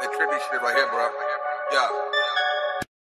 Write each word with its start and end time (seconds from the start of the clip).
That 0.00 0.10
trippy 0.12 0.38
shit 0.50 0.62
right 0.62 0.76
here, 0.76 0.88
bro. 0.88 1.10
Yeah. 1.72 3.00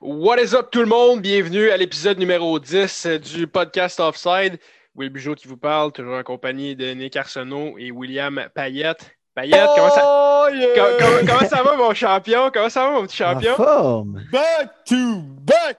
What 0.00 0.38
is 0.38 0.54
up 0.54 0.70
tout 0.70 0.80
le 0.80 0.86
monde? 0.86 1.22
Bienvenue 1.22 1.70
à 1.70 1.76
l'épisode 1.76 2.18
numéro 2.18 2.58
10 2.58 3.06
du 3.34 3.46
podcast 3.46 3.98
Offside. 4.00 4.58
Will 4.94 5.10
Bugeaud 5.10 5.34
qui 5.34 5.48
vous 5.48 5.56
parle, 5.56 5.92
toujours 5.92 6.16
en 6.16 6.22
compagnie 6.22 6.74
de 6.76 6.92
Nick 6.94 7.16
Arsenault 7.16 7.76
et 7.78 7.90
William 7.90 8.46
Payette. 8.54 9.10
Payette, 9.34 9.68
comment, 9.74 9.90
ça... 9.90 10.02
Oh, 10.04 10.48
yeah! 10.54 10.68
comment- 10.74 11.26
comment 11.26 11.48
ça 11.48 11.62
va 11.62 11.76
mon 11.76 11.92
champion? 11.92 12.50
Comment 12.52 12.70
ça 12.70 12.86
va 12.86 12.92
mon 12.92 13.02
petit 13.06 13.16
champion? 13.16 13.54
Forme. 13.54 14.22
Back 14.32 14.70
to 14.86 15.20
back! 15.42 15.78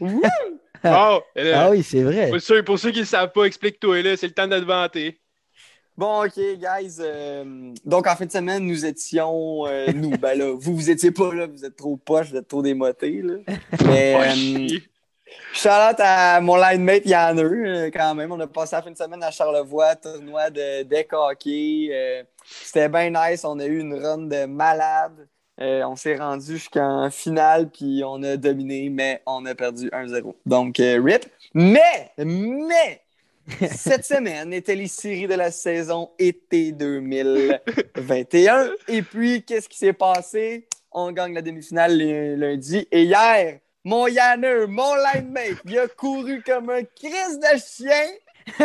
Woo! 0.00 0.20
Euh, 0.84 1.20
Ah 1.54 1.70
oui, 1.70 1.82
c'est 1.82 2.02
vrai. 2.02 2.30
pour, 2.30 2.40
ceux, 2.40 2.62
pour 2.62 2.78
ceux 2.78 2.90
qui 2.90 2.96
ne 2.98 3.02
le 3.02 3.06
savent 3.06 3.32
pas, 3.32 3.44
explique-toi 3.44 4.02
là, 4.02 4.16
c'est 4.16 4.26
le 4.26 4.32
temps 4.34 4.46
de 4.46 4.58
te 4.58 4.64
vanter. 4.64 5.20
Bon, 5.96 6.24
OK, 6.24 6.32
guys. 6.36 6.96
euh, 7.00 7.74
donc, 7.84 8.06
en 8.06 8.16
fin 8.16 8.24
de 8.24 8.30
semaine, 8.32 8.64
nous 8.66 8.86
étions... 8.86 9.66
euh, 9.66 9.92
nous, 9.92 10.10
ben 10.16 10.38
là, 10.38 10.54
vous, 10.56 10.74
vous 10.74 10.88
étiez 10.90 11.10
pas 11.10 11.34
là. 11.34 11.46
Vous 11.46 11.64
êtes 11.64 11.76
trop 11.76 11.96
poche, 11.98 12.30
vous 12.30 12.36
êtes 12.36 12.48
trop 12.48 12.62
démotés, 12.62 13.22
là. 13.22 13.34
Mais... 13.84 14.16
Euh. 14.72 14.78
Shout-out 15.52 15.94
à 16.00 16.40
mon 16.40 16.56
line 16.56 16.82
mate 16.82 17.06
Yanner, 17.06 17.42
euh, 17.42 17.90
quand 17.92 18.14
même. 18.16 18.32
On 18.32 18.40
a 18.40 18.48
passé 18.48 18.74
la 18.74 18.82
fin 18.82 18.90
de 18.90 18.96
semaine 18.96 19.22
à 19.22 19.30
Charlevoix, 19.30 19.94
tournoi 19.94 20.50
de 20.50 20.82
deck 20.82 21.12
hockey. 21.12 21.88
euh, 21.92 22.24
C'était 22.44 22.88
bien 22.88 23.10
nice. 23.10 23.44
On 23.44 23.56
a 23.60 23.64
eu 23.66 23.78
une 23.78 23.94
run 23.94 24.18
de 24.26 24.46
malade. 24.46 25.28
Euh, 25.60 25.82
on 25.84 25.94
s'est 25.94 26.16
rendu 26.16 26.52
jusqu'en 26.52 27.10
finale, 27.10 27.68
puis 27.68 28.02
on 28.04 28.22
a 28.22 28.36
dominé, 28.36 28.88
mais 28.88 29.22
on 29.26 29.44
a 29.44 29.54
perdu 29.54 29.88
1-0. 29.90 30.34
Donc, 30.46 30.80
euh, 30.80 31.02
RIP. 31.02 31.26
Mais, 31.52 32.10
mais, 32.16 33.02
cette 33.76 34.04
semaine 34.04 34.52
était 34.54 34.74
les 34.74 34.88
séries 34.88 35.26
de 35.26 35.34
la 35.34 35.50
saison 35.50 36.10
été 36.18 36.72
2021. 36.72 38.70
Et 38.88 39.02
puis, 39.02 39.42
qu'est-ce 39.42 39.68
qui 39.68 39.76
s'est 39.76 39.92
passé? 39.92 40.66
On 40.92 41.12
gagne 41.12 41.34
la 41.34 41.42
demi-finale 41.42 41.98
le- 41.98 42.36
lundi. 42.36 42.88
Et 42.90 43.02
hier, 43.02 43.58
mon 43.84 44.06
Yanner, 44.06 44.66
mon 44.66 44.94
line 44.94 45.30
mate, 45.30 45.58
il 45.66 45.78
a 45.78 45.88
couru 45.88 46.42
comme 46.42 46.70
un 46.70 46.82
crise 46.82 47.38
de 47.38 47.58
chien. 47.58 48.06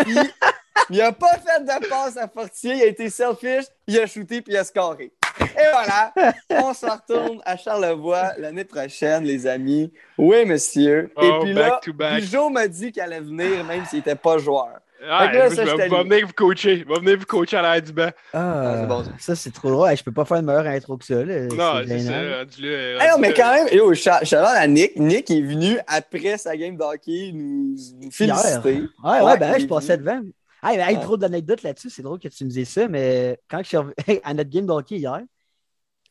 puis 0.04 0.18
il 0.90 1.02
a 1.02 1.12
pas 1.12 1.38
fait 1.38 1.64
de 1.64 1.88
passe 1.90 2.18
à 2.18 2.28
Fortier. 2.28 2.76
Il 2.76 2.82
a 2.84 2.88
été 2.88 3.10
selfish. 3.10 3.66
Il 3.88 4.00
a 4.00 4.08
shooté 4.08 4.42
puis 4.42 4.54
il 4.54 4.58
a 4.58 4.64
scoré. 4.64 5.12
Et 5.40 5.70
voilà, 5.72 6.14
on 6.50 6.74
se 6.74 6.86
retourne 6.86 7.42
à 7.46 7.58
Charlevoix 7.58 8.32
l'année 8.38 8.66
prochaine, 8.66 9.24
les 9.24 9.46
amis. 9.48 9.92
Oui, 10.18 10.46
monsieur. 10.46 11.12
Oh, 11.16 11.22
Et 11.24 11.44
puis 11.44 11.54
là, 11.54 11.70
back 11.70 11.82
to 11.82 11.94
back. 11.94 12.22
Bijou 12.22 12.50
m'a 12.50 12.68
dit 12.68 12.92
qu'il 12.92 13.02
allait 13.02 13.20
venir 13.22 13.64
même 13.66 13.86
s'il 13.86 14.00
n'était 14.00 14.16
pas 14.16 14.38
joueur. 14.38 14.70
Ah, 15.08 15.32
là, 15.32 15.50
je 15.50 15.56
ça, 15.56 15.66
je 15.66 15.76
t'allume. 15.76 16.10
venir 16.10 16.26
vous 16.26 16.34
coacher. 16.34 16.80
Je 16.80 16.86
vais 16.92 17.00
venir 17.00 17.20
vous 17.20 17.26
coacher 17.26 17.58
à 17.58 17.62
l'air 17.62 17.82
du 17.82 17.92
banc. 17.92 18.10
Ah, 18.34 18.62
Ah, 18.66 18.78
c'est 18.82 18.88
bon, 18.88 19.04
ça. 19.04 19.12
ça, 19.20 19.36
c'est 19.36 19.52
trop 19.54 19.70
drôle. 19.70 19.96
Je 19.96 20.04
peux 20.04 20.12
pas 20.12 20.26
faire 20.26 20.38
une 20.38 20.46
meilleure 20.48 20.66
intro 20.66 20.98
que 20.98 21.06
ça. 21.06 21.24
Là. 21.24 21.42
Non, 21.46 21.82
c'est 21.88 22.00
ça. 22.00 22.12
rendu 22.40 22.62
là, 22.62 22.98
Ah 23.00 23.06
non, 23.06 23.12
rendu 23.12 23.22
mais 23.22 23.34
quand 23.34 23.54
même, 23.54 23.68
yo, 23.72 23.92
out 23.92 24.34
à 24.34 24.68
Nick. 24.68 24.96
Nick 24.98 25.30
est 25.30 25.42
venu 25.42 25.78
après 25.86 26.38
sa 26.40 26.58
game 26.58 26.76
d'hockey 26.76 27.32
nous, 27.34 27.76
nous 28.02 28.10
féliciter. 28.12 28.82
Ouais, 29.04 29.12
ouais, 29.12 29.22
Ouais, 29.22 29.38
ben, 29.38 29.60
je 29.60 29.66
passais 29.68 29.98
devant. 29.98 30.22
Hey, 30.66 30.80
hey, 30.80 30.98
trop 31.00 31.16
d'anecdotes 31.18 31.62
là-dessus. 31.64 31.90
C'est 31.92 32.02
drôle 32.02 32.20
que 32.20 32.28
tu 32.28 32.44
me 32.44 32.50
dises 32.50 32.70
ça, 32.70 32.88
mais 32.88 33.40
quand 33.48 33.60
je 33.60 33.68
suis 33.68 33.78
rev- 33.78 33.94
à 34.24 34.34
notre 34.34 34.50
game 34.50 34.66
d'hockey 34.66 34.98
hier, 34.98 35.22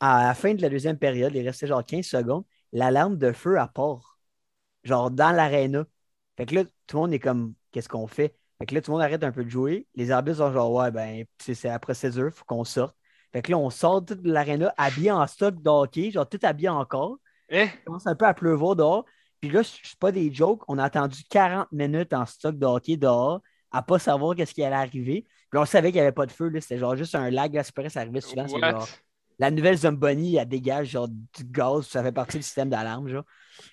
à 0.01 0.27
la 0.29 0.35
fin 0.35 0.55
de 0.55 0.63
la 0.63 0.69
deuxième 0.71 0.99
période, 0.99 1.35
il 1.35 1.47
restait 1.47 1.67
genre 1.69 1.85
15 1.85 2.07
secondes, 2.07 2.45
l'alarme 2.73 3.19
de 3.19 3.33
feu 3.33 3.59
à 3.59 3.69
part. 3.69 4.19
Genre 4.85 5.11
dans 5.11 5.33
l'aréna. 5.33 5.87
Fait 6.37 6.47
que 6.47 6.55
là, 6.57 6.65
tout 6.87 6.97
le 6.97 7.03
monde 7.03 7.15
est 7.15 7.21
comme, 7.21 7.55
qu'est-ce 7.73 7.89
qu'on 7.89 8.07
fait? 8.09 8.37
Fait 8.59 8.67
que 8.67 8.75
là, 8.75 8.83
tout 8.83 8.91
le 8.93 8.95
monde 8.97 9.03
arrête 9.05 9.25
un 9.25 9.33
peu 9.33 9.45
de 9.45 9.51
jouer. 9.51 9.89
Les 9.95 10.11
arbitres 10.13 10.39
sont 10.39 10.53
genre, 10.53 10.73
ouais, 10.73 10.91
ben, 10.93 11.25
c'est 11.41 11.65
la 11.65 11.79
procédure, 11.81 12.33
faut 12.35 12.45
qu'on 12.47 12.65
sorte. 12.65 12.97
Fait 13.33 13.43
que 13.43 13.51
là, 13.53 13.59
on 13.59 13.71
sort 13.71 14.03
de 14.03 14.19
l'aréna 14.25 14.73
habillé 14.79 15.11
en 15.13 15.27
stock 15.27 15.57
d'hockey, 15.63 16.11
genre 16.13 16.29
tout 16.29 16.41
habillé 16.43 16.69
encore. 16.71 17.19
Hein? 17.51 17.69
Il 17.75 17.81
commence 17.87 18.07
un 18.07 18.15
peu 18.17 18.27
à 18.27 18.35
pleuvoir 18.35 18.77
dehors. 18.77 19.05
Puis 19.41 19.51
là, 19.51 19.63
c'est 19.65 19.99
pas 19.99 20.13
des 20.13 20.33
jokes. 20.33 20.63
On 20.69 20.79
a 20.79 20.85
attendu 20.85 21.25
40 21.31 21.71
minutes 21.73 22.13
en 22.15 22.27
stock 22.27 22.59
de 22.59 22.67
hockey 22.67 22.97
dehors 22.97 23.41
à 23.75 23.83
pas 23.83 23.99
savoir 23.99 24.35
qu'est-ce 24.35 24.55
qui 24.55 24.63
allait 24.65 24.77
arriver. 24.77 25.27
Puis 25.51 25.59
on 25.61 25.65
savait 25.65 25.89
qu'il 25.91 25.97
n'y 26.01 26.07
avait 26.07 26.13
pas 26.13 26.27
de 26.27 26.33
feu. 26.33 26.49
là. 26.49 26.61
C'était 26.61 26.79
genre 26.79 26.97
juste 26.97 27.15
un 27.15 27.31
lag. 27.31 27.53
Là, 27.55 27.63
c'est 27.63 27.89
ça 27.89 28.01
arrivait 28.01 28.21
souvent. 28.21 28.47
genre- 28.47 28.89
la 29.41 29.51
nouvelle 29.51 29.77
Zomboni, 29.77 30.37
elle 30.37 30.47
dégage 30.49 30.91
genre 30.91 31.09
du 31.09 31.45
gaz. 31.45 31.87
Ça 31.89 32.05
fait 32.05 32.13
partie 32.13 32.37
du 32.37 32.45
système 32.45 32.69
d'alarme. 32.69 33.09
Genre. 33.09 33.25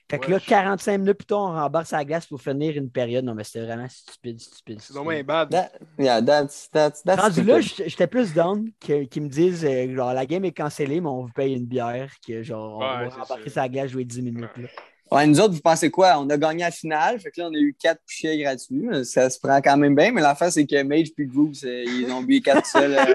Fait 0.10 0.18
que 0.18 0.30
là, 0.32 0.38
Wesh. 0.38 0.48
45 0.48 0.98
minutes 0.98 1.18
plus 1.20 1.26
tard, 1.28 1.40
on 1.42 1.54
rembarque 1.54 1.86
sa 1.86 2.04
glace 2.04 2.26
pour 2.26 2.42
finir 2.42 2.76
une 2.76 2.90
période. 2.90 3.24
Non, 3.24 3.36
mais 3.36 3.44
c'était 3.44 3.66
vraiment 3.68 3.88
stupide, 3.88 4.40
stupide. 4.40 4.80
C'est 4.82 4.94
vraiment 4.96 5.24
bad. 5.24 5.50
That- 5.52 5.72
yeah, 6.00 6.20
that's, 6.20 6.68
that's, 6.72 7.04
that's 7.04 7.22
Rendu 7.22 7.44
là, 7.44 7.62
stupid. 7.62 7.78
j'étais 7.78 7.90
j'étais 7.90 8.08
plus 8.08 8.34
down 8.34 8.72
que- 8.80 9.04
qu'ils 9.04 9.22
me 9.22 9.30
disent 9.30 9.64
euh, 9.64 9.96
genre 9.96 10.14
la 10.16 10.26
game 10.26 10.46
est 10.46 10.52
cancellée, 10.52 11.00
mais 11.00 11.10
on 11.10 11.26
vous 11.26 11.32
paye 11.32 11.54
une 11.54 11.66
bière, 11.68 12.12
que 12.28 12.42
genre 12.42 12.78
on 12.78 12.80
Ouais, 12.80 13.08
va 13.08 13.10
rembarquer 13.10 13.50
sa 13.52 13.70
glace, 13.70 13.92
jouer 13.92 14.04
10 14.06 14.24
minutes. 14.24 14.50
Là. 14.58 14.68
Ouais, 15.12 15.28
nous 15.28 15.42
autres, 15.42 15.54
vous 15.54 15.62
pensez 15.62 15.92
quoi? 15.92 16.18
On 16.20 16.30
a 16.30 16.38
gagné 16.38 16.64
la 16.64 16.72
finale, 16.72 17.20
fait 17.20 17.32
que 17.32 17.42
là, 17.42 17.50
on 17.52 17.54
a 17.54 17.58
eu 17.58 17.76
quatre 17.78 18.00
pichets 18.08 18.38
gratuits. 18.38 18.88
Ça 19.04 19.30
se 19.30 19.38
prend 19.40 19.60
quand 19.62 19.76
même 19.76 19.94
bien, 19.94 20.12
mais 20.12 20.22
l'affaire, 20.22 20.52
c'est 20.52 20.66
que 20.66 20.82
Mage 20.84 21.10
puis 21.14 21.26
Grooves, 21.26 21.66
euh, 21.66 21.84
ils 21.86 22.10
ont 22.12 22.22
bu 22.22 22.42
quatre 22.42 22.66
seuls. 22.66 22.96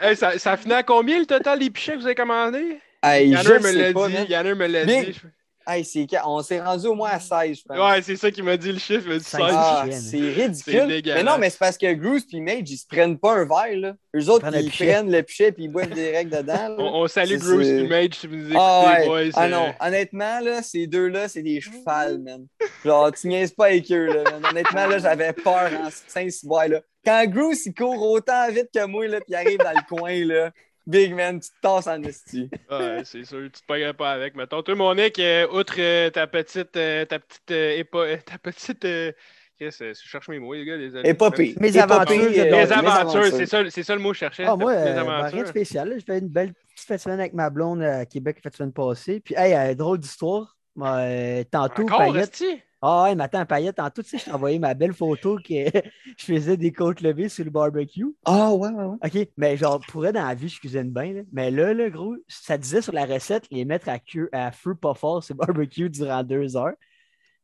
Hey, 0.00 0.16
ça, 0.16 0.38
ça 0.38 0.52
a 0.52 0.56
fini 0.56 0.72
à 0.72 0.82
combien 0.82 1.18
le 1.18 1.26
total 1.26 1.58
des 1.58 1.68
pichets 1.68 1.92
que 1.92 1.98
vous 1.98 2.06
avez 2.06 2.14
commandé? 2.14 2.78
Hey, 3.02 3.28
Yanner 3.28 3.58
me 3.58 3.72
l'a 3.72 3.92
dit. 3.92 4.32
Yanner 4.32 4.54
me 4.54 4.66
l'a 4.66 4.84
dit. 4.86 5.20
Hey, 5.66 5.86
on 6.26 6.42
s'est 6.42 6.60
rendu 6.60 6.86
au 6.86 6.94
moins 6.94 7.10
à 7.10 7.20
16, 7.20 7.58
je 7.58 7.62
pense. 7.64 7.78
Ouais, 7.78 8.02
c'est 8.02 8.16
ça 8.16 8.30
qui 8.30 8.42
m'a 8.42 8.56
dit 8.56 8.70
le 8.72 8.78
chiffre. 8.78 9.04
Il 9.06 9.12
m'a 9.12 9.18
dit 9.18 9.24
Cinq. 9.24 9.38
16. 9.46 9.54
Ah, 9.56 9.86
c'est 9.90 10.18
ridicule. 10.18 11.02
mais 11.14 11.22
non, 11.22 11.38
mais 11.38 11.48
c'est 11.48 11.58
parce 11.58 11.78
que 11.78 11.92
Grooves 11.94 12.26
puis 12.28 12.40
Mage, 12.40 12.70
ils 12.70 12.76
se 12.76 12.86
prennent 12.86 13.18
pas 13.18 13.32
un 13.32 13.44
verre, 13.46 13.76
là. 13.78 13.94
Eux 14.14 14.28
autres, 14.28 14.50
le 14.50 14.60
ils 14.60 14.70
prennent 14.70 15.10
le 15.10 15.22
pichet 15.22 15.52
puis 15.52 15.64
ils 15.64 15.68
boivent 15.68 15.88
direct 15.90 16.30
dedans. 16.30 16.68
là. 16.68 16.76
On, 16.78 17.02
on 17.02 17.08
salue 17.08 17.38
c'est- 17.40 17.66
et 17.66 17.88
Mage 17.88 18.14
si 18.14 18.26
vous 18.26 18.36
nous 18.36 18.44
écoutez, 18.44 18.58
Ah 18.60 18.94
ouais. 18.98 19.06
boys. 19.06 19.30
Ah 19.34 19.44
euh, 19.44 19.48
non, 19.48 19.74
honnêtement, 19.80 20.40
là, 20.40 20.62
ces 20.62 20.86
deux-là, 20.86 21.28
c'est 21.28 21.42
des 21.42 21.60
chevals, 21.60 22.18
man. 22.18 22.46
Genre, 22.84 23.10
tu 23.12 23.28
niaises 23.28 23.52
pas 23.52 23.66
avec 23.66 23.90
eux, 23.90 24.06
là. 24.06 24.22
man. 24.32 24.44
Honnêtement, 24.50 24.86
là, 24.86 24.98
j'avais 24.98 25.32
peur 25.32 25.70
en 25.82 25.88
Saint-Cyboire, 26.08 26.68
là. 26.68 26.80
Quand 27.04 27.24
Bruce, 27.28 27.66
il 27.66 27.74
court 27.74 28.00
autant 28.10 28.48
vite 28.50 28.68
que 28.74 28.84
moi, 28.86 29.06
là, 29.06 29.18
puis 29.18 29.26
il 29.30 29.34
arrive 29.34 29.58
dans 29.58 29.72
le 29.72 29.86
coin, 29.88 30.24
là, 30.24 30.50
big 30.86 31.14
man, 31.14 31.40
tu 31.40 31.48
te 31.50 31.60
tasses 31.62 31.86
en 31.86 32.02
esti. 32.02 32.50
Ouais, 32.70 33.02
c'est 33.04 33.24
sûr, 33.24 33.40
tu 33.44 33.60
te 33.60 33.66
paierais 33.66 33.94
pas 33.94 34.12
avec. 34.12 34.34
Mettons, 34.34 34.62
toi, 34.62 34.74
mon 34.74 34.94
Nick, 34.94 35.18
euh, 35.18 35.46
outre 35.48 35.74
euh, 35.78 36.10
ta 36.10 36.26
petite, 36.26 36.76
euh, 36.76 37.04
ta 37.04 37.18
petite, 37.18 37.50
épo- 37.50 38.22
ta 38.24 38.38
petite, 38.38 38.84
euh, 38.84 39.12
qu'est-ce 39.58 39.78
que 39.78 39.92
je 39.94 40.08
cherche 40.08 40.28
mes 40.28 40.38
mots, 40.38 40.54
les 40.54 40.64
gars, 40.64 40.76
désolé. 40.76 41.08
Épopée. 41.08 41.54
Mes 41.60 41.76
aventures. 41.78 42.30
Mes 42.30 42.72
aventures, 42.72 43.24
c'est 43.26 43.46
ça, 43.46 43.62
c'est 43.70 43.82
ça 43.82 43.94
le 43.94 44.00
mot 44.00 44.10
que 44.10 44.14
je 44.14 44.20
cherchais. 44.20 44.44
Ah, 44.46 44.56
moi, 44.56 44.72
rien 44.74 45.42
de 45.42 45.48
spécial. 45.48 45.88
là. 45.88 45.94
J'ai 45.98 46.04
fait 46.04 46.18
une 46.18 46.28
belle 46.28 46.52
petite 46.54 46.86
fête 46.86 47.00
semaine 47.00 47.20
avec 47.20 47.34
ma 47.34 47.50
blonde 47.50 47.82
à 47.82 48.04
Québec 48.06 48.38
la 48.44 48.50
semaine 48.50 48.72
passée. 48.72 49.20
Puis, 49.20 49.34
hey, 49.36 49.74
drôle 49.76 49.98
d'histoire. 49.98 50.56
Moi, 50.76 51.44
tantôt, 51.50 51.84
Encore, 51.84 52.12
Payette. 52.12 52.42
Ah, 52.86 53.04
ouais, 53.04 53.14
mais 53.14 53.24
attends, 53.24 53.46
Payette, 53.46 53.76
tantôt, 53.76 54.02
tu 54.02 54.10
sais, 54.10 54.18
je 54.18 54.24
t'ai 54.24 54.30
envoyé 54.32 54.58
ma 54.58 54.74
belle 54.74 54.92
photo 54.92 55.38
que 55.38 55.44
je 56.18 56.24
faisais 56.24 56.56
des 56.58 56.70
côtes 56.70 57.00
levées 57.00 57.30
sur 57.30 57.42
le 57.44 57.50
barbecue. 57.50 58.04
Ah, 58.26 58.52
ouais, 58.52 58.68
ouais, 58.70 58.84
ouais. 58.84 58.96
OK, 59.02 59.28
mais 59.38 59.56
genre, 59.56 59.80
pour 59.80 60.04
être 60.06 60.14
dans 60.16 60.26
la 60.26 60.34
vie, 60.34 60.48
je 60.48 60.60
cuisine 60.60 60.90
bien. 60.90 61.12
là. 61.14 61.20
Mais 61.32 61.50
là, 61.50 61.72
là, 61.72 61.88
gros, 61.88 62.14
ça 62.28 62.58
disait 62.58 62.82
sur 62.82 62.92
la 62.92 63.06
recette, 63.06 63.46
les 63.50 63.64
mettre 63.64 63.88
à, 63.88 63.98
cu- 63.98 64.28
à 64.32 64.52
feu 64.52 64.74
pas 64.74 64.92
fort 64.94 65.22
sur 65.24 65.34
le 65.34 65.38
barbecue 65.46 65.88
durant 65.88 66.22
deux 66.22 66.56
heures. 66.56 66.74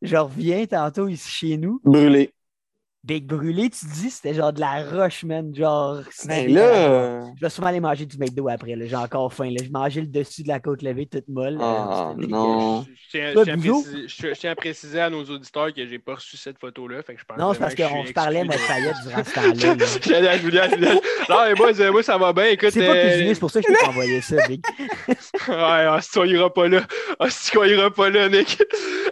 Je 0.02 0.16
reviens 0.16 0.66
tantôt 0.66 1.08
ici 1.08 1.30
chez 1.30 1.56
nous. 1.56 1.80
Brûlé. 1.84 2.32
Big 3.02 3.24
brûlé, 3.24 3.70
tu 3.70 3.86
dis, 3.86 4.10
c'était 4.10 4.34
genre 4.34 4.52
de 4.52 4.60
la 4.60 4.84
roche, 4.84 5.24
man. 5.24 5.54
Genre, 5.54 6.00
c'était 6.10 6.44
Ben 6.44 6.54
là. 6.54 7.20
Je 7.36 7.40
vais 7.40 7.48
sûrement 7.48 7.68
aller 7.70 7.80
manger 7.80 8.04
du 8.04 8.18
McDo 8.18 8.46
après. 8.50 8.76
là. 8.76 8.84
J'ai 8.86 8.94
encore 8.96 9.32
faim. 9.32 9.48
là. 9.50 9.64
Je 9.64 9.70
mangeais 9.70 10.02
le 10.02 10.06
dessus 10.06 10.42
de 10.42 10.48
la 10.48 10.60
côte 10.60 10.82
levée 10.82 11.06
toute 11.06 11.26
molle. 11.26 11.56
Ah, 11.62 12.12
non. 12.18 12.82
Je 12.84 13.10
tiens, 13.10 13.32
je 13.32 13.38
à 13.40 13.56
préciser, 13.56 14.06
je- 14.06 14.34
je 14.34 14.38
tiens 14.38 14.50
à 14.50 14.54
préciser 14.54 15.00
à 15.00 15.08
nos 15.08 15.24
auditeurs 15.24 15.72
que 15.72 15.86
j'ai 15.86 15.98
pas 15.98 16.16
reçu 16.16 16.36
cette 16.36 16.58
photo-là. 16.60 17.02
Fait 17.02 17.14
que 17.14 17.20
je 17.20 17.40
Non, 17.40 17.54
c'est 17.54 17.60
parce 17.60 17.74
je 17.74 17.82
qu'on 17.82 18.04
se 18.04 18.12
parlait, 18.12 18.44
moi, 18.44 18.54
de 18.54 18.60
exclu 18.60 18.74
Payette 18.74 18.96
durant 19.02 19.24
ce 19.24 19.34
temps-là. 19.34 20.36
Julien, 20.38 20.68
Julien. 20.68 20.94
Non, 21.30 21.36
mais 21.46 21.54
moi, 21.54 21.90
moi, 21.92 22.02
ça 22.02 22.18
va 22.18 22.32
bien. 22.34 22.44
Écoute, 22.48 22.70
C'est 22.72 22.86
pas 22.86 22.94
euh, 22.94 23.08
cuisiné, 23.10 23.32
c'est 23.34 23.40
pour 23.40 23.50
ça 23.50 23.62
que 23.62 23.72
je 23.72 23.78
t'ai 23.80 23.86
envoyé 23.86 24.20
ça, 24.20 24.36
Big. 24.46 24.62
Ouais, 25.08 25.14
ah, 25.48 25.98
si 26.02 26.18
on 26.18 26.24
ira 26.24 26.52
pas 26.52 26.68
là. 26.68 26.82
Ah, 27.18 27.30
si 27.30 27.56
on 27.56 27.64
ira 27.64 27.90
pas 27.90 28.10
là, 28.10 28.28
Nick. 28.28 28.62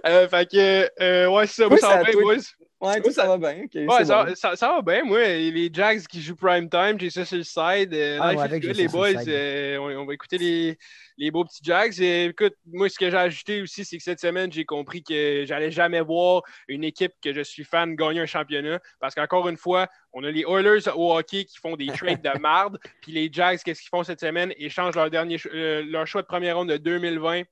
Euh, 0.07 0.29
fait 0.29 0.47
que, 0.51 0.91
euh, 1.03 1.29
ouais, 1.31 1.47
c'est 1.47 1.63
ça. 1.63 1.69
Moi, 1.71 1.79
ça 1.79 1.89
va 1.89 2.05
ça 2.05 2.11
bien, 2.11 2.21
boys. 2.21 2.37
Ouais, 2.81 3.01
tout 3.01 3.11
ça 3.11 3.27
va 3.27 3.37
bien. 3.39 3.65
Ouais, 3.75 4.05
ça, 4.05 4.25
bon. 4.25 4.35
ça, 4.37 4.55
ça 4.55 4.69
va 4.69 4.83
bien. 4.83 5.03
Moi, 5.05 5.21
les 5.21 5.69
Jags 5.73 6.01
qui 6.07 6.23
jouent 6.23 6.37
prime 6.37 6.69
time, 6.71 6.95
j'ai 6.99 7.11
ça 7.11 7.25
sur 7.25 7.37
le 7.37 7.43
side. 7.43 7.93
Euh, 7.93 8.19
Ah, 8.21 8.35
ouais, 8.35 8.59
les 8.61 8.87
boys, 8.87 9.19
side. 9.19 9.29
euh, 9.29 9.79
on, 9.79 10.03
on 10.03 10.07
va 10.07 10.15
écouter 10.15 10.39
les, 10.39 10.79
les 11.17 11.31
beaux 11.33 11.45
petits 11.45 11.59
Jags. 11.63 12.01
Et, 12.01 12.27
écoute, 12.27 12.55
moi, 12.67 12.89
ce 12.89 12.97
que 12.97 13.11
j'ai 13.11 13.17
ajouté 13.17 13.63
aussi, 13.63 13.85
c'est 13.85 13.97
que 13.97 14.03
cette 14.05 14.21
semaine, 14.21 14.53
j'ai 14.53 14.65
compris 14.65 15.03
que 15.03 15.45
j'allais 15.45 15.73
jamais 15.73 16.01
voir 16.01 16.43
une 16.69 16.85
équipe 16.85 17.13
que 17.21 17.33
je 17.33 17.41
suis 17.41 17.65
fan 17.65 17.97
gagner 17.97 18.21
un 18.21 18.27
championnat. 18.27 18.79
Parce 19.01 19.17
qu'encore 19.17 19.49
une 19.49 19.57
fois, 19.57 19.89
on 20.13 20.23
a 20.23 20.31
les 20.31 20.45
Oilers 20.49 20.87
au 20.95 21.17
hockey 21.17 21.47
qui 21.47 21.59
font 21.59 21.75
des 21.75 21.89
trades 21.89 22.23
de 22.23 22.39
marde. 22.41 22.79
Puis 23.03 23.11
les 23.11 23.29
Jags, 23.33 23.59
qu'est-ce 23.65 23.81
qu'ils 23.81 23.91
font 23.91 24.05
cette 24.05 24.21
semaine? 24.21 24.53
Échangent 24.57 24.95
leur, 24.95 25.11
dernier, 25.11 25.37
euh, 25.53 25.83
leur 25.85 26.07
choix 26.07 26.23
de 26.23 26.29
première 26.29 26.57
ronde 26.59 26.69
de 26.69 26.77
2020 26.77 27.43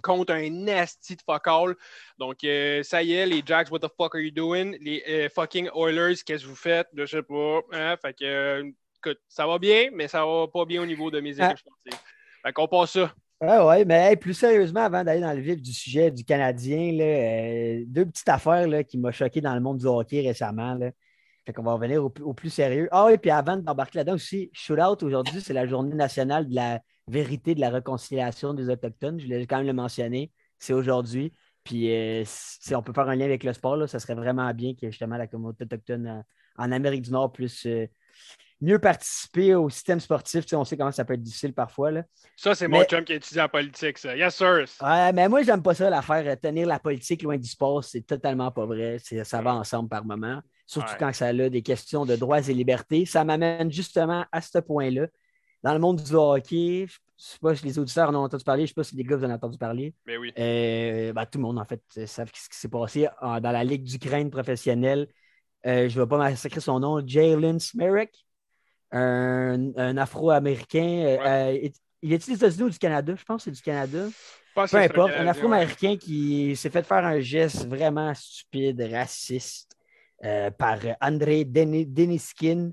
contre 0.00 0.32
un 0.32 0.50
nasty 0.50 1.16
de 1.16 1.22
fuck 1.22 1.46
all. 1.46 1.74
Donc, 2.18 2.42
euh, 2.44 2.82
ça 2.82 3.02
y 3.02 3.12
est, 3.14 3.26
les 3.26 3.42
Jacks, 3.44 3.70
what 3.70 3.80
the 3.80 3.88
fuck 3.96 4.14
are 4.14 4.20
you 4.20 4.30
doing? 4.30 4.72
Les 4.80 5.02
euh, 5.08 5.28
fucking 5.34 5.68
Oilers, 5.74 6.16
qu'est-ce 6.24 6.44
que 6.44 6.48
vous 6.48 6.56
faites? 6.56 6.88
Je 6.94 7.06
sais 7.06 7.22
pas. 7.22 7.60
Hein? 7.72 7.96
Fait 8.00 8.12
que, 8.14 8.24
euh, 8.24 8.70
écoute, 9.04 9.18
ça 9.28 9.46
va 9.46 9.58
bien, 9.58 9.90
mais 9.92 10.08
ça 10.08 10.24
va 10.24 10.46
pas 10.52 10.64
bien 10.64 10.82
au 10.82 10.86
niveau 10.86 11.10
de 11.10 11.20
mes 11.20 11.30
équipes 11.30 11.44
Ah. 11.52 11.56
sportives. 11.56 12.00
Fait 12.42 12.52
qu'on 12.52 12.68
passe 12.68 12.92
ça. 12.92 13.12
Ouais, 13.42 13.58
ouais, 13.58 13.84
mais 13.86 14.10
hey, 14.10 14.16
plus 14.16 14.34
sérieusement, 14.34 14.80
avant 14.80 15.02
d'aller 15.02 15.22
dans 15.22 15.32
le 15.32 15.40
vif 15.40 15.62
du 15.62 15.72
sujet 15.72 16.10
du 16.10 16.24
Canadien, 16.24 16.92
là, 16.92 17.82
deux 17.86 18.04
petites 18.04 18.28
affaires 18.28 18.68
là, 18.68 18.84
qui 18.84 18.98
m'ont 18.98 19.10
choqué 19.12 19.40
dans 19.40 19.54
le 19.54 19.60
monde 19.60 19.78
du 19.78 19.86
hockey 19.86 20.20
récemment. 20.20 20.74
Là. 20.74 20.90
Fait 21.46 21.54
qu'on 21.54 21.62
va 21.62 21.72
revenir 21.72 22.04
au, 22.04 22.12
au 22.22 22.34
plus 22.34 22.50
sérieux. 22.50 22.86
Ah 22.92 23.06
oui, 23.06 23.16
puis 23.16 23.30
avant 23.30 23.56
d'embarquer 23.56 23.98
là-dedans 24.00 24.16
aussi, 24.16 24.50
shootout 24.52 25.02
aujourd'hui, 25.06 25.40
c'est 25.40 25.54
la 25.54 25.66
journée 25.66 25.94
nationale 25.94 26.46
de 26.50 26.54
la 26.54 26.80
vérité 27.10 27.54
de 27.54 27.60
la 27.60 27.70
réconciliation 27.70 28.54
des 28.54 28.68
Autochtones. 28.70 29.18
Je 29.20 29.24
voulais 29.26 29.46
quand 29.46 29.58
même 29.58 29.66
le 29.66 29.72
mentionner. 29.72 30.32
C'est 30.58 30.72
aujourd'hui. 30.72 31.32
Puis 31.64 31.92
euh, 31.94 32.22
si 32.26 32.74
on 32.74 32.82
peut 32.82 32.92
faire 32.92 33.08
un 33.08 33.14
lien 33.16 33.26
avec 33.26 33.44
le 33.44 33.52
sport, 33.52 33.76
là, 33.76 33.86
ça 33.86 33.98
serait 33.98 34.14
vraiment 34.14 34.52
bien 34.54 34.74
que 34.74 34.90
justement 34.90 35.16
la 35.16 35.26
communauté 35.26 35.64
autochtone 35.64 36.06
en, 36.08 36.64
en 36.64 36.72
Amérique 36.72 37.02
du 37.02 37.10
Nord 37.10 37.32
puisse 37.32 37.66
euh, 37.66 37.86
mieux 38.62 38.78
participer 38.78 39.54
au 39.54 39.68
système 39.68 40.00
sportif. 40.00 40.44
Tu 40.44 40.50
sais, 40.50 40.56
on 40.56 40.64
sait 40.64 40.76
comment 40.76 40.90
ça 40.92 41.04
peut 41.04 41.14
être 41.14 41.22
difficile 41.22 41.52
parfois. 41.52 41.90
Là. 41.90 42.04
Ça, 42.36 42.54
c'est 42.54 42.66
mon 42.68 42.78
Mais- 42.80 42.84
chum 42.86 43.04
qui 43.04 43.12
étudie 43.14 43.40
en 43.40 43.48
politique, 43.48 43.98
ça. 43.98 44.16
Yes, 44.16 44.34
sir. 44.36 44.64
Ouais, 44.82 45.12
mais 45.12 45.28
moi, 45.28 45.42
j'aime 45.42 45.62
pas 45.62 45.74
ça, 45.74 45.88
l'affaire. 45.90 46.24
euh, 46.26 46.36
Tenir 46.36 46.66
la 46.66 46.78
politique 46.78 47.22
loin 47.22 47.36
du 47.36 47.48
sport, 47.48 47.84
c'est 47.84 48.02
totalement 48.02 48.50
pas 48.50 48.64
vrai. 48.66 48.98
Ça 49.24 49.42
va 49.42 49.54
ensemble 49.54 49.88
par 49.88 50.04
moment. 50.04 50.40
Surtout 50.66 50.92
Ouais. 50.92 50.96
quand 50.98 51.12
ça 51.12 51.26
a 51.28 51.48
des 51.48 51.62
questions 51.62 52.06
de 52.06 52.16
droits 52.16 52.40
et 52.48 52.54
libertés. 52.54 53.04
Ça 53.04 53.24
m'amène 53.24 53.70
justement 53.72 54.24
à 54.30 54.40
ce 54.40 54.58
point-là. 54.58 55.06
Dans 55.62 55.72
le 55.74 55.78
monde 55.78 56.02
du 56.02 56.14
hockey, 56.14 56.86
je 56.88 56.94
sais 57.16 57.38
pas 57.38 57.54
si 57.54 57.64
les 57.66 57.78
auditeurs 57.78 58.08
en 58.08 58.14
ont 58.14 58.24
entendu 58.24 58.44
parler, 58.44 58.62
je 58.62 58.68
sais 58.68 58.74
pas 58.74 58.84
si 58.84 58.96
les 58.96 59.04
gars 59.04 59.16
vous 59.16 59.24
en 59.24 59.30
ont 59.30 59.34
entendu 59.34 59.58
parler. 59.58 59.94
Mais 60.06 60.16
oui. 60.16 60.32
Euh, 60.38 61.12
ben, 61.12 61.26
tout 61.26 61.38
le 61.38 61.42
monde, 61.42 61.58
en 61.58 61.64
fait, 61.64 61.82
euh, 61.98 62.06
savent 62.06 62.30
ce 62.34 62.48
qui 62.48 62.56
s'est 62.56 62.68
passé 62.68 63.08
en- 63.20 63.40
dans 63.40 63.50
la 63.52 63.62
Ligue 63.62 63.84
d'Ukraine 63.84 64.30
professionnelle. 64.30 65.06
Euh, 65.66 65.88
je 65.88 65.98
ne 65.98 66.02
vais 66.04 66.08
pas 66.08 66.16
massacrer 66.16 66.60
son 66.60 66.80
nom. 66.80 67.06
Jalen 67.06 67.58
Smerek, 67.60 68.14
un, 68.92 69.72
un 69.76 69.96
Afro-Américain. 69.98 71.02
euh, 71.04 71.18
euh, 71.26 71.52
est- 71.52 71.76
il 72.02 72.12
est-il 72.14 72.30
des 72.30 72.36
États-Unis 72.36 72.62
ou 72.64 72.70
du 72.70 72.78
Canada? 72.78 73.14
Je 73.14 73.24
pense 73.24 73.44
que 73.44 73.50
c'est 73.50 73.56
du 73.56 73.60
Canada. 73.62 74.06
Peu 74.72 74.78
importe, 74.90 75.12
un 75.18 75.26
Afro-Américain 75.28 75.96
qui 75.98 76.56
s'est 76.56 76.70
fait 76.70 76.82
faire 76.82 77.04
un 77.04 77.20
geste 77.20 77.66
vraiment 77.68 78.12
stupide, 78.14 78.80
raciste 78.90 79.76
euh, 80.24 80.50
par 80.50 80.78
André 81.00 81.44
Deni- 81.44 81.86
Deniskin. 81.86 82.72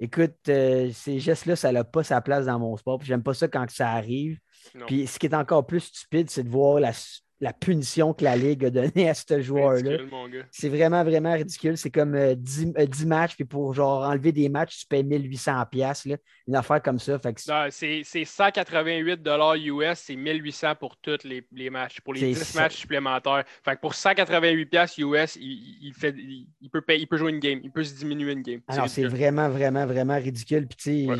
Écoute, 0.00 0.36
euh, 0.48 0.90
ces 0.92 1.18
gestes-là, 1.18 1.56
ça 1.56 1.72
n'a 1.72 1.84
pas 1.84 2.04
sa 2.04 2.20
place 2.20 2.46
dans 2.46 2.58
mon 2.58 2.76
sport. 2.76 2.98
puis 2.98 3.08
J'aime 3.08 3.22
pas 3.22 3.34
ça 3.34 3.48
quand 3.48 3.68
ça 3.70 3.90
arrive. 3.90 4.38
Non. 4.74 4.86
Puis 4.86 5.06
ce 5.06 5.18
qui 5.18 5.26
est 5.26 5.34
encore 5.34 5.66
plus 5.66 5.80
stupide, 5.80 6.30
c'est 6.30 6.44
de 6.44 6.48
voir 6.48 6.78
la, 6.78 6.92
la 7.40 7.52
punition 7.52 8.12
que 8.14 8.24
la 8.24 8.36
Ligue 8.36 8.64
a 8.64 8.70
donnée 8.70 9.08
à 9.08 9.14
ce 9.14 9.40
joueur-là. 9.40 9.90
Ridicule, 9.90 10.08
mon 10.10 10.28
gars. 10.28 10.44
C'est 10.50 10.68
vraiment, 10.68 11.04
vraiment 11.04 11.32
ridicule. 11.34 11.76
C'est 11.76 11.90
comme 11.90 12.14
euh, 12.14 12.34
10, 12.34 12.72
euh, 12.76 12.86
10 12.86 13.06
matchs, 13.06 13.36
puis 13.36 13.44
pour 13.44 13.72
genre 13.74 14.02
enlever 14.02 14.32
des 14.32 14.48
matchs, 14.48 14.78
tu 14.80 14.86
payes 14.86 15.04
1800 15.04 15.64
pièces 15.70 16.06
Une 16.48 16.56
affaire 16.56 16.82
comme 16.82 16.98
ça. 16.98 17.18
Fait 17.18 17.32
que 17.32 17.40
c'est- 17.40 17.52
Non, 17.52 17.66
C'est 17.70 18.02
c'est 18.04 18.24
188 18.24 19.20
US, 19.56 19.98
c'est 19.98 20.16
1800 20.16 20.74
pour 20.74 20.96
tous 20.96 21.22
les, 21.24 21.46
les 21.52 21.70
matchs, 21.70 22.00
pour 22.00 22.14
les 22.14 22.20
C'est 22.34 22.40
10 22.40 22.44
ça. 22.44 22.62
matchs 22.62 22.76
supplémentaires. 22.76 23.44
Fait 23.64 23.76
que 23.76 23.80
pour 23.80 23.94
188 23.94 24.66
pièces 24.66 24.98
US, 24.98 25.36
il, 25.36 25.78
il 25.82 25.94
fait, 25.94 26.14
il, 26.18 26.48
il 26.60 26.70
peut 26.70 26.80
payer- 26.80 27.02
il 27.02 27.06
peut 27.06 27.16
jouer 27.18 27.30
une 27.30 27.38
game, 27.40 27.60
il 27.62 27.70
peut 27.70 27.84
se 27.84 27.94
diminuer 27.94 28.32
une 28.32 28.42
game. 28.42 28.60
Ah 28.66 28.88
c'est 28.88 29.04
vraiment, 29.04 29.48
vraiment, 29.48 29.86
vraiment 29.86 30.16
ridicule. 30.16 30.66
Puis, 30.66 30.76
tu 30.76 31.06
sais, 31.06 31.06
Ouais. 31.08 31.16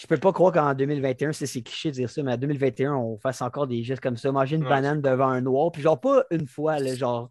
Je- 0.00 0.06
peux 0.06 0.16
pas 0.16 0.32
croire 0.32 0.52
qu'en 0.52 0.74
2021, 0.74 1.32
c'est 1.32 1.46
cliché 1.62 1.90
de 1.90 1.94
dire 1.94 2.10
ça, 2.10 2.22
mais 2.22 2.32
en 2.32 2.36
2021, 2.36 2.94
on 2.94 3.18
fasse 3.18 3.42
encore 3.42 3.66
des 3.66 3.82
gestes 3.82 4.02
comme 4.02 4.16
ça. 4.16 4.30
Manger 4.32 4.56
une 4.56 4.62
Ouais, 4.64 4.68
banane 4.68 5.00
devant 5.00 5.28
un 5.28 5.40
noir, 5.40 5.70
puis 5.72 5.82
genre 5.82 6.00
pas 6.00 6.24
une 6.30 6.46
fois, 6.46 6.78
là, 6.78 6.94
genre, 6.94 7.30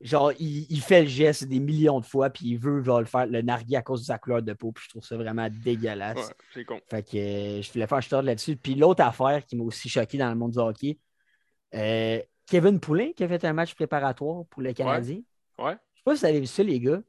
genre 0.00 0.32
il, 0.38 0.66
il 0.70 0.80
fait 0.80 1.02
le 1.02 1.08
geste 1.08 1.44
des 1.44 1.58
millions 1.60 2.00
de 2.00 2.04
fois, 2.06 2.30
puis 2.30 2.46
il 2.46 2.56
veut 2.58 2.82
genre, 2.82 3.00
le 3.00 3.06
faire, 3.06 3.26
le 3.26 3.42
narguer 3.42 3.76
à 3.76 3.82
cause 3.82 4.00
de 4.00 4.06
sa 4.06 4.18
couleur 4.18 4.42
de 4.42 4.52
peau, 4.52 4.72
puis 4.72 4.84
je 4.84 4.90
trouve 4.90 5.04
ça 5.04 5.16
vraiment 5.16 5.48
dégueulasse. 5.50 6.16
Ouais, 6.16 6.34
c'est 6.54 6.64
con. 6.64 6.80
Fait 6.88 7.02
que 7.02 7.16
euh, 7.16 7.62
je 7.62 7.72
voulais 7.72 7.86
faire 7.86 7.98
un 7.98 8.00
short 8.00 8.24
là-dessus. 8.24 8.56
Puis 8.56 8.74
l'autre 8.74 9.02
affaire 9.02 9.44
qui 9.44 9.56
m'a 9.56 9.64
aussi 9.64 9.88
choqué 9.88 10.18
dans 10.18 10.28
le 10.30 10.36
monde 10.36 10.52
du 10.52 10.58
hockey, 10.58 10.98
euh, 11.74 12.20
Kevin 12.46 12.80
Poulin 12.80 13.10
qui 13.14 13.24
a 13.24 13.28
fait 13.28 13.44
un 13.44 13.52
match 13.52 13.74
préparatoire 13.74 14.44
pour 14.46 14.62
le 14.62 14.72
Canadien. 14.72 15.20
Ouais. 15.58 15.76
Je 15.92 15.98
sais 15.98 16.04
pas 16.04 16.14
si 16.16 16.20
vous 16.20 16.26
avez 16.26 16.40
vu 16.40 16.46
ça, 16.46 16.62
les 16.62 16.80
gars, 16.80 17.00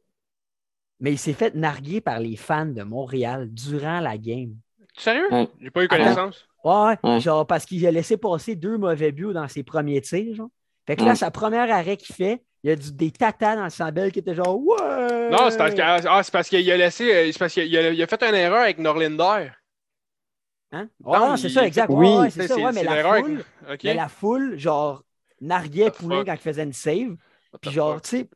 mais 1.00 1.14
il 1.14 1.18
s'est 1.18 1.34
fait 1.34 1.56
narguer 1.56 2.02
par 2.02 2.20
les 2.20 2.36
fans 2.36 2.66
de 2.66 2.84
Montréal 2.84 3.48
durant 3.54 4.02
la 4.02 4.18
game. 4.18 4.56
Sérieux? 5.00 5.28
Ouais. 5.32 5.48
J'ai 5.62 5.72
pas 5.72 5.84
eu 5.84 5.88
connaissance. 5.88 6.46
Ouais, 6.64 6.96
Ouais. 7.04 7.20
genre 7.20 7.48
parce 7.48 7.66
qu'il 7.66 7.86
a 7.88 7.92
laissé 7.92 8.18
passer 8.18 8.56
deux 8.56 8.78
mauvais 8.78 9.12
buts 9.12 9.34
dans 9.34 9.48
ses 9.48 9.64
premiers 9.64 10.02
tirs, 10.02 10.36
genre. 10.36 10.50
Fait 10.86 10.96
que 10.96 11.04
là, 11.04 11.10
Ouais. 11.12 11.16
sa 11.16 11.32
première 11.32 11.72
arrêt 11.74 11.96
qu'il 11.98 12.14
fait, 12.16 12.44
il 12.64 12.70
y 12.70 12.74
a 12.74 12.76
du- 12.76 12.92
des 12.92 13.12
tatas 13.12 13.56
dans 13.56 13.64
le 13.64 13.70
sandbell 13.70 14.12
qui 14.12 14.20
étaient 14.20 14.36
genre 14.36 14.60
Ouais! 14.60 15.30
Non, 15.30 15.50
c'est 15.50 15.58
parce 15.58 15.74
que- 15.74 15.82
ah, 15.82 16.24
c'est 16.24 16.32
parce 16.32 16.50
qu'il 16.50 16.70
a 16.72 16.78
laissé. 16.78 17.14
euh, 17.14 17.32
C'est 17.32 17.40
parce 17.40 17.54
qu'il 17.54 17.78
a, 17.78 17.92
il 17.92 18.04
a 18.04 18.08
fait 18.08 18.22
une 18.24 18.36
erreur 18.36 18.62
avec 18.64 18.78
Norlinder. 18.80 19.52
Hein? 20.72 20.88
Non, 21.04 21.30
non, 21.30 21.38
c'est 21.38 21.48
il- 21.48 21.54
ça, 21.54 21.66
exact. 21.66 21.90
Oui. 21.90 22.08
Ouais, 22.08 22.30
c'est 22.30 22.48
ça, 22.48 22.56
ouais, 22.56 22.72
mais 22.74 22.84
la 22.84 22.92
avec- 23.10 23.26
foule, 23.26 23.44
mais 23.84 23.94
la 23.94 24.08
foule, 24.10 24.58
genre, 24.60 25.04
narguait 25.42 25.90
fuck? 25.92 26.26
quand 26.26 26.34
il 26.34 26.38
faisait 26.40 26.64
une 26.64 26.74
save. 26.74 27.16
What 27.54 27.60
Puis 27.62 27.72
genre, 27.72 28.02
tu 28.02 28.10
sais, 28.10 28.30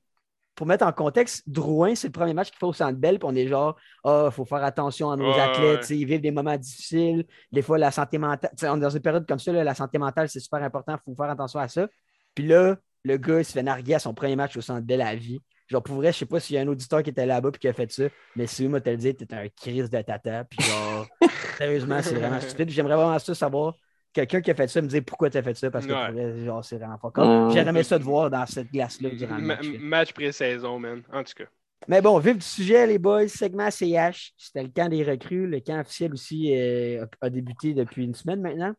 pour 0.55 0.67
mettre 0.67 0.85
en 0.85 0.91
contexte, 0.91 1.43
Drouin, 1.47 1.95
c'est 1.95 2.07
le 2.07 2.11
premier 2.11 2.33
match 2.33 2.49
qu'il 2.49 2.59
fait 2.59 2.65
au 2.65 2.73
Centre 2.73 2.97
Bell, 2.99 3.19
puis 3.19 3.27
on 3.31 3.35
est 3.35 3.47
genre, 3.47 3.75
ah, 4.03 4.25
il 4.27 4.31
faut 4.31 4.45
faire 4.45 4.63
attention 4.63 5.09
à 5.11 5.15
nos 5.17 5.33
Ouais, 5.33 5.39
athlètes, 5.39 5.89
ouais. 5.89 5.97
ils 5.97 6.05
vivent 6.05 6.21
des 6.21 6.31
moments 6.31 6.57
difficiles, 6.57 7.25
des 7.51 7.61
fois 7.61 7.77
la 7.77 7.91
santé 7.91 8.17
mentale, 8.17 8.51
on 8.63 8.77
est 8.77 8.79
dans 8.81 8.89
une 8.89 8.99
période 9.01 9.25
comme 9.27 9.39
ça, 9.39 9.51
là, 9.51 9.63
la 9.63 9.75
santé 9.75 9.97
mentale, 9.97 10.29
c'est 10.29 10.39
super 10.39 10.61
important, 10.63 10.93
il 10.95 11.03
faut 11.11 11.15
faire 11.15 11.29
attention 11.31 11.59
à 11.59 11.67
ça. 11.67 11.87
Puis 12.35 12.45
là, 12.47 12.77
le 13.03 13.17
gars, 13.17 13.39
il 13.39 13.45
se 13.45 13.51
fait 13.51 13.63
narguer 13.63 13.95
à 13.95 13.99
son 13.99 14.13
premier 14.13 14.35
match 14.35 14.55
au 14.57 14.61
Centre 14.61 14.85
Bell 14.85 15.01
à 15.01 15.15
vie. 15.15 15.41
Genre, 15.67 15.81
pour 15.81 15.95
vrai, 15.95 16.11
je 16.11 16.19
sais 16.19 16.25
pas 16.25 16.39
s'il 16.39 16.55
y 16.55 16.59
a 16.59 16.61
un 16.61 16.67
auditeur 16.67 17.01
qui 17.03 17.09
était 17.09 17.25
là-bas 17.25 17.51
puis 17.51 17.59
qui 17.59 17.67
a 17.67 17.73
fait 17.73 17.91
ça, 17.91 18.03
mais 18.35 18.47
si 18.47 18.67
moi 18.67 18.81
te 18.81 18.89
le 18.89 18.97
dire, 18.97 19.13
t'es 19.17 19.33
un 19.33 19.47
crise 19.49 19.89
de 19.89 20.01
tata, 20.01 20.43
puis 20.45 20.59
genre, 20.61 21.07
sérieusement, 21.57 22.01
c'est 22.01 22.15
vraiment 22.15 22.39
stupide. 22.39 22.69
J'aimerais 22.69 22.95
vraiment 22.95 23.17
ça 23.19 23.33
savoir 23.33 23.75
quelqu'un 24.13 24.41
qui 24.41 24.51
a 24.51 24.55
fait 24.55 24.67
ça, 24.67 24.81
me 24.81 24.87
dire 24.87 25.03
pourquoi 25.05 25.29
tu 25.29 25.37
as 25.37 25.43
fait 25.43 25.55
ça, 25.55 25.69
parce 25.71 25.85
que 25.85 25.91
Ouais. 25.91 26.45
genre, 26.45 26.63
c'est 26.63 26.77
vraiment 26.77 26.97
pas 26.97 27.11
comme. 27.11 27.51
aimé 27.57 27.83
ça 27.83 27.97
de 27.99 28.03
voir 28.03 28.29
dans 28.29 28.45
cette 28.45 28.71
glace-là 28.71 29.09
durant 29.09 29.35
le 29.37 29.41
Ma- 29.41 29.55
match. 29.55 29.65
là. 29.67 29.79
match 29.79 30.13
pré-saison, 30.13 30.79
man. 30.79 31.01
En 31.11 31.23
tout 31.23 31.33
cas. 31.35 31.45
Mais 31.89 32.01
bon, 32.01 32.17
vif 32.19 32.35
du 32.37 32.41
sujet, 32.45 32.87
les 32.87 32.97
boys, 32.97 33.27
segment 33.27 33.69
CH. 33.69 34.31
C'était 34.37 34.63
le 34.63 34.69
camp 34.69 34.87
des 34.89 35.03
recrues. 35.03 35.47
Le 35.47 35.59
camp 35.59 35.81
officiel 35.81 36.13
aussi 36.13 36.55
euh, 36.55 37.05
a, 37.19 37.29
débuté 37.29 37.73
depuis 37.73 38.05
une 38.05 38.13
semaine 38.15 38.39
maintenant. 38.41 38.73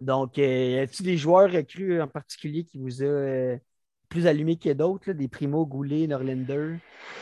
Donc, 0.00 0.38
euh, 0.38 0.42
y 0.42 0.78
a-t-il 0.78 1.04
des 1.04 1.18
joueurs 1.18 1.50
recrues 1.52 2.00
en 2.00 2.08
particulier 2.08 2.64
qui 2.64 2.78
vous 2.78 3.02
a 3.02 3.06
euh, 3.06 3.56
plus 4.08 4.26
allumé 4.26 4.56
que 4.56 4.70
d'autres? 4.72 5.12
Des 5.12 5.28
Primo, 5.28 5.66
Goulet, 5.66 6.06
Norlinder, 6.06 6.76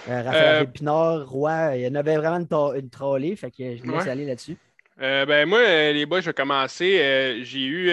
euh, 0.08 0.22
Raphaël 0.22 0.62
Euh, 0.62 0.66
Pinard, 0.66 1.28
Roy. 1.28 1.76
Il 1.78 1.82
y 1.82 1.88
en 1.88 1.96
avait 1.96 2.16
vraiment 2.16 2.38
une, 2.38 2.78
une 2.80 2.88
trollée, 2.90 3.34
fait 3.34 3.50
que 3.50 3.76
je 3.76 3.82
vous 3.82 3.90
laisse 3.90 4.04
Ouais. 4.04 4.10
aller 4.10 4.24
là-dessus. 4.26 4.56
Euh, 5.00 5.24
ben 5.26 5.48
moi, 5.48 5.60
euh, 5.60 5.92
les 5.92 6.06
boys, 6.06 6.20
je 6.20 6.26
vais 6.26 6.34
commencer. 6.34 6.98
Euh, 7.00 7.44
j'ai 7.44 7.64
eu. 7.64 7.90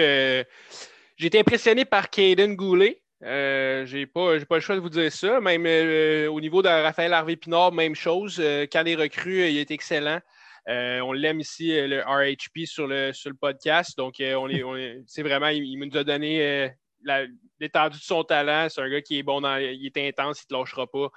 j'ai 1.16 1.26
été 1.26 1.38
impressionné 1.38 1.84
par 1.84 2.10
Caden 2.10 2.56
Goulet. 2.56 3.00
J'ai 3.22 4.06
pas, 4.06 4.38
pas 4.40 4.56
le 4.56 4.60
choix 4.60 4.74
de 4.74 4.80
vous 4.80 4.90
dire 4.90 5.12
ça. 5.12 5.40
Même 5.40 5.66
au 6.28 6.40
niveau 6.40 6.62
de 6.62 6.68
Raphaël 6.68 7.12
Harvey 7.12 7.36
Pinard, 7.36 7.72
même 7.72 7.94
chose. 7.94 8.42
Quand 8.72 8.82
les 8.82 8.96
recrues, 8.96 9.48
il 9.48 9.58
est 9.58 9.70
excellent. 9.70 10.20
On 10.68 11.12
l'aime 11.12 11.40
ici, 11.40 11.68
le 11.68 12.00
RHP 12.00 12.66
sur 12.66 12.86
le, 12.88 13.12
sur 13.12 13.30
le 13.30 13.36
podcast. 13.36 13.96
Donc, 13.96 14.16
on 14.20 14.48
est, 14.48 14.62
on 14.64 14.76
est- 14.76 15.00
c'est 15.06 15.22
vraiment, 15.22 15.48
il, 15.48 15.78
nous 15.78 15.96
a 15.96 16.02
donné 16.02 16.70
l'étendue 17.60 17.98
de 17.98 18.02
son 18.02 18.24
talent. 18.24 18.66
C'est 18.68 18.80
un 18.80 18.90
gars 18.90 19.00
qui 19.00 19.18
est 19.18 19.22
bon, 19.22 19.40
dans, 19.40 19.56
il 19.58 19.86
est 19.86 20.08
intense, 20.08 20.42
il 20.42 20.52
ne 20.52 20.56
te 20.56 20.60
lâchera 20.60 20.88
pas. 20.88 21.08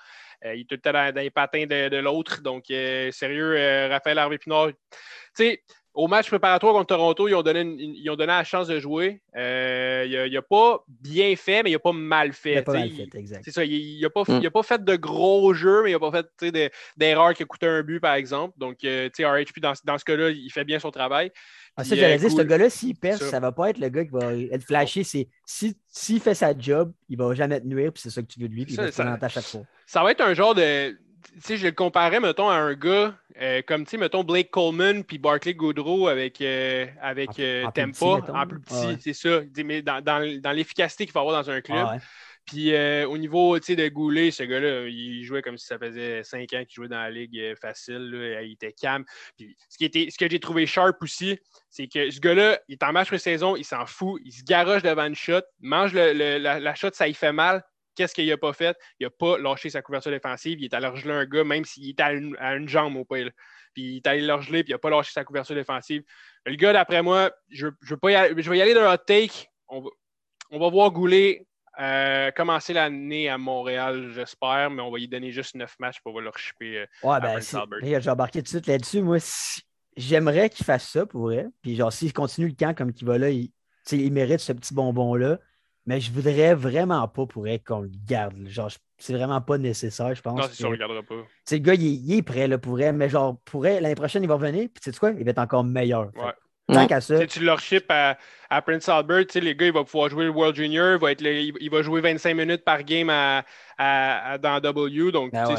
Il 0.45 0.61
est 0.61 0.69
tout 0.69 0.75
le 0.75 0.81
temps 0.81 0.93
dans, 0.93 1.15
les 1.15 1.31
patins 1.31 1.65
de, 1.65 1.89
de 1.89 1.97
l'autre. 1.97 2.41
Donc, 2.43 2.65
sérieux, 2.67 3.87
Raphaël 3.89 4.19
Harvey 4.19 4.37
Pinard. 4.37 4.69
Tu 5.35 5.45
sais, 5.45 5.63
au 5.93 6.07
match 6.07 6.27
préparatoire 6.27 6.73
contre 6.73 6.87
Toronto, 6.87 7.27
ils 7.27 7.33
ont 7.35 7.41
donné, 7.41 7.61
une- 7.61 7.79
une- 7.79 7.95
ils 7.95 8.09
ont 8.09 8.15
donné 8.15 8.27
la 8.31 8.43
chance 8.43 8.67
de 8.67 8.79
jouer. 8.79 9.21
Euh, 9.35 10.05
il 10.27 10.31
n'a 10.33 10.41
pas 10.41 10.83
bien 10.87 11.35
fait, 11.35 11.63
mais 11.63 11.71
il 11.71 11.73
n'a 11.73 11.79
pas 11.79 11.91
mal 11.91 12.31
fait. 12.31 12.55
Mais 12.55 12.61
pas 12.61 12.73
tu 12.73 12.77
sais. 12.79 12.85
mal 12.85 12.93
Il- 12.93 13.09
fait, 13.11 13.17
exact. 13.17 13.41
c'est 13.43 13.51
ça, 13.51 13.65
il 13.65 13.99
n'a 14.01 14.09
pas, 14.09 14.21
Mm. 14.21 14.39
il 14.41 14.47
a 14.47 14.51
pas 14.51 14.63
fait 14.63 14.83
de 14.83 14.95
gros 14.95 15.53
jeux, 15.53 15.83
mais 15.83 15.89
il 15.91 15.93
n'a 15.93 15.99
pas 15.99 16.11
fait 16.11 16.69
d'erreurs 16.95 17.33
qui 17.33 17.43
a 17.43 17.45
coûté 17.45 17.67
un 17.67 17.81
but, 17.83 17.99
par 17.99 18.13
exemple. 18.13 18.53
Donc, 18.57 18.77
euh, 18.83 19.07
tu 19.09 19.23
sais, 19.23 19.25
RHP, 19.25 19.59
dans, 19.59 19.73
dans 19.83 19.97
ce 19.97 20.05
cas-là, 20.05 20.29
il 20.29 20.49
fait 20.51 20.63
bien 20.63 20.79
son 20.79 20.91
travail. 20.91 21.31
Ah, 21.75 21.83
ça, 21.83 21.95
j'allais 21.95 22.15
euh, 22.15 22.17
dire, 22.17 22.31
ce 22.31 22.41
gars-là, 22.41 22.69
s'il 22.69 22.95
pèse, 22.95 23.19
Ça. 23.19 23.25
ça. 23.29 23.39
va 23.39 23.51
pas 23.51 23.69
être 23.69 23.77
le 23.79 23.89
gars 23.89 24.03
qui 24.03 24.11
va 24.11 24.33
être 24.33 24.63
flashé. 24.63 25.03
C'est 25.03 25.27
si, 25.45 25.77
s'il 25.87 26.19
fait 26.19 26.33
sa 26.35 26.57
job, 26.57 26.91
il 27.07 27.17
va 27.17 27.33
jamais 27.33 27.59
te 27.61 27.65
nuire, 27.65 27.91
puis 27.93 28.01
c'est 28.01 28.09
ça 28.09 28.21
que 28.21 28.27
tu 28.27 28.39
veux 28.39 28.49
de 28.49 28.53
lui, 28.53 28.65
puis 28.65 28.73
il 28.73 28.75
Ça, 28.75 28.83
va 28.83 28.89
te 28.89 28.95
ça- 28.95 29.17
à 29.21 29.29
chaque 29.29 29.43
fois. 29.45 29.61
Ça 29.85 30.03
va 30.03 30.11
être 30.11 30.21
un 30.21 30.33
genre 30.33 30.53
de. 30.55 30.97
Tu 31.33 31.41
sais, 31.41 31.57
je 31.57 31.65
le 31.65 31.71
comparais, 31.71 32.19
mettons, 32.19 32.49
à 32.49 32.55
un 32.55 32.73
gars 32.73 33.15
euh, 33.41 33.61
comme, 33.65 33.83
tu 33.85 33.91
sais, 33.91 33.97
mettons, 33.97 34.23
Blake 34.23 34.51
Coleman 34.51 35.03
puis 35.03 35.17
Barclay 35.17 35.53
Goodrow 35.53 36.07
avec, 36.07 36.41
euh, 36.41 36.85
avec 37.01 37.29
En- 37.31 37.33
euh, 37.39 37.63
en 37.65 37.71
plus 37.71 37.81
Tampa, 37.83 37.91
petit, 37.91 38.21
mettons. 38.21 38.35
en 38.37 38.47
plus 38.47 38.59
petit, 38.59 38.73
ouais. 38.87 38.97
c'est 39.01 39.13
ça. 39.13 39.41
Tu 39.41 39.49
sais, 39.55 39.63
Mais 39.63 39.81
dans, 39.81 40.01
dans- 40.01 40.41
dans 40.41 40.51
l'efficacité 40.51 41.05
qu'il 41.05 41.11
faut 41.13 41.19
avoir 41.19 41.41
dans 41.43 41.49
un 41.49 41.61
club. 41.61 41.87
Ouais. 41.87 41.97
Puis 42.45 42.73
euh, 42.73 43.07
au 43.07 43.17
niveau 43.19 43.59
de 43.59 43.87
Goulet, 43.89 44.31
ce 44.31 44.41
gars-là, 44.43 44.87
il 44.87 45.23
jouait 45.23 45.43
comme 45.43 45.57
si 45.57 45.67
ça 45.67 45.77
faisait 45.77 46.23
cinq 46.23 46.51
ans 46.53 46.63
qu'il 46.65 46.73
jouait 46.73 46.87
dans 46.87 46.97
la 46.97 47.11
ligue 47.11 47.37
euh, 47.37 47.55
facile. 47.55 48.09
il 48.43 48.53
était 48.53 48.73
calme. 48.73 49.05
Puis 49.37 49.55
ce, 49.69 49.77
qui 49.77 49.85
était, 49.85 50.07
ce 50.09 50.17
que 50.17 50.27
j'ai 50.29 50.39
trouvé 50.39 50.65
sharp 50.65 50.97
aussi, 51.03 51.37
c'est 51.69 51.87
que 51.87 52.09
ce 52.09 52.19
gars-là, 52.19 52.59
il 52.67 52.73
est 52.73 52.83
en 52.83 52.91
match 52.91 53.07
pré-saison, 53.09 53.55
il 53.55 53.63
s'en 53.65 53.85
fout, 53.85 54.19
il 54.25 54.31
se 54.31 54.43
garoche 54.43 54.81
devant 54.81 55.05
une 55.05 55.15
shot, 55.15 55.41
mange 55.61 55.93
la, 55.93 56.13
la, 56.39 56.75
shot, 56.75 56.89
ça 56.93 57.07
y 57.07 57.13
fait 57.13 57.31
mal. 57.33 57.63
Qu'est-ce 57.95 58.13
qu'il 58.13 58.27
n'a 58.27 58.37
pas 58.37 58.53
fait? 58.53 58.77
Il 58.99 59.05
n'a 59.05 59.09
pas 59.09 59.37
lâché 59.37 59.69
sa 59.69 59.81
couverture 59.81 60.11
défensive. 60.11 60.59
Il 60.59 60.65
est 60.65 60.73
allé 60.73 60.89
geler 60.95 61.13
un 61.13 61.25
gars, 61.25 61.43
même 61.43 61.65
s'il 61.65 61.89
était 61.89 62.03
à 62.03 62.13
une, 62.13 62.69
jambe 62.69 62.95
au 62.95 63.05
pire. 63.05 63.29
Puis 63.73 63.83
il 63.83 63.95
est 63.97 64.07
allé 64.07 64.21
le 64.21 64.41
geler, 64.41 64.63
puis 64.63 64.71
il 64.71 64.75
n'a 64.75 64.79
pas 64.79 64.89
lâché 64.89 65.11
sa 65.11 65.23
couverture 65.23 65.55
défensive. 65.55 66.03
Le 66.45 66.55
gars, 66.55 66.73
d'après 66.73 67.01
moi, 67.01 67.31
je, 67.49 67.67
je, 67.81 67.95
vais 68.01 68.57
y 68.57 68.61
aller 68.61 68.73
d'un 68.73 68.91
hot 68.91 68.97
take. 68.97 69.47
On 69.67 69.81
va, 69.81 69.89
on 70.51 70.59
va 70.59 70.69
voir 70.69 70.91
Goulet 70.91 71.45
euh, 71.79 72.31
commencer 72.31 72.73
l'année 72.73 73.29
à 73.29 73.37
Montréal, 73.37 74.11
j'espère, 74.13 74.69
mais 74.69 74.81
on 74.81 74.91
va 74.91 74.99
y 74.99 75.07
donner 75.07 75.31
juste 75.31 75.55
neuf 75.55 75.75
matchs 75.79 76.01
pour 76.01 76.19
leur 76.19 76.37
chipper. 76.37 76.79
Euh, 76.79 76.85
ouais, 77.03 77.19
ben, 77.21 77.39
j'ai 77.81 78.09
embarqué 78.09 78.39
tout 78.39 78.43
de 78.43 78.47
suite 78.49 78.67
là-dessus. 78.67 79.01
Moi, 79.01 79.17
j'aimerais 79.95 80.49
qu'il 80.49 80.65
fasse 80.65 80.89
ça 80.89 81.05
pour 81.05 81.21
vrai. 81.21 81.47
Puis, 81.61 81.77
genre, 81.77 81.93
s'il 81.93 82.11
continue 82.11 82.47
le 82.47 82.53
camp 82.53 82.75
comme 82.75 82.91
qu'il 82.91 83.07
va 83.07 83.17
là, 83.17 83.29
il, 83.29 83.51
il 83.91 84.11
mérite 84.11 84.41
ce 84.41 84.51
petit 84.51 84.73
bonbon-là. 84.73 85.39
Mais 85.89 85.99
je 85.99 86.11
voudrais 86.11 86.53
vraiment 86.53 87.07
pas 87.07 87.25
pour 87.25 87.47
qu'on 87.65 87.81
le 87.81 87.89
garde. 88.05 88.47
Genre, 88.47 88.69
c'est 88.99 89.13
vraiment 89.13 89.41
pas 89.41 89.57
nécessaire, 89.57 90.13
je 90.13 90.21
pense. 90.21 90.39
Non, 90.39 90.45
c'est 90.47 90.53
sûr, 90.53 90.67
on 90.67 90.71
le 90.71 90.77
gardera 90.77 91.01
pas. 91.01 91.15
le 91.15 91.57
gars, 91.57 91.73
il, 91.73 92.13
est 92.13 92.21
prêt 92.21 92.47
là, 92.47 92.59
pour 92.59 92.73
vrai, 92.73 92.93
mais 92.93 93.09
genre, 93.09 93.39
pour 93.43 93.63
l'année 93.63 93.95
prochaine, 93.95 94.21
il 94.21 94.27
va 94.27 94.35
revenir, 94.35 94.69
puis 94.71 94.81
tu 94.83 94.91
sais 94.91 94.99
quoi, 94.99 95.09
il 95.09 95.25
va 95.25 95.31
être 95.31 95.39
encore 95.39 95.63
meilleur. 95.63 96.11
Ouais. 96.15 96.75
Tant 96.75 96.85
qu'à 96.85 97.01
ça. 97.01 97.25
Tu 97.25 97.43
leur 97.43 97.59
ship 97.59 97.85
à, 97.89 98.19
Prince 98.61 98.87
Albert, 98.87 99.25
les 99.33 99.55
gars, 99.55 99.65
il 99.65 99.73
va 99.73 99.83
pouvoir 99.83 100.09
jouer 100.09 100.25
le 100.25 100.29
World 100.29 100.55
Junior, 100.55 100.93
il 100.93 100.99
va, 100.99 101.11
être 101.11 101.23
il 101.23 101.69
va 101.71 101.81
jouer 101.81 102.01
25 102.01 102.35
minutes 102.35 102.63
par 102.63 102.83
game 102.83 103.09
à, 103.09 104.37
dans 104.37 104.59
W, 104.59 105.11
donc 105.11 105.31
ben 105.31 105.55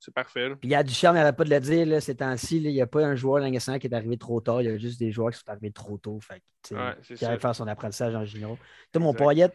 c'est 0.00 0.14
parfait. 0.14 0.48
il 0.62 0.70
y 0.70 0.74
a 0.74 0.82
du 0.82 0.94
charme, 0.94 1.16
il 1.16 1.24
n'y 1.24 1.32
pas 1.32 1.44
de 1.44 1.50
le 1.50 1.60
dire, 1.60 1.86
là, 1.86 2.00
ces 2.00 2.16
temps-ci, 2.16 2.56
il 2.56 2.72
n'y 2.72 2.80
a 2.80 2.86
pas 2.86 3.04
un 3.04 3.14
joueur 3.14 3.48
national 3.48 3.80
qui 3.80 3.86
est 3.86 3.94
arrivé 3.94 4.16
trop 4.16 4.40
tard, 4.40 4.60
il 4.62 4.64
y 4.64 4.70
a 4.70 4.76
juste 4.76 4.98
des 4.98 5.12
joueurs 5.12 5.30
qui 5.30 5.38
sont 5.38 5.48
arrivés 5.48 5.70
trop 5.70 5.98
tôt, 5.98 6.18
fait, 6.20 6.42
ouais, 6.74 7.16
qui 7.16 7.24
arrivent 7.24 7.40
faire 7.40 7.54
son 7.54 7.68
apprentissage 7.68 8.16
en 8.16 8.24
junior. 8.24 8.56
Toi, 8.92 9.02
mon 9.02 9.14
poignette. 9.14 9.54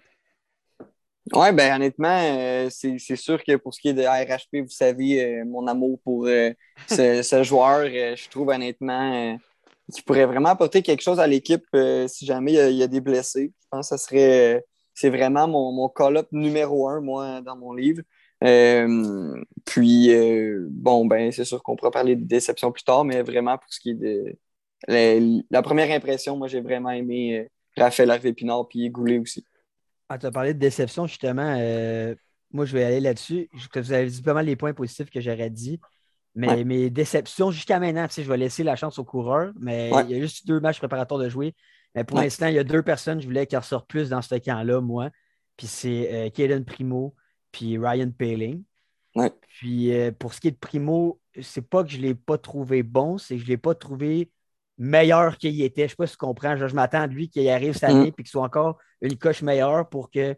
Oui, 1.31 1.53
ben 1.53 1.75
honnêtement, 1.75 2.19
euh, 2.21 2.69
c'est 2.69 3.15
sûr 3.15 3.41
que 3.43 3.55
pour 3.55 3.73
ce 3.73 3.79
qui 3.79 3.87
est 3.87 3.93
de 3.93 4.03
RHP, 4.03 4.63
vous 4.63 4.69
savez 4.69 5.23
euh, 5.23 5.45
mon 5.45 5.67
amour 5.67 5.97
pour 6.03 6.25
euh, 6.27 6.51
ce, 6.89 7.43
joueur. 7.43 7.85
je 7.85 8.29
trouve 8.29 8.49
honnêtement 8.49 9.39
qui 9.93 10.01
pourrait 10.01 10.25
vraiment 10.25 10.49
apporter 10.49 10.81
quelque 10.81 11.01
chose 11.01 11.19
à 11.19 11.27
l'équipe 11.27 11.65
si 12.07 12.25
jamais 12.25 12.53
il 12.53 12.75
y, 12.75 12.83
a, 12.83 12.87
des 12.87 12.99
blessés. 12.99 13.53
Je 13.61 13.67
pense 13.69 13.89
que 13.89 13.97
ce 13.97 14.03
serait 14.05 14.65
c'est 14.93 15.09
vraiment 15.09 15.47
mon, 15.47 15.71
mon 15.71 15.89
call-up 15.89 16.27
numéro 16.31 16.87
un, 16.89 16.99
moi, 17.01 17.41
dans 17.41 17.55
mon 17.55 17.73
livre. 17.73 18.01
Puis, 19.65 20.09
bon, 20.69 21.05
ben, 21.05 21.31
c'est 21.31 21.45
sûr 21.45 21.63
qu'on 21.63 21.75
pourra 21.75 21.91
parler 21.91 22.15
de 22.15 22.25
déception 22.25 22.71
plus 22.71 22.83
tard, 22.83 23.05
mais 23.05 23.21
vraiment 23.21 23.57
pour 23.57 23.71
ce 23.73 23.79
qui 23.79 23.91
est 23.91 23.93
de 23.93 24.37
la, 25.51 25.61
première 25.61 25.89
impression, 25.91 26.37
moi, 26.37 26.47
j'ai 26.47 26.61
vraiment 26.61 26.91
aimé 26.91 27.49
Raphaël 27.77 28.11
Harvey-Pinard 28.11 28.67
puis 28.67 28.89
Goulet 28.89 29.19
aussi. 29.19 29.45
Ah, 30.13 30.17
tu 30.19 30.27
as 30.27 30.31
parlé 30.31 30.53
de 30.53 30.59
déception, 30.59 31.07
justement. 31.07 31.55
moi, 32.51 32.65
je 32.65 32.73
vais 32.73 32.83
aller 32.83 32.99
là-dessus. 32.99 33.49
Vous 33.75 33.91
avez 33.91 34.05
dit 34.05 34.21
pas 34.21 34.35
mal 34.35 34.45
les 34.45 34.55
points 34.55 34.73
positifs 34.73 35.09
que 35.09 35.19
j'aurais 35.19 35.49
dit. 35.49 35.79
Mais 36.35 36.63
mes 36.63 36.91
déceptions 36.91 37.49
jusqu'à 37.49 37.79
maintenant, 37.79 38.07
tu 38.07 38.13
sais, 38.13 38.23
je 38.23 38.29
vais 38.29 38.37
laisser 38.37 38.63
la 38.63 38.75
chance 38.75 38.99
aux 38.99 39.03
coureurs, 39.03 39.53
mais 39.59 39.89
il 40.05 40.11
y 40.11 40.15
a 40.15 40.19
juste 40.19 40.45
deux 40.45 40.59
matchs 40.59 40.77
préparatoires 40.77 41.19
de 41.19 41.29
jouer. 41.29 41.55
Mais 41.95 42.03
pour 42.03 42.17
l'instant, 42.17 42.45
il 42.45 42.53
y 42.53 42.59
a 42.59 42.63
deux 42.63 42.83
personnes 42.83 43.17
que 43.17 43.23
je 43.23 43.27
voulais 43.27 43.47
qu'ils 43.47 43.57
ressortent 43.57 43.87
plus 43.87 44.09
dans 44.09 44.21
ce 44.21 44.35
camp-là, 44.35 44.81
moi. 44.81 45.09
Puis 45.57 45.67
c'est 45.67 46.31
euh, 46.39 46.61
Primo 46.63 47.15
puis 47.51 47.77
Ryan 47.77 48.11
Paling. 48.11 48.63
Puis 49.47 49.93
euh, 49.93 50.11
pour 50.11 50.33
ce 50.33 50.41
qui 50.41 50.47
est 50.47 50.51
de 50.51 50.57
Primo, 50.57 51.19
c'est 51.41 51.67
pas 51.67 51.83
que 51.83 51.89
je 51.89 51.97
ne 51.97 52.03
l'ai 52.03 52.15
pas 52.15 52.37
trouvé 52.37 52.83
bon, 52.83 53.17
c'est 53.17 53.35
que 53.35 53.41
je 53.41 53.45
ne 53.45 53.49
l'ai 53.49 53.57
pas 53.57 53.75
trouvé 53.75 54.31
meilleur 54.77 55.37
qu'il 55.37 55.61
était. 55.61 55.81
Je 55.81 55.85
ne 55.85 55.89
sais 55.89 55.95
pas 55.95 56.07
si 56.07 56.13
tu 56.13 56.17
comprends. 56.17 56.55
Je, 56.57 56.73
m'attends 56.73 57.07
de 57.07 57.13
lui 57.13 57.29
qu'il 57.29 57.47
arrive 57.49 57.73
cette 57.73 57.85
année 57.85 58.07
et 58.07 58.11
mm. 58.11 58.13
qu'il 58.13 58.27
soit 58.27 58.43
encore 58.43 58.77
une 59.01 59.17
coche 59.17 59.41
meilleure 59.41 59.89
pour 59.89 60.09
que 60.09 60.35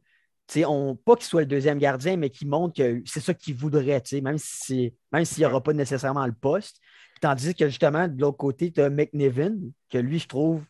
on, 0.66 0.96
pas 0.96 1.16
qu'il 1.16 1.26
soit 1.26 1.42
le 1.42 1.48
deuxième 1.48 1.80
gardien, 1.80 2.18
mais 2.18 2.30
qu'il 2.30 2.48
montre 2.48 2.76
que 2.76 3.02
c'est 3.06 3.20
ça 3.20 3.34
qu'il 3.34 3.56
voudrait, 3.56 4.02
même 4.22 4.38
s'il 4.38 4.92
n'y 5.38 5.46
aura 5.46 5.62
pas 5.62 5.74
nécessairement 5.74 6.26
le 6.26 6.34
poste. 6.34 6.80
Tandis 7.22 7.56
que 7.56 7.68
justement, 7.68 8.08
de 8.08 8.20
l'autre 8.22 8.38
côté, 8.38 8.72
tu 8.72 8.82
as 8.82 8.90
McNiven, 8.90 9.72
que 9.90 9.98
lui, 9.98 10.20
je 10.20 10.28
trouve, 10.28 10.64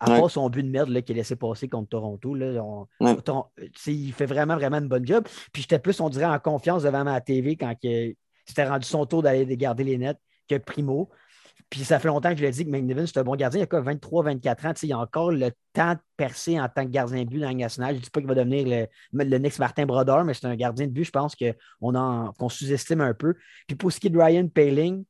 à 0.00 0.06
part 0.06 0.30
son 0.30 0.50
but 0.50 0.62
de 0.62 0.68
merde 0.68 0.88
qu'il 1.02 1.16
a 1.16 1.18
laissé 1.18 1.36
passer 1.36 1.68
contre 1.68 1.88
Toronto, 1.90 2.34
là, 2.34 2.86
il 3.86 4.12
fait 4.12 4.26
vraiment, 4.26 4.56
vraiment 4.56 4.78
une 4.78 4.88
bonne 4.88 5.06
job. 5.06 5.26
Puis 5.52 5.62
j'étais 5.62 5.78
plus, 5.78 5.98
on 6.00 6.08
dirait, 6.08 6.26
en 6.26 6.38
confiance 6.38 6.82
devant 6.82 7.04
ma 7.04 7.20
TV 7.20 7.56
quand 7.56 7.74
il 7.82 8.14
s'était 8.44 8.68
rendu 8.68 8.86
son 8.86 9.06
tour 9.06 9.22
d'aller 9.22 9.56
garder 9.56 9.84
les 9.84 9.96
nets 9.96 10.18
que 10.48 10.56
Primo. 10.56 11.08
Puis 11.70 11.84
ça 11.84 11.98
fait 11.98 12.08
longtemps 12.08 12.30
que 12.30 12.36
je 12.36 12.42
l'ai 12.42 12.50
dit 12.50 12.64
que 12.64 12.70
McNiven, 12.70 13.06
c'est 13.06 13.18
un 13.18 13.24
bon 13.24 13.36
gardien. 13.36 13.60
Il 13.60 13.62
a 13.64 13.66
quoi, 13.66 13.80
23-24 13.80 14.66
ans. 14.66 14.72
Il 14.82 14.92
a 14.92 14.98
encore 14.98 15.32
le 15.32 15.50
temps 15.72 15.94
de 15.94 15.98
percer 16.16 16.60
en 16.60 16.68
tant 16.68 16.84
que 16.84 16.90
gardien 16.90 17.24
de 17.24 17.28
but 17.28 17.40
dans 17.40 17.48
la 17.48 17.54
nationale. 17.54 17.94
Je 17.94 18.00
ne 18.00 18.04
dis 18.04 18.10
pas 18.10 18.20
qu'il 18.20 18.28
va 18.28 18.34
devenir 18.34 18.88
le, 19.12 19.38
next 19.38 19.58
Martin 19.58 19.86
Brodeur, 19.86 20.24
mais 20.24 20.34
c'est 20.34 20.46
un 20.46 20.56
gardien 20.56 20.86
de 20.86 20.92
but, 20.92 21.04
je 21.04 21.10
pense 21.10 21.34
qu'on 21.34 22.48
sous-estime 22.48 23.00
un 23.00 23.14
peu. 23.14 23.34
Puis 23.66 23.76
pour 23.76 23.92
ce 23.92 23.98
qui 23.98 24.06
est 24.06 24.10
de 24.10 24.18
Ryan 24.18 24.46
Paling, 24.48 25.04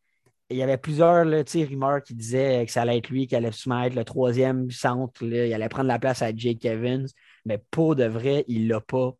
il 0.50 0.56
y 0.56 0.62
avait 0.62 0.76
plusieurs 0.76 1.24
là, 1.24 1.42
rumeurs 1.54 2.02
qui 2.02 2.14
disaient 2.14 2.64
que 2.66 2.72
ça 2.72 2.82
allait 2.82 2.98
être 2.98 3.08
lui 3.08 3.26
qui 3.26 3.34
allait 3.34 3.52
se 3.52 3.68
mettre 3.68 3.96
le 3.96 4.04
troisième 4.04 4.70
centre. 4.70 5.22
il 5.22 5.52
allait 5.52 5.68
prendre 5.68 5.88
la 5.88 5.98
place 5.98 6.22
à 6.22 6.34
Jake 6.34 6.64
Evans. 6.64 7.06
Mais 7.44 7.62
pour 7.70 7.96
de 7.96 8.04
vrai, 8.04 8.44
il 8.48 8.68
l'a 8.68 8.80
pas. 8.80 9.14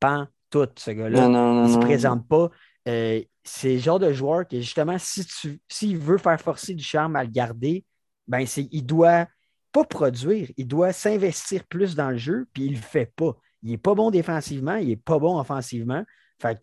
Pan 0.00 0.28
tout, 0.50 0.68
ce 0.76 0.90
gars-là. 0.92 1.26
Il 1.26 1.32
ne 1.32 1.68
se 1.68 1.78
présente 1.78 2.26
pas. 2.26 2.50
Euh, 2.88 3.20
c'est 3.48 3.74
le 3.74 3.78
genre 3.78 3.98
de 3.98 4.12
joueur 4.12 4.46
que 4.46 4.60
justement, 4.60 4.98
si 4.98 5.24
tu 5.24 5.60
s'il 5.68 5.98
veut 5.98 6.18
faire 6.18 6.40
forcer 6.40 6.74
du 6.74 6.84
charme 6.84 7.16
à 7.16 7.24
le 7.24 7.30
garder, 7.30 7.84
ben 8.26 8.44
il 8.56 8.86
doit 8.86 9.26
pas 9.72 9.84
produire, 9.84 10.50
il 10.56 10.66
doit 10.66 10.92
s'investir 10.92 11.64
plus 11.64 11.94
dans 11.94 12.10
le 12.10 12.16
jeu, 12.16 12.46
puis 12.52 12.64
il 12.64 12.72
ne 12.72 12.76
le 12.76 12.82
fait 12.82 13.12
pas. 13.14 13.36
Il 13.62 13.70
n'est 13.70 13.78
pas 13.78 13.94
bon 13.94 14.10
défensivement, 14.10 14.76
il 14.76 14.88
n'est 14.88 14.96
pas 14.96 15.18
bon 15.18 15.38
offensivement. 15.38 16.04
Fait 16.40 16.58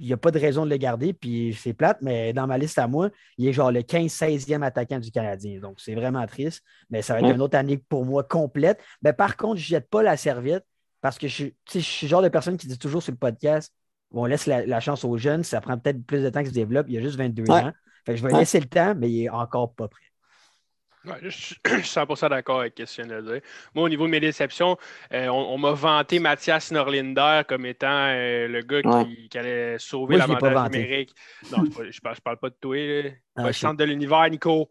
il 0.00 0.06
n'y 0.06 0.12
a 0.12 0.16
pas 0.16 0.30
de 0.30 0.38
raison 0.38 0.64
de 0.64 0.70
le 0.70 0.76
garder, 0.76 1.12
puis 1.12 1.56
c'est 1.60 1.72
plate, 1.72 1.98
mais 2.02 2.32
dans 2.32 2.46
ma 2.46 2.56
liste 2.56 2.78
à 2.78 2.86
moi, 2.86 3.10
il 3.36 3.48
est 3.48 3.52
genre 3.52 3.72
le 3.72 3.80
15-16e 3.80 4.62
attaquant 4.62 5.00
du 5.00 5.10
Canadien. 5.10 5.58
Donc, 5.58 5.80
c'est 5.80 5.96
vraiment 5.96 6.24
triste, 6.26 6.62
mais 6.88 7.02
ça 7.02 7.14
va 7.14 7.20
être 7.20 7.34
une 7.34 7.42
autre 7.42 7.56
année 7.56 7.78
pour 7.78 8.04
moi 8.04 8.22
complète. 8.22 8.80
Mais 9.02 9.12
par 9.12 9.36
contre, 9.36 9.56
je 9.56 9.74
ne 9.74 9.80
jette 9.80 9.90
pas 9.90 10.04
la 10.04 10.16
serviette 10.16 10.64
parce 11.00 11.18
que 11.18 11.26
je, 11.26 11.46
je 11.72 11.78
suis 11.80 12.06
le 12.06 12.10
genre 12.10 12.22
de 12.22 12.28
personne 12.28 12.56
qui 12.56 12.68
dit 12.68 12.78
toujours 12.78 13.02
sur 13.02 13.12
le 13.12 13.18
podcast 13.18 13.74
on 14.12 14.26
laisse 14.26 14.46
la, 14.46 14.80
chance 14.80 15.04
aux 15.04 15.16
jeunes. 15.18 15.42
Ça 15.42 15.60
prend 15.60 15.78
peut-être 15.78 16.04
plus 16.04 16.22
de 16.22 16.30
temps 16.30 16.40
qu'ils 16.40 16.50
se 16.50 16.54
développent. 16.54 16.86
Il 16.88 16.94
y 16.94 16.98
a 16.98 17.00
juste 17.00 17.16
22 17.16 17.50
ans. 17.50 17.72
je 18.06 18.26
vais 18.26 18.32
laisser 18.32 18.60
le 18.60 18.66
temps, 18.66 18.94
mais 18.96 19.10
il 19.10 19.22
n'est 19.22 19.28
encore 19.28 19.74
pas 19.74 19.88
prêt. 19.88 21.18
je 21.22 21.28
suis 21.28 21.56
100% 21.64 22.30
d'accord 22.30 22.60
avec 22.60 22.74
ce 22.76 22.84
que 22.84 23.02
tu 23.02 23.08
viens 23.08 23.20
de 23.20 23.32
dire. 23.32 23.40
Moi, 23.74 23.84
au 23.84 23.88
niveau 23.88 24.06
de 24.06 24.10
mes 24.10 24.20
déceptions, 24.20 24.76
euh, 25.12 25.28
on, 25.28 25.58
m'a 25.58 25.72
vanté 25.72 26.18
Mathias 26.18 26.70
Norlinder 26.70 27.42
comme 27.48 27.66
étant 27.66 28.08
euh, 28.08 28.48
le 28.48 28.62
gars 28.62 29.04
qui, 29.04 29.38
allait 29.38 29.78
sauver 29.78 30.16
l'avantage 30.16 30.70
numérique. 30.70 31.14
Non, 31.52 31.64
je 31.64 31.82
ne 31.82 32.00
parle, 32.02 32.16
parle, 32.24 32.38
pas 32.38 32.50
de 32.50 32.56
toi. 32.60 33.12
Ah, 33.36 33.46
le 33.46 33.52
centre 33.52 33.76
de 33.76 33.84
l'univers, 33.84 34.28
Nico. 34.30 34.70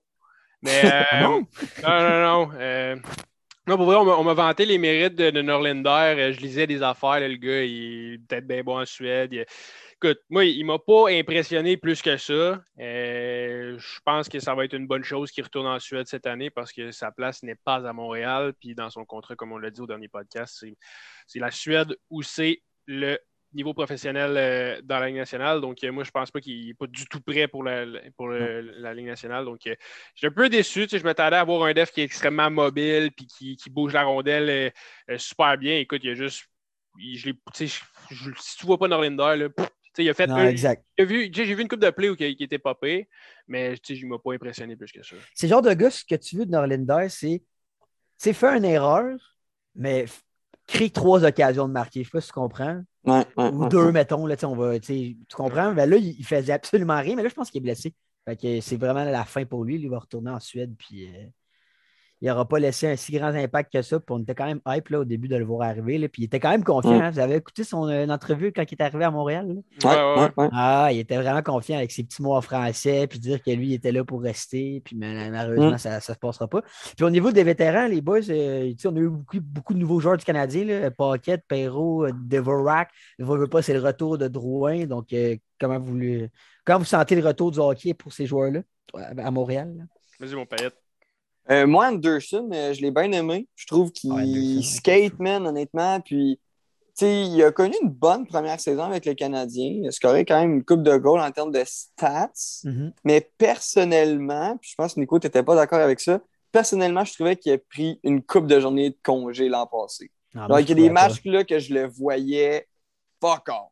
Mais 0.63 0.81
euh, 1.13 1.21
non, 1.21 1.47
non, 1.83 1.99
non. 1.99 2.47
Non, 2.47 3.01
pour 3.75 3.85
vrai, 3.85 3.95
on 3.97 4.23
m'a 4.23 4.33
vanté 4.33 4.65
les 4.65 4.77
mérites 4.77 5.15
de, 5.15 5.41
Norlinder. 5.41 5.89
Euh, 5.89 6.31
je 6.31 6.39
lisais 6.39 6.67
des 6.67 6.81
affaires, 6.81 7.19
le 7.19 7.35
gars, 7.35 7.63
il 7.63 8.13
est 8.13 8.17
peut-être 8.27 8.47
bien 8.47 8.63
bon 8.63 8.79
en 8.79 8.85
Suède. 8.85 9.33
Écoute, 9.33 10.19
moi, 10.29 10.45
il 10.45 10.61
ne 10.61 10.67
m'a 10.67 10.79
pas 10.79 11.09
impressionné 11.09 11.75
plus 11.75 12.01
que 12.01 12.15
ça. 12.15 12.61
Euh, 12.79 13.77
je 13.77 13.99
pense 14.05 14.29
que 14.29 14.39
ça 14.39 14.55
va 14.55 14.63
être 14.63 14.73
une 14.73 14.87
bonne 14.87 15.03
chose 15.03 15.31
qu'il 15.31 15.43
retourne 15.43 15.67
en 15.67 15.79
Suède 15.79 16.07
cette 16.07 16.27
année 16.27 16.49
parce 16.49 16.71
que 16.71 16.91
sa 16.91 17.11
place 17.11 17.43
n'est 17.43 17.55
pas 17.55 17.85
à 17.85 17.93
Montréal. 17.93 18.53
Puis 18.59 18.73
dans 18.73 18.89
son 18.89 19.03
contrat, 19.03 19.35
comme 19.35 19.51
on 19.51 19.57
l'a 19.57 19.71
dit 19.71 19.81
au 19.81 19.87
dernier 19.87 20.07
podcast, 20.07 20.63
c'est 21.25 21.39
la 21.39 21.51
Suède 21.51 21.97
où 22.09 22.21
c'est 22.21 22.61
le 22.85 23.19
niveau 23.53 23.73
professionnel 23.73 24.35
euh, 24.37 24.81
dans 24.83 24.99
la 24.99 25.07
Ligue 25.07 25.17
nationale. 25.17 25.61
Donc, 25.61 25.83
euh, 25.83 25.91
moi, 25.91 26.03
je 26.03 26.11
pense 26.11 26.31
pas 26.31 26.39
qu'il 26.39 26.67
n'est 26.67 26.73
pas 26.73 26.87
du 26.87 27.05
tout 27.05 27.21
prêt 27.21 27.47
pour 27.47 27.63
la, 27.63 27.85
pour 28.15 28.27
la 28.29 28.93
Ligue 28.93 29.07
nationale. 29.07 29.45
Donc, 29.45 29.65
euh, 29.67 29.75
je 30.13 30.19
suis 30.19 30.27
un 30.27 30.31
peu 30.31 30.49
déçu. 30.49 30.87
je 30.89 31.03
m'attendais 31.03 31.35
à 31.35 31.41
avoir 31.41 31.63
un 31.63 31.73
def 31.73 31.91
qui 31.91 32.01
est 32.01 32.05
extrêmement 32.05 32.49
mobile 32.49 33.11
puis 33.15 33.27
qui, 33.27 33.69
bouge 33.69 33.93
la 33.93 34.03
rondelle 34.03 34.71
super 35.17 35.57
bien. 35.57 35.77
Écoute, 35.77 36.01
il 36.03 36.09
y 36.09 36.11
a 36.11 36.15
juste. 36.15 36.45
Je, 36.99 37.31
si 38.39 38.57
tu 38.57 38.65
vois 38.65 38.79
pas 38.79 38.87
Norlinder, 38.87 39.35
là, 39.37 39.49
il 39.99 40.09
a 40.09 40.13
fait. 40.13 40.29
J'ai 40.97 41.05
vu, 41.05 41.29
vu 41.29 41.61
une 41.61 41.67
coupe 41.67 41.79
de 41.79 41.89
play 41.89 42.09
où 42.09 42.15
il, 42.19 42.41
était 42.41 42.57
popé, 42.57 43.07
mais 43.47 43.75
il 43.89 44.03
ne 44.03 44.09
m'a 44.09 44.19
pas 44.19 44.33
impressionné 44.33 44.75
plus 44.75 44.91
que 44.91 45.03
ça. 45.03 45.15
C'est 45.35 45.47
le 45.47 45.51
genre 45.51 45.61
de 45.61 45.73
gars, 45.73 45.91
ce 45.91 46.03
que 46.03 46.15
tu 46.15 46.37
veux 46.37 46.45
de 46.45 46.51
Norlinder, 46.51 47.07
c'est 47.09 48.33
faire 48.33 48.53
une 48.53 48.65
erreur, 48.65 49.15
mais 49.75 50.05
crée 50.67 50.89
trois 50.89 51.23
occasions 51.23 51.67
de 51.67 51.73
marquer. 51.73 52.03
Je 52.03 52.09
sais 52.09 52.11
pas 52.11 52.21
si 52.21 52.27
tu 52.27 52.33
comprends. 52.33 52.81
Ou 53.37 53.69
deux, 53.69 53.91
mettons. 53.91 54.25
Là, 54.25 54.35
on 54.43 54.55
va, 54.55 54.79
tu 54.79 55.15
comprends? 55.33 55.73
Ben 55.73 55.89
là, 55.89 55.97
il 55.97 56.25
faisait 56.25 56.53
absolument 56.53 56.99
rien, 56.99 57.15
mais 57.15 57.23
là, 57.23 57.29
je 57.29 57.35
pense 57.35 57.49
qu'il 57.49 57.59
est 57.59 57.63
blessé. 57.63 57.93
c'est 58.61 58.77
vraiment 58.77 59.03
la 59.03 59.25
fin 59.25 59.45
pour 59.45 59.63
lui. 59.63 59.75
Il 59.75 59.89
va 59.89 59.99
retourner 59.99 60.31
en 60.31 60.39
Suède. 60.39 60.75
Puis, 60.77 61.07
euh, 61.07 61.25
il 62.21 62.27
n'aura 62.27 62.47
pas 62.47 62.59
laissé 62.59 62.87
un 62.87 62.95
si 62.95 63.11
grand 63.11 63.27
impact 63.35 63.71
que 63.73 63.81
ça. 63.81 63.99
Puis 63.99 64.07
on 64.15 64.19
était 64.19 64.33
quand 64.35 64.45
même 64.45 64.59
hype 64.67 64.89
là, 64.89 64.99
au 65.01 65.05
début 65.05 65.27
de 65.27 65.35
le 65.35 65.45
voir 65.45 65.67
arriver. 65.69 65.97
Là, 65.97 66.07
puis 66.09 66.23
il 66.23 66.25
était 66.25 66.39
quand 66.39 66.49
même 66.49 66.63
confiant. 66.63 66.97
Mm. 66.97 67.01
hein. 67.01 67.11
Vous 67.11 67.19
avez 67.19 67.35
écouté 67.35 67.63
son 67.63 67.87
euh, 67.87 68.07
entrevue 68.07 68.51
quand 68.51 68.63
il 68.69 68.73
est 68.75 68.81
arrivé 68.81 69.03
à 69.05 69.11
Montréal? 69.11 69.47
là? 69.47 69.53
Ouais, 69.89 69.95
Ouais, 69.95 70.03
ouais. 70.15 70.21
ouais, 70.37 70.43
ouais. 70.45 70.49
Ah, 70.53 70.89
il 70.91 70.99
était 70.99 71.17
vraiment 71.17 71.41
confiant 71.43 71.77
avec 71.77 71.91
ses 71.91 72.03
petits 72.03 72.21
mots 72.21 72.35
en 72.35 72.41
français, 72.41 73.07
puis 73.07 73.19
dire 73.19 73.41
que 73.41 73.51
lui, 73.51 73.67
il 73.67 73.73
était 73.73 73.91
là 73.91 74.03
pour 74.03 74.21
rester, 74.21 74.81
puis 74.83 74.95
mal- 74.95 75.31
malheureusement, 75.31 75.73
Mm. 75.75 75.77
ça 75.77 75.95
ne 75.97 75.99
se 76.01 76.13
passera 76.13 76.47
pas. 76.47 76.61
Puis 76.95 77.05
au 77.05 77.09
niveau 77.09 77.31
des 77.31 77.43
vétérans, 77.43 77.87
les 77.87 78.01
boys, 78.01 78.19
euh, 78.29 78.69
tu 78.71 78.77
sais, 78.79 78.87
on 78.87 78.95
a 78.95 78.99
eu 78.99 79.09
beaucoup, 79.09 79.37
beaucoup 79.41 79.73
de 79.73 79.79
nouveaux 79.79 79.99
joueurs 79.99 80.17
du 80.17 80.25
Canadien, 80.25 80.63
là, 80.65 80.91
Paquette, 80.91 81.43
Perrault, 81.47 82.05
euh, 82.05 82.11
Devorak. 82.13 82.89
Je 83.19 83.25
veux 83.25 83.47
pas, 83.47 83.61
c'est 83.61 83.73
le 83.73 83.81
retour 83.81 84.17
de 84.17 84.27
Drouin. 84.27 84.85
Donc, 84.85 85.13
euh, 85.13 85.35
comment, 85.59 85.79
vous 85.79 85.95
le- 85.95 86.29
comment 86.65 86.79
vous 86.79 86.85
sentez 86.85 87.15
le 87.15 87.25
retour 87.25 87.51
du 87.51 87.59
hockey 87.59 87.93
pour 87.93 88.11
ces 88.11 88.25
joueurs-là 88.25 88.61
à 88.95 89.27
à 89.27 89.31
Montréal? 89.31 89.73
là? 89.77 89.83
Vas-y, 90.19 90.35
mon 90.35 90.45
paillette. 90.45 90.75
Euh, 91.49 91.65
moi, 91.65 91.87
Anderson, 91.87 92.49
euh, 92.53 92.73
je 92.73 92.81
l'ai 92.81 92.91
bien 92.91 93.11
aimé. 93.11 93.47
Je 93.55 93.65
trouve 93.65 93.91
qu'il 93.91 94.11
Ouais, 94.11 94.61
skate, 94.63 95.17
man, 95.19 95.45
honnêtement. 95.47 95.99
Puis, 96.01 96.39
tu 96.97 97.05
sais, 97.05 97.23
il 97.25 97.43
a 97.43 97.51
connu 97.51 97.75
une 97.81 97.89
bonne 97.89 98.25
première 98.25 98.59
saison 98.59 98.83
avec 98.83 99.05
le 99.05 99.13
Canadien. 99.13 99.79
Il 99.83 99.87
a 99.87 99.91
scoré 99.91 100.25
quand 100.25 100.39
même 100.39 100.55
une 100.55 100.65
coupe 100.65 100.83
de 100.83 100.97
goals 100.97 101.21
en 101.21 101.31
termes 101.31 101.51
de 101.51 101.63
stats. 101.65 102.31
Mhm. 102.63 102.93
Mais 103.03 103.31
personnellement, 103.37 104.57
puis 104.57 104.71
je 104.71 104.75
pense 104.75 104.95
que 104.95 104.99
Nico, 104.99 105.19
tu 105.19 105.27
n'étais 105.27 105.43
pas 105.43 105.55
d'accord 105.55 105.79
avec 105.79 105.99
ça. 105.99 106.19
Personnellement, 106.51 107.05
je 107.05 107.13
trouvais 107.13 107.35
qu'il 107.35 107.53
a 107.53 107.57
pris 107.57 107.99
une 108.03 108.23
coupe 108.23 108.47
de 108.47 108.59
journée 108.59 108.89
de 108.89 108.97
congé 109.03 109.47
l'an 109.47 109.67
passé. 109.67 110.11
Donc, 110.33 110.57
je 110.57 110.63
il 110.63 110.69
y 110.69 110.71
a 110.71 110.75
des 110.75 110.87
pas. 110.87 110.93
matchs 110.93 111.21
là, 111.25 111.43
que 111.43 111.59
je 111.59 111.73
le 111.73 111.87
voyais 111.87 112.67
fuck 113.21 113.49
all. 113.49 113.67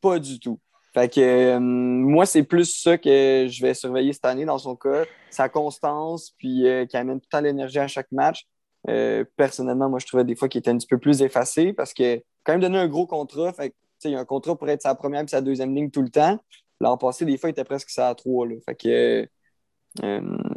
Pas 0.00 0.18
du 0.18 0.38
tout. 0.38 0.58
Fait 0.96 1.12
que 1.12 1.20
euh, 1.20 1.60
moi, 1.60 2.24
c'est 2.24 2.42
plus 2.42 2.74
ça 2.82 2.96
que 2.96 3.46
je 3.50 3.60
vais 3.60 3.74
surveiller 3.74 4.14
cette 4.14 4.24
année 4.24 4.46
dans 4.46 4.56
son 4.56 4.76
cas. 4.76 5.04
Sa 5.28 5.50
constance, 5.50 6.32
puis 6.38 6.66
euh, 6.66 6.86
qui 6.86 6.96
amène 6.96 7.20
tout 7.20 7.26
le 7.30 7.36
temps 7.36 7.42
l'énergie 7.42 7.78
à 7.78 7.86
chaque 7.86 8.10
match. 8.12 8.46
Euh, 8.88 9.22
personnellement, 9.36 9.90
moi, 9.90 9.98
je 9.98 10.06
trouvais 10.06 10.24
des 10.24 10.34
fois 10.34 10.48
qu'il 10.48 10.60
était 10.60 10.70
un 10.70 10.78
petit 10.78 10.86
peu 10.86 10.96
plus 10.96 11.20
effacé 11.20 11.74
parce 11.74 11.92
que 11.92 12.22
quand 12.44 12.54
même 12.54 12.60
donné 12.62 12.78
un 12.78 12.88
gros 12.88 13.06
contrat. 13.06 13.52
Fait 13.52 13.70
que, 13.70 13.74
tu 13.74 13.80
sais, 13.98 14.08
il 14.08 14.12
y 14.12 14.16
a 14.16 14.20
un 14.20 14.24
contrat 14.24 14.56
pour 14.56 14.70
être 14.70 14.80
sa 14.80 14.94
première 14.94 15.22
et 15.22 15.28
sa 15.28 15.42
deuxième 15.42 15.74
ligne 15.74 15.90
tout 15.90 16.00
le 16.00 16.08
temps. 16.08 16.38
L'an 16.80 16.96
passé, 16.96 17.26
des 17.26 17.36
fois, 17.36 17.50
il 17.50 17.52
était 17.52 17.64
presque 17.64 17.90
ça 17.90 18.08
à 18.08 18.14
trois. 18.14 18.46
Là. 18.46 18.54
Fait 18.64 18.74
que 18.74 19.28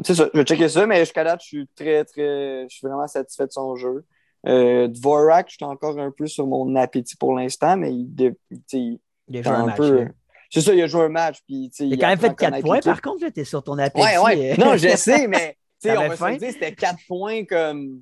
c'est 0.05 0.15
ça, 0.15 0.29
je 0.33 0.37
vais 0.39 0.45
checker 0.45 0.69
ça, 0.69 0.85
mais 0.85 0.99
jusqu'à 0.99 1.25
date, 1.25 1.41
je 1.41 1.47
suis 1.47 1.67
très, 1.75 2.05
très. 2.05 2.63
Je 2.69 2.75
suis 2.77 2.87
vraiment 2.87 3.07
satisfait 3.07 3.47
de 3.47 3.51
son 3.51 3.75
jeu. 3.75 4.05
Dvorak, 4.45 5.49
je 5.49 5.55
suis 5.55 5.65
encore 5.65 5.99
un 5.99 6.11
peu 6.11 6.27
sur 6.27 6.47
mon 6.47 6.75
appétit 6.77 7.17
pour 7.17 7.33
l'instant, 7.35 7.75
mais 7.75 7.93
il, 7.93 8.35
il 8.71 8.99
Il 9.27 9.37
a 9.37 9.39
est 9.39 9.43
joué 9.43 9.53
un 9.55 9.63
un 9.63 9.65
match. 9.65 9.77
peu. 9.77 10.03
là. 10.03 10.05
C'est 10.49 10.61
ça, 10.61 10.73
il 10.73 10.81
a 10.81 10.87
joué 10.87 11.03
un 11.03 11.09
match. 11.09 11.39
Puis, 11.45 11.71
Il 11.79 11.93
a 11.93 11.97
quand 11.97 12.07
même 12.07 12.19
fait 12.19 12.25
à 12.27 12.33
4 12.33 12.37
connaître 12.37 12.65
points, 12.65 12.79
par 12.81 13.01
contre, 13.01 13.29
tu 13.29 13.39
es 13.39 13.43
sur 13.43 13.63
ton 13.63 13.77
appétit. 13.77 14.03
Ouais, 14.05 14.17
ouais. 14.17 14.51
euh. 14.53 14.55
Non, 14.57 14.75
je 14.77 14.95
sais, 14.95 15.27
mais 15.27 15.57
on 15.85 16.07
va 16.07 16.15
se 16.15 16.37
dire, 16.37 16.51
c'était 16.51 16.73
4 16.73 16.97
points 17.07 17.45
comme. 17.45 18.01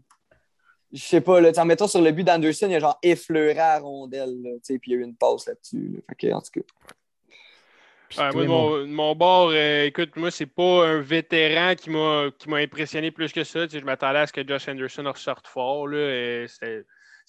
Je 0.94 1.02
sais 1.02 1.20
pas, 1.20 1.42
là, 1.42 1.52
en 1.58 1.66
mettant 1.66 1.88
sur 1.88 2.02
le 2.02 2.12
but 2.12 2.24
d'Anderson, 2.24 2.68
il 2.70 2.76
a 2.76 2.80
genre 2.80 2.98
effleuré 3.04 3.60
à 3.60 3.74
la 3.74 3.80
rondelle, 3.80 4.42
là, 4.42 4.52
puis 4.66 4.80
il 4.88 4.94
y 4.94 4.96
a 4.96 5.00
eu 5.00 5.04
une 5.04 5.16
passe 5.16 5.46
là-dessus. 5.46 5.92
là. 5.94 6.00
Fait 6.08 6.16
que, 6.16 6.34
en 6.34 6.42
tout 6.42 6.62
cas. 6.62 8.32
Moi, 8.34 8.44
de 8.44 8.48
mon, 8.48 8.88
mon 8.88 9.16
bord, 9.16 9.50
euh, 9.52 9.84
écoute, 9.84 10.16
moi, 10.16 10.32
c'est 10.32 10.46
pas 10.46 10.88
un 10.88 11.02
vétéran 11.02 11.76
qui 11.76 11.90
m'a 11.90 12.30
qui 12.40 12.50
m'a 12.50 12.58
impressionné 12.58 13.12
plus 13.12 13.34
que 13.34 13.44
ça. 13.44 13.68
Je 13.68 13.80
m'attendais 13.80 14.20
à 14.20 14.28
ce 14.28 14.32
que 14.32 14.48
Josh 14.48 14.70
Anderson 14.70 15.04
ressorte 15.12 15.46
fort. 15.46 15.88
Là, 15.88 15.98
et 15.98 16.46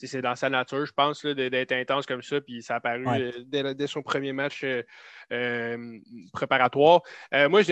c'est 0.07 0.23
dans 0.23 0.37
sa 0.37 0.49
nature, 0.49 0.87
je 0.87 0.93
pense, 0.93 1.25
d'être 1.25 1.73
intense 1.73 2.07
comme 2.07 2.23
ça. 2.23 2.40
Puis 2.40 2.62
ça 2.62 2.75
a 2.75 2.76
apparu 2.76 3.07
Ouais. 3.07 3.21
euh, 3.23 3.33
dès, 3.47 3.75
dès 3.75 3.87
son 3.87 4.02
premier 4.02 4.33
match 4.33 4.62
euh, 4.64 4.83
euh, 5.33 5.99
préparatoire. 6.33 7.02
Euh, 7.35 7.49
moi, 7.49 7.62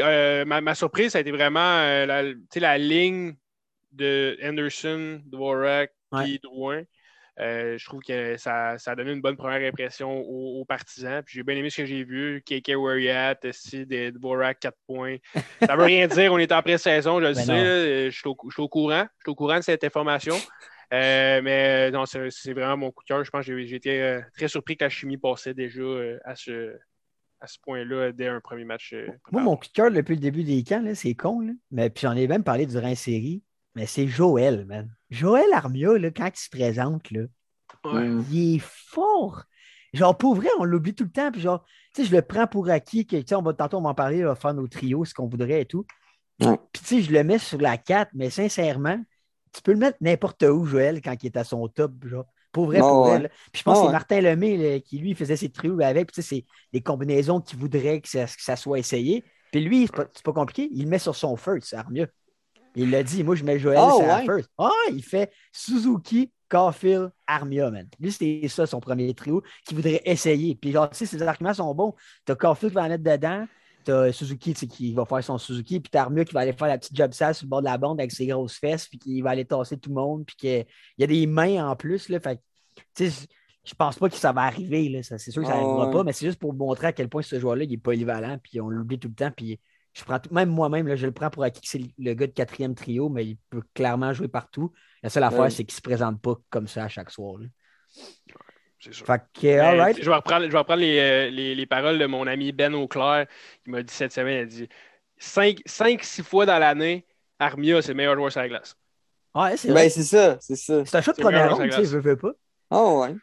ma, 0.45 0.61
ma 0.61 0.75
surprise, 0.75 1.13
ça 1.13 1.19
a 1.19 1.21
été 1.21 1.31
vraiment 1.31 2.05
la, 2.05 2.79
ligne 2.79 3.35
de 3.93 4.37
Anderson, 4.43 5.21
Dvorak 5.27 5.93
Ouais. 6.13 6.23
puis 6.25 6.39
Drouin. 6.43 6.83
Euh, 7.39 7.77
je 7.77 7.85
trouve 7.85 8.01
que 8.01 8.37
ça, 8.39 8.79
ça 8.79 8.93
a 8.93 8.95
donné 8.95 9.13
une 9.13 9.21
bonne 9.21 9.37
première 9.37 9.61
impression 9.69 10.21
aux, 10.21 10.61
aux 10.61 10.65
partisans. 10.65 11.23
Puis 11.23 11.35
j'ai 11.37 11.43
bien 11.43 11.55
aimé 11.57 11.69
ce 11.69 11.79
que 11.79 11.85
j'ai 11.85 12.03
vu. 12.05 12.43
KK 12.47 12.69
Where 12.77 12.97
You 12.99 13.11
At, 13.11 13.37
aussi, 13.45 13.85
de 13.85 14.09
Dvorak, 14.11 14.59
4 14.61 14.75
points. 14.87 15.17
Ça 15.61 15.77
veut 15.77 15.83
rien 15.85 16.07
dire, 16.07 16.33
on 16.33 16.39
est 16.39 16.51
en 16.53 16.63
pré-saison, 16.63 17.21
je 17.21 17.27
le 17.27 17.35
Ben 17.35 17.45
sais. 17.45 17.53
non. 17.53 17.59
là, 17.63 18.11
Je 18.11 18.17
suis 18.17 18.27
au, 18.29 18.37
je 18.49 18.55
suis 18.55 18.63
au 18.63 18.69
courant. 18.69 19.03
Je 19.19 19.25
suis 19.25 19.31
au 19.31 19.35
courant 19.35 19.59
de 19.59 19.65
cette 19.65 19.85
information. 19.85 20.35
Euh, 20.93 21.41
mais 21.43 21.91
non, 21.91 22.05
c'est 22.07 22.53
vraiment 22.53 22.77
mon 22.77 22.91
coup 22.93 23.03
de 23.05 23.09
cœur. 23.09 23.25
Je 23.25 23.31
pense 23.31 23.45
que 23.47 23.65
j'ai 23.65 23.77
été 23.77 24.01
euh, 24.03 24.21
très 24.37 24.49
surpris 24.49 24.77
que 24.77 24.85
la 24.85 24.91
chimie 24.91 25.17
passait 25.19 25.55
déjà 25.55 25.81
euh, 25.83 26.19
à 26.25 26.37
ce, 26.37 26.77
à 27.41 27.47
ce 27.47 27.59
point-là 27.61 28.13
dès 28.13 28.29
un 28.29 28.41
premier 28.41 28.65
match. 28.65 28.93
euh, 28.93 29.09
Moi, 29.33 29.43
mon 29.43 29.57
coup 29.57 29.67
de 29.67 29.73
cœur 29.73 29.91
depuis 29.91 30.15
le 30.15 30.21
début 30.21 30.45
des 30.45 30.63
camps, 30.63 30.85
c'est 30.95 31.15
con, 31.15 31.41
là. 31.41 31.53
mais 31.71 31.91
puis 31.91 32.03
j'en 32.03 32.13
ai 32.15 32.29
même 32.29 32.45
parlé 32.45 32.67
durant 32.67 32.89
la 32.89 32.95
série, 32.95 33.43
mais 33.75 33.87
c'est 33.87 34.07
Joël, 34.07 34.65
man. 34.67 34.89
Joël 35.11 35.53
Armia, 35.53 35.99
là, 35.99 36.11
quand 36.11 36.29
il 36.33 36.39
se 36.39 36.51
présente, 36.51 37.11
là, 37.11 37.23
Ouais. 37.85 38.09
Il 38.33 38.57
est 38.57 38.63
fort. 38.63 39.45
Genre, 39.93 40.17
pour 40.17 40.35
vrai, 40.35 40.49
on 40.59 40.65
l'oublie 40.65 40.95
tout 40.95 41.05
le 41.05 41.11
temps. 41.11 41.31
Puis 41.31 41.41
genre, 41.41 41.65
tu 41.95 42.03
sais, 42.03 42.09
je 42.09 42.15
le 42.17 42.23
prends 42.23 42.47
pour 42.49 42.69
acquis 42.69 43.07
que, 43.07 43.17
tu 43.17 43.25
sais, 43.29 43.35
on 43.37 43.43
va, 43.43 43.53
tantôt, 43.55 43.77
on 43.79 43.83
va 43.83 43.91
en 43.91 43.95
parler, 43.95 44.25
on 44.25 44.29
va 44.29 44.35
faire 44.35 44.55
nos 44.55 44.67
trios, 44.67 45.05
ce 45.05 45.15
qu'on 45.15 45.27
voudrait 45.29 45.61
et 45.63 45.67
tout. 45.67 45.87
Ouais. 46.41 46.57
Puis, 46.73 46.83
tu 46.83 46.85
sais, 46.85 47.03
je 47.03 47.13
le 47.13 47.23
mets 47.23 47.39
sur 47.39 47.61
la 47.61 47.77
4, 47.79 48.11
mais 48.15 48.29
sincèrement, 48.31 49.01
tu 49.57 49.63
peux 49.63 49.73
le 49.73 49.79
mettre 49.79 49.99
n'importe 50.01 50.43
où, 50.43 50.65
Joël, 50.65 51.01
quand 51.03 51.15
il 51.23 51.27
est 51.27 51.37
à 51.37 51.45
son 51.45 51.67
top, 51.69 51.93
genre. 52.05 52.27
Pour 52.53 52.67
vrai, 52.67 52.79
pour 52.79 53.05
vrai. 53.05 53.31
Puis 53.53 53.61
je 53.61 53.63
pense 53.65 53.75
que 53.75 53.81
c'est 53.81 53.87
ouais. 53.87 53.93
Martin 53.93 54.21
Lemay 54.23 54.57
là, 54.57 54.81
qui, 54.81 54.99
lui, 54.99 55.15
faisait 55.15 55.37
ses 55.37 55.51
trios 55.51 55.79
avec. 55.83 56.07
Puis, 56.07 56.15
tu 56.15 56.23
sais, 56.23 56.37
c'est 56.37 56.45
des 56.73 56.81
combinaisons 56.81 57.41
qu'il 57.41 57.59
voudrait 57.59 58.01
que 58.01 58.09
ça, 58.09 58.25
que 58.25 58.43
ça 58.43 58.57
soit 58.57 58.79
essayé. 58.79 59.25
Puis 59.53 59.61
lui, 59.61 59.87
c'est 59.87 59.95
pas, 59.95 60.07
c'est 60.15 60.25
pas 60.25 60.33
compliqué, 60.33 60.69
il 60.73 60.85
le 60.85 60.89
met 60.89 60.99
sur 60.99 61.15
son 61.15 61.37
first, 61.37 61.69
c'est 61.69 61.77
Armia. 61.77 62.07
Il 62.75 62.91
l'a 62.91 63.03
dit, 63.03 63.25
moi, 63.25 63.35
je 63.35 63.45
mets 63.45 63.59
Joël 63.59 63.79
Ah 63.79 63.93
sur 63.97 64.07
la 64.07 64.17
ouais? 64.19 64.25
first. 64.25 64.51
Ah, 64.59 64.71
il 64.91 65.03
fait 65.03 65.33
Suzuki, 65.53 66.31
Caulfield, 66.49 67.11
Armia, 67.27 67.71
man. 67.71 67.89
Lui, 67.99 68.13
c'était 68.13 68.49
ça, 68.49 68.67
son 68.67 68.81
premier 68.81 69.13
trio, 69.15 69.43
qu'il 69.67 69.77
voudrait 69.77 70.03
essayer. 70.05 70.55
Puis, 70.55 70.73
genre, 70.73 70.89
tu 70.91 70.97
sais, 70.97 71.07
ses 71.07 71.23
arguments 71.23 71.55
sont 71.55 71.75
bons. 71.75 71.95
T'as 72.25 72.35
Caulfield 72.35 72.73
qui 72.73 72.75
va 72.75 72.85
en 72.85 72.89
mettre 72.89 73.05
dedans. 73.05 73.47
T'as 73.87 74.13
Suzuki 74.13 74.53
qui 74.53 74.93
va 74.93 75.05
faire 75.05 75.23
son 75.23 75.39
Suzuki. 75.39 75.81
Puis, 75.81 75.91
t'as 75.91 76.03
Armia 76.03 76.25
qui 76.25 76.35
va 76.35 76.41
aller 76.41 76.53
faire 76.53 76.67
la 76.67 76.77
petite 76.77 76.97
job 76.97 77.13
sale 77.13 77.35
sur 77.35 77.47
le 77.47 77.51
bord 77.51 77.61
de 77.61 77.67
la 77.67 77.79
bande 77.79 78.01
avec 78.01 78.11
ses 78.13 78.27
grosses 78.27 78.59
fesses. 78.59 78.89
Puis, 78.89 78.99
qui 78.99 79.23
va 79.23 79.31
aller 79.31 79.45
tasser 79.45 79.79
tout 79.79 79.91
le 79.91 79.95
monde. 79.95 80.27
Puis, 80.27 80.37
qu'il 80.37 80.67
y 80.99 81.05
a 81.05 81.07
des 81.07 81.27
mains 81.27 81.69
en 81.71 81.77
plus. 81.77 82.09
Là, 82.09 82.19
fait 82.21 82.37
que, 82.37 82.83
tu 82.95 83.11
sais, 83.11 83.27
je 83.65 83.75
pense 83.75 83.97
pas 83.99 84.09
que 84.09 84.17
ça 84.17 84.33
va 84.33 84.43
arriver. 84.43 84.89
Là. 84.89 85.03
Ça, 85.03 85.19
c'est 85.19 85.31
sûr 85.31 85.43
que 85.43 85.49
ça 85.49 85.55
n'arrivera 85.55 85.87
ouais. 85.87 85.93
pas. 85.93 86.05
Mais 86.05 86.13
c'est 86.13 86.27
juste 86.27 86.39
pour 86.41 86.53
montrer 86.53 86.89
à 86.89 86.93
quel 86.93 87.09
point 87.09 87.23
ce 87.23 87.39
joueur-là, 87.39 87.65
il 87.65 87.73
est 87.73 87.79
polyvalent. 87.79 88.39
Puis, 88.43 88.61
on 88.61 88.69
l'oublie 88.69 88.99
tout 88.99 89.09
le 89.09 89.15
temps. 89.15 89.31
Puis, 89.31 89.61
je 89.95 90.05
prends 90.05 90.19
tout- 90.19 90.35
même 90.35 90.51
moi-même, 90.51 90.87
là, 90.89 90.97
je 90.97 91.07
le 91.07 91.13
prends 91.13 91.31
pour 91.31 91.43
acquis 91.45 91.61
que 91.63 91.69
c'est 91.69 91.81
le 91.97 92.15
gars 92.15 92.27
de 92.27 92.33
quatrième 92.33 92.75
trio, 92.75 93.09
mais 93.09 93.25
il 93.25 93.39
peut 93.51 93.63
clairement 93.73 94.13
jouer 94.13 94.29
partout. 94.29 94.73
La 95.03 95.09
seule 95.11 95.23
affaire, 95.23 95.41
Ouais. 95.43 95.51
c'est 95.51 95.65
qu'il 95.65 95.73
ne 95.75 95.77
se 95.77 95.83
présente 95.83 96.21
pas 96.21 96.35
comme 96.51 96.67
ça 96.67 96.85
à 96.85 96.89
chaque 96.89 97.11
soir. 97.11 97.39
là. 97.39 97.47
C'est 98.87 98.95
sûr. 98.95 99.07
Fait 99.07 99.21
que, 99.35 99.47
Mais, 99.47 99.59
all 99.59 99.81
right. 99.81 99.99
Je 100.01 100.09
vais 100.09 100.15
reprendre, 100.17 100.47
je 100.47 100.51
vais 100.53 100.59
reprendre 100.59 100.81
les, 100.81 100.99
euh, 100.99 101.31
les- 101.31 101.55
les 101.55 101.67
paroles 101.67 101.99
de 101.99 102.07
mon 102.07 102.27
ami 102.27 102.53
Ben 102.53 102.73
Auclair 102.75 103.27
qui 103.65 103.71
m'a 103.71 103.83
dit 103.83 103.93
cette 103.93 104.13
semaine, 104.13 104.39
il 104.39 104.43
a 104.43 104.45
dit 104.47 104.69
5-6 105.19 106.23
fois 106.23 106.47
dans 106.47 106.59
l'année, 106.59 107.05
Armia, 107.39 107.83
c'est 107.83 107.89
le 107.93 107.97
meilleur 107.97 108.15
joueur 108.15 108.31
sur 108.33 108.41
la 108.41 108.49
glace. 108.49 108.77
Ouais, 109.35 109.57
c'est. 109.57 109.73
Ben, 109.73 109.91
c'est 109.91 110.03
ça, 110.05 110.39
c'est 110.41 110.57
ça. 110.57 110.85
c'est 110.85 110.97
un 110.97 111.03
choix 111.03 111.13
de 111.15 111.21
première 111.21 111.55
ronde, 111.55 111.69
tu 111.69 111.77
sais, 111.77 111.85
je 111.85 111.99
veux 111.99 112.17
pas. 112.17 112.33
Ah 112.71 112.85
ouais. 112.85 113.15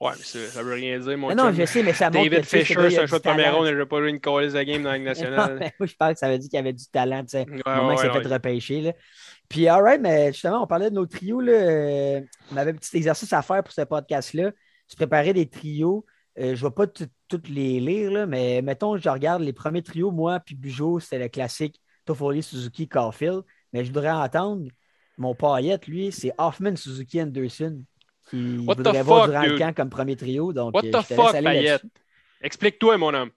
Ouais, 0.00 0.10
mais 0.18 0.24
ça, 0.24 0.38
ça 0.48 0.62
veut 0.62 0.74
rien 0.74 0.98
dire, 0.98 1.16
mon 1.16 1.28
Mais 1.28 1.34
non, 1.36 1.52
je 1.52 1.64
sais, 1.64 1.82
mais 1.82 1.92
ça 1.92 2.10
montre 2.10 2.28
David 2.28 2.44
Fisher, 2.44 2.90
c'est 2.90 2.98
un 2.98 3.06
choix 3.06 3.18
de 3.18 3.22
première 3.22 3.56
ronde, 3.56 3.68
il 3.68 3.76
n'a 3.76 3.86
pas 3.86 4.00
joué 4.00 4.10
une 4.10 4.20
call 4.20 4.52
de 4.52 4.62
game 4.62 4.82
dans 4.82 4.90
la 4.90 4.96
Ligue 4.98 5.04
Non, 5.06 5.10
nationale. 5.10 5.56
mais 5.60 5.72
moi, 5.78 5.86
je 5.86 5.94
pense 5.94 6.12
que 6.14 6.18
ça 6.18 6.28
veut 6.28 6.38
dire 6.38 6.50
qu'il 6.50 6.56
y 6.56 6.60
avait 6.60 6.72
du 6.72 6.86
talent, 6.86 7.22
tu 7.22 7.28
sais. 7.28 7.46
Ouais, 7.48 7.60
au 7.64 7.70
moment 7.70 7.88
ouais, 7.88 7.94
qu'il 7.94 8.00
s'est 8.02 8.08
ouais, 8.08 8.22
fait 8.22 8.28
ouais. 8.28 8.34
repêcher. 8.34 8.80
Là. 8.80 8.92
Puis, 9.48 9.68
all 9.68 9.82
right, 9.82 10.00
mais 10.00 10.32
justement, 10.32 10.62
on 10.64 10.66
parlait 10.66 10.90
de 10.90 10.94
nos 10.96 11.06
trios. 11.06 11.40
Là, 11.40 11.52
euh, 11.52 12.20
on 12.52 12.56
avait 12.56 12.72
un 12.72 12.74
petit 12.74 12.96
exercice 12.96 13.32
à 13.32 13.40
faire 13.42 13.62
pour 13.62 13.72
ce 13.72 13.82
podcast-là. 13.82 14.50
Se 14.86 14.96
préparer 14.96 15.32
des 15.32 15.48
trios. 15.48 16.04
Euh, 16.38 16.54
je 16.56 16.64
ne 16.64 16.68
vais 16.68 16.74
pas 16.74 16.86
tout- 16.86 17.06
toutes 17.28 17.48
les 17.48 17.78
lire, 17.80 18.10
là, 18.10 18.26
mais 18.26 18.60
mettons, 18.62 18.96
je 18.96 19.08
regarde 19.08 19.42
les 19.42 19.52
premiers 19.52 19.82
trios, 19.82 20.10
moi, 20.10 20.40
puis 20.40 20.54
Bujo, 20.56 20.98
c'était 21.00 21.18
le 21.18 21.28
classique 21.28 21.80
Toffoli, 22.04 22.42
Suzuki, 22.42 22.88
Caulfield. 22.88 23.42
Mais 23.72 23.84
je 23.84 23.90
voudrais 23.90 24.10
entendre 24.10 24.68
mon 25.16 25.34
paillette, 25.34 25.86
lui, 25.86 26.10
c'est 26.12 26.32
Hoffman, 26.38 26.76
Suzuki, 26.76 27.22
Anderson, 27.22 27.82
qui 28.30 28.58
What 28.66 28.74
voudrait 28.76 29.02
voir 29.02 29.22
fuck, 29.26 29.30
durant 29.30 29.46
le 29.46 29.58
camp 29.58 29.74
comme 29.74 29.90
premier 29.90 30.16
trio. 30.16 30.52
Donc, 30.52 30.74
What 30.74 30.84
euh, 30.86 30.90
the 30.90 31.02
je 31.02 31.08
te 31.08 31.14
fuck, 31.14 31.40
là-dessus. 31.40 31.88
Explique-toi, 32.40 32.98
mon 32.98 33.14
homme. 33.14 33.30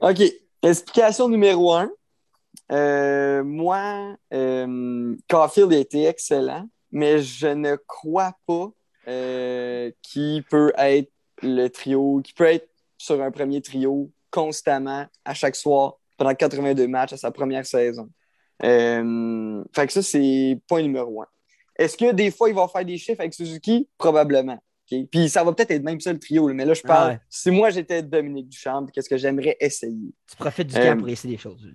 OK. 0.00 0.22
Explication 0.62 1.28
numéro 1.28 1.72
un. 1.74 1.90
Euh, 2.72 3.44
moi, 3.44 4.16
euh, 4.32 5.14
Caulfield 5.28 5.72
a 5.72 5.78
été 5.78 6.04
excellent, 6.04 6.68
mais 6.90 7.20
je 7.20 7.46
ne 7.48 7.76
crois 7.76 8.32
pas 8.46 8.70
euh, 9.08 9.90
qu'il 10.02 10.42
peut 10.44 10.72
être 10.76 11.10
le 11.42 11.68
trio, 11.68 12.20
qu'il 12.24 12.34
peut 12.34 12.44
être 12.46 12.68
sur 12.98 13.20
un 13.22 13.30
premier 13.30 13.60
trio 13.60 14.10
constamment 14.30 15.06
à 15.24 15.34
chaque 15.34 15.56
soir 15.56 15.98
pendant 16.16 16.34
82 16.34 16.88
matchs 16.88 17.12
à 17.12 17.16
sa 17.16 17.30
première 17.30 17.66
saison. 17.66 18.08
Euh, 18.64 19.62
fait 19.74 19.86
que 19.86 19.92
ça, 19.92 20.02
c'est 20.02 20.58
point 20.66 20.82
numéro 20.82 21.22
un. 21.22 21.26
Est-ce 21.78 21.96
que 21.96 22.12
des 22.12 22.30
fois, 22.30 22.48
il 22.48 22.54
va 22.54 22.66
faire 22.68 22.84
des 22.84 22.96
chiffres 22.96 23.20
avec 23.20 23.34
Suzuki? 23.34 23.88
Probablement. 23.98 24.58
Puis 24.88 25.28
ça 25.28 25.42
va 25.42 25.52
peut-être 25.52 25.72
être 25.72 25.82
même 25.82 26.00
ça 26.00 26.12
le 26.12 26.18
trio, 26.18 26.46
mais 26.52 26.64
là, 26.64 26.72
je 26.72 26.82
parle. 26.82 27.08
Ah 27.08 27.12
ouais. 27.14 27.20
Si 27.28 27.50
moi, 27.50 27.70
j'étais 27.70 28.02
Dominique 28.02 28.48
Duchamp, 28.48 28.86
qu'est-ce 28.86 29.08
que 29.08 29.16
j'aimerais 29.16 29.56
essayer? 29.60 30.14
Tu 30.30 30.36
profites 30.36 30.68
du 30.68 30.76
Euh, 30.76 30.92
camp 30.92 30.98
pour 30.98 31.08
essayer 31.08 31.34
des 31.34 31.40
choses. 31.40 31.68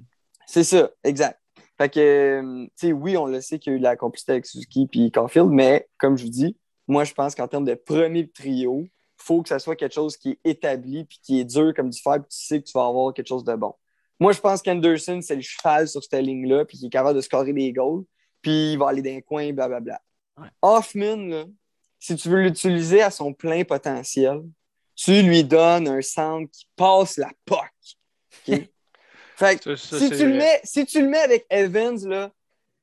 C'est 0.47 0.63
ça, 0.63 0.89
exact. 1.03 1.39
Fait 1.77 1.89
que, 1.89 1.99
euh, 1.99 2.65
tu 2.79 2.87
sais, 2.87 2.93
oui, 2.93 3.17
on 3.17 3.25
le 3.25 3.41
sait 3.41 3.59
qu'il 3.59 3.71
y 3.71 3.73
a 3.73 3.77
eu 3.77 3.79
de 3.79 3.83
la 3.83 3.95
complicité 3.95 4.31
avec 4.33 4.45
Suzuki 4.45 4.87
puis 4.87 5.11
Caulfield, 5.11 5.49
mais 5.49 5.87
comme 5.97 6.17
je 6.17 6.23
vous 6.23 6.29
dis, 6.29 6.57
moi, 6.91 7.03
je 7.05 7.13
pense 7.13 7.33
qu'en 7.35 7.47
termes 7.47 7.65
de 7.65 7.73
premier 7.73 8.29
trio, 8.29 8.83
il 8.83 8.91
faut 9.23 9.41
que 9.41 9.49
ça 9.49 9.59
soit 9.59 9.75
quelque 9.75 9.93
chose 9.93 10.17
qui 10.17 10.31
est 10.31 10.39
établi 10.43 11.05
puis 11.05 11.19
qui 11.23 11.39
est 11.39 11.45
dur 11.45 11.73
comme 11.75 11.89
du 11.89 12.01
fer, 12.01 12.15
puis 12.15 12.37
tu 12.37 12.45
sais 12.45 12.61
que 12.61 12.65
tu 12.67 12.73
vas 12.73 12.85
avoir 12.85 13.13
quelque 13.13 13.27
chose 13.27 13.43
de 13.43 13.55
bon. 13.55 13.73
Moi, 14.19 14.33
je 14.33 14.39
pense 14.39 14.61
qu'Anderson, 14.61 15.19
c'est 15.21 15.35
le 15.35 15.41
cheval 15.41 15.87
sur 15.87 16.03
cette 16.03 16.21
ligne-là, 16.21 16.65
puis 16.65 16.77
qui 16.77 16.87
est 16.87 16.89
capable 16.89 17.15
de 17.15 17.21
scorer 17.21 17.53
des 17.53 17.71
goals, 17.71 18.03
puis 18.41 18.73
il 18.73 18.77
va 18.77 18.89
aller 18.89 19.01
dans 19.01 19.09
les 19.09 19.21
coins, 19.21 19.51
blablabla. 19.53 20.01
Ouais. 20.37 20.47
Hoffman, 20.61 21.27
là, 21.27 21.45
si 21.99 22.15
tu 22.15 22.29
veux 22.29 22.41
l'utiliser 22.41 23.01
à 23.01 23.09
son 23.09 23.33
plein 23.33 23.63
potentiel, 23.63 24.41
tu 24.95 25.21
lui 25.21 25.43
donnes 25.43 25.87
un 25.87 26.01
centre 26.01 26.51
qui 26.51 26.67
passe 26.75 27.17
la 27.17 27.31
POC. 27.45 28.47
Fait 29.37 29.57
que 29.59 29.75
Ça, 29.75 29.97
ça, 29.97 29.99
si, 29.99 30.09
tu 30.09 30.27
le 30.27 30.35
mets, 30.35 30.61
si 30.63 30.85
tu 30.85 31.01
le 31.01 31.07
mets 31.07 31.21
avec 31.21 31.45
Evans, 31.49 32.07
là, 32.07 32.31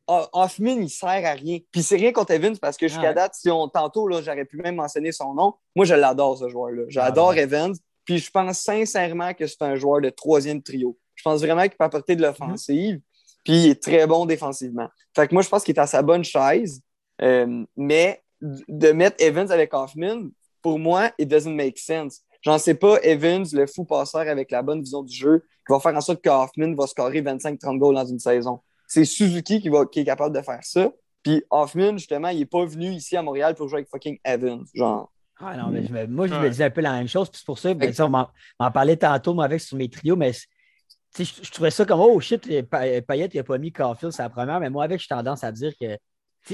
Hoffman, 0.09 0.81
il 0.81 0.89
sert 0.91 1.09
à 1.09 1.33
rien. 1.33 1.59
Puis 1.71 1.83
c'est 1.83 1.97
rien 1.97 2.13
contre 2.13 2.33
Evans 2.33 2.57
parce 2.59 2.77
que 2.77 2.89
jusqu'à 2.89 3.09
Ouais. 3.09 3.15
date, 3.15 3.35
si 3.35 3.51
on, 3.51 3.69
tantôt, 3.69 4.09
là, 4.09 4.23
j'aurais 4.23 4.45
pu 4.47 4.57
même 4.57 4.77
mentionner 4.77 5.13
son 5.13 5.35
nom. 5.35 5.55
Moi, 5.77 5.85
je 5.85 5.95
l'adore, 5.95 6.39
ce 6.39 6.49
joueur-là. 6.49 6.83
J'adore 6.89 7.31
Ah 7.31 7.35
ouais. 7.35 7.43
Evans. 7.43 7.75
Puis 8.05 8.19
je 8.19 8.31
pense 8.31 8.59
sincèrement 8.61 9.35
que 9.35 9.47
c'est 9.47 9.61
un 9.63 9.77
joueur 9.77 10.01
de 10.01 10.09
troisième 10.11 10.63
trio. 10.63 10.99
Je 11.15 11.23
pense 11.23 11.41
vraiment 11.43 11.63
qu'il 11.63 11.73
peut 11.77 11.85
apporter 11.85 12.17
de 12.17 12.23
l'offensive. 12.23 13.01
Puis 13.45 13.55
il 13.65 13.71
est 13.71 13.83
très 13.83 14.07
bon 14.07 14.25
défensivement. 14.25 14.89
Fait 15.15 15.29
que 15.29 15.35
moi, 15.35 15.43
je 15.43 15.49
pense 15.49 15.63
qu'il 15.63 15.77
est 15.77 15.81
à 15.81 15.87
sa 15.87 16.01
bonne 16.03 16.25
chaise. 16.25 16.81
Euh, 17.21 17.65
mais 17.77 18.23
de 18.41 18.93
mettre 18.93 19.23
Evans 19.23 19.51
avec 19.51 19.75
Hoffman, 19.75 20.29
pour 20.63 20.79
moi, 20.79 21.11
it 21.19 21.29
doesn't 21.29 21.55
make 21.55 21.79
sense. 21.79 22.23
J'en 22.43 22.57
sais 22.59 22.75
pas, 22.75 22.99
Evans, 23.03 23.45
le 23.53 23.67
fou 23.67 23.85
passeur 23.85 24.21
avec 24.23 24.51
la 24.53 24.63
bonne 24.63 24.81
vision 24.81 25.03
du 25.03 25.15
jeu, 25.15 25.41
qui 25.67 25.73
va 25.73 25.81
faire 25.81 25.95
en 25.97 26.01
sorte 26.01 26.23
que 26.23 26.31
Hoffman 26.31 26.75
va 26.77 26.87
scorer 26.87 27.21
25-30 27.21 27.79
goals 27.79 27.97
dans 27.97 28.07
une 28.07 28.21
saison. 28.21 28.61
C'est 28.89 29.05
Suzuki 29.05 29.61
qui, 29.61 29.69
va, 29.69 29.87
qui 29.87 30.01
est 30.01 30.05
capable 30.05 30.35
de 30.35 30.43
faire 30.43 30.59
ça. 30.65 30.91
Puis 31.23 31.45
Hoffman, 31.51 31.93
justement, 31.99 32.29
il 32.31 32.39
n'est 32.39 32.47
pas 32.47 32.65
venu 32.65 32.91
ici 32.91 33.17
à 33.17 33.23
Montréal 33.23 33.55
pour 33.55 33.69
jouer 33.69 33.79
avec 33.79 33.89
fucking 33.91 34.19
Evans. 34.25 34.65
Genre, 34.75 35.13
Ah 35.41 35.57
non, 35.57 35.69
mais 35.69 35.85
je 35.87 35.93
me- 35.93 36.07
moi, 36.07 36.27
je 36.27 36.35
me 36.35 36.49
disais 36.51 36.65
un 36.65 36.71
peu 36.71 36.81
la 36.81 36.93
même 36.95 37.07
chose. 37.07 37.29
Puis 37.31 37.39
c'est 37.39 37.47
pour 37.47 37.59
ça, 37.61 37.73
ben, 37.75 37.93
on 38.01 38.09
m'en 38.09 38.71
parlait 38.73 38.97
tantôt, 38.97 39.35
moi, 39.35 39.45
avec 39.45 39.61
sur 39.61 39.77
mes 39.77 39.89
trios, 39.89 40.17
mais 40.17 40.33
je, 40.33 41.25
je 41.25 41.51
trouvais 41.53 41.71
ça 41.71 41.85
comme 41.85 42.01
Oh 42.01 42.19
shit, 42.21 42.63
Pa- 42.69 43.01
Payet, 43.03 43.29
il 43.33 43.37
n'a 43.37 43.45
pas 43.45 43.59
mis 43.59 43.73
Caulfield 43.73 44.13
c'est 44.13 44.23
la 44.23 44.31
première, 44.31 44.59
mais 44.59 44.71
moi, 44.71 44.85
avec, 44.85 45.01
j'ai 45.01 45.07
tendance 45.09 45.45
à 45.45 45.53
dire 45.53 45.73
que 45.81 45.97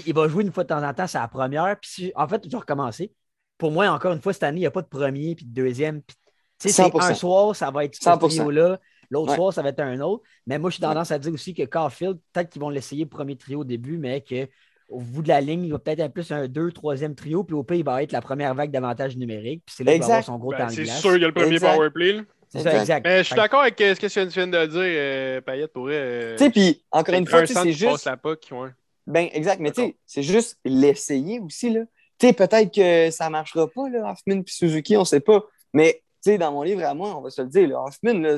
il 0.06 0.12
va 0.14 0.26
jouer 0.28 0.42
une 0.44 0.52
fois 0.52 0.64
de 0.64 0.68
temps 0.68 0.82
en 0.82 0.92
temps, 0.92 1.06
c'est 1.06 1.18
la 1.18 1.28
première. 1.28 1.78
Puis 1.80 1.90
si- 1.90 2.12
en 2.16 2.26
fait, 2.26 2.42
je 2.44 2.50
vais 2.50 2.56
recommencer. 2.56 3.12
Pour 3.58 3.70
moi, 3.70 3.88
encore 3.90 4.12
une 4.12 4.20
fois, 4.20 4.32
cette 4.32 4.42
année, 4.42 4.58
il 4.58 4.60
n'y 4.60 4.66
a 4.66 4.70
pas 4.70 4.82
de 4.82 4.88
premier 4.88 5.34
puis 5.34 5.44
de 5.46 5.54
deuxième. 5.54 6.02
Puis, 6.02 6.16
tu 6.58 6.68
sais, 6.68 6.74
c'est 6.74 6.82
100%. 6.82 7.00
un 7.10 7.14
soir, 7.14 7.54
ça 7.56 7.70
va 7.70 7.84
être 7.84 7.94
ce 7.94 8.00
100%. 8.02 8.28
trio-là. 8.28 8.80
L'autre 9.14 9.30
Ouais. 9.30 9.36
soir, 9.36 9.52
ça 9.52 9.62
va 9.62 9.68
être 9.68 9.80
un 9.80 10.00
autre. 10.00 10.24
Mais 10.46 10.58
moi, 10.58 10.70
j'ai 10.70 10.80
tendance 10.80 11.10
à 11.12 11.18
dire 11.18 11.32
aussi 11.32 11.54
que 11.54 11.62
Caulfield, 11.62 12.18
peut-être 12.32 12.50
qu'ils 12.50 12.60
vont 12.60 12.68
l'essayer 12.68 13.06
premier 13.06 13.36
trio 13.36 13.60
au 13.60 13.64
début, 13.64 13.96
mais 13.96 14.20
que 14.20 14.48
au 14.88 15.00
bout 15.00 15.22
de 15.22 15.28
la 15.28 15.40
ligne, 15.40 15.64
il 15.64 15.70
va 15.72 15.78
peut-être 15.78 16.00
être 16.00 16.12
plus 16.12 16.30
un 16.32 16.48
deux, 16.48 16.72
troisième 16.72 17.14
trio, 17.14 17.44
puis 17.44 17.54
au 17.54 17.62
pire, 17.62 17.76
il 17.76 17.84
va 17.84 18.02
être 18.02 18.12
la 18.12 18.20
première 18.20 18.54
vague 18.54 18.70
d'avantage 18.72 19.16
numérique. 19.16 19.62
Puis 19.64 19.76
c'est 19.78 19.84
là 19.84 19.92
qu'il 19.92 20.00
va 20.02 20.06
avoir 20.06 20.24
son 20.24 20.36
gros 20.36 20.52
temps 20.52 20.58
Ben, 20.66 20.70
c'est 20.70 20.84
sûr 20.86 21.12
qu'il 21.12 21.22
y 21.22 21.24
a 21.24 21.28
le 21.28 21.32
premier 21.32 21.54
Exact. 21.54 21.74
power 21.74 21.90
play. 21.90 22.20
C'est 22.48 22.62
ça, 22.62 22.80
Exact. 22.80 23.04
Mais 23.04 23.18
je 23.18 23.22
suis 23.22 23.34
d'accord 23.36 23.60
avec 23.62 23.76
ce 23.78 23.94
que 23.98 24.06
tu 24.06 24.28
viens 24.28 24.46
de 24.46 24.66
dire, 24.66 24.80
euh, 24.80 25.40
Payette 25.40 25.72
pourrait. 25.72 25.94
euh, 25.94 26.36
tu 26.36 26.44
sais, 26.44 26.50
puis 26.50 26.84
encore 26.90 27.14
une 27.14 27.26
fois, 27.26 27.46
c'est 27.46 27.72
juste. 27.72 28.04
la 28.04 28.18
ouais. 28.24 28.70
Ben, 29.06 29.28
exact, 29.32 29.60
mais 29.60 29.70
tu 29.70 29.82
sais, 29.82 29.96
c'est 30.06 30.22
juste 30.22 30.58
l'essayer 30.64 31.40
aussi, 31.40 31.70
là. 31.70 31.80
Tu 32.18 32.28
sais, 32.28 32.32
peut-être 32.32 32.72
que 32.72 33.10
ça 33.10 33.26
ne 33.26 33.30
marchera 33.30 33.68
pas, 33.68 33.88
là, 33.88 34.10
Hoffman 34.10 34.42
puis 34.42 34.54
Suzuki, 34.54 34.96
on 34.96 35.00
ne 35.00 35.04
sait 35.04 35.20
pas. 35.20 35.44
Mais, 35.72 36.02
tu 36.24 36.30
sais, 36.30 36.38
dans 36.38 36.52
mon 36.52 36.62
livre 36.62 36.84
à 36.84 36.94
moi, 36.94 37.14
on 37.16 37.20
va 37.20 37.30
se 37.30 37.42
le 37.42 37.48
dire, 37.48 37.68
là, 37.68 37.82
Hoffman, 37.82 38.20
là, 38.20 38.36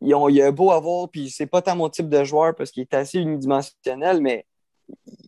il 0.00 0.42
a 0.42 0.50
beau 0.50 0.70
avoir, 0.70 1.08
puis 1.10 1.30
c'est 1.30 1.46
pas 1.46 1.62
tant 1.62 1.76
mon 1.76 1.88
type 1.88 2.08
de 2.08 2.24
joueur 2.24 2.54
parce 2.54 2.70
qu'il 2.70 2.82
est 2.82 2.94
assez 2.94 3.18
unidimensionnel, 3.20 4.20
mais 4.20 4.46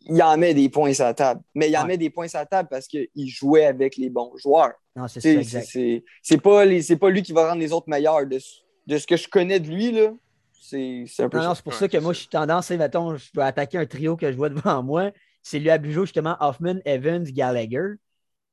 il 0.06 0.22
en 0.22 0.36
met 0.36 0.52
des 0.54 0.68
points 0.68 0.92
sur 0.92 1.04
la 1.04 1.14
table. 1.14 1.40
Mais 1.54 1.70
il 1.70 1.76
en 1.76 1.82
Ouais. 1.82 1.88
met 1.88 1.96
des 1.98 2.10
points 2.10 2.28
sur 2.28 2.38
la 2.38 2.46
table 2.46 2.68
parce 2.70 2.86
qu'il 2.86 3.08
jouait 3.28 3.66
avec 3.66 3.96
les 3.96 4.10
bons 4.10 4.32
joueurs. 4.36 4.72
Non, 4.96 5.08
c'est 5.08 5.20
ça, 5.20 5.42
c'est- 5.42 5.60
C'est 5.62 6.04
c'est 6.22 6.38
pas, 6.38 6.64
pas 7.00 7.10
lui 7.10 7.22
qui 7.22 7.32
va 7.32 7.48
rendre 7.48 7.60
les 7.60 7.72
autres 7.72 7.88
meilleurs. 7.88 8.26
De, 8.26 8.38
ce- 8.38 8.60
de 8.86 8.98
ce 8.98 9.06
que 9.06 9.16
je 9.16 9.28
connais 9.28 9.60
de 9.60 9.68
lui, 9.68 9.92
là, 9.92 10.12
c'est 10.52 11.04
c'est 11.06 11.22
un 11.24 11.28
peu 11.28 11.38
Non, 11.38 11.42
ça. 11.44 11.48
non, 11.50 11.54
c'est 11.54 11.62
pour 11.64 11.72
Ouais, 11.72 11.78
ça 11.78 11.88
que 11.88 11.98
moi, 11.98 12.12
je 12.12 12.18
suis 12.20 12.28
tendance, 12.28 12.70
mettons, 12.70 13.16
je 13.16 13.30
peux 13.32 13.42
attaquer 13.42 13.78
un 13.78 13.86
trio 13.86 14.16
que 14.16 14.30
je 14.30 14.36
vois 14.36 14.48
devant 14.48 14.82
moi. 14.82 15.10
C'est 15.42 15.58
lui 15.58 15.70
à 15.70 15.78
Bujo, 15.78 16.04
justement, 16.06 16.36
Hoffman, 16.40 16.76
Evans, 16.84 17.24
Gallagher. 17.24 17.94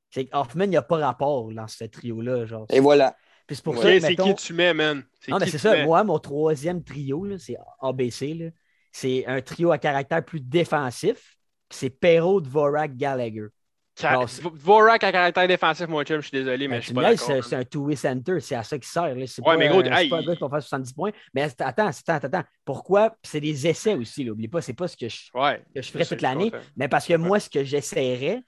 C'est 0.09 0.27
Hoffman, 0.33 0.65
il 0.65 0.71
n'y 0.71 0.77
a 0.77 0.81
pas 0.81 0.97
rapport 0.97 1.49
dans 1.53 1.67
ce 1.67 1.85
trio-là. 1.85 2.45
Genre. 2.45 2.65
Et 2.69 2.79
voilà. 2.81 3.15
Puis 3.51 3.57
c'est 3.57 3.63
pour 3.65 3.75
ça 3.75 3.91
que, 3.91 3.99
c'est 3.99 4.09
mettons- 4.11 4.33
qui 4.33 4.45
tu 4.45 4.53
mets, 4.53 4.73
man? 4.73 5.03
Non, 5.27 5.37
mais 5.39 5.47
c'est 5.47 5.57
ça. 5.57 5.73
mets? 5.73 5.83
Moi, 5.83 6.01
mon 6.05 6.19
troisième 6.19 6.81
trio, 6.85 7.25
là, 7.25 7.35
c'est 7.37 7.57
ABC. 7.81 8.33
là. 8.33 8.45
C'est 8.93 9.25
un 9.25 9.41
trio 9.41 9.71
à 9.71 9.77
caractère 9.77 10.23
plus 10.23 10.39
défensif. 10.39 11.35
C'est 11.69 11.89
Perrault, 11.89 12.39
Dvorak, 12.39 12.95
Gallagher. 12.95 13.47
Ca- 13.93 14.11
Alors, 14.11 14.29
c'est- 14.29 14.41
V- 14.41 14.49
Vorak 14.53 15.03
à 15.03 15.11
caractère 15.11 15.47
défensif, 15.49 15.85
mon 15.89 16.01
chum, 16.03 16.21
je 16.21 16.27
suis 16.29 16.37
désolé, 16.37 16.69
mais 16.69 16.75
Ben, 16.75 16.81
je 16.81 16.81
tu 16.81 16.85
suis 16.87 16.93
pas 16.95 17.01
d'accord. 17.13 17.43
c'est 17.43 17.55
un 17.57 17.63
two-way 17.65 17.95
center, 17.97 18.39
c'est 18.39 18.55
à 18.55 18.63
ça 18.63 18.77
qu'il 18.77 18.87
sert. 18.87 19.13
là. 19.15 19.27
C'est 19.27 19.41
Ouais, 19.41 19.45
pas, 19.53 19.57
mais 19.57 19.67
gros, 19.67 19.81
un- 19.81 19.83
c'est 19.83 20.03
hey, 20.03 20.09
pas 20.09 20.17
un 20.19 20.23
gars 20.23 20.33
qui 20.35 20.41
va 20.41 20.49
faire 20.49 20.61
70 20.63 20.93
points. 20.93 21.11
Mais 21.33 21.41
att- 21.43 21.59
attends, 21.61 21.87
attends, 21.87 22.27
attends. 22.27 22.43
Pourquoi? 22.63 23.15
C'est 23.21 23.41
des 23.41 23.67
essais 23.67 23.95
aussi. 23.95 24.23
là. 24.23 24.31
Oublie 24.31 24.47
pas, 24.47 24.61
c'est 24.61 24.71
pas 24.73 24.87
ce 24.87 24.95
que 24.95 25.09
je, 25.09 25.17
Ouais. 25.33 25.61
que 25.75 25.81
je 25.81 25.91
ferais 25.91 26.05
toute 26.05 26.21
l'année. 26.21 26.53
Mais 26.77 26.87
parce 26.87 27.05
que 27.05 27.15
moi, 27.15 27.39
ce 27.41 27.49
que 27.49 27.65
j'essaierais, 27.65 28.41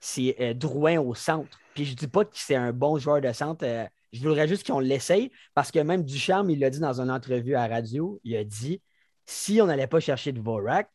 c'est 0.00 0.34
euh, 0.40 0.54
Drouin 0.54 0.98
au 0.98 1.14
centre. 1.14 1.58
Puis 1.74 1.84
je 1.84 1.94
dis 1.94 2.08
pas 2.08 2.24
que 2.24 2.30
c'est 2.32 2.54
un 2.56 2.72
bon 2.72 2.98
joueur 2.98 3.20
de 3.20 3.30
centre. 3.32 3.64
euh, 3.66 3.84
je 4.16 4.22
voudrais 4.28 4.48
juste 4.48 4.66
qu'on 4.66 4.78
l'essaye 4.80 5.30
parce 5.54 5.70
que 5.70 5.78
même 5.78 6.04
Ducharme, 6.04 6.50
il 6.50 6.58
l'a 6.58 6.70
dit 6.70 6.80
dans 6.80 7.00
une 7.00 7.10
entrevue 7.10 7.54
à 7.54 7.68
la 7.68 7.74
radio, 7.76 8.20
il 8.24 8.36
a 8.36 8.44
dit 8.44 8.80
si 9.24 9.60
on 9.60 9.66
n'allait 9.66 9.86
pas 9.86 10.00
chercher 10.00 10.32
de 10.32 10.40
Vorak, 10.40 10.88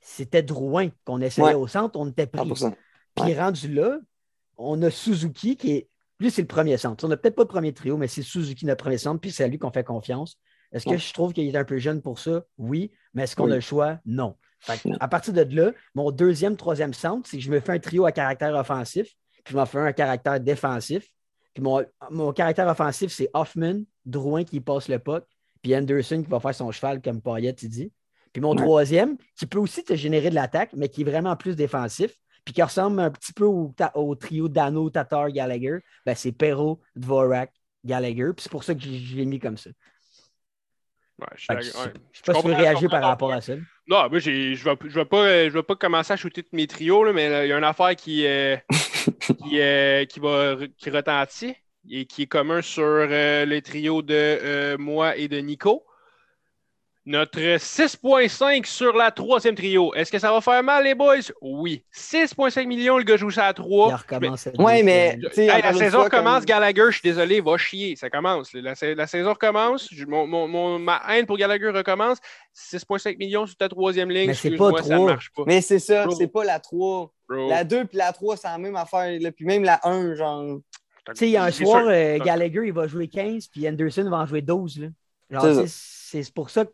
c'était 0.00 0.42
Drouin 0.42 0.90
qu'on 1.04 1.20
essayait 1.20 1.48
Ouais. 1.48 1.54
au 1.54 1.66
centre, 1.66 1.98
on 1.98 2.08
était 2.08 2.26
pris. 2.26 2.40
100%. 2.48 2.74
Puis 3.16 3.34
rendu 3.38 3.72
là, 3.72 3.98
on 4.56 4.80
a 4.82 4.90
Suzuki 4.90 5.56
qui 5.56 5.72
est. 5.72 5.88
Lui, 6.20 6.30
c'est 6.30 6.42
le 6.42 6.48
premier 6.48 6.76
centre. 6.76 7.04
On 7.04 7.08
n'a 7.08 7.16
peut-être 7.16 7.36
pas 7.36 7.44
de 7.44 7.48
premier 7.48 7.72
trio, 7.72 7.96
mais 7.96 8.08
c'est 8.08 8.22
Suzuki 8.22 8.66
notre 8.66 8.82
premier 8.84 8.98
centre, 8.98 9.20
puis 9.20 9.30
c'est 9.30 9.44
à 9.44 9.48
lui 9.48 9.58
qu'on 9.58 9.70
fait 9.70 9.84
confiance. 9.84 10.36
Est-ce 10.72 10.84
que 10.84 10.90
Ouais. 10.90 10.98
je 10.98 11.12
trouve 11.14 11.32
qu'il 11.32 11.46
est 11.48 11.56
un 11.56 11.64
peu 11.64 11.78
jeune 11.78 12.02
pour 12.02 12.18
ça? 12.18 12.44
Oui. 12.58 12.90
Mais 13.14 13.22
est-ce 13.24 13.36
qu'on 13.36 13.44
Oui. 13.46 13.52
a 13.52 13.54
le 13.56 13.60
choix? 13.60 13.98
Non. 14.04 14.36
Fait 14.60 14.80
que 14.82 14.88
Non. 14.88 14.96
à 14.98 15.06
partir 15.08 15.32
de 15.32 15.42
là, 15.42 15.72
mon 15.94 16.10
deuxième, 16.10 16.56
troisième 16.56 16.92
centre, 16.92 17.28
c'est 17.30 17.36
que 17.38 17.42
je 17.42 17.50
me 17.50 17.60
fais 17.60 17.72
un 17.72 17.78
trio 17.78 18.04
à 18.04 18.10
caractère 18.12 18.52
offensif, 18.54 19.14
puis 19.44 19.52
je 19.52 19.56
m'en 19.56 19.64
fais 19.66 19.78
un 19.78 19.84
à 19.86 19.92
caractère 19.92 20.40
défensif. 20.40 21.08
Puis 21.58 21.64
mon, 21.64 21.84
mon 22.10 22.32
caractère 22.32 22.68
offensif, 22.68 23.10
c'est 23.10 23.30
Hoffman, 23.34 23.80
Drouin 24.06 24.44
qui 24.44 24.60
passe 24.60 24.86
le 24.86 25.00
puck, 25.00 25.24
puis 25.60 25.74
Anderson 25.74 26.22
qui 26.22 26.30
va 26.30 26.38
faire 26.38 26.54
son 26.54 26.70
cheval, 26.70 27.02
comme 27.02 27.20
Payet 27.20 27.50
il 27.50 27.68
dit. 27.68 27.92
Puis 28.32 28.40
mon 28.40 28.52
Ouais. 28.52 28.62
troisième, 28.62 29.16
qui 29.36 29.44
peut 29.44 29.58
aussi 29.58 29.82
te 29.82 29.96
générer 29.96 30.30
de 30.30 30.36
l'attaque, 30.36 30.70
mais 30.76 30.88
qui 30.88 31.00
est 31.00 31.04
vraiment 31.04 31.34
plus 31.34 31.56
défensif, 31.56 32.14
puis 32.44 32.54
qui 32.54 32.62
ressemble 32.62 33.00
un 33.00 33.10
petit 33.10 33.32
peu 33.32 33.44
au, 33.44 34.14
trio 34.14 34.48
Dano, 34.48 34.88
Tatar, 34.88 35.32
Gallagher, 35.32 35.80
ben 36.06 36.14
c'est 36.14 36.30
Perrault, 36.30 36.78
Dvorak, 36.94 37.52
Gallagher. 37.84 38.30
Puis 38.36 38.44
c'est 38.44 38.52
pour 38.52 38.62
ça 38.62 38.72
que 38.76 38.80
je 38.80 39.16
l'ai 39.16 39.26
mis 39.26 39.40
comme 39.40 39.56
ça. 39.56 39.70
Ouais, 41.18 41.26
je 41.34 41.42
suis 41.42 41.54
je 41.56 41.70
sais 41.70 41.78
ouais. 41.78 41.92
je 42.12 42.18
sais 42.18 42.22
pas 42.24 42.34
si 42.34 42.42
tu 42.42 42.48
veux 42.48 42.54
réagir 42.54 42.88
par 42.90 43.02
rapport 43.02 43.32
à 43.32 43.40
ça. 43.40 43.54
Non, 43.88 44.08
moi, 44.08 44.18
je 44.18 44.30
ne 44.30 44.54
vais, 44.54 44.88
vais, 44.88 45.04
pas, 45.04 45.24
euh, 45.24 45.48
vais 45.48 45.62
pas 45.62 45.74
commencer 45.74 46.12
à 46.12 46.16
shooter 46.16 46.42
tous 46.42 46.54
mes 46.54 46.66
trios, 46.66 47.04
là, 47.04 47.12
mais 47.12 47.28
là, 47.28 47.44
il 47.44 47.48
y 47.48 47.52
a 47.52 47.58
une 47.58 47.64
affaire 47.64 47.96
qui, 47.96 48.26
euh, 48.26 48.56
qui, 49.20 49.60
euh, 49.60 50.04
qui, 50.04 50.20
va, 50.20 50.56
qui 50.76 50.90
retentit 50.90 51.56
et 51.90 52.06
qui 52.06 52.22
est 52.22 52.26
commun 52.26 52.62
sur 52.62 52.84
euh, 52.84 53.46
le 53.46 53.62
trio 53.62 54.02
de 54.02 54.14
euh, 54.14 54.78
moi 54.78 55.16
et 55.16 55.26
de 55.26 55.38
Nico. 55.38 55.84
Notre 57.10 57.40
6.5 57.40 58.66
sur 58.66 58.94
la 58.94 59.10
troisième 59.10 59.54
trio. 59.54 59.94
Est-ce 59.94 60.12
que 60.12 60.18
ça 60.18 60.30
va 60.30 60.42
faire 60.42 60.62
mal, 60.62 60.84
les 60.84 60.94
boys? 60.94 61.16
Oui. 61.40 61.82
6.5 61.90 62.66
millions, 62.66 62.98
le 62.98 63.04
gars 63.04 63.16
joue 63.16 63.30
ça 63.30 63.46
à 63.46 63.50
Il 63.50 63.54
3. 63.54 63.96
recommence 63.96 64.42
cette 64.42 64.58
Ouais, 64.58 64.82
mais 64.82 65.18
Hey, 65.34 65.50
encore 65.50 65.62
la 65.62 65.72
saison 65.72 65.96
comme- 65.96 66.04
recommence, 66.04 66.44
Gallagher, 66.44 66.84
je 66.88 66.98
suis 66.98 67.08
désolé, 67.08 67.40
va 67.40 67.56
chier, 67.56 67.96
ça 67.96 68.10
commence. 68.10 68.52
La, 68.52 68.74
sa- 68.74 68.94
la 68.94 69.06
saison 69.06 69.30
recommence, 69.30 69.88
je- 69.90 70.04
mon, 70.04 70.26
mon- 70.26 70.46
mon- 70.48 70.78
ma 70.78 71.00
haine 71.08 71.24
pour 71.24 71.38
Gallagher 71.38 71.70
recommence. 71.70 72.18
6,5 72.52 73.16
millions 73.16 73.46
sur 73.46 73.56
ta 73.56 73.70
troisième 73.70 74.10
ligne, 74.10 74.26
Mais 74.28 74.34
c'est 74.34 74.50
pas 74.50 74.70
ça 74.82 74.98
marche 74.98 75.30
pas. 75.34 75.44
Mais 75.46 75.62
c'est 75.62 75.78
ça, 75.78 76.04
c'est 76.16 76.28
pas 76.28 76.44
la 76.44 76.60
3. 76.60 77.10
bro. 77.26 77.48
La 77.48 77.64
2 77.64 77.86
puis 77.86 77.96
la 77.96 78.12
3, 78.12 78.36
c'est 78.36 78.48
la 78.48 78.58
même 78.58 78.76
affaire. 78.76 79.18
Là. 79.18 79.32
Puis 79.32 79.46
même 79.46 79.64
la 79.64 79.80
1, 79.82 80.14
genre. 80.14 80.58
Tu 81.06 81.12
sais, 81.14 81.26
il 81.28 81.32
y 81.32 81.36
a 81.38 81.44
un 81.44 81.50
soir, 81.50 81.84
euh, 81.88 82.18
Gallagher, 82.18 82.60
il 82.66 82.72
va 82.74 82.86
jouer 82.86 83.08
15, 83.08 83.46
puis 83.48 83.66
Anderson 83.66 84.10
va 84.10 84.18
en 84.18 84.26
jouer 84.26 84.42
12. 84.42 84.78
là. 84.78 84.88
Genre, 85.30 85.64
c'est 85.66 86.32
pour 86.34 86.48
ça 86.50 86.64
que 86.64 86.70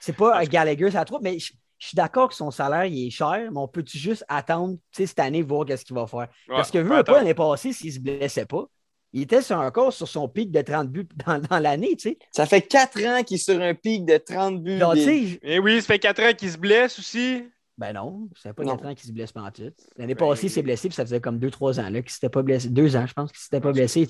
c'est 0.00 0.16
pas 0.16 0.38
un 0.38 0.44
Gallagher, 0.44 0.90
ça 0.90 1.04
trouve, 1.04 1.20
mais 1.22 1.38
je, 1.38 1.52
je 1.78 1.86
suis 1.88 1.96
d'accord 1.96 2.28
que 2.28 2.34
son 2.34 2.50
salaire 2.50 2.84
il 2.86 3.06
est 3.06 3.10
cher, 3.10 3.50
mais 3.52 3.58
on 3.58 3.68
peut-tu 3.68 3.98
juste 3.98 4.24
attendre 4.28 4.76
cette 4.92 5.18
année, 5.18 5.42
voir 5.42 5.64
qu'est-ce 5.64 5.84
qu'il 5.84 5.94
va 5.94 6.06
faire? 6.06 6.28
Parce 6.56 6.70
que 6.70 6.78
vu 6.78 6.88
pas 6.88 7.18
l'année 7.18 7.34
passée, 7.34 7.72
s'il 7.72 7.92
se 7.92 8.00
blessait 8.00 8.46
pas, 8.46 8.64
il 9.12 9.22
était 9.22 9.40
sur 9.42 9.56
encore 9.58 9.92
sur 9.92 10.06
son 10.06 10.28
pic 10.28 10.50
de 10.50 10.60
30 10.60 10.88
buts 10.88 11.08
dans, 11.26 11.38
dans 11.40 11.58
l'année, 11.58 11.96
tu 11.96 12.10
sais. 12.10 12.18
Ça 12.32 12.46
fait 12.46 12.62
4 12.62 13.02
ans 13.04 13.22
qu'il 13.22 13.36
est 13.36 13.38
sur 13.38 13.60
un 13.60 13.74
pic 13.74 14.04
de 14.04 14.16
30 14.18 14.62
buts. 14.62 14.78
Des- 14.94 15.04
sais, 15.04 15.40
Eh 15.42 15.58
oui, 15.58 15.80
ça 15.80 15.86
fait 15.86 15.98
4 15.98 16.22
ans 16.22 16.32
qu'il 16.36 16.50
se 16.50 16.58
blesse 16.58 16.98
aussi. 16.98 17.44
Ben 17.78 17.92
non, 17.92 18.28
ça 18.34 18.50
fait 18.50 18.54
pas 18.54 18.64
Non. 18.64 18.76
4 18.76 18.86
ans 18.88 18.94
qu'il 18.94 19.06
se 19.08 19.12
blesse 19.12 19.30
pas 19.32 19.40
en 19.42 19.50
tout. 19.52 19.62
L'année 19.96 20.14
Ben- 20.14 20.28
passée, 20.28 20.46
il 20.46 20.50
s'est 20.50 20.62
blessé, 20.62 20.88
puis 20.88 20.96
ça 20.96 21.04
faisait 21.04 21.20
comme 21.20 21.38
2-3 21.38 21.78
ans 21.78 21.88
là, 21.88 22.02
qu'il 22.02 22.10
s'était 22.10 22.28
pas 22.28 22.42
blessé. 22.42 22.68
2 22.70 22.96
ans, 22.96 23.06
je 23.06 23.12
pense 23.14 23.30
qu'il 23.30 23.40
s'était 23.40 23.60
pas 23.60 23.70
blessé. 23.72 24.06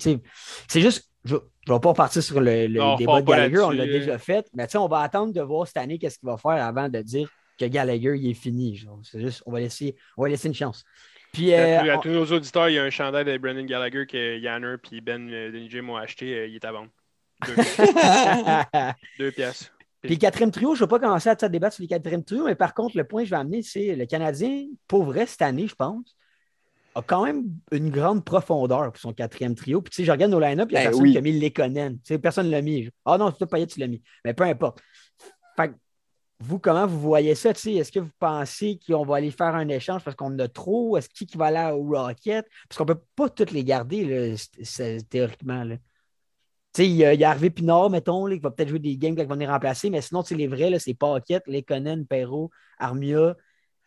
C'est 0.67 0.81
juste, 0.81 1.07
je 1.23 1.35
ne 1.35 1.39
vais 1.73 1.79
pas 1.79 1.89
repartir 1.89 2.23
sur 2.23 2.41
le, 2.41 2.65
le 2.65 2.79
Non, 2.79 2.95
débat 2.95 3.21
de 3.21 3.25
pas 3.27 3.33
Gallagher, 3.37 3.59
on 3.59 3.69
l'a 3.69 3.85
déjà 3.85 4.17
fait. 4.17 4.47
Mais 4.55 4.65
tu 4.65 4.71
sais, 4.71 4.77
on 4.79 4.87
va 4.87 5.01
attendre 5.01 5.33
de 5.33 5.41
voir 5.41 5.67
cette 5.67 5.77
année 5.77 5.99
qu'est-ce 5.99 6.17
qu'il 6.17 6.27
va 6.27 6.37
faire 6.37 6.51
avant 6.65 6.89
de 6.89 6.99
dire 7.03 7.29
que 7.59 7.65
Gallagher, 7.65 8.15
il 8.17 8.31
est 8.31 8.33
fini. 8.33 8.75
genre. 8.75 8.99
C'est 9.03 9.19
juste, 9.21 9.43
on 9.45 9.51
va 9.51 9.59
laisser, 9.59 9.95
on 10.17 10.23
va 10.23 10.29
laisser 10.29 10.47
une 10.47 10.55
chance. 10.55 10.83
Puis, 11.31 11.53
À, 11.53 11.59
euh, 11.59 11.83
tous- 11.83 11.89
à 11.91 11.97
on- 11.97 12.01
tous 12.01 12.09
nos 12.09 12.25
auditeurs, 12.25 12.69
il 12.69 12.73
y 12.73 12.79
a 12.79 12.83
un 12.83 12.89
chandail 12.89 13.23
de 13.23 13.37
Brendan 13.37 13.67
Gallagher 13.67 14.07
que 14.07 14.39
Yanner 14.39 14.77
et 14.91 15.01
Ben 15.01 15.29
euh, 15.31 15.51
Denis 15.51 15.69
Jim 15.69 15.87
ont 15.89 15.95
acheté. 15.95 16.33
euh, 16.33 16.47
il 16.47 16.55
est 16.55 16.65
à 16.65 16.71
vendre. 16.71 16.89
Deux, 17.45 17.53
deux 19.19 19.31
pièces. 19.31 19.71
Puis 20.01 20.11
le 20.11 20.15
quatrième 20.17 20.51
trio, 20.51 20.75
je 20.75 20.81
ne 20.81 20.85
vais 20.85 20.89
pas 20.89 20.99
commencer 20.99 21.29
à 21.29 21.35
te 21.35 21.45
débattre 21.45 21.75
sur 21.75 21.81
les 21.81 21.87
quatrième 21.87 22.23
trio, 22.23 22.45
mais 22.45 22.55
par 22.55 22.73
contre, 22.73 22.95
le 22.95 23.03
point 23.03 23.21
que 23.23 23.25
je 23.25 23.31
vais 23.31 23.41
amener, 23.41 23.61
c'est 23.61 23.95
le 23.95 24.05
Canadien, 24.05 24.67
pour 24.87 25.03
vrai, 25.03 25.25
cette 25.25 25.41
année, 25.41 25.67
je 25.67 25.75
pense, 25.75 26.15
a 26.95 27.01
quand 27.01 27.25
même 27.25 27.43
une 27.71 27.89
grande 27.89 28.23
profondeur 28.23 28.91
pour 28.91 29.01
son 29.01 29.13
quatrième 29.13 29.55
trio. 29.55 29.81
Puis 29.81 29.91
tu 29.91 29.95
sais, 29.97 30.05
je 30.05 30.11
regarde 30.11 30.31
nos 30.31 30.39
line-up, 30.39 30.69
il 30.71 30.73
n'y 30.73 30.77
a 30.77 30.83
Ben 30.83 30.89
personne 30.89 31.03
oui. 31.03 31.11
qui 31.11 31.17
a 31.17 31.21
mis 31.21 31.39
Lekonen. 31.39 31.95
Tu 31.95 32.01
sais, 32.05 32.19
personne 32.19 32.47
ne 32.47 32.51
l'a 32.51 32.61
mis. 32.61 32.89
Ah 33.05 33.17
non, 33.17 33.29
c'est 33.31 33.37
toi, 33.37 33.47
Payet, 33.47 33.67
tu 33.67 33.79
l'as 33.79 33.87
mis. 33.87 34.01
Mais 34.23 34.33
peu 34.33 34.45
importe. 34.45 34.79
Fait 35.57 35.69
que, 35.69 35.73
vous, 36.39 36.59
comment 36.59 36.87
vous 36.87 36.99
voyez 36.99 37.35
ça? 37.35 37.53
tu 37.53 37.59
sais? 37.59 37.73
Est-ce 37.73 37.91
que 37.91 37.99
vous 37.99 38.11
pensez 38.17 38.79
qu'on 38.87 39.05
va 39.05 39.17
aller 39.17 39.31
faire 39.31 39.55
un 39.55 39.67
échange 39.67 40.03
parce 40.03 40.15
qu'on 40.15 40.27
en 40.27 40.39
a 40.39 40.47
trop? 40.47 40.97
Est-ce 40.97 41.09
qui, 41.09 41.25
qui 41.25 41.37
va 41.37 41.47
aller 41.47 41.75
au 41.77 41.83
Rocket? 41.89 42.47
Parce 42.69 42.77
qu'on 42.77 42.85
ne 42.85 42.93
peut 42.93 43.01
pas 43.15 43.29
toutes 43.29 43.51
les 43.51 43.65
garder, 43.65 44.05
là, 44.05 44.35
théoriquement. 45.09 45.65
Là. 45.65 45.75
Sais, 46.75 46.85
il 46.85 46.95
y, 46.95 47.03
a 47.03 47.13
il 47.13 47.19
y 47.19 47.23
a 47.23 47.31
Harvey 47.31 47.49
Pinard, 47.49 47.89
mettons, 47.89 48.27
là, 48.27 48.35
qui 48.35 48.41
va 48.41 48.51
peut-être 48.51 48.69
jouer 48.69 48.79
des 48.79 48.95
games 48.95 49.15
quand 49.15 49.23
il 49.23 49.27
va 49.27 49.35
venir 49.35 49.49
remplacer, 49.49 49.89
mais 49.89 50.01
sinon, 50.01 50.23
les 50.29 50.47
vrais, 50.47 50.69
là, 50.69 50.79
c'est 50.79 50.93
Paquette, 50.93 51.47
Lekonen, 51.47 52.05
Perrault, 52.05 52.51
Armia. 52.77 53.35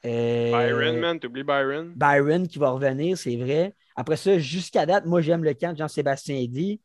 euh, 0.04 0.50
Byron, 0.50 0.98
man, 0.98 1.20
t'oublies 1.20 1.44
Byron? 1.44 1.92
Byron 1.94 2.48
qui 2.48 2.58
va 2.58 2.70
revenir, 2.70 3.16
c'est 3.16 3.36
vrai. 3.36 3.74
Après 3.94 4.16
ça, 4.16 4.38
jusqu'à 4.38 4.84
date, 4.84 5.06
moi, 5.06 5.20
j'aime 5.20 5.44
le 5.44 5.54
camp 5.54 5.72
de 5.72 5.78
Jean-Sébastien 5.78 6.36
Eddy. 6.36 6.80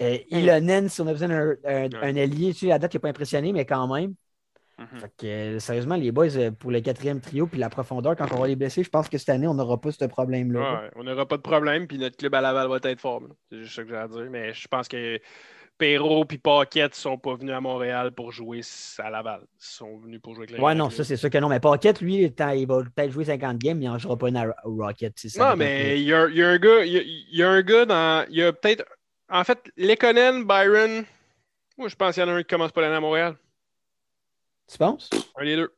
Euh, 0.00 0.18
Ilonen, 0.30 0.88
si 0.88 1.00
on 1.00 1.06
a 1.06 1.12
besoin 1.12 1.28
d'un 1.28 1.54
un, 1.64 1.88
un 2.02 2.16
ailier, 2.16 2.52
tu 2.52 2.66
sais, 2.66 2.72
à 2.72 2.78
date, 2.78 2.94
il 2.94 2.96
n'a 2.96 3.00
pas 3.00 3.08
impressionné, 3.08 3.52
mais 3.52 3.64
quand 3.64 3.86
même. 3.92 4.14
Mhm. 4.78 5.00
Fait 5.00 5.12
que, 5.16 5.26
euh, 5.26 5.58
sérieusement, 5.58 5.94
les 5.96 6.10
boys, 6.10 6.36
euh, 6.36 6.50
pour 6.50 6.70
le 6.70 6.80
quatrième 6.80 7.20
trio 7.20 7.46
puis 7.46 7.58
la 7.60 7.70
profondeur, 7.70 8.16
quand 8.16 8.26
on 8.32 8.40
va 8.40 8.46
les 8.48 8.56
blesser, 8.56 8.82
je 8.82 8.90
pense 8.90 9.08
que 9.08 9.18
cette 9.18 9.28
année, 9.28 9.46
on 9.46 9.54
n'aura 9.54 9.80
pas 9.80 9.92
ce 9.92 10.04
problème-là. 10.04 10.60
Ouais, 10.82 10.90
on 10.96 11.04
n'aura 11.04 11.26
pas 11.26 11.36
de 11.36 11.42
problème, 11.42 11.86
puis 11.86 11.98
notre 11.98 12.16
club 12.16 12.34
à 12.34 12.40
Laval 12.40 12.68
va 12.68 12.78
être 12.90 13.00
fort. 13.00 13.22
C'est 13.50 13.58
juste 13.58 13.74
ça 13.76 13.82
que 13.84 13.88
j'ai 13.90 13.96
à 13.96 14.08
dire. 14.08 14.26
Mais 14.30 14.52
je 14.52 14.66
pense 14.66 14.88
que 14.88 15.20
Perrault 15.78 16.24
et 16.30 16.38
Paquette 16.38 16.92
ne 16.92 16.96
sont 16.96 17.18
pas 17.18 17.34
venus 17.34 17.52
à 17.52 17.60
Montréal 17.60 18.12
pour 18.12 18.30
jouer 18.32 18.60
à 18.98 19.10
Laval. 19.10 19.40
Ils 19.42 19.48
sont 19.58 19.98
venus 19.98 20.20
pour 20.20 20.34
jouer 20.34 20.44
avec 20.46 20.56
les 20.56 20.62
Ouais, 20.62 20.74
non, 20.74 20.88
ça, 20.90 21.02
c'est 21.04 21.16
sûr 21.16 21.30
que 21.30 21.38
non. 21.38 21.48
Mais 21.48 21.58
Paquette, 21.60 22.00
lui, 22.00 22.22
il 22.24 22.66
va 22.66 22.82
peut-être 22.94 23.10
jouer 23.10 23.24
50 23.24 23.58
games, 23.58 23.78
mais 23.78 23.86
il 23.86 23.88
n'en 23.88 23.98
jouera 23.98 24.16
pas 24.16 24.28
une 24.28 24.36
à- 24.36 24.54
Rocket. 24.64 25.12
ça 25.18 25.50
Non, 25.50 25.56
mais 25.56 25.98
il 26.00 26.04
y 26.06 26.14
a, 26.14 26.26
il 26.28 26.36
y 26.36 26.42
a 26.42 26.48
un 26.48 26.58
gars, 26.58 26.84
il 26.84 26.92
y 26.92 26.98
a, 26.98 27.02
il 27.02 27.36
y 27.36 27.42
a 27.42 27.48
un 27.50 27.62
gars 27.62 27.84
dans. 27.86 28.24
Il 28.30 28.36
y 28.36 28.42
a 28.42 28.52
peut-être. 28.52 28.84
En 29.28 29.42
fait, 29.42 29.58
Lekonen, 29.76 30.44
Byron. 30.44 31.04
Moi, 31.76 31.88
je 31.88 31.96
pense 31.96 32.14
qu'il 32.14 32.22
y 32.22 32.26
en 32.26 32.28
a 32.28 32.32
un 32.34 32.42
qui 32.42 32.46
commence 32.54 32.70
pas 32.70 32.80
l'année 32.82 32.94
à 32.94 33.00
Montréal. 33.00 33.34
Tu 34.70 34.78
penses? 34.78 35.10
Un 35.36 35.44
des 35.44 35.56
deux. 35.56 35.74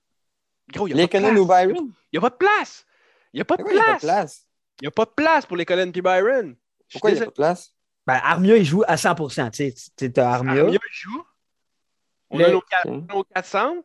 Gros, 0.72 0.86
il 0.88 0.94
n'y 0.94 1.00
a, 1.00 1.04
Les 1.04 1.08
pas 1.08 1.18
de 1.18 1.24
place. 1.26 1.38
ou 1.38 1.46
Byron? 1.46 1.92
Il 2.12 2.16
y 2.16 2.18
a 2.18 2.20
pas 2.20 2.30
de 2.30 2.34
place. 2.36 2.86
Il 3.32 3.36
n'y 3.36 3.40
a 3.40 3.44
pas 3.44 3.56
de 3.56 3.62
Pourquoi 3.62 3.72
il 3.72 3.76
n'y 3.76 3.82
a 3.82 3.92
pas 3.92 3.94
de 3.94 4.00
place. 4.00 4.46
Il 4.80 4.84
n'y 4.84 4.88
a 4.88 4.90
pas 4.90 5.04
de 5.04 5.10
place 5.10 5.46
pour 5.46 5.56
Lekonen 5.56 5.92
et 5.94 6.02
Byron. 6.02 6.56
Pourquoi 6.92 7.10
il 7.10 7.14
n'y 7.14 7.20
a 7.20 7.24
pas 7.24 7.30
de 7.30 7.34
place? 7.34 7.72
Ben, 8.06 8.20
Armia, 8.22 8.56
il 8.56 8.64
joue 8.64 8.84
à 8.86 8.96
100 8.96 9.14
Tu 9.50 9.72
sais, 9.72 9.74
tu 10.12 10.20
as 10.20 10.30
Armia. 10.32 10.62
Armia 10.62 10.78
joue. 10.92 11.24
On 12.30 12.38
Le- 12.38 12.44
a 12.46 12.50
nos, 12.50 12.60
quatre- 12.60 12.88
Ok. 12.90 13.12
nos 13.14 13.24
400. 13.24 13.76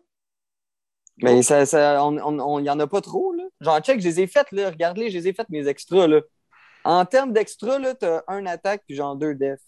Mais 1.18 1.44
ça, 1.44 1.66
ça, 1.66 2.04
on, 2.04 2.18
on, 2.18 2.40
on- 2.40 2.60
il 2.60 2.64
n'y 2.64 2.70
en 2.70 2.80
a 2.80 2.88
pas 2.88 3.02
trop, 3.02 3.34
là. 3.34 3.44
Genre, 3.60 3.80
check, 3.82 4.00
je 4.00 4.08
les 4.08 4.22
ai 4.22 4.28
faites, 4.28 4.52
là. 4.52 4.70
Regarde-les, 4.72 5.10
je 5.12 5.18
les 5.20 5.28
ai 5.28 5.34
faites, 5.34 5.50
mes 5.50 5.68
extras, 5.68 6.08
là. 6.08 6.22
En 6.84 7.06
termes 7.06 7.32
d'extras, 7.34 7.78
là, 7.78 7.94
t'as 7.94 8.24
un 8.28 8.46
attaque 8.48 8.84
puis 8.88 8.96
genre 8.96 9.16
deux 9.16 9.36
def. 9.36 9.60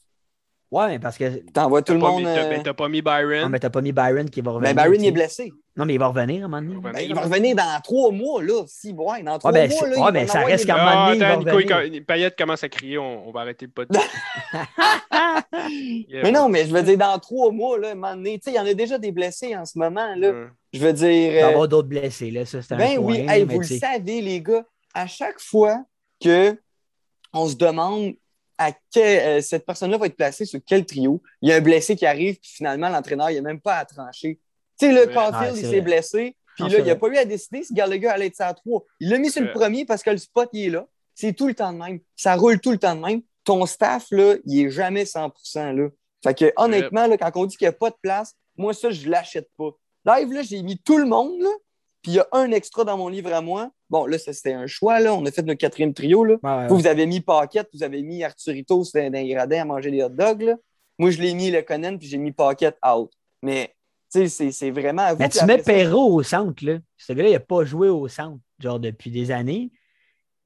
Ouais, 0.74 0.88
mais 0.88 0.98
parce 1.00 1.20
que. 1.20 1.40
T'envoies 1.52 1.84
tout 1.84 1.94
T'as 1.94 1.94
le 1.94 2.00
pas, 2.00 2.10
monde. 2.10 2.20
mis, 2.22 2.26
t'as- 2.26 2.46
euh, 2.46 2.50
ben, 2.50 2.64
t'as 2.64 2.74
pas 2.74 2.90
mis 2.90 3.02
Byron. 3.04 3.42
Non, 3.44 3.50
mais 3.50 3.60
t'as 3.60 3.70
pas 3.70 3.82
mis 3.82 3.92
Byron 3.92 4.28
qui 4.28 4.42
va 4.42 4.52
revenir. 4.52 4.74
Ben, 4.74 4.84
Byron, 4.84 5.00
il 5.04 5.08
est 5.08 5.12
blessé. 5.12 5.54
Non, 5.76 5.86
mais 5.86 5.94
il 5.94 6.00
va 6.00 6.08
revenir 6.08 6.42
à 6.42 6.46
un 6.46 6.48
moment 6.48 6.62
donné. 6.64 6.74
Il 6.74 6.82
va 6.82 6.82
Ben, 6.82 6.96
revenir. 6.96 7.10
il 7.10 7.16
va 7.16 7.22
revenir 7.22 7.56
dans 7.56 7.82
trois 7.84 8.12
mois, 8.12 8.42
là. 8.44 8.64
Si, 8.66 8.92
ouais, 8.92 9.22
dans 9.22 9.38
trois 9.38 9.52
ben, 9.52 9.70
mois, 9.70 9.88
là. 9.88 10.06
ouais, 10.06 10.12
ben, 10.12 10.26
va 10.26 10.34
ça 10.34 10.40
reste 10.44 10.66
qu'à 10.66 10.76
un 10.76 10.78
moment 10.80 10.92
Ah, 10.96 11.08
donné, 11.10 11.20
va 11.20 11.32
attends, 11.34 11.58
Nico, 11.60 11.76
il, 11.94 12.06
Payette 12.06 12.36
commence 12.36 12.64
à 12.64 12.70
crier, 12.70 12.98
on, 12.98 13.28
on 13.28 13.32
va 13.32 13.42
arrêter 13.42 13.68
le 13.68 13.72
podcast. 13.72 14.10
Mais 16.24 16.32
non, 16.32 16.50
mais 16.50 16.66
je 16.66 16.74
veux 16.74 16.82
dire, 16.84 16.98
dans 16.98 17.18
trois 17.20 17.52
mois, 17.52 17.78
là, 17.78 17.90
à 17.90 17.92
un 17.92 17.96
moment 17.96 18.16
donné, 18.16 18.40
tu 18.40 18.46
sais, 18.46 18.52
il 18.52 18.56
y 18.56 18.60
en 18.60 18.66
a 18.66 18.74
déjà 18.74 18.98
des 18.98 19.12
blessés 19.12 19.56
en 19.56 19.66
ce 19.66 19.78
moment, 19.78 20.16
là. 20.16 20.32
Je 20.74 20.80
veux 20.80 20.94
dire. 20.94 21.10
Il 21.10 21.32
va 21.34 21.40
y 21.40 21.44
euh, 21.44 21.48
avoir 21.50 21.68
d'autres 21.68 21.88
blessés, 21.88 22.32
là. 22.32 22.46
Ça, 22.46 22.62
c'est 22.62 22.74
un 22.74 22.78
Ben 22.78 22.96
point, 22.96 23.06
oui, 23.06 23.26
hey, 23.30 23.46
mais 23.46 23.54
vous 23.54 23.62
le 23.62 23.66
savez, 23.66 24.22
les 24.22 24.42
gars, 24.42 24.64
à 24.94 25.08
chaque 25.08 25.40
fois 25.40 25.84
que 26.24 26.58
on 27.34 27.48
se 27.48 27.56
demande 27.56 28.14
à 28.58 28.72
quel, 28.92 29.20
euh, 29.20 29.42
cette 29.42 29.66
personne-là 29.66 29.98
va 29.98 30.06
être 30.06 30.16
placée 30.16 30.46
sur 30.46 30.60
quel 30.66 30.86
trio, 30.86 31.22
il 31.42 31.50
y 31.50 31.52
a 31.52 31.56
un 31.56 31.62
blessé 31.62 31.96
qui 31.96 32.06
arrive, 32.06 32.40
puis 32.40 32.52
finalement, 32.54 32.90
l'entraîneur, 32.90 33.30
il 33.30 33.36
n'a 33.36 33.42
même 33.42 33.62
pas 33.62 33.78
à 33.78 33.86
trancher. 33.86 34.40
Tu 34.80 34.88
sais, 34.88 34.92
le 34.92 35.08
Ouais. 35.08 35.14
Caulfield, 35.14 35.54
Ouais, 35.54 35.60
il 35.60 35.70
s'est 35.70 35.82
blessé, 35.82 36.36
puis 36.56 36.64
Non, 36.64 36.70
là, 36.70 36.80
il 36.80 36.86
n'a 36.86 36.96
pas 36.96 37.08
eu 37.08 37.18
à 37.18 37.26
décider 37.26 37.64
si 37.64 37.74
Gallagher 37.74 38.08
allait 38.08 38.28
être 38.28 38.42
à 38.42 38.54
3. 38.54 38.84
Il 39.00 39.10
l'a 39.10 39.18
mis 39.18 39.32
sur 39.32 39.42
le 39.42 39.52
premier 39.52 39.86
parce 39.86 40.04
que 40.04 40.12
le 40.12 40.18
spot, 40.18 40.50
il 40.54 40.66
est 40.66 40.70
là. 40.70 40.88
C'est 41.16 41.34
tout 41.34 41.48
le 41.48 41.54
temps 41.54 41.74
de 41.74 41.78
même. 41.78 42.00
Ça 42.16 42.36
roule 42.36 42.60
tout 42.60 42.72
le 42.72 42.78
temps 42.78 42.96
de 42.96 43.02
même. 43.02 43.22
Ton 43.44 43.66
staff, 43.66 44.08
là, 44.12 44.36
il 44.46 44.66
est 44.66 44.70
jamais 44.70 45.06
100% 45.06 45.74
là. 45.76 45.90
Fait 46.24 46.34
que, 46.34 46.54
honnêtement, 46.56 47.08
là, 47.08 47.18
quand 47.18 47.32
on 47.36 47.46
dit 47.46 47.58
qu'il 47.58 47.66
n'y 47.66 47.70
a 47.70 47.78
pas 47.78 47.90
de 47.90 47.98
place, 48.02 48.36
moi, 48.58 48.74
ça, 48.74 48.90
je 48.92 49.10
l'achète 49.10 49.50
pas. 49.58 49.72
Live, 50.06 50.32
là, 50.32 50.42
j'ai 50.42 50.62
mis 50.62 50.78
tout 50.78 50.98
le 50.98 51.06
monde, 51.06 51.42
là, 51.42 51.50
puis 52.04 52.12
il 52.12 52.16
y 52.16 52.20
a 52.20 52.28
un 52.34 52.52
extra 52.52 52.84
dans 52.84 52.98
mon 52.98 53.08
livre 53.08 53.34
à 53.34 53.42
moi. 53.42 53.72
Bon, 53.90 54.06
là, 54.06 54.20
ça, 54.20 54.32
c'était 54.34 54.54
un 54.54 54.68
choix, 54.68 55.00
là. 55.00 55.16
On 55.16 55.26
a 55.26 55.32
fait 55.32 55.42
notre 55.42 55.58
quatrième 55.60 55.94
trio, 55.94 56.24
là. 56.24 56.34
Ouais, 56.44 56.68
Vous, 56.68 56.76
ouais. 56.76 56.82
vous 56.82 56.88
avez 56.88 57.06
mis 57.08 57.22
Paquette, 57.22 57.70
vous 57.74 57.82
avez 57.84 58.04
mis 58.04 58.24
Arturito 58.24 58.84
dans 58.94 59.10
dans 59.10 59.20
les 59.20 59.30
gradins 59.30 59.62
à 59.62 59.66
manger 59.66 59.90
des 59.90 60.04
hot 60.04 60.10
dogs, 60.10 60.42
là. 60.44 60.56
Moi, 61.00 61.10
je 61.10 61.20
l'ai 61.22 61.34
mis 61.34 61.50
le 61.50 61.62
Conan, 61.64 61.98
puis 61.98 62.08
j'ai 62.08 62.18
mis 62.20 62.32
Paquette 62.32 62.78
out. 62.86 63.10
Mais, 63.42 63.74
tu 64.14 64.28
sais, 64.28 64.52
c'est- 64.52 64.70
vraiment 64.72 65.02
à 65.04 65.14
vous. 65.14 65.20
Mais 65.20 65.30
tu 65.30 65.44
mets 65.46 65.58
Perrault 65.58 66.14
au 66.14 66.22
centre, 66.24 66.64
là. 66.64 66.78
Ce 66.98 67.14
gars-là, 67.14 67.30
il 67.30 67.34
n'a 67.34 67.40
pas 67.40 67.64
joué 67.64 67.90
au 67.90 68.08
centre, 68.08 68.40
genre, 68.60 68.80
depuis 68.80 69.10
des 69.10 69.32
années. 69.32 69.72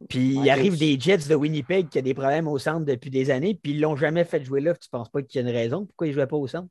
Puis 0.09 0.35
il 0.35 0.49
arrive 0.51 0.77
des 0.77 0.99
Jets 0.99 1.27
de 1.27 1.33
Winnipeg 1.33 1.89
qui 1.89 1.97
a 1.97 2.03
des 2.03 2.13
problèmes 2.13 2.47
au 2.47 2.59
centre 2.59 2.85
depuis 2.85 3.09
des 3.09 3.31
années, 3.31 3.55
puis 3.59 3.71
ils 3.71 3.77
ne 3.77 3.81
l'ont 3.81 3.95
jamais 3.95 4.25
fait 4.25 4.43
jouer 4.43 4.61
là. 4.61 4.75
Tu 4.75 4.87
ne 4.93 4.97
penses 4.99 5.09
pas 5.09 5.23
qu'il 5.23 5.41
y 5.41 5.43
a 5.43 5.49
une 5.49 5.55
raison 5.55 5.85
pourquoi 5.87 6.05
il 6.05 6.11
ne 6.11 6.13
jouait 6.13 6.27
pas 6.27 6.37
au 6.37 6.45
centre? 6.47 6.67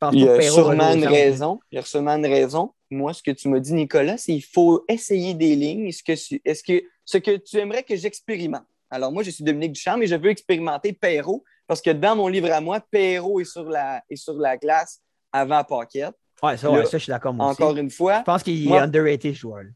Pense 0.00 0.14
Il 0.14 0.22
y 0.24 0.28
a 0.28 0.40
sûrement 0.40 0.94
une 0.94 1.04
raison. 1.06 1.60
Il 1.70 1.76
y 1.76 1.78
a 1.78 1.82
sûrement 1.82 2.16
une 2.16 2.26
raison. 2.26 2.72
Moi, 2.90 3.12
ce 3.12 3.22
que 3.22 3.30
tu 3.30 3.48
m'as 3.48 3.60
dit, 3.60 3.74
Nicolas, 3.74 4.16
c'est 4.16 4.32
qu'il 4.32 4.42
faut 4.44 4.82
essayer 4.88 5.34
des 5.34 5.54
lignes. 5.54 5.86
Est-ce 5.88 6.02
que, 6.02 6.12
tu- 6.28 6.40
est-ce 6.44 6.62
que 6.64 6.82
ce 7.04 7.18
que 7.18 7.36
tu 7.36 7.58
aimerais 7.58 7.82
que 7.82 7.94
j'expérimente? 7.94 8.64
Alors, 8.90 9.12
moi, 9.12 9.22
je 9.22 9.30
suis 9.30 9.44
Dominique 9.44 9.72
Duchamp 9.72 10.00
et 10.00 10.06
je 10.06 10.16
veux 10.16 10.30
expérimenter 10.30 10.92
Perrault 10.94 11.44
parce 11.66 11.80
que 11.82 11.90
dans 11.90 12.16
mon 12.16 12.26
livre 12.28 12.50
à 12.50 12.60
moi, 12.60 12.80
Perrault 12.80 13.40
est 13.40 13.44
sur 13.44 13.64
la, 13.68 14.02
est 14.08 14.16
sur 14.16 14.34
la 14.34 14.56
glace 14.56 15.00
avant 15.32 15.62
Paquette. 15.62 16.14
Ouais, 16.42 16.56
ça, 16.56 16.70
ouais, 16.70 16.84
ça, 16.86 16.96
je 16.96 17.02
suis 17.04 17.10
d'accord, 17.10 17.32
aussi. 17.34 17.42
Encore 17.42 17.76
une 17.76 17.90
fois, 17.90 18.20
Je 18.20 18.24
pense 18.24 18.42
qu'il 18.42 18.72
est 18.72 18.78
underrated, 18.78 19.34
ce 19.34 19.38
joueur. 19.40 19.62
là. 19.64 19.68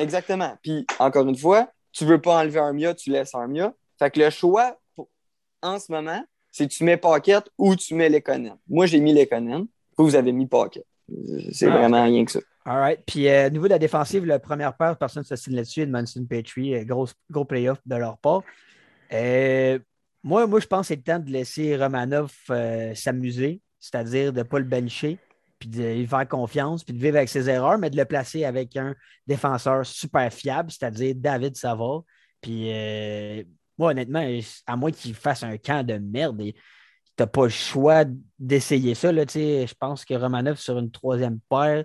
Exactement. 0.00 0.56
Puis, 0.62 0.86
encore 0.98 1.28
une 1.28 1.36
fois, 1.36 1.70
tu 1.92 2.04
veux 2.06 2.20
pas 2.20 2.40
enlever 2.40 2.58
Armia, 2.58 2.94
tu 2.94 3.10
laisses 3.10 3.34
Armia. 3.34 3.72
Fait 3.98 4.10
que 4.10 4.20
le 4.20 4.30
choix, 4.30 4.78
en 5.62 5.78
ce 5.78 5.92
moment, 5.92 6.22
c'est 6.56 6.68
tu 6.68 6.84
mets 6.84 6.96
Paquette 6.96 7.50
ou 7.58 7.76
tu 7.76 7.94
mets 7.94 8.08
les 8.08 8.22
Conan. 8.22 8.58
Moi, 8.66 8.86
j'ai 8.86 8.98
mis 8.98 9.12
les 9.12 9.26
Conan. 9.26 9.66
Vous, 9.98 10.04
vous 10.06 10.14
avez 10.16 10.32
mis 10.32 10.46
Paquette. 10.46 10.86
C'est 11.52 11.66
Ah, 11.66 11.78
vraiment 11.78 12.02
rien 12.02 12.24
que 12.24 12.30
ça. 12.32 12.40
All 12.64 12.78
right. 12.78 13.00
Puis, 13.06 13.28
euh, 13.28 13.48
au 13.48 13.50
niveau 13.50 13.64
de 13.66 13.72
la 13.72 13.78
défensive, 13.78 14.24
la 14.24 14.38
première 14.38 14.74
paire, 14.74 14.96
personne 14.96 15.20
ne 15.20 15.26
s'assigne 15.26 15.54
là-dessus. 15.54 15.82
Edmondson 15.82 16.24
Petrie, 16.28 16.74
euh, 16.74 16.84
gros, 16.84 17.06
gros 17.30 17.44
playoff 17.44 17.78
de 17.84 17.96
leur 17.96 18.16
part. 18.18 18.42
Euh, 19.12 19.78
moi, 20.22 20.46
moi, 20.46 20.58
je 20.58 20.66
pense 20.66 20.80
que 20.82 20.86
c'est 20.88 20.96
le 20.96 21.02
temps 21.02 21.18
de 21.18 21.30
laisser 21.30 21.76
Romanov 21.76 22.32
euh, 22.50 22.94
s'amuser, 22.94 23.60
c'est-à-dire 23.78 24.32
de 24.32 24.38
ne 24.38 24.42
pas 24.42 24.58
le 24.58 24.64
bencher, 24.64 25.18
puis 25.58 25.68
de 25.68 25.82
lui 25.92 26.06
faire 26.06 26.26
confiance, 26.26 26.84
puis 26.84 26.94
de 26.94 27.00
vivre 27.02 27.18
avec 27.18 27.28
ses 27.28 27.50
erreurs, 27.50 27.76
mais 27.78 27.90
de 27.90 27.96
le 27.98 28.06
placer 28.06 28.44
avec 28.46 28.76
un 28.76 28.94
défenseur 29.26 29.84
super 29.84 30.32
fiable, 30.32 30.70
c'est-à-dire 30.70 31.14
David 31.16 31.54
Savard. 31.56 32.02
Puis, 32.40 32.70
moi, 33.78 33.90
honnêtement, 33.90 34.26
à 34.66 34.76
moins 34.76 34.90
qu'il 34.90 35.14
fasse 35.14 35.42
un 35.42 35.56
camp 35.58 35.86
de 35.86 35.94
merde, 35.94 36.40
et 36.40 36.52
tu 36.52 36.60
n'as 37.20 37.26
pas 37.26 37.44
le 37.44 37.50
choix 37.50 38.04
d'essayer 38.38 38.94
ça. 38.94 39.12
Là, 39.12 39.24
je 39.26 39.74
pense 39.74 40.04
que 40.04 40.14
Romanov 40.14 40.58
sur 40.58 40.78
une 40.78 40.90
troisième 40.90 41.38
paire. 41.48 41.84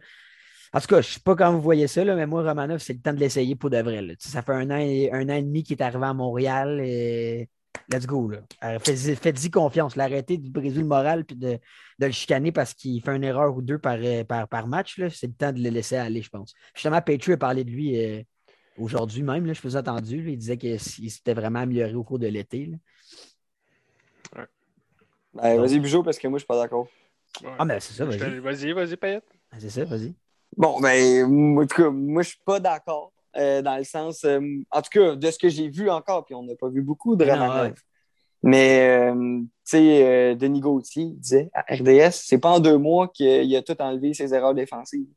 En 0.73 0.80
tout 0.80 0.88
cas, 0.88 1.01
je 1.01 1.08
ne 1.10 1.13
sais 1.13 1.19
pas 1.19 1.36
comment 1.36 1.54
vous 1.54 1.62
voyez 1.62 1.88
ça, 1.88 2.04
là, 2.06 2.15
mais 2.15 2.25
moi, 2.25 2.43
Romanov, 2.43 2.80
c'est 2.80 2.93
le 2.93 2.99
temps 2.99 3.13
de 3.13 3.19
l'essayer 3.19 3.56
pour 3.56 3.69
de 3.69 3.77
vrai. 3.77 4.01
là. 4.01 4.13
Ça 4.19 4.41
fait 4.41 4.54
un 4.54 4.69
an, 4.71 4.77
et, 4.77 5.12
un 5.12 5.27
an 5.30 5.34
et 5.34 5.41
demi 5.43 5.63
qu'il 5.63 5.77
est 5.77 5.84
arrivé 5.84 6.06
à 6.06 6.13
Montréal. 6.13 6.80
Et... 6.82 7.49
Let's 7.91 8.06
go. 8.06 8.32
Euh, 8.63 8.80
Faites-y 8.80 9.49
confiance. 9.51 9.95
là. 9.95 10.06
Arrêtez 10.06 10.38
de 10.38 10.49
briser 10.49 10.80
le 10.80 10.88
moral 10.88 11.25
et 11.30 11.36
de, 11.36 11.60
de 11.99 12.06
le 12.06 12.12
chicaner 12.12 12.51
parce 12.51 12.73
qu'il 12.73 13.01
fait 13.01 13.15
une 13.15 13.23
erreur 13.23 13.56
ou 13.56 13.62
deux 13.62 13.80
par, 13.80 13.97
euh, 14.01 14.23
par, 14.23 14.67
match. 14.67 14.95
C'est 15.10 15.27
le 15.27 15.34
temps 15.34 15.51
de 15.51 15.62
le 15.62 15.69
laisser 15.69 15.97
aller, 15.97 16.21
je 16.21 16.30
pense. 16.30 16.54
Justement, 16.73 17.01
Patriot 17.01 17.36
a 17.36 17.38
parlé 17.38 17.63
de 17.63 17.71
lui 17.71 17.97
euh, 17.97 18.21
aujourd'hui 18.81 19.23
même. 19.23 19.45
Là, 19.45 19.53
je 19.53 19.77
entendu. 19.77 20.21
là. 20.21 20.29
il 20.31 20.37
disait 20.37 20.57
qu'il 20.57 20.79
s'était 20.79 21.33
vraiment 21.33 21.59
amélioré 21.59 21.93
au 21.95 22.03
cours 22.03 22.19
de 22.19 22.27
l'été. 22.27 22.71
Ben, 25.33 25.59
vas-y, 25.59 25.79
Bijou, 25.79 26.03
parce 26.03 26.17
que 26.17 26.27
moi, 26.27 26.37
je 26.37 26.41
suis 26.41 26.47
pas 26.47 26.57
d'accord. 26.57 26.87
Ouais. 27.41 27.49
Ah, 27.57 27.63
mais 27.63 27.79
c'est 27.79 27.93
ça, 27.93 28.05
vas-y. 28.05 28.39
Vas-y, 28.39 28.73
vas-y, 28.73 28.97
Payette. 28.97 29.23
C'est 29.59 29.69
ça, 29.69 29.85
vas-y. 29.85 30.13
Bon, 30.57 30.79
ben, 30.81 31.25
moi, 31.27 31.63
en 31.63 31.67
tout 31.67 31.81
cas, 31.81 31.89
moi, 31.89 32.21
je 32.21 32.29
suis 32.29 32.41
pas 32.43 32.59
d'accord. 32.59 33.13
euh, 33.37 33.61
dans 33.61 33.77
le 33.77 33.83
sens, 33.83 34.25
euh, 34.25 34.41
en 34.71 34.81
tout 34.81 34.89
cas, 34.91 35.15
de 35.15 35.31
ce 35.31 35.37
que 35.37 35.49
j'ai 35.49 35.69
vu 35.69 35.89
encore, 35.89 36.25
puis 36.25 36.35
on 36.35 36.43
n'a 36.43 36.55
pas 36.55 36.69
vu 36.69 36.81
beaucoup 36.81 37.15
de 37.15 37.23
Romanov. 37.23 37.67
ouais. 37.67 37.73
Mais, 38.43 38.89
euh, 38.89 39.39
tu 39.39 39.49
sais, 39.63 40.05
euh, 40.05 40.35
Denis 40.35 40.59
Gauthier 40.61 41.11
disait 41.11 41.49
à 41.53 41.61
RDS, 41.73 42.11
c'est 42.11 42.39
pas 42.39 42.49
en 42.49 42.59
deux 42.59 42.77
mois 42.77 43.07
qu'il 43.07 43.55
a 43.55 43.61
tout 43.61 43.79
enlevé 43.79 44.13
ses 44.13 44.33
erreurs 44.33 44.55
défensives. 44.55 45.07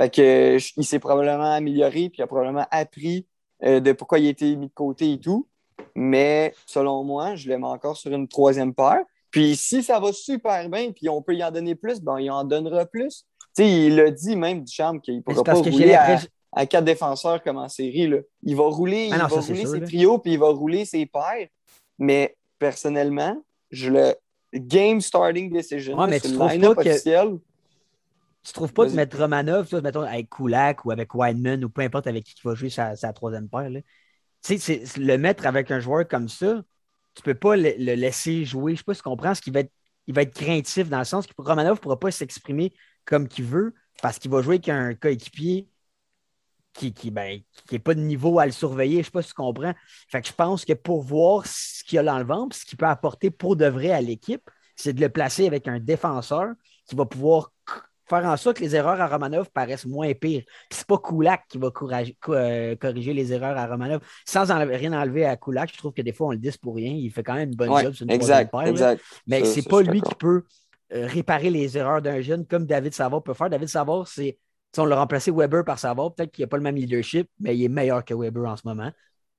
Fait 0.00 0.08
que 0.08 0.56
il 0.78 0.84
s'est 0.84 0.98
probablement 0.98 1.52
amélioré, 1.52 2.08
puis 2.08 2.18
il 2.18 2.22
a 2.22 2.26
probablement 2.26 2.66
appris 2.70 3.26
euh, 3.62 3.80
de 3.80 3.92
pourquoi 3.92 4.18
il 4.18 4.28
a 4.28 4.30
été 4.30 4.56
mis 4.56 4.68
de 4.68 4.72
côté 4.72 5.12
et 5.12 5.20
tout. 5.20 5.46
Mais 5.94 6.54
selon 6.64 7.04
moi, 7.04 7.34
je 7.34 7.50
l'aime 7.50 7.64
encore 7.64 7.98
sur 7.98 8.10
une 8.10 8.26
troisième 8.26 8.74
paire. 8.74 9.00
Puis 9.30 9.56
si 9.56 9.82
ça 9.82 10.00
va 10.00 10.12
super 10.14 10.70
bien, 10.70 10.92
puis 10.92 11.10
on 11.10 11.20
peut 11.20 11.34
y 11.34 11.44
en 11.44 11.50
donner 11.50 11.74
plus, 11.74 12.00
ben 12.00 12.18
il 12.18 12.30
en 12.30 12.44
donnera 12.44 12.86
plus. 12.86 13.26
Tu 13.54 13.62
sais, 13.62 13.86
il 13.86 14.00
a 14.00 14.10
dit 14.10 14.36
même 14.36 14.64
du 14.64 14.72
charme 14.72 15.02
qu'il 15.02 15.16
ne 15.16 15.20
pourra 15.20 15.44
pas 15.44 15.52
rouler 15.52 15.92
à, 15.92 16.18
à, 16.52 16.64
quatre 16.64 16.84
défenseurs 16.84 17.42
comme 17.42 17.58
en 17.58 17.68
série. 17.68 18.06
Là. 18.06 18.18
Il 18.42 18.56
va 18.56 18.64
rouler, 18.64 19.10
ah 19.12 19.16
il 19.16 19.20
va 19.20 19.26
rouler 19.26 19.66
ses 19.66 19.82
trios, 19.82 20.18
puis 20.18 20.32
il 20.32 20.38
va 20.38 20.48
rouler 20.48 20.86
ses 20.86 21.04
paires. 21.04 21.48
Mais 21.98 22.36
personnellement, 22.58 23.36
je 23.70 23.90
le 23.90 24.14
game 24.54 25.02
starting 25.02 25.52
decision, 25.52 25.98
ouais, 25.98 26.08
mais 26.08 26.20
tu 26.20 26.32
trouves 26.32 26.74
pas 26.74 26.84
que... 26.84 27.40
Tu 28.42 28.52
trouves 28.52 28.72
pas 28.72 28.86
de 28.86 28.92
mettre 28.92 29.18
Romanov, 29.18 29.68
toi, 29.68 29.82
mettons, 29.82 30.02
avec 30.02 30.30
Kulak 30.30 30.84
ou 30.84 30.90
avec 30.90 31.14
Wineman 31.14 31.62
ou 31.64 31.68
peu 31.68 31.82
importe 31.82 32.06
avec 32.06 32.24
qui 32.24 32.34
tu 32.34 32.46
vas 32.48 32.54
jouer 32.54 32.70
sa, 32.70 32.96
sa 32.96 33.12
troisième 33.12 33.48
paire, 33.48 33.68
là. 33.68 33.80
Tu 34.42 34.58
sais, 34.58 34.82
le 34.96 35.18
mettre 35.18 35.46
avec 35.46 35.70
un 35.70 35.80
joueur 35.80 36.08
comme 36.08 36.28
ça, 36.30 36.62
tu 37.14 37.22
peux 37.22 37.34
pas 37.34 37.56
le, 37.56 37.72
laisser 37.76 38.44
jouer. 38.46 38.72
Je 38.72 38.78
sais 38.78 38.84
pas 38.84 38.94
si 38.94 39.00
tu 39.00 39.04
comprends, 39.04 39.34
ce 39.34 39.42
qu'il 39.42 39.52
va 39.52 39.60
être, 39.60 39.72
il 40.06 40.14
va 40.14 40.22
être 40.22 40.34
craintif 40.34 40.88
dans 40.88 40.98
le 40.98 41.04
sens 41.04 41.26
que 41.26 41.32
Romanov 41.36 41.76
ne 41.76 41.80
pourra 41.80 41.98
pas 41.98 42.10
s'exprimer 42.10 42.72
comme 43.04 43.28
qu'il 43.28 43.44
veut 43.44 43.74
parce 44.02 44.18
qu'il 44.18 44.30
va 44.30 44.40
jouer 44.40 44.54
avec 44.54 44.68
un 44.70 44.94
coéquipier 44.94 45.68
qui 46.72 46.94
qui, 46.94 47.10
ben, 47.10 47.40
qui 47.68 47.78
pas 47.78 47.94
de 47.94 48.00
niveau 48.00 48.38
à 48.38 48.46
le 48.46 48.52
surveiller. 48.52 48.94
Je 48.94 48.98
ne 49.00 49.04
sais 49.04 49.10
pas 49.10 49.22
si 49.22 49.28
tu 49.28 49.34
comprends. 49.34 49.74
Fait 50.08 50.22
que 50.22 50.28
je 50.28 50.32
pense 50.32 50.64
que 50.64 50.72
pour 50.72 51.02
voir 51.02 51.46
ce 51.46 51.84
qu'il 51.84 51.96
y 51.96 51.98
a 51.98 52.02
dans 52.02 52.18
le 52.18 52.24
ventre, 52.24 52.56
ce 52.56 52.64
qu'il 52.64 52.78
peut 52.78 52.86
apporter 52.86 53.30
pour 53.30 53.56
de 53.56 53.66
vrai 53.66 53.90
à 53.90 54.00
l'équipe, 54.00 54.48
c'est 54.76 54.92
de 54.92 55.00
le 55.00 55.08
placer 55.10 55.46
avec 55.46 55.68
un 55.68 55.80
défenseur 55.80 56.54
qui 56.86 56.94
va 56.94 57.04
pouvoir 57.04 57.52
faire 58.10 58.26
en 58.26 58.36
sorte 58.36 58.58
que 58.58 58.62
les 58.62 58.76
erreurs 58.76 59.00
à 59.00 59.06
Romanov 59.06 59.50
paraissent 59.50 59.86
moins 59.86 60.12
pires. 60.12 60.42
C'est 60.70 60.86
pas 60.86 60.98
Kulak 60.98 61.44
qui 61.48 61.58
va 61.58 61.70
euh, 62.28 62.76
corriger 62.76 63.14
les 63.14 63.32
erreurs 63.32 63.56
à 63.56 63.66
Romanov. 63.66 64.00
Sans 64.26 64.44
rien 64.44 64.92
enlever 64.92 65.24
à 65.24 65.36
Kulak, 65.36 65.70
je 65.72 65.78
trouve 65.78 65.92
que 65.92 66.02
des 66.02 66.12
fois, 66.12 66.28
on 66.28 66.32
le 66.32 66.38
dit 66.38 66.50
pour 66.60 66.74
rien. 66.74 66.92
Il 66.92 67.10
fait 67.10 67.22
quand 67.22 67.34
même 67.34 67.50
une 67.50 67.56
bonne 67.56 67.74
job 67.80 67.94
sur 67.94 68.04
une 68.04 68.10
exact, 68.10 68.50
paire, 68.50 68.66
exact. 68.66 69.02
Mais 69.26 69.44
c'est 69.44 69.66
pas 69.68 69.80
lui 69.80 70.02
qui 70.02 70.14
peut 70.16 70.42
euh, 70.92 71.06
réparer 71.06 71.50
les 71.50 71.78
erreurs 71.78 72.02
d'un 72.02 72.20
jeune 72.20 72.44
comme 72.44 72.66
David 72.66 72.92
Savard 72.92 73.22
peut 73.22 73.34
faire. 73.34 73.48
David 73.48 73.68
Savard, 73.68 74.08
c'est. 74.08 74.38
on 74.76 74.84
l'a 74.84 74.96
remplacé 74.96 75.30
Weber 75.30 75.64
par 75.64 75.78
Savard. 75.78 76.14
Peut-être 76.14 76.32
qu'il 76.32 76.42
n'a 76.42 76.48
pas 76.48 76.56
le 76.56 76.62
même 76.64 76.76
leadership, 76.76 77.28
mais 77.38 77.56
il 77.56 77.64
est 77.64 77.68
meilleur 77.68 78.04
que 78.04 78.12
Weber 78.12 78.50
en 78.50 78.56
ce 78.56 78.66
moment. 78.66 78.90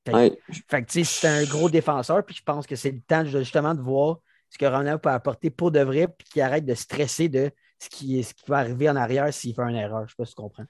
Fait, 0.03 0.83
que 0.83 1.03
c'est 1.03 1.27
un 1.27 1.43
gros 1.43 1.69
défenseur, 1.69 2.25
puis 2.25 2.35
je 2.35 2.41
pense 2.41 2.65
que 2.65 2.75
c'est 2.75 2.91
le 2.91 3.01
temps 3.01 3.23
justement 3.23 3.75
de 3.75 3.81
voir 3.81 4.17
ce 4.49 4.57
que 4.57 4.65
Romanov 4.65 4.99
peut 4.99 5.09
apporter 5.09 5.49
pour 5.51 5.71
de 5.71 5.79
vrai, 5.79 6.07
puis 6.07 6.27
qu'il 6.27 6.41
arrête 6.41 6.65
de 6.65 6.73
stresser 6.73 7.29
de 7.29 7.51
ce 7.81 7.89
qui, 7.89 8.23
ce 8.23 8.33
qui 8.33 8.43
va 8.47 8.57
arriver 8.57 8.89
en 8.89 8.95
arrière 8.95 9.33
s'il 9.33 9.55
fait 9.55 9.61
une 9.63 9.75
erreur. 9.75 9.99
Je 9.99 10.03
ne 10.03 10.09
sais 10.09 10.15
pas 10.17 10.25
si 10.25 10.35
tu 10.35 10.41
comprends. 10.41 10.65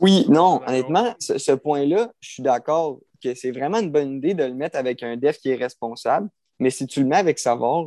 Oui, 0.00 0.26
non, 0.28 0.60
honnêtement, 0.66 1.14
ce, 1.18 1.52
point-là, 1.52 2.10
je 2.20 2.30
suis 2.30 2.42
d'accord 2.42 3.00
que 3.22 3.34
c'est 3.34 3.50
vraiment 3.50 3.80
une 3.80 3.90
bonne 3.90 4.16
idée 4.16 4.34
de 4.34 4.44
le 4.44 4.54
mettre 4.54 4.78
avec 4.78 5.02
un 5.02 5.16
def 5.16 5.38
qui 5.38 5.50
est 5.50 5.56
responsable. 5.56 6.28
Mais 6.60 6.70
si 6.70 6.86
tu 6.86 7.00
le 7.00 7.06
mets 7.06 7.16
avec 7.16 7.38
Savard, 7.38 7.86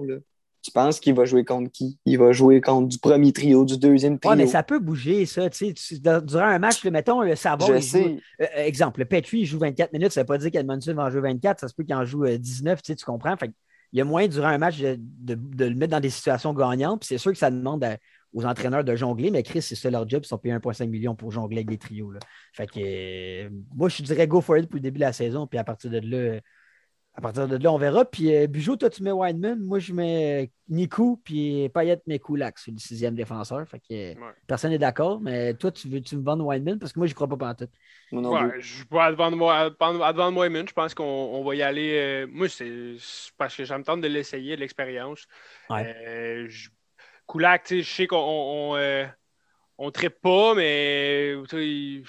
tu 0.61 0.71
penses 0.71 0.99
qu'il 0.99 1.13
va 1.15 1.25
jouer 1.25 1.43
contre 1.43 1.71
qui? 1.71 1.97
Il 2.05 2.17
va 2.17 2.31
jouer 2.31 2.61
contre 2.61 2.87
du 2.89 2.97
premier 2.97 3.31
trio, 3.31 3.65
du 3.65 3.77
deuxième 3.77 4.19
trio. 4.19 4.33
Oui, 4.33 4.37
mais 4.37 4.47
ça 4.47 4.61
peut 4.61 4.79
bouger, 4.79 5.25
ça. 5.25 5.49
Tu 5.49 5.73
sais, 5.75 5.99
durant 5.99 6.45
un 6.45 6.59
match, 6.59 6.83
mettons, 6.85 7.21
le 7.21 7.35
Savard. 7.35 7.67
Je 7.67 7.79
sais. 7.79 8.17
Euh, 8.41 8.45
exemple, 8.57 8.99
le 8.99 9.05
Petri, 9.05 9.39
il 9.39 9.45
joue 9.45 9.59
24 9.59 9.93
minutes. 9.93 10.11
Ça 10.11 10.21
ne 10.21 10.23
veut 10.23 10.27
pas 10.27 10.37
dire 10.37 10.51
qu'Edmondson 10.51 10.93
va 10.93 11.05
en 11.05 11.09
jouer 11.09 11.21
24. 11.21 11.59
Ça 11.59 11.67
se 11.67 11.73
peut 11.73 11.83
qu'il 11.83 11.95
en 11.95 12.05
joue 12.05 12.25
19. 12.27 12.73
Euh, 12.73 12.81
tu, 12.81 12.91
sais, 12.91 12.95
tu 12.95 13.05
comprends? 13.05 13.35
Fait 13.37 13.51
il 13.93 13.97
y 13.97 14.01
a 14.01 14.05
moyen, 14.05 14.29
durant 14.29 14.47
un 14.47 14.57
match, 14.57 14.79
de, 14.79 14.97
de, 14.97 15.65
le 15.65 15.75
mettre 15.75 15.91
dans 15.91 15.99
des 15.99 16.09
situations 16.09 16.53
gagnantes. 16.53 17.01
Puis 17.01 17.07
c'est 17.07 17.17
sûr 17.17 17.31
que 17.31 17.37
ça 17.37 17.51
demande 17.51 17.83
à, 17.83 17.97
aux 18.33 18.45
entraîneurs 18.45 18.83
de 18.83 18.95
jongler, 18.95 19.31
mais 19.31 19.43
Chris, 19.43 19.61
c'est 19.61 19.75
ça 19.75 19.89
leur 19.89 20.07
job, 20.07 20.21
ils 20.23 20.27
sont 20.27 20.37
payés 20.37 20.55
1,5 20.55 20.87
million 20.87 21.15
pour 21.15 21.31
jongler 21.31 21.57
avec 21.57 21.69
des 21.69 21.77
trios. 21.77 22.11
Là. 22.11 22.19
Fait 22.53 22.67
que 22.67 22.79
euh, 22.79 23.49
moi, 23.75 23.89
je 23.89 24.01
dirais 24.03 24.27
go 24.27 24.41
for 24.41 24.57
it 24.57 24.67
pour 24.67 24.75
le 24.75 24.81
début 24.81 24.99
de 24.99 25.05
la 25.05 25.13
saison, 25.13 25.47
puis 25.47 25.59
à 25.59 25.63
partir 25.63 25.91
de 25.91 25.99
là, 25.99 26.39
à 27.13 27.19
partir 27.19 27.47
de 27.47 27.57
là, 27.57 27.71
on 27.71 27.77
verra. 27.77 28.05
Puis 28.05 28.33
euh, 28.33 28.47
Bijou, 28.47 28.77
toi, 28.77 28.89
tu 28.89 29.03
mets 29.03 29.11
Wineman, 29.11 29.59
moi, 29.59 29.79
je 29.79 29.91
mets 29.93 30.49
Nico, 30.69 31.19
puis 31.23 31.67
Payet 31.73 31.99
met 32.07 32.19
Kulak 32.19 32.57
sur 32.57 32.71
le 32.71 32.77
sixième 32.77 33.15
défenseur. 33.15 33.67
Fait 33.67 33.79
que 33.79 34.15
personne 34.47 34.71
n'est 34.71 34.77
d'accord, 34.77 35.19
mais 35.19 35.53
toi, 35.55 35.71
tu 35.71 35.89
veux 35.89 35.99
tu 35.99 36.15
me 36.15 36.23
vendre 36.23 36.45
Wineman 36.45 36.79
parce 36.79 36.93
que 36.93 36.99
moi, 36.99 37.07
je 37.07 37.13
crois 37.13 37.27
pas 37.27 37.49
en 37.49 37.55
tout. 37.55 37.67
Ouais, 38.13 38.61
je 38.61 38.83
vais 38.89 38.99
à 38.99 39.11
vendre 39.11 40.37
Wineman, 40.37 40.67
je 40.67 40.73
pense 40.73 40.93
qu'on 40.93 41.43
va 41.43 41.55
y 41.55 41.61
aller. 41.61 41.97
Euh, 41.97 42.27
moi, 42.31 42.47
c'est 42.47 42.95
parce 43.37 43.57
que 43.57 43.65
j'aime 43.65 43.83
de 43.83 44.07
l'essayer, 44.07 44.55
de 44.55 44.61
l'expérience. 44.61 45.27
Ouais. 45.69 46.47
Koulak, 47.31 47.63
je 47.69 47.81
sais 47.81 48.07
qu'on 48.07 48.17
on, 48.17 48.75
euh, 48.75 49.05
on, 49.77 49.89
trippe 49.89 50.19
pas, 50.21 50.53
mais 50.53 51.31
je 51.31 52.03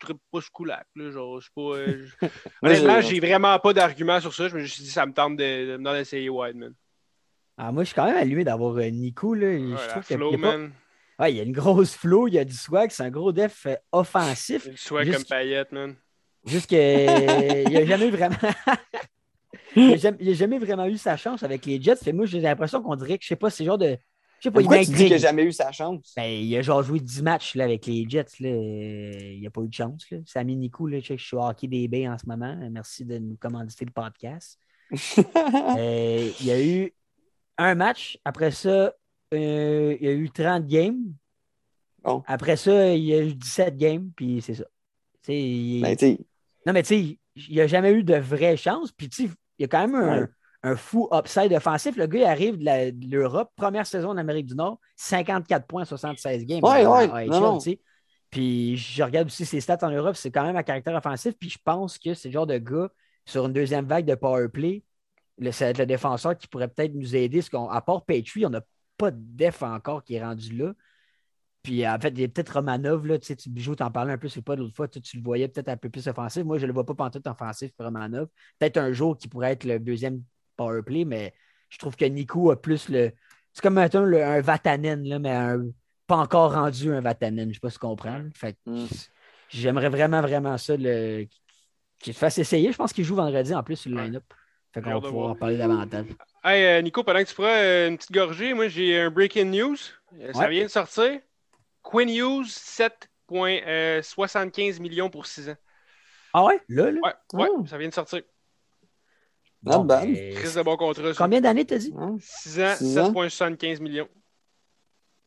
trippe 0.00 0.16
pas 0.32 0.40
ce 0.40 0.48
Koulak. 0.50 0.86
Là, 0.96 1.10
genre, 1.10 1.42
pas, 1.54 1.60
euh, 1.60 2.06
Honnêtement, 2.62 3.02
j'ai 3.02 3.20
vraiment 3.20 3.58
pas 3.58 3.74
d'argument 3.74 4.18
sur 4.20 4.32
ça. 4.32 4.48
Je 4.48 4.56
me 4.56 4.64
suis 4.64 4.82
dit, 4.82 4.90
ça 4.90 5.04
me 5.04 5.12
tente 5.12 5.36
de, 5.36 5.76
de 5.76 5.92
d'essayer 5.92 6.30
Wideman. 6.30 6.72
Ah, 7.58 7.70
moi, 7.70 7.82
je 7.82 7.88
suis 7.88 7.94
quand 7.94 8.06
même 8.06 8.16
allumé 8.16 8.44
d'avoir 8.44 8.74
euh, 8.78 8.88
Nico. 8.88 9.34
Là. 9.34 9.58
je 9.58 9.90
trouve 9.90 10.04
il 11.28 11.36
y 11.36 11.40
a 11.40 11.42
une 11.42 11.52
grosse 11.52 11.94
flow, 11.94 12.26
il 12.26 12.34
y 12.34 12.38
a 12.38 12.46
du 12.46 12.54
swag, 12.54 12.92
c'est 12.92 13.02
un 13.02 13.10
gros 13.10 13.30
def 13.30 13.66
offensif. 13.92 14.66
Du 14.70 14.78
swag 14.78 15.12
comme 15.12 15.24
Payette, 15.24 15.70
man. 15.70 15.96
Juste 16.46 16.66
qu'il 16.66 16.78
n'y 16.78 17.76
a 17.76 17.84
jamais 17.84 18.08
vraiment. 18.08 18.36
il 19.76 19.90
n'a 19.90 20.32
jamais, 20.32 20.58
vraiment 20.58 20.86
eu 20.86 20.96
sa 20.96 21.18
chance 21.18 21.42
avec 21.42 21.66
les 21.66 21.80
Jets. 21.80 21.96
Fait 21.96 22.14
moi, 22.14 22.24
j'ai 22.24 22.40
l'impression 22.40 22.82
qu'on 22.82 22.96
dirait 22.96 23.18
que, 23.18 23.24
je 23.24 23.28
sais 23.28 23.36
pas, 23.36 23.50
c'est 23.50 23.66
genre 23.66 23.76
de 23.76 23.98
sais 24.44 24.50
pas, 24.50 24.60
Pourquoi 24.60 24.78
il 24.78 24.86
tu 24.86 24.92
dis 24.92 25.02
qu'il 25.04 25.12
n'a 25.12 25.18
jamais 25.18 25.44
eu 25.44 25.52
sa 25.52 25.72
chance? 25.72 26.12
Ben, 26.16 26.24
il 26.24 26.56
a 26.56 26.62
genre 26.62 26.82
joué 26.82 27.00
10 27.00 27.22
matchs 27.22 27.54
là, 27.54 27.64
avec 27.64 27.86
les 27.86 28.06
Jets. 28.08 28.40
Là. 28.40 28.50
Il 28.50 29.40
n'a 29.42 29.50
pas 29.50 29.62
eu 29.62 29.68
de 29.68 29.74
chance. 29.74 30.08
Là. 30.10 30.18
Samy 30.26 30.56
Nico, 30.56 30.86
là, 30.86 31.00
je 31.00 31.14
suis 31.16 31.36
au 31.36 31.42
hockey 31.42 31.66
des 31.66 32.08
en 32.08 32.16
ce 32.18 32.26
moment. 32.26 32.56
Merci 32.70 33.04
de 33.04 33.18
nous 33.18 33.36
commanditer 33.36 33.84
le 33.84 33.92
podcast. 33.92 34.58
Euh, 35.76 36.30
il 36.40 36.46
y 36.46 36.52
a 36.52 36.62
eu 36.62 36.92
un 37.58 37.74
match. 37.74 38.18
Après 38.24 38.50
ça, 38.50 38.94
euh, 39.32 39.96
il 39.98 40.06
y 40.06 40.08
a 40.08 40.12
eu 40.12 40.30
30 40.30 40.66
games. 40.66 41.14
Après 42.26 42.56
ça, 42.56 42.92
il 42.92 43.04
y 43.04 43.14
a 43.14 43.22
eu 43.22 43.34
17 43.34 43.76
games, 43.76 44.10
puis 44.14 44.40
c'est 44.42 44.54
ça. 44.54 44.64
Il... 45.26 45.80
Ben, 45.82 45.96
non, 46.66 46.72
mais 46.72 46.82
tu 46.82 46.88
sais, 46.88 47.18
il 47.48 47.56
n'a 47.56 47.66
jamais 47.66 47.92
eu 47.92 48.04
de 48.04 48.14
vraie 48.14 48.56
chance. 48.56 48.92
Puis, 48.92 49.08
tu 49.08 49.26
sais, 49.26 49.34
il 49.58 49.62
y 49.62 49.64
a 49.64 49.68
quand 49.68 49.88
même 49.88 49.94
un, 49.96 50.28
un 50.64 50.76
fou 50.76 51.08
upside 51.12 51.52
offensif. 51.52 51.96
Le 51.96 52.06
gars, 52.06 52.18
il 52.18 52.24
arrive 52.24 52.58
de 52.58 53.14
l'Europe, 53.14 53.52
première 53.54 53.86
saison 53.86 54.08
en 54.08 54.16
Amérique 54.16 54.46
du 54.46 54.54
Nord, 54.54 54.80
54 54.96 55.66
points, 55.66 55.84
76 55.84 56.46
games. 56.46 56.60
Ouais, 56.62 56.86
ouais. 56.86 57.78
Puis 58.30 58.76
je 58.76 59.02
regarde 59.02 59.28
aussi 59.28 59.46
ses 59.46 59.60
stats 59.60 59.78
en 59.82 59.90
Europe, 59.90 60.16
c'est 60.16 60.30
quand 60.30 60.42
même 60.42 60.56
un 60.56 60.62
caractère 60.62 60.96
offensif. 60.96 61.34
Puis 61.38 61.50
je 61.50 61.58
pense 61.62 61.98
que 61.98 62.14
c'est 62.14 62.28
le 62.28 62.32
genre 62.32 62.46
de 62.46 62.58
gars, 62.58 62.88
sur 63.26 63.46
une 63.46 63.52
deuxième 63.52 63.86
vague 63.86 64.06
de 64.06 64.14
power 64.14 64.48
play, 64.48 64.82
le, 65.38 65.52
ça 65.52 65.66
va 65.66 65.70
être 65.70 65.78
le 65.78 65.86
défenseur 65.86 66.36
qui 66.36 66.48
pourrait 66.48 66.68
peut-être 66.68 66.94
nous 66.94 67.14
aider. 67.14 67.38
Parce 67.38 67.50
qu'à 67.50 67.80
part 67.82 68.04
Petrie, 68.04 68.46
on 68.46 68.50
n'a 68.50 68.62
pas 68.96 69.10
de 69.10 69.20
def 69.20 69.62
encore 69.62 70.02
qui 70.02 70.14
est 70.14 70.24
rendu 70.24 70.56
là. 70.56 70.72
Puis 71.62 71.86
en 71.86 71.98
fait, 71.98 72.08
il 72.08 72.20
y 72.20 72.24
a 72.24 72.28
peut-être 72.28 72.54
Romanov, 72.54 73.06
là, 73.06 73.18
tu 73.18 73.26
sais, 73.26 73.36
tu 73.36 73.50
bijou, 73.50 73.74
t'en 73.74 73.90
parlais 73.90 74.12
un 74.12 74.18
peu, 74.18 74.28
c'est 74.28 74.42
pas 74.42 74.56
l'autre 74.56 74.74
fois, 74.74 74.88
tu, 74.88 75.00
le 75.16 75.22
voyais 75.22 75.48
peut-être 75.48 75.68
un 75.68 75.76
peu 75.76 75.88
plus 75.88 76.06
offensif. 76.08 76.44
Moi, 76.44 76.58
je 76.58 76.62
ne 76.62 76.68
le 76.68 76.72
vois 76.74 76.84
pas 76.84 77.10
tout 77.10 77.26
offensif, 77.26 77.72
Romanov. 77.78 78.28
Peut-être 78.58 78.76
un 78.78 78.92
jour 78.92 79.16
qui 79.16 79.28
pourrait 79.28 79.52
être 79.52 79.64
le 79.64 79.78
deuxième 79.78 80.22
powerplay, 80.56 81.04
mais 81.04 81.34
je 81.70 81.78
trouve 81.78 81.96
que 81.96 82.04
Nico 82.04 82.50
a 82.50 82.60
plus 82.60 82.88
le. 82.88 83.12
C'est 83.52 83.62
comme 83.62 83.78
un, 83.78 83.88
un 83.94 84.40
Vatanen, 84.40 85.04
là, 85.04 85.18
mais 85.18 85.56
pas 86.06 86.16
encore 86.16 86.54
rendu 86.54 86.92
un 86.92 87.00
Vatanen. 87.00 87.44
Je 87.44 87.48
ne 87.48 87.54
sais 87.54 87.60
pas 87.60 87.70
si 87.70 87.78
tu 87.78 87.80
comprends. 87.80 88.22
Fait 88.34 88.56
mm. 88.66 88.86
J'aimerais 89.48 89.88
vraiment, 89.88 90.20
vraiment 90.20 90.58
ça 90.58 90.76
le... 90.76 91.26
qu'il 92.00 92.14
fasse 92.14 92.38
essayer. 92.38 92.72
Je 92.72 92.76
pense 92.76 92.92
qu'il 92.92 93.04
joue 93.04 93.14
vendredi 93.14 93.54
en 93.54 93.62
plus 93.62 93.76
sur 93.76 93.90
le 93.90 94.02
line-up. 94.02 94.24
Fait 94.72 94.82
qu'on 94.82 94.94
va 94.94 95.00
pouvoir 95.00 95.30
en 95.30 95.36
parler 95.36 95.56
davantage. 95.56 96.08
Hey, 96.42 96.64
euh, 96.64 96.82
Nico, 96.82 97.04
pendant 97.04 97.20
que 97.20 97.28
tu 97.28 97.34
feras 97.34 97.58
euh, 97.58 97.86
une 97.88 97.96
petite 97.96 98.10
gorgée, 98.10 98.54
moi 98.54 98.66
j'ai 98.66 98.98
un 98.98 99.08
breaking 99.10 99.44
news. 99.44 99.76
Euh, 100.20 100.32
ça 100.32 100.48
vient 100.48 100.64
de 100.64 100.68
sortir. 100.68 101.20
Quinn 101.82 102.08
Hughes, 102.08 102.48
7,75 102.48 104.80
millions 104.80 105.10
pour 105.10 105.26
6 105.26 105.50
ans. 105.50 105.56
Ah 106.32 106.44
ouais? 106.44 106.60
Là, 106.68 106.90
là? 106.90 106.98
Ouais, 107.04 107.12
ouais 107.34 107.48
oh. 107.52 107.64
ça 107.66 107.78
vient 107.78 107.88
de 107.88 107.94
sortir. 107.94 108.22
De 109.64 110.62
bon 110.62 110.76
contrat. 110.76 111.12
Combien 111.16 111.40
d'années 111.40 111.64
t'as 111.64 111.78
dit? 111.78 111.92
6 112.18 112.60
ans, 112.60 112.74
7,75 113.12 113.82
millions. 113.82 114.08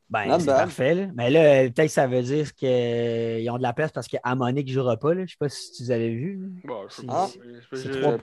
Ben, 0.10 0.40
c'est 0.40 0.46
parfait. 0.46 0.96
Là. 0.96 1.08
Mais 1.16 1.30
là, 1.30 1.64
peut-être 1.64 1.88
que 1.88 1.92
ça 1.92 2.08
veut 2.08 2.22
dire 2.22 2.54
qu'ils 2.54 3.50
ont 3.50 3.58
de 3.58 3.62
la 3.62 3.74
place 3.74 3.92
parce 3.92 4.08
qu'Amonique 4.08 4.68
ne 4.68 4.74
jouera 4.74 4.96
pas. 4.98 5.14
Là. 5.14 5.22
Je 5.22 5.22
ne 5.22 5.28
sais 5.28 5.36
pas 5.40 5.50
si 5.50 5.84
tu 5.84 5.92
avais 5.92 6.10
vu. 6.10 6.40
Bon, 6.64 6.86
ah, 7.10 7.28
c'est 7.74 8.02
trop... 8.02 8.18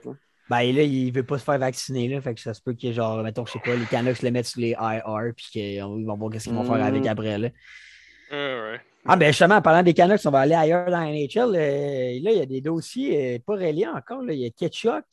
Ben 0.50 0.60
là, 0.74 0.82
il 0.82 1.06
ne 1.06 1.12
veut 1.12 1.24
pas 1.24 1.38
se 1.38 1.44
faire 1.44 1.58
vacciner. 1.58 2.08
Là, 2.08 2.20
fait 2.20 2.34
que 2.34 2.40
ça 2.40 2.52
se 2.52 2.60
peut 2.60 2.74
que, 2.74 2.92
genre, 2.92 3.22
mettons, 3.22 3.46
je 3.46 3.52
sais 3.52 3.58
pas, 3.60 3.74
les 3.74 3.86
Canucks 3.86 4.20
le 4.22 4.30
mettent 4.30 4.46
sur 4.46 4.60
les 4.60 4.76
IR 4.78 5.32
puis 5.34 5.46
qu'ils 5.50 5.82
vont 5.82 6.16
voir 6.16 6.32
ce 6.34 6.44
qu'ils 6.44 6.52
vont 6.52 6.64
faire 6.64 6.84
avec 6.84 7.04
mm. 7.04 7.08
après. 7.08 7.38
Là. 7.38 7.48
Ah, 9.06 9.16
ben 9.16 9.28
justement, 9.28 9.56
en 9.56 9.62
parlant 9.62 9.82
des 9.82 9.94
Canucks, 9.94 10.20
on 10.24 10.30
va 10.30 10.40
aller 10.40 10.54
ailleurs 10.54 10.90
dans 10.90 11.00
la 11.00 11.10
NHL. 11.10 11.54
Euh, 11.54 12.20
là, 12.22 12.30
il 12.30 12.38
y 12.38 12.40
a 12.40 12.46
des 12.46 12.60
dossiers 12.60 13.36
euh, 13.36 13.38
pas 13.44 13.54
reliés 13.54 13.86
encore. 13.86 14.22
Là. 14.22 14.32
Il 14.32 14.40
y 14.40 14.46
a 14.46 14.50
Ketchuk, 14.50 15.04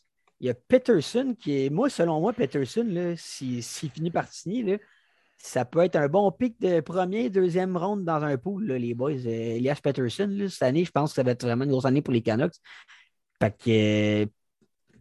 il 0.41 0.47
y 0.47 0.49
a 0.49 0.55
Peterson 0.55 1.35
qui 1.39 1.65
est, 1.65 1.69
moi, 1.69 1.87
selon 1.89 2.19
moi, 2.19 2.33
Peterson, 2.33 3.13
s'il 3.15 3.61
si, 3.63 3.89
finit 3.89 4.09
par 4.09 4.27
signer, 4.27 4.81
ça 5.37 5.65
peut 5.65 5.81
être 5.81 5.95
un 5.95 6.07
bon 6.07 6.31
pic 6.31 6.59
de 6.59 6.79
premier, 6.79 7.29
deuxième 7.29 7.77
ronde 7.77 8.03
dans 8.05 8.23
un 8.23 8.37
pool, 8.37 8.65
là, 8.65 8.79
les 8.79 8.95
boys. 8.95 9.11
Euh, 9.11 9.55
Elias 9.55 9.79
Peterson, 9.83 10.27
là, 10.31 10.49
cette 10.49 10.63
année, 10.63 10.83
je 10.83 10.89
pense 10.89 11.11
que 11.11 11.15
ça 11.17 11.23
va 11.23 11.31
être 11.31 11.43
vraiment 11.43 11.63
une 11.65 11.69
grosse 11.69 11.85
année 11.85 12.01
pour 12.01 12.13
les 12.13 12.23
Canucks. 12.23 12.55
Fait 13.39 13.55
que, 13.55 13.69
euh, 13.69 14.25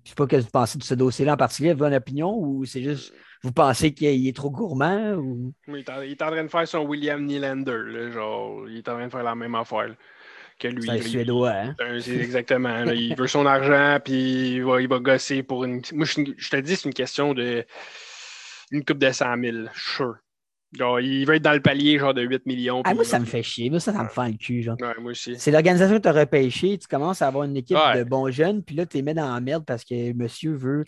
je 0.05 0.11
sais 0.11 0.15
pas 0.15 0.27
que 0.27 0.37
vous 0.37 0.51
pensez 0.51 0.77
de 0.77 0.83
ce 0.83 0.95
dossier-là 0.95 1.35
en 1.35 1.39
particulier, 1.39 1.73
votre 1.73 1.97
opinion, 1.97 2.39
ou 2.39 2.67
c'est 2.67 2.83
juste, 2.83 3.15
vous 3.43 3.53
pensez 3.53 3.95
qu'il 3.95 4.29
est 4.29 4.37
trop 4.37 4.51
gourmand? 4.51 5.15
Ou... 5.15 5.55
Oui, 5.69 5.83
il, 5.87 6.11
est 6.13 6.23
en, 6.23 6.31
train 6.31 6.45
de 6.45 6.49
faire 6.49 6.69
son 6.69 6.81
William 6.81 7.25
Nylander, 7.25 7.83
là, 7.87 8.11
genre, 8.11 8.69
il 8.69 8.77
est 8.77 8.89
en 8.91 8.93
train 8.93 9.07
de 9.07 9.13
faire 9.13 9.23
la 9.23 9.35
même 9.35 9.55
affaire 9.55 9.89
là, 9.89 9.95
que 10.61 10.69
lui. 10.69 10.83
C'est 10.83 10.91
un 10.91 11.03
Suédois, 11.03 11.51
hein? 11.53 11.77
Exactement. 12.07 12.85
là, 12.85 12.95
il 12.95 13.17
veut 13.17 13.27
son 13.27 13.47
argent, 13.47 13.99
puis 14.05 14.53
il 14.57 14.65
va, 14.65 14.81
il 14.81 14.89
va 14.89 14.99
gosser 15.01 15.43
pour 15.43 15.65
une. 15.65 15.83
Moi, 15.93 16.07
je, 16.07 16.21
je 16.37 16.51
te 16.51 16.57
dis, 16.57 16.77
c'est 16.77 16.87
une 16.89 16.95
question 16.95 17.35
de. 17.35 17.65
Une 18.71 18.85
coupe 18.85 18.99
de 18.99 19.11
100 19.11 19.37
000, 19.43 19.57
sure. 19.75 20.17
Genre, 20.79 21.01
il 21.01 21.27
veut 21.27 21.35
être 21.35 21.43
dans 21.43 21.53
le 21.53 21.61
palier, 21.61 21.99
genre 21.99 22.15
de 22.15 22.23
8 22.23 22.47
millions. 22.47 22.83
Ah, 22.85 22.95
moi, 22.95 23.03
ça 23.05 23.17
va- 23.17 23.21
me 23.21 23.27
fait 23.27 23.43
chier. 23.43 23.69
Moi, 23.71 23.81
ça, 23.81 23.93
ça 23.93 24.05
me 24.05 24.09
fait 24.09 24.29
le 24.31 24.37
cul, 24.37 24.63
genre. 24.63 24.77
Ouais, 24.81 24.95
moi 25.01 25.11
aussi. 25.11 25.35
C'est 25.37 25.51
l'organisation 25.51 25.97
qui 25.97 26.03
t'a 26.03 26.13
repêché, 26.13 26.79
tu 26.79 26.87
commences 26.87 27.23
à 27.23 27.27
avoir 27.27 27.43
une 27.45 27.57
équipe 27.57 27.77
Ouais. 27.77 27.99
de 27.99 28.05
bons 28.05 28.31
jeunes, 28.31 28.63
puis 28.63 28.77
là, 28.77 28.87
tu 28.87 28.99
les 28.99 29.03
mets 29.03 29.15
dans 29.15 29.35
la 29.35 29.41
merde 29.41 29.65
parce 29.67 29.85
que 29.85 30.13
monsieur 30.13 30.55
veut. 30.55 30.85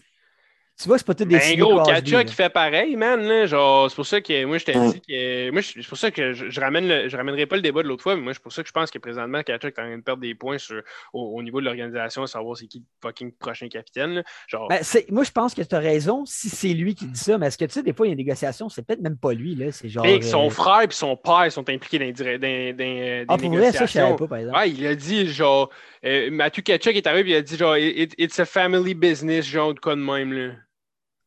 Tu 0.80 0.88
vois, 0.88 0.98
c'est 0.98 1.06
pas 1.06 1.14
tout 1.14 1.24
des 1.24 1.36
Ben 1.38 1.58
gros, 1.58 1.80
Katcha 1.82 2.24
qui 2.24 2.34
fait 2.34 2.48
pareil, 2.48 2.96
man. 2.96 3.20
Là, 3.22 3.46
genre, 3.46 3.88
c'est 3.88 3.94
pour 3.94 4.06
ça 4.06 4.20
que 4.20 4.44
moi, 4.46 4.58
je 4.58 4.64
t'ai 4.64 4.76
Ouais. 4.76 4.92
dit 4.92 5.00
que. 5.00 5.50
Moi, 5.50 5.60
je- 5.60 5.80
c'est 5.80 5.86
pour 5.88 5.98
ça 5.98 6.10
que 6.10 6.32
je, 6.32 6.50
je 6.50 6.60
ramène 6.60 6.88
le- 6.88 7.08
je 7.08 7.16
ramènerai 7.16 7.46
pas 7.46 7.56
le 7.56 7.62
débat 7.62 7.82
de 7.82 7.88
l'autre 7.88 8.02
fois, 8.02 8.16
mais 8.16 8.22
moi, 8.22 8.32
c'est 8.34 8.42
pour 8.42 8.52
ça 8.52 8.62
que 8.62 8.68
je 8.68 8.72
pense 8.72 8.90
que 8.90 8.98
présentement, 8.98 9.42
Katcha 9.42 9.68
est 9.68 9.78
en 9.78 9.82
train 9.82 9.96
de 9.96 10.02
perdre 10.02 10.22
des 10.22 10.34
points 10.34 10.58
sur, 10.58 10.82
au, 11.12 11.36
au 11.36 11.42
niveau 11.42 11.60
de 11.60 11.66
l'organisation, 11.66 12.26
savoir 12.26 12.56
c'est 12.56 12.66
qui 12.66 12.78
le 12.78 12.84
fucking 13.00 13.32
prochain 13.32 13.68
capitaine. 13.68 14.14
là. 14.14 14.22
Genre, 14.48 14.66
Ben, 14.68 14.80
c'est- 14.82 15.08
moi, 15.10 15.22
je 15.24 15.30
pense 15.30 15.54
que 15.54 15.62
tu 15.62 15.74
as 15.74 15.78
raison 15.78 16.24
si 16.24 16.48
c'est 16.48 16.72
lui 16.72 16.94
qui 16.94 17.06
dit 17.06 17.18
ça, 17.20 17.38
mais 17.38 17.46
est-ce 17.46 17.58
que 17.58 17.66
tu 17.66 17.72
sais, 17.72 17.82
des 17.82 17.92
fois, 17.92 18.06
il 18.06 18.10
y 18.10 18.12
a 18.12 18.16
des 18.16 18.24
négociations, 18.24 18.68
c'est 18.68 18.84
peut-être 18.84 19.02
même 19.02 19.18
pas 19.18 19.34
lui, 19.34 19.54
là. 19.54 19.70
C'est 19.70 19.88
genre. 19.88 20.06
Son 20.22 20.46
euh, 20.46 20.50
frère 20.50 20.82
et 20.82 20.90
son 20.90 21.16
père 21.16 21.52
sont 21.52 21.68
impliqués 21.68 21.98
dans, 21.98 22.06
dans- 22.10 22.38
dans- 22.40 22.76
des 22.76 23.24
Ah, 23.28 23.36
pour 23.36 23.50
vrai, 23.52 23.70
ça, 23.72 23.84
je 23.86 23.92
savais 23.92 24.06
négociations. 24.08 24.16
pas, 24.16 24.26
par 24.26 24.38
exemple. 24.38 24.58
Ouais, 24.58 24.70
il 24.70 24.86
a 24.86 24.94
dit, 24.96 25.28
genre, 25.28 25.70
euh, 26.04 26.28
Matthew 26.32 26.62
Ketchuk 26.62 26.96
est 26.96 27.06
arrivé 27.06 27.30
et 27.30 27.32
il 27.34 27.36
a 27.36 27.42
dit, 27.42 27.56
genre, 27.56 27.76
It- 27.76 28.14
it's 28.18 28.40
a 28.40 28.46
family 28.46 28.94
business, 28.94 29.46
genre, 29.46 29.74
de 29.74 29.78
quoi 29.78 29.94
de 29.94 30.00
même, 30.00 30.32
là. 30.32 30.52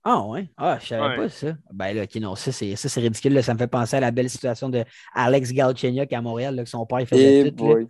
Ah, 0.08 0.22
ouais. 0.28 0.48
Ah, 0.56 0.78
je 0.80 0.86
savais 0.88 1.02
Ouais. 1.08 1.16
pas 1.16 1.30
ça. 1.30 1.48
Ben 1.74 1.94
là, 1.96 2.04
ok, 2.04 2.16
non, 2.18 2.36
ça, 2.36 2.52
c'est 2.52 2.76
ça, 2.76 2.88
c'est 2.88 3.02
ridicule. 3.02 3.34
là. 3.34 3.42
Ça 3.42 3.54
me 3.56 3.58
fait 3.60 3.68
penser 3.68 3.96
à 3.98 4.00
la 4.00 4.12
belle 4.12 4.30
situation 4.30 4.70
de 4.70 4.84
Alex 5.14 5.52
Galchenyuk 5.52 6.14
à 6.14 6.22
Montréal, 6.22 6.56
là, 6.56 6.64
que 6.64 6.70
son 6.70 6.86
père 6.86 7.00
il 7.02 7.08
faisait 7.08 7.48
Et 7.48 7.52
tout. 7.52 7.68
là. 7.68 7.74
boy. 7.74 7.88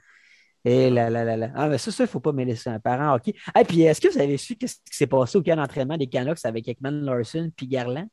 Et 0.68 0.90
là, 0.90 1.10
là, 1.12 1.24
là, 1.26 1.36
là. 1.38 1.50
Ah, 1.56 1.68
mais 1.68 1.78
ça, 1.78 1.92
ça, 1.92 2.04
il 2.06 2.08
ne 2.08 2.10
faut 2.10 2.20
pas 2.22 2.32
mêler 2.32 2.56
ça. 2.56 2.72
Un 2.72 2.80
parent 2.80 3.14
hockey. 3.16 3.36
Ah, 3.54 3.64
puis 3.64 3.82
est-ce 3.84 4.00
que 4.02 4.08
vous 4.08 4.18
avez 4.20 4.38
su 4.38 4.56
qu'est-ce 4.56 4.76
qui 4.90 4.96
s'est 4.98 5.06
passé 5.08 5.38
au 5.38 5.44
camp 5.44 5.58
d'entraînement 5.58 5.98
des 5.98 6.08
Canucks 6.08 6.44
avec 6.46 6.68
Ekman 6.68 7.04
Larson 7.04 7.52
puis 7.56 7.68
Garland? 7.68 8.08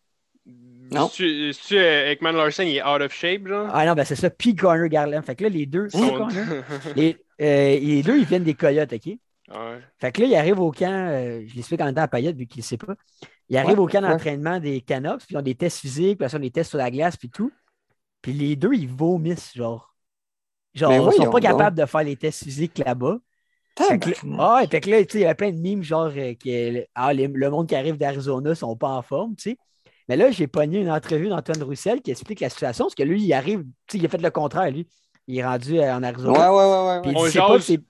Non. 0.91 1.09
Si 1.09 1.53
tu 1.67 1.77
Ekman 1.79 2.33
Larson, 2.37 2.65
il 2.65 2.77
est 2.77 2.83
out 2.83 3.01
of 3.01 3.13
shape, 3.15 3.47
genre? 3.47 3.71
Ah 3.73 3.87
non, 3.87 3.95
ben 3.95 4.05
c'est 4.05 4.17
ça, 4.17 4.29
puis 4.29 4.55
Connor 4.55 4.89
Garland. 4.89 5.23
Fait 5.23 5.35
que 5.37 5.45
là, 5.45 5.49
les 5.49 5.65
deux, 5.65 5.89
c'est 5.89 5.97
Son- 5.99 6.11
Connor. 6.11 6.33
Les, 6.97 7.17
euh, 7.41 7.79
les 7.81 8.03
deux, 8.03 8.19
ils 8.19 8.25
viennent 8.27 8.45
des 8.45 8.53
Coyotes, 8.55 8.93
OK? 8.93 9.17
Ouais. 9.53 9.81
Fait 10.01 10.13
que 10.13 10.23
là, 10.23 10.27
il 10.29 10.35
arrive 10.35 10.61
au 10.61 10.71
camp, 10.71 10.91
euh, 11.11 11.43
je 11.47 11.55
l'explique 11.55 11.81
en 11.81 11.87
même 11.87 11.95
temps 11.95 12.03
à 12.03 12.09
Payette, 12.09 12.37
vu 12.37 12.47
qu'il 12.47 12.61
ne 12.61 12.65
sait 12.65 12.77
pas. 12.79 12.95
Il 13.49 13.57
arrive 13.57 13.79
Ouais, 13.79 13.85
au 13.85 13.87
camp 13.87 14.03
ouais. 14.03 14.09
d'entraînement 14.09 14.59
des 14.61 14.81
Canucks, 14.81 15.19
puis 15.27 15.35
ils 15.35 15.37
ont 15.39 15.43
des 15.43 15.55
tests 15.55 15.79
physiques, 15.79 16.19
puis 16.19 16.25
après 16.25 16.29
ça, 16.31 16.39
des 16.39 16.51
tests 16.51 16.71
sur 16.71 16.79
la 16.79 16.91
glace, 16.91 17.17
puis 17.17 17.29
tout. 17.31 17.53
Puis 18.23 18.33
les 18.33 18.57
deux, 18.57 18.73
ils 18.73 18.89
vomissent, 18.89 19.53
genre. 19.55 19.95
Genre, 20.75 20.91
Mais 20.91 20.97
ils 20.99 21.13
sont 21.25 21.25
pas 21.31 21.41
donc. 21.41 21.43
capables 21.43 21.77
de 21.79 21.85
faire 21.85 22.03
les 22.05 22.17
tests 22.17 22.45
physiques 22.45 22.79
là-bas. 22.79 23.19
Fait 23.79 23.99
que, 23.99 24.11
là- 24.11 24.15
Tabarnak. 24.17 24.41
ah, 24.41 24.57
ouais, 24.57 24.67
fait 24.69 24.81
que 24.81 24.91
là, 24.91 25.05
tu 25.05 25.13
sais, 25.13 25.19
il 25.19 25.21
y 25.23 25.25
avait 25.25 25.35
plein 25.35 25.51
de 25.51 25.59
mimes, 25.59 25.83
genre, 25.83 26.11
euh, 26.17 26.35
que 26.35 26.87
ah, 26.95 27.13
les- 27.13 27.27
le 27.27 27.51
monde 27.51 27.67
qui 27.69 27.75
arrive 27.75 27.97
d'Arizona 27.99 28.55
sont 28.55 28.77
pas 28.77 28.89
en 28.91 29.03
forme, 29.03 29.35
tu 29.37 29.51
sais. 29.51 29.57
Mais 30.09 30.17
là, 30.17 30.31
j'ai 30.31 30.47
pogné 30.47 30.81
une 30.81 30.91
entrevue 30.91 31.29
d'Antoine 31.29 31.63
Roussel 31.63 32.01
qui 32.03 32.11
explique 32.11 32.41
la 32.41 32.49
situation, 32.51 32.85
parce 32.87 32.95
que 32.95 33.03
lui, 33.03 33.23
il 33.23 33.33
arrive, 33.33 33.61
tu 33.87 33.93
sais, 33.93 33.99
il 33.99 34.07
a 34.07 34.09
fait 34.09 34.19
le 34.19 34.31
contraire, 34.31 34.71
lui. 34.71 34.87
Il 35.27 35.39
est 35.39 35.45
rendu 35.45 35.79
euh, 35.79 35.95
en 35.95 36.01
Ouais, 36.03 36.09
Arizona. 36.09 36.53
ouais, 36.55 36.59
ouais, 36.59 36.87
ouais. 36.89 37.01
Puis 37.03 37.11
ouais. 37.13 37.17
il 37.17 37.19
On 37.19 37.31
sait 37.31 37.39
pas 37.39 37.47
que 37.49 37.53
jase. 37.59 37.65
c'est- 37.67 37.81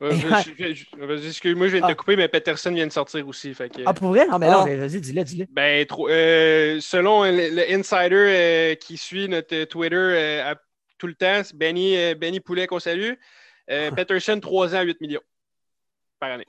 Ouais, 0.00 0.12
je- 0.16 0.74
je- 0.74 1.26
excuse-moi, 1.28 1.66
je 1.68 1.72
viens 1.72 1.82
de 1.82 1.86
te 1.86 1.92
Ah. 1.92 1.94
couper, 1.94 2.16
mais 2.16 2.26
Peterson 2.28 2.72
vient 2.72 2.86
de 2.86 2.92
sortir 2.92 3.26
aussi. 3.28 3.52
Fait 3.52 3.68
que... 3.68 3.82
Ah, 3.84 3.92
pour 3.92 4.08
vrai? 4.08 4.26
Non, 4.26 4.38
mais 4.38 4.46
non, 4.50 4.64
Ah. 4.66 4.76
vas-y, 4.76 5.00
dis-le, 5.00 5.22
dis-le. 5.24 5.46
Ben, 5.50 5.86
euh, 6.08 6.78
selon 6.80 7.24
le, 7.24 7.30
le 7.54 7.70
insider 7.74 8.14
euh, 8.14 8.74
qui 8.76 8.96
suit 8.96 9.28
notre 9.28 9.64
Twitter 9.64 9.94
euh, 9.96 10.52
à- 10.52 10.56
tout 10.96 11.06
le 11.06 11.14
temps, 11.14 11.42
c'est 11.44 11.54
Benny, 11.56 11.96
euh, 11.96 12.14
Benny 12.14 12.40
Poulet 12.40 12.66
qu'on 12.66 12.78
salue. 12.78 13.12
Euh, 13.70 13.90
Peterson, 13.90 14.38
3 14.40 14.74
ans, 14.74 14.82
8 14.82 15.00
millions 15.00 15.20
par 16.18 16.30
année. 16.32 16.46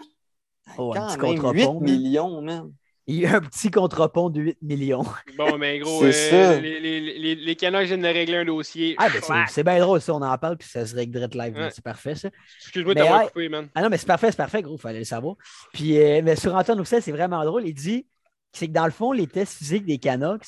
Oh, 0.78 0.93
un 0.95 0.99
Quand 0.99 1.08
petit 1.08 1.18
même, 1.18 1.41
contre-pont, 1.41 1.52
8 1.52 1.66
man. 1.66 1.84
millions, 1.84 2.41
man. 2.41 2.74
Il 3.08 3.16
y 3.16 3.26
a 3.26 3.36
un 3.36 3.41
petit 3.41 3.72
contre-pont 3.72 4.30
de 4.30 4.41
8 4.41 4.58
millions. 4.62 5.04
Bon, 5.38 5.58
mais 5.58 5.80
gros, 5.80 5.99
C'est 6.12 6.34
euh, 6.34 6.56
ça. 6.56 6.62
les, 6.62 6.80
les, 6.80 6.99
les, 7.20 7.36
les 7.36 7.56
Canucks 7.56 7.86
viennent 7.88 8.02
de 8.02 8.08
régler 8.08 8.38
un 8.38 8.45
dossier. 8.45 8.95
Ah, 8.97 9.10
ben 9.10 9.45
c'est- 9.47 9.64
bien 9.64 9.80
drôle, 9.80 9.99
ça, 10.02 10.14
on 10.14 10.22
en 10.22 10.38
parle, 10.38 10.58
puis 10.58 10.68
ça 10.68 10.86
se 10.86 10.95
règle 10.95 11.12
direct 11.14 11.36
live. 11.36 11.56
Ouais. 11.56 11.70
C'est 11.72 11.84
parfait, 11.84 12.16
ça. 12.16 12.30
Excuse-moi 12.62 12.93
de 12.93 12.99
t'avoir 12.99 13.28
coupé, 13.28 13.49
man. 13.49 13.70
Ah 13.74 13.82
non, 13.82 13.89
mais 13.89 13.97
c'est 13.97 14.08
parfait, 14.08 14.32
c'est 14.32 14.38
parfait, 14.38 14.62
gros, 14.62 14.76
il 14.76 14.82
fallait 14.82 14.99
le 14.99 15.06
savoir. 15.06 15.36
Puis, 15.74 15.97
euh, 15.97 16.22
mais 16.24 16.36
sur 16.36 16.56
Antoine 16.56 16.80
Roussel, 16.80 17.02
c'est 17.02 17.12
vraiment 17.12 17.43
drôle. 17.43 17.66
Il 17.68 17.74
dit 17.74 18.06
c'est 18.54 18.68
que 18.68 18.74
dans 18.74 18.86
le 18.86 18.91
fond, 18.91 19.12
les 19.14 19.28
tests 19.28 19.58
physiques 19.58 19.86
des 19.86 19.97
Canucks 19.97 20.45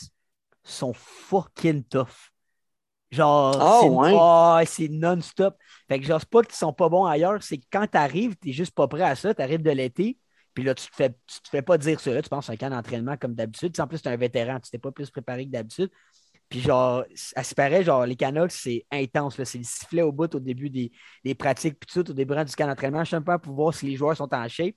sont 0.63 0.93
fucking 0.93 1.83
tough. 1.85 2.31
Genre, 3.11 3.79
c'est 3.81 3.89
ouais? 3.89 4.15
ah, 4.19 4.61
c'est 4.65 4.87
non-stop. 4.89 5.55
Fait 5.87 5.99
que 5.99 6.05
genre, 6.05 6.19
c'est 6.19 6.29
pas 6.29 6.41
qu'ils 6.41 6.55
sont 6.55 6.73
pas 6.73 6.89
bons 6.89 7.05
ailleurs, 7.05 7.43
c'est 7.43 7.57
que 7.57 7.65
quand 7.71 7.85
t'arrives, 7.87 8.35
t'es 8.35 8.51
juste 8.51 8.73
pas 8.73 8.87
prêt 8.87 9.03
à 9.03 9.15
ça, 9.15 9.33
t'arrives 9.35 9.61
de 9.61 9.69
l'été, 9.69 10.17
puis 10.53 10.63
là, 10.63 10.75
tu 10.75 10.87
te 10.87 10.95
fais, 10.95 11.09
tu 11.27 11.41
te 11.41 11.49
fais 11.49 11.61
pas 11.61 11.77
dire 11.77 11.99
ça. 11.99 12.21
Tu 12.21 12.29
penses 12.29 12.49
à 12.49 12.53
un 12.53 12.55
camp 12.57 12.69
d'entraînement 12.69 13.17
comme 13.17 13.33
d'habitude. 13.33 13.73
Tu 13.73 13.81
En 13.81 13.87
plus, 13.87 14.01
t'es 14.01 14.09
un 14.09 14.17
vétéran, 14.17 14.59
tu 14.59 14.69
t'es 14.69 14.77
pas 14.77 14.91
plus 14.91 15.09
préparé 15.09 15.45
que 15.45 15.51
d'habitude. 15.51 15.89
Puis 16.49 16.61
genre, 16.61 17.03
à 17.35 17.43
ce 17.43 17.55
paraît, 17.55 17.83
genre, 17.83 18.05
les 18.05 18.15
Canucks, 18.15 18.51
c'est 18.51 18.85
intense. 18.91 19.41
C'est 19.43 19.57
le 19.57 19.63
sifflet 19.63 20.01
au 20.03 20.11
bout 20.11 20.33
au 20.35 20.39
début 20.39 20.69
des, 20.69 20.91
des 21.23 21.35
pratiques, 21.35 21.79
puis 21.79 21.89
tout, 21.91 22.09
au 22.11 22.13
début 22.13 22.35
du 22.45 22.55
camp 22.55 22.67
d'entraînement. 22.67 22.99
Je 23.03 23.07
suis 23.07 23.15
un 23.15 23.21
peu 23.21 23.37
pour 23.39 23.55
voir 23.55 23.73
si 23.73 23.87
les 23.87 23.95
joueurs 23.95 24.15
sont 24.15 24.33
en 24.33 24.47
shape. 24.47 24.75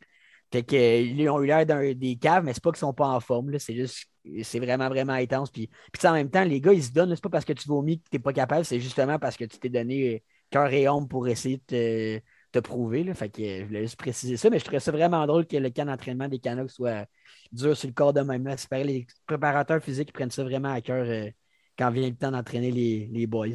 Fait 0.53 0.63
que, 0.63 0.77
euh, 0.77 1.01
ils 1.01 1.29
ont 1.29 1.43
eu 1.43 1.47
l'air 1.47 1.67
des 1.67 2.17
caves, 2.17 2.45
mais 2.45 2.55
c'est 2.55 2.63
pas 2.63 2.71
qu'ils 2.71 2.79
sont 2.79 2.95
pas 2.95 3.09
en 3.09 3.21
forme. 3.21 3.59
C'est 3.59 3.75
juste, 3.75 4.07
c'est 4.43 4.61
vraiment, 4.61 4.89
vraiment 4.89 5.13
intense. 5.13 5.51
Puis, 5.51 5.69
puis 5.93 6.01
tu 6.01 6.07
en 6.07 6.13
même 6.15 6.31
temps, 6.31 6.45
les 6.45 6.61
gars, 6.61 6.73
ils 6.73 6.85
se 6.85 6.93
donnent. 6.93 7.15
C'est 7.15 7.23
pas 7.23 7.29
parce 7.29 7.45
que 7.45 7.53
tu 7.53 7.69
vomis 7.69 8.01
que 8.01 8.09
t'es 8.11 8.19
pas 8.19 8.33
capable, 8.33 8.65
c'est 8.65 8.81
justement 8.81 9.19
parce 9.19 9.37
que 9.37 9.45
tu 9.45 9.59
t'es 9.59 9.69
donné 9.69 10.15
euh, 10.15 10.19
cœur 10.51 10.73
et 10.73 10.87
âme 10.87 11.09
pour 11.09 11.29
essayer 11.29 11.61
de 11.69 12.23
te, 12.57 12.61
prouver. 12.61 13.05
Là. 13.05 13.15
Fait 13.15 13.29
que 13.29 13.43
euh, 13.43 13.61
je 13.61 13.65
voulais 13.67 13.83
juste 13.83 13.97
préciser 13.97 14.37
ça, 14.37 14.51
mais 14.51 14.59
je 14.59 14.65
trouvais 14.65 14.81
ça 14.81 14.93
vraiment 14.93 15.27
drôle 15.27 15.47
que 15.47 15.57
le 15.57 15.71
camp 15.71 15.87
d'entraînement 15.87 16.29
des 16.29 16.39
Canucks 16.39 16.71
soit 16.71 17.07
dur 17.53 17.77
sur 17.77 17.89
le 17.89 17.95
corps 17.95 18.13
de 18.13 18.21
même. 18.21 18.47
Là. 18.47 18.57
C'est 18.57 18.69
pareil, 18.69 18.87
les 18.87 19.07
préparateurs 19.27 19.83
physiques 19.83 20.09
ils 20.11 20.13
prennent 20.13 20.31
ça 20.31 20.45
vraiment 20.45 20.73
à 20.73 20.81
cœur 20.81 21.05
euh, 21.09 21.31
quand 21.79 21.91
vient 21.91 22.09
le 22.09 22.17
temps 22.17 22.31
d'entraîner 22.31 22.71
les, 22.71 23.09
les 23.13 23.27
boys. 23.27 23.49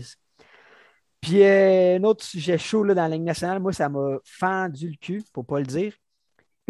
Puis 1.22 1.43
euh, 1.43 1.97
un 1.97 2.04
autre 2.04 2.24
sujet 2.24 2.58
chaud 2.58 2.84
là, 2.84 2.95
dans 2.95 3.04
la 3.04 3.10
Ligue 3.10 3.22
nationale, 3.24 3.60
moi, 3.60 3.72
ça 3.74 3.89
m'a 3.89 4.18
fendu 4.24 4.89
le 4.89 4.95
cul, 4.99 5.24
pour 5.34 5.45
pas 5.45 5.60
le 5.60 5.66
dire. 5.66 5.93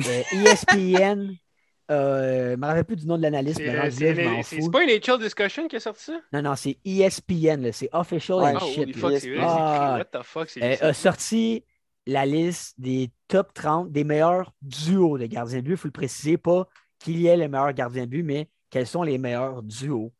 Euh, 0.06 0.22
ESPN, 0.34 1.32
euh, 1.92 2.52
je 2.52 2.56
me 2.58 2.66
rappelle 2.66 2.84
plus 2.84 2.98
du 2.98 3.08
nom 3.08 3.18
de 3.18 3.22
l'analyste, 3.22 3.60
mais 3.60 3.90
c'est 3.92 4.16
je 4.16 4.22
m'en 4.22 4.44
c'est- 4.44 4.62
c'est 4.62 4.72
pas 4.72 4.84
une 4.84 5.20
Discussion 5.20 5.68
qui 5.68 5.78
a 5.78 5.80
sorti 5.80 6.04
ça? 6.04 6.20
Non, 6.34 6.42
non, 6.42 6.56
c'est 6.56 6.78
ESPN, 6.84 7.62
là, 7.62 7.72
c'est 7.72 7.90
Official 7.94 8.40
Ouais. 8.40 8.52
and 8.52 8.58
Ah, 8.60 8.66
shit. 8.66 8.96
fuck, 8.98 9.14
c'est. 9.20 9.38
Ah. 9.40 9.96
What 10.00 10.20
the 10.20 10.24
fuck, 10.24 10.50
c'est 10.50 10.82
a 10.82 10.94
sorti 10.94 11.64
la 12.12 12.26
liste 12.26 12.80
des 12.80 13.12
top 13.28 13.54
30 13.54 13.92
des 13.92 14.04
meilleurs 14.04 14.54
duos 14.62 15.18
de 15.18 15.26
gardiens 15.26 15.60
de 15.60 15.64
but. 15.64 15.72
Il 15.72 15.78
faut 15.78 15.88
le 15.88 15.94
préciser, 15.94 16.38
pas 16.38 16.68
qu'il 17.00 17.20
y 17.20 17.28
ait 17.28 17.38
le 17.38 17.48
meilleur 17.48 17.74
gardien 17.74 18.04
de 18.06 18.10
but, 18.10 18.24
mais 18.24 18.50
quels 18.70 18.88
sont 18.88 19.04
les 19.04 19.18
meilleurs 19.18 19.64
duos. 19.64 20.14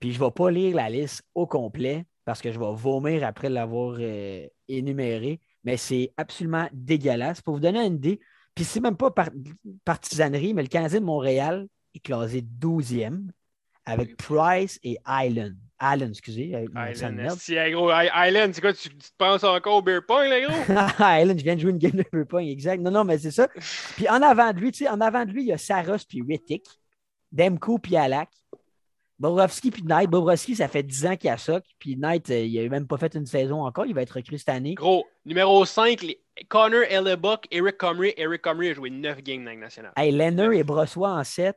Puis 0.00 0.12
je 0.12 0.20
ne 0.20 0.24
vais 0.24 0.30
pas 0.30 0.50
lire 0.50 0.76
la 0.76 0.88
liste 0.88 1.22
au 1.34 1.46
complet 1.46 2.06
parce 2.24 2.40
que 2.40 2.50
je 2.50 2.58
vais 2.58 2.72
vomir 2.74 3.24
après 3.24 3.50
l'avoir 3.50 3.96
euh, 4.00 4.46
énuméré, 4.68 5.40
mais 5.62 5.76
c'est 5.76 6.12
absolument 6.16 6.68
dégueulasse. 6.72 7.42
Pour 7.42 7.54
vous 7.54 7.60
donner 7.60 7.80
une 7.80 7.96
idée, 7.96 8.20
puis 8.54 8.64
c'est 8.64 8.80
même 8.80 8.96
pas 8.96 9.10
par 9.10 9.28
partisanerie, 9.84 10.54
mais 10.54 10.62
le 10.62 10.68
Canadien 10.68 11.00
de 11.00 11.04
Montréal 11.04 11.68
est 11.94 12.00
classé 12.00 12.40
12e 12.40 13.28
avec 13.84 14.16
Price 14.16 14.80
et 14.82 14.98
Island. 15.06 15.56
Allen, 15.78 16.10
excusez, 16.10 16.52
esti, 16.52 17.54
hey, 17.56 17.72
gros, 17.72 17.90
Island, 17.90 18.54
c'est 18.54 18.60
quoi, 18.60 18.72
tu, 18.72 18.88
tu 18.88 18.96
te 18.96 19.16
penses 19.18 19.42
encore 19.42 19.76
au 19.76 19.82
beer 19.82 20.00
pong, 20.06 20.28
là, 20.28 20.40
gros? 20.40 21.04
Ellen, 21.04 21.38
je 21.38 21.42
viens 21.42 21.56
de 21.56 21.60
jouer 21.60 21.72
une 21.72 21.78
game 21.78 21.92
de 21.92 22.04
peu 22.04 22.24
point, 22.24 22.46
exact. 22.46 22.80
Non, 22.80 22.90
non, 22.90 23.04
mais 23.04 23.18
c'est 23.18 23.32
ça. 23.32 23.48
Puis 23.96 24.08
en 24.08 24.22
avant 24.22 24.52
de 24.52 24.60
lui, 24.60 24.70
tu 24.70 24.84
sais, 24.84 24.88
en 24.90 25.00
avant 25.00 25.24
de 25.24 25.32
lui, 25.32 25.42
il 25.42 25.48
y 25.48 25.52
a 25.52 25.58
Saros 25.58 26.04
puis 26.08 26.22
Rittick, 26.26 26.64
Demko 27.32 27.78
puis 27.78 27.96
Alak, 27.96 28.30
Bobrovski 29.18 29.70
puis 29.70 29.82
Knight. 29.82 30.10
Bobrovski, 30.10 30.56
ça 30.56 30.68
fait 30.68 30.82
10 30.82 31.06
ans 31.06 31.16
qu'il 31.16 31.30
a 31.30 31.38
soc, 31.38 31.64
puis 31.78 31.96
Knight, 31.96 32.30
euh, 32.30 32.40
il 32.40 32.62
n'a 32.62 32.68
même 32.68 32.86
pas 32.86 32.98
fait 32.98 33.14
une 33.14 33.26
saison 33.26 33.64
encore. 33.64 33.86
Il 33.86 33.94
va 33.94 34.02
être 34.02 34.12
recru 34.12 34.38
cette 34.38 34.48
année. 34.48 34.74
Gros, 34.74 35.04
numéro 35.24 35.64
5, 35.64 36.02
les... 36.02 36.20
Connor 36.48 36.82
Hellebuck, 36.88 37.46
Eric 37.50 37.78
Comrie. 37.78 38.12
Eric 38.16 38.42
Comrie 38.42 38.70
a 38.70 38.74
joué 38.74 38.90
9 38.90 39.22
games 39.22 39.38
dans 39.38 39.44
la 39.46 39.50
Ligue 39.52 39.60
nationale. 39.60 39.92
Hey, 39.96 40.10
Leonard 40.10 40.52
et 40.52 40.64
Brossois 40.64 41.10
en 41.10 41.22
7. 41.22 41.56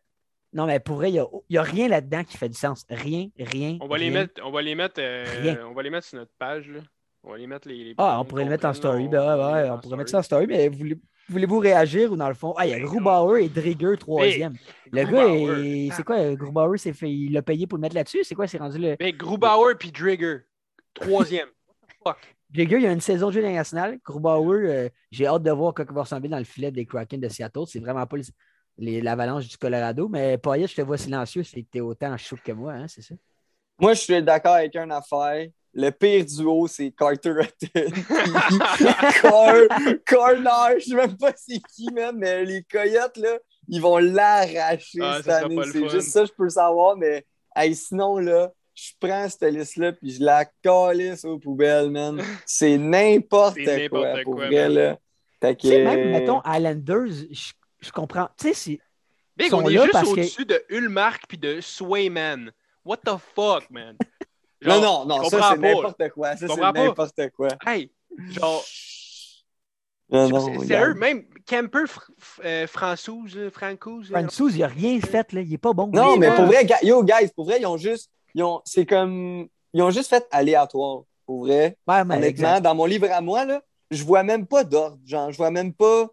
Non, 0.53 0.65
mais 0.65 0.79
pour 0.79 0.95
vrai, 0.95 1.11
il 1.11 1.23
n'y 1.49 1.57
a, 1.57 1.61
rien 1.63 1.87
là-dedans 1.87 2.23
qui 2.23 2.37
fait 2.37 2.49
du 2.49 2.57
sens. 2.57 2.85
Rien, 2.89 3.27
rien. 3.37 3.77
On 3.81 3.87
va 3.87 3.97
les 3.97 4.09
mettre, 4.09 4.41
on 4.43 4.51
va 4.51 4.61
les 4.61 4.75
mettre, 4.75 4.99
euh, 4.99 5.25
Rien. 5.41 5.59
on 5.69 5.73
va 5.73 5.83
les 5.83 5.89
mettre 5.89 6.07
sur 6.07 6.17
notre 6.17 6.31
page, 6.39 6.67
là. 6.69 6.79
On 7.23 7.31
va 7.31 7.37
les 7.37 7.47
mettre 7.47 7.67
les. 7.67 7.83
les 7.83 7.95
Ah, 7.97 8.19
on 8.21 8.25
pourrait 8.25 8.45
le 8.45 8.49
mettre 8.49 8.65
en 8.65 8.73
story. 8.73 9.09
là, 9.09 9.35
Ben 9.37 9.53
ouais, 9.53 9.63
les 9.65 9.69
on 9.71 9.77
pourrait 9.79 9.97
mettre 9.97 10.09
ça 10.11 10.19
en 10.19 10.23
story, 10.23 10.47
mais 10.47 10.69
vous 10.69 10.77
voulez- 10.77 10.99
Voulez-vous 11.29 11.59
réagir 11.59 12.09
ou 12.13 12.15
dans 12.15 12.29
le 12.29 12.33
fond? 12.35 12.53
Ah, 12.57 12.65
il 12.65 12.69
y 12.69 12.73
a 12.73 12.79
Grubauer 12.79 13.43
et 13.43 13.49
Drigger, 13.49 13.97
troisième. 13.99 14.53
le 14.93 15.03
gars, 15.03 15.05
Grubauer. 15.27 15.89
c'est 15.93 16.03
quoi? 16.05 16.33
Grubauer, 16.35 16.77
fait... 16.77 17.11
il 17.11 17.33
l'a 17.33 17.41
payé 17.41 17.67
pour 17.67 17.77
le 17.77 17.81
mettre 17.81 17.95
là-dessus? 17.95 18.23
C'est 18.23 18.33
quoi? 18.33 18.47
C'est 18.47 18.59
rendu 18.59 18.77
le. 18.77 18.95
Mais 18.97 19.11
Grubauer 19.11 19.75
puis 19.77 19.91
Drigger, 19.91 20.37
troisième. 20.93 21.49
Drigger, 22.49 22.77
il 22.77 22.83
y 22.83 22.87
a 22.87 22.93
une 22.93 23.01
saison 23.01 23.27
de 23.27 23.33
jeu 23.33 23.41
national. 23.41 23.99
Grubauer, 24.05 24.57
euh, 24.69 24.89
j'ai 25.11 25.27
hâte 25.27 25.43
de 25.43 25.51
voir 25.51 25.73
comment 25.73 25.89
il 25.91 25.95
va 25.95 26.01
ressembler 26.03 26.29
dans 26.29 26.37
le 26.37 26.45
filet 26.45 26.71
des 26.71 26.85
Kraken 26.85 27.19
de 27.19 27.27
Seattle. 27.27 27.63
C'est 27.67 27.79
vraiment 27.79 28.05
pas 28.07 28.15
les- 28.15 28.23
les- 28.23 28.29
l'avalanche 28.77 29.47
du 29.47 29.57
Colorado. 29.57 30.07
Mais 30.07 30.37
Payet, 30.37 30.67
je 30.67 30.75
te 30.75 30.81
vois 30.81 30.97
silencieux, 30.97 31.43
c'est 31.43 31.61
que 31.63 31.67
t'es 31.71 31.81
autant 31.81 32.15
chouk 32.17 32.41
que 32.43 32.51
moi, 32.51 32.73
hein, 32.73 32.87
c'est 32.87 33.01
ça? 33.01 33.15
Moi, 33.79 33.93
je 33.93 34.01
suis 34.01 34.23
d'accord 34.23 34.55
avec 34.55 34.75
une 34.75 34.91
affaire. 34.91 35.47
Le 35.73 35.91
pire 35.91 36.25
duo, 36.25 36.65
c'est 36.67 36.91
Carter 36.91 37.33
Hutton. 37.39 37.91
Car- 39.21 39.67
Corner, 40.07 40.79
je 40.79 40.85
sais 40.85 40.95
même 40.95 41.15
pas 41.17 41.33
c'est 41.35 41.59
qui, 41.75 41.91
même, 41.93 42.17
mais 42.17 42.43
les 42.45 42.63
Coyotes, 42.63 43.17
là, 43.17 43.37
ils 43.67 43.81
vont 43.81 43.97
l'arracher 43.97 44.99
Ah, 45.01 45.17
cette 45.17 45.29
année. 45.29 45.59
C'est 45.71 45.89
juste 45.89 46.09
ça 46.09 46.25
je 46.25 46.31
peux 46.31 46.49
savoir, 46.49 46.95
mais 46.97 47.25
hey, 47.55 47.75
sinon, 47.75 48.17
là, 48.17 48.51
je 48.73 48.91
prends 48.99 49.27
cette 49.29 49.43
liste-là 49.53 49.91
puis 49.93 50.11
je 50.11 50.23
la 50.23 50.45
calisse 50.63 51.25
aux 51.25 51.37
poubelles, 51.37 51.91
man. 51.91 52.21
C'est 52.45 52.77
n'importe 52.79 53.55
C'est 53.55 53.89
quoi, 53.89 53.99
n'importe 53.99 54.23
pour 54.23 54.33
quoi, 54.35 54.47
vrai, 54.47 54.69
là. 54.69 54.97
Que, 55.41 55.53
Tu 55.53 55.67
sais, 55.67 55.79
même, 55.83 56.09
mettons, 56.09 56.41
Islanders, 56.45 57.07
je, 57.31 57.51
je 57.87 57.91
comprends. 57.91 58.29
Tu 58.37 58.53
sais, 58.53 58.79
Big, 59.35 59.49
sont 59.49 59.63
on 59.63 59.69
est 59.69 59.73
juste 59.73 59.91
que- 59.91 60.07
au-dessus 60.09 60.45
de 60.45 60.63
Ulmark 60.69 61.23
puis 61.27 61.37
de 61.37 61.59
Swayman. 61.61 62.51
What 62.85 62.97
the 62.97 63.17
fuck, 63.35 63.69
man? 63.69 63.95
Non, 64.63 64.81
Genre, 64.81 65.05
non, 65.05 65.17
non, 65.17 65.23
ça, 65.25 65.29
c'est 65.29 65.37
pas, 65.39 65.55
n'importe 65.57 66.09
quoi. 66.09 66.35
Ça, 66.35 66.47
c'est 66.47 66.55
n'importe 66.59 67.29
quoi. 67.35 67.47
Hey, 67.63 67.91
genre, 68.31 68.63
Non, 70.09 70.25
c'est- 70.25 70.31
non, 70.33 70.39
c'est 70.39 70.51
regarde. 70.51 70.65
sérieux, 70.67 70.93
même 70.95 71.25
F- 72.19 72.41
euh, 72.43 72.65
Françoise, 72.67 73.49
Francouz, 73.53 74.09
Francouz, 74.09 74.55
il 74.55 74.59
n'a 74.61 74.67
rien 74.67 74.99
fait, 74.99 75.31
là. 75.33 75.41
Il 75.41 75.49
n'est 75.49 75.57
pas 75.59 75.73
bon. 75.73 75.87
Non, 75.93 76.17
mais 76.17 76.33
pour 76.33 76.45
vrai, 76.45 76.65
yo, 76.81 77.03
guys, 77.03 77.29
pour 77.35 77.45
vrai, 77.45 77.57
ils 77.59 77.67
ont 77.67 77.77
juste. 77.77 78.09
Ils 78.33 78.41
ont, 78.43 78.61
c'est 78.65 78.85
comme. 78.87 79.47
Ils 79.73 79.81
ont 79.83 79.91
juste 79.91 80.09
fait 80.09 80.25
aléatoire. 80.31 81.03
Pour 81.27 81.41
vrai. 81.45 81.77
Ouais, 81.87 82.03
mais 82.05 82.15
Honnêtement, 82.15 82.27
exact. 82.27 82.61
dans 82.61 82.73
mon 82.73 82.85
livre 82.85 83.07
à 83.11 83.21
moi, 83.21 83.45
là, 83.45 83.61
je 83.91 84.03
vois 84.03 84.23
même 84.23 84.47
pas 84.47 84.63
d'ordre. 84.63 84.97
Genre, 85.05 85.29
je 85.31 85.37
vois 85.37 85.51
même 85.51 85.71
pas 85.73 86.07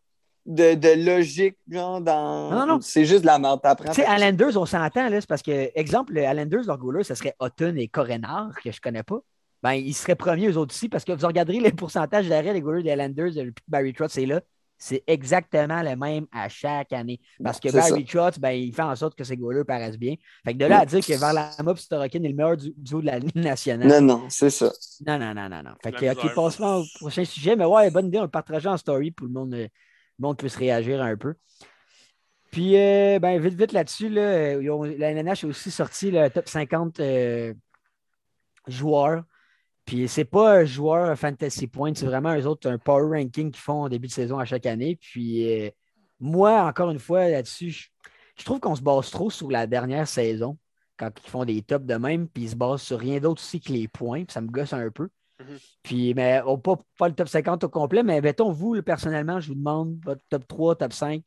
de, 0.46 0.74
de 0.74 1.04
logique, 1.06 1.56
genre, 1.70 2.00
dans. 2.00 2.50
Non, 2.50 2.58
non, 2.60 2.66
non. 2.66 2.80
C'est 2.80 3.04
juste 3.04 3.22
de 3.22 3.26
la 3.26 3.38
merde. 3.38 3.60
Tu 3.86 3.92
sais, 3.94 4.04
Islanders, 4.08 4.56
on 4.56 4.66
s'entend, 4.66 5.08
là, 5.08 5.20
c'est 5.20 5.26
parce 5.28 5.42
que, 5.42 5.70
exemple, 5.74 6.16
Islanders, 6.18 6.64
leur 6.66 6.78
goaler, 6.78 7.04
ce 7.04 7.14
serait 7.14 7.34
Houghton 7.40 7.74
et 7.76 7.88
Corenard, 7.88 8.50
que 8.62 8.70
je 8.70 8.80
connais 8.80 9.02
pas. 9.02 9.18
Ben, 9.62 9.72
ils 9.72 9.94
seraient 9.94 10.14
premiers, 10.16 10.48
eux 10.48 10.58
autres 10.58 10.74
aussi, 10.74 10.90
parce 10.90 11.04
que 11.04 11.12
vous 11.12 11.26
regarderez 11.26 11.60
les 11.60 11.72
pourcentages 11.72 12.28
d'arrêt 12.28 12.52
des 12.52 12.60
goalers 12.60 12.82
des 12.82 12.90
Islanders 12.90 13.30
depuis 13.32 13.54
que 13.64 13.70
Barry 13.70 13.94
Trotz 13.94 14.18
est 14.18 14.26
là. 14.26 14.42
C'est 14.76 15.02
exactement 15.06 15.80
le 15.82 15.96
même 15.96 16.26
à 16.32 16.48
chaque 16.50 16.92
année. 16.92 17.18
Parce 17.42 17.58
que 17.60 17.70
C'est 17.70 17.78
Barry 17.78 18.04
Trotz, 18.04 18.38
ben, 18.38 18.50
il 18.50 18.74
fait 18.74 18.82
en 18.82 18.94
sorte 18.94 19.14
que 19.14 19.24
ses 19.24 19.38
goalers 19.38 19.64
paraissent 19.64 19.96
bien. 19.96 20.16
Fait 20.44 20.52
que 20.52 20.58
de 20.58 20.66
là 20.66 20.80
à 20.80 20.84
dire 20.84 21.00
que 21.00 21.18
Varlamov 21.18 21.78
et 21.78 21.80
Sorokin 21.80 22.22
est 22.22 22.28
le 22.28 22.34
meilleur 22.34 22.56
du- 22.58 22.74
duo 22.76 23.00
de 23.00 23.06
la 23.06 23.18
Ligue 23.20 23.36
nationale. 23.36 23.88
Non, 23.88 24.00
non, 24.02 24.24
c'est 24.28 24.50
ça. 24.50 24.70
Non, 25.06 25.18
non, 25.18 25.32
non, 25.32 25.48
non, 25.48 25.62
non. 25.62 25.70
Fait 25.82 25.92
que, 25.92 26.12
OK, 26.12 26.34
passons 26.34 26.82
au 26.82 26.84
prochain 26.98 27.24
sujet. 27.24 27.56
Mais 27.56 27.64
ouais, 27.64 27.90
bonne 27.90 28.08
idée, 28.08 28.18
on 28.18 28.22
le 28.24 28.28
partagera 28.28 28.74
en 28.74 28.76
story 28.76 29.12
pour 29.12 29.26
le 29.28 29.32
monde, 29.32 29.54
euh, 29.54 29.68
le 30.18 30.22
monde 30.22 30.36
puisse 30.36 30.56
réagir 30.56 31.02
un 31.02 31.16
peu. 31.16 31.34
Puis, 32.50 32.76
euh, 32.76 33.18
ben, 33.18 33.40
vite, 33.40 33.54
vite 33.54 33.72
là-dessus, 33.72 34.08
là, 34.08 34.56
la 34.56 35.10
NNH 35.10 35.44
a 35.44 35.46
aussi 35.48 35.70
sorti 35.70 36.10
le 36.10 36.28
top 36.30 36.48
50 36.48 37.00
euh, 37.00 37.52
joueurs. 38.68 39.24
Puis, 39.84 40.08
c'est 40.08 40.24
pas 40.24 40.58
un 40.60 40.64
joueur 40.64 41.18
fantasy 41.18 41.66
point, 41.66 41.92
c'est 41.94 42.06
vraiment 42.06 42.34
eux 42.36 42.46
autres 42.46 42.70
un 42.70 42.78
power 42.78 43.18
ranking 43.18 43.50
qu'ils 43.50 43.60
font 43.60 43.82
au 43.82 43.88
début 43.88 44.06
de 44.06 44.12
saison 44.12 44.38
à 44.38 44.44
chaque 44.44 44.66
année. 44.66 44.96
Puis, 44.96 45.66
euh, 45.66 45.70
moi, 46.20 46.62
encore 46.62 46.90
une 46.90 47.00
fois, 47.00 47.28
là-dessus, 47.28 47.70
je, 47.70 47.88
je 48.38 48.44
trouve 48.44 48.60
qu'on 48.60 48.76
se 48.76 48.82
base 48.82 49.10
trop 49.10 49.30
sur 49.30 49.50
la 49.50 49.66
dernière 49.66 50.08
saison 50.08 50.56
quand 50.96 51.10
ils 51.24 51.30
font 51.30 51.44
des 51.44 51.62
tops 51.62 51.86
de 51.86 51.94
même, 51.96 52.28
puis 52.28 52.44
ils 52.44 52.50
se 52.50 52.56
basent 52.56 52.82
sur 52.82 52.98
rien 52.98 53.18
d'autre 53.18 53.42
aussi 53.42 53.60
que 53.60 53.72
les 53.72 53.88
points, 53.88 54.24
puis 54.24 54.32
ça 54.32 54.40
me 54.40 54.48
gosse 54.48 54.72
un 54.72 54.90
peu. 54.90 55.08
Mhm. 55.38 55.58
Puis, 55.82 56.14
mais 56.14 56.40
on 56.46 56.58
pas, 56.58 56.76
pas 56.98 57.08
le 57.08 57.14
top 57.14 57.28
50 57.28 57.64
au 57.64 57.68
complet, 57.68 58.02
mais 58.02 58.20
mettons, 58.20 58.50
vous, 58.52 58.80
personnellement, 58.82 59.40
je 59.40 59.48
vous 59.48 59.54
demande 59.54 59.98
votre 60.04 60.22
top 60.30 60.46
3, 60.48 60.76
top 60.76 60.92
5. 60.92 61.24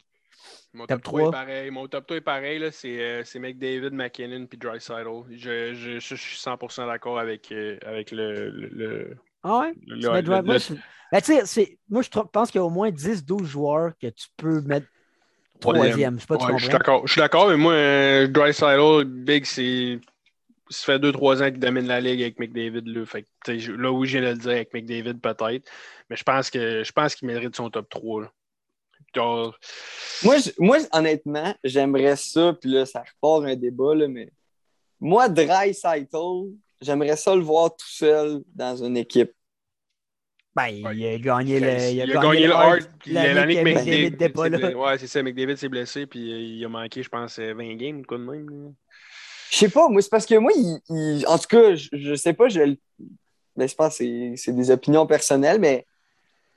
Mon 0.73 0.85
Top 0.87 0.99
top 0.99 1.03
3 1.03 1.21
est 1.23 1.27
pareil. 1.27 1.71
Mon 1.71 1.87
top 1.87 2.05
3 2.07 2.17
est 2.17 2.21
pareil. 2.21 2.69
C'est 2.71 2.99
euh, 3.01 3.23
McDavid, 3.39 3.91
McKinnon 3.91 4.45
puis 4.47 4.57
Dreisaitl. 4.57 5.07
Je, 5.31 5.73
je, 5.73 5.99
je, 5.99 5.99
je 5.99 6.15
suis 6.15 6.37
100% 6.37 6.87
d'accord 6.87 7.19
avec, 7.19 7.51
euh, 7.51 7.77
avec 7.85 8.11
le, 8.11 8.49
le, 8.49 8.67
le- 8.69 9.17
Ah 9.43 9.59
ouais? 9.61 9.73
le- 9.87 9.95
Tu 9.99 10.11
mets 10.11 10.21
le- 10.21 10.21
Dry- 10.21 10.43
le- 10.43 10.43
moi, 10.43 10.57
je- 10.57 10.73
ben, 11.11 11.21
tu 11.21 11.25
sais, 11.33 11.45
c'est- 11.45 11.79
moi, 11.89 12.01
je 12.01 12.09
pense 12.09 12.51
qu'il 12.51 12.59
y 12.59 12.61
a 12.61 12.65
au 12.65 12.69
moins 12.69 12.91
10-12 12.91 13.47
joueurs 13.47 13.93
que 13.99 14.07
tu 14.07 14.27
peux 14.37 14.61
mettre 14.61 14.87
troisième. 15.59 16.15
Je 16.17 16.21
sais 16.21 16.27
pas, 16.27 16.37
tu 16.37 16.45
Ouais, 16.45 16.53
je 16.57 16.63
suis 16.63 16.69
comprends? 16.69 16.71
d'accord. 16.71 17.07
Je 17.07 17.13
suis 17.13 17.21
d'accord, 17.21 17.49
mais 17.49 17.57
moi, 17.57 17.73
euh, 17.73 18.27
Dreisaitl, 18.27 19.05
Big, 19.05 19.45
c'est. 19.45 19.99
Ça 20.69 20.85
fait 20.85 20.99
2-3 20.99 21.41
ans 21.43 21.49
qu'il 21.51 21.59
domine 21.59 21.87
la 21.87 21.99
ligue 22.01 22.21
avec 22.21 22.39
McDavid. 22.39 22.81
Là, 22.85 23.05
fait 23.05 23.25
là 23.47 23.91
oui, 23.91 24.07
je 24.07 24.17
viens 24.17 24.27
de 24.27 24.33
le 24.33 24.37
dire 24.39 24.51
avec 24.51 24.73
McDavid, 24.73 25.19
peut-être. 25.19 25.69
Mais 26.09 26.15
je 26.15 26.23
pense 26.23 26.49
que 26.49 26.83
je 26.83 26.91
pense 26.91 27.15
qu'il 27.15 27.27
mérite 27.27 27.55
son 27.55 27.69
top 27.69 27.89
3. 27.89 28.21
là. 28.23 28.31
Genre, 29.15 29.57
Moi, 30.23 30.37
je- 30.37 30.51
moi, 30.59 30.77
honnêtement, 30.91 31.55
j'aimerais 31.63 32.15
ça, 32.15 32.53
puis 32.59 32.69
là, 32.69 32.85
ça 32.85 33.03
repart 33.03 33.49
un 33.49 33.55
débat, 33.55 33.95
là, 33.95 34.07
mais 34.07 34.29
moi, 34.99 35.29
Dry 35.29 35.73
j'aimerais 36.81 37.15
ça 37.15 37.35
le 37.35 37.41
voir 37.41 37.69
tout 37.75 37.87
seul 37.87 38.41
dans 38.53 38.75
une 38.83 38.97
équipe. 38.97 39.31
Ben, 40.55 40.69
il 40.69 41.05
a 41.05 41.17
gagné 41.19 41.59
le, 41.59 41.67
il, 41.69 41.95
il 41.97 42.01
a 42.01 42.19
gagné 42.19 42.47
le 42.47 42.53
Hart 42.53 42.89
l'année 43.05 43.33
l'année 43.35 43.55
que 43.55 43.61
McDavid 43.63 44.09
n'était 44.09 44.29
pas 44.29 44.49
là. 44.49 44.75
Ouais, 44.75 44.97
c'est 44.97 45.05
ça, 45.05 45.21
McDavid 45.21 45.55
s'est 45.55 45.69
blessé, 45.69 46.07
puis 46.07 46.33
euh, 46.33 46.37
il 46.39 46.65
a 46.65 46.69
manqué, 46.69 47.03
je 47.03 47.09
pense, 47.09 47.37
euh, 47.37 47.53
20 47.53 47.75
games, 47.75 48.03
quoi 48.03 48.17
de 48.17 48.23
même. 48.23 48.73
Je 49.51 49.57
sais 49.57 49.69
pas, 49.69 49.87
moi, 49.89 50.01
c'est 50.01 50.09
parce 50.09 50.25
que 50.25 50.35
moi, 50.35 50.51
il, 50.55 50.79
il- 50.89 51.25
en 51.27 51.37
tout 51.37 51.47
cas, 51.47 51.75
je, 51.75 51.89
je 51.93 52.15
sais 52.15 52.33
pas, 52.33 52.49
je, 52.49 52.75
ben, 53.55 53.67
je 53.67 53.75
pense 53.75 53.97
que 53.97 54.35
c'est- 54.35 54.51
des 54.53 54.71
opinions 54.71 55.07
personnelles, 55.07 55.59
mais 55.59 55.85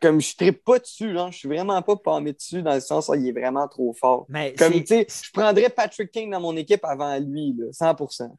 comme 0.01 0.21
je 0.21 0.35
ne 0.43 0.51
pas 0.53 0.79
dessus, 0.79 1.13
genre, 1.13 1.33
je 1.33 1.39
suis 1.39 1.49
vraiment 1.49 1.83
pas 1.83 1.97
palmé 1.97 2.33
dessus 2.33 2.63
dans 2.63 2.75
le 2.75 2.81
sens 2.81 3.09
où 3.09 3.15
il 3.15 3.29
est 3.29 3.33
vraiment 3.33 3.69
trop 3.69 3.93
fort. 3.95 4.27
Mais 4.29 4.55
Comme, 4.55 4.75
tu 4.75 4.87
sais, 4.87 5.07
je 5.09 5.31
prendrais 5.33 5.69
Patrick 5.71 6.11
King 6.11 6.31
dans 6.31 6.41
mon 6.41 6.57
équipe 6.57 6.85
avant 6.85 7.19
lui, 7.19 7.55
là, 7.59 7.67
100%. 7.73 8.37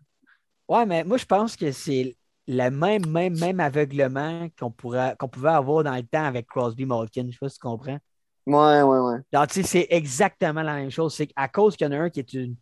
Ouais, 0.68 0.86
mais 0.86 1.04
moi, 1.04 1.18
je 1.18 1.26
pense 1.26 1.56
que 1.56 1.72
c'est 1.72 2.16
le 2.48 2.70
même, 2.70 3.06
même, 3.08 3.38
même 3.40 3.60
aveuglement 3.60 4.48
qu'on 4.60 4.72
qu'on 4.72 5.28
pouvait 5.28 5.50
avoir 5.50 5.84
dans 5.84 5.96
le 5.96 6.04
temps 6.04 6.26
avec 6.26 6.48
Crosby 6.48 6.86
Malkin. 6.86 7.28
Je 7.28 7.34
sais 7.34 7.38
pas 7.40 7.50
si 7.50 7.56
tu 7.60 7.62
comprends. 7.62 8.00
Ouais, 8.48 8.82
ouais, 8.82 9.00
ouais. 9.00 9.18
Alors, 9.34 9.48
tu 9.48 9.56
sais, 9.62 9.64
c'est 9.64 9.88
exactement 9.92 10.64
la 10.64 10.76
même 10.76 10.90
chose. 10.90 11.14
C'est 11.14 11.28
qu'à 11.28 11.48
cause 11.48 11.76
qu'il 11.76 11.86
y 11.86 11.90
en 11.90 11.94
a 11.94 11.98
un 12.04 12.10
qui 12.10 12.20
est 12.20 12.34
une, 12.34 12.56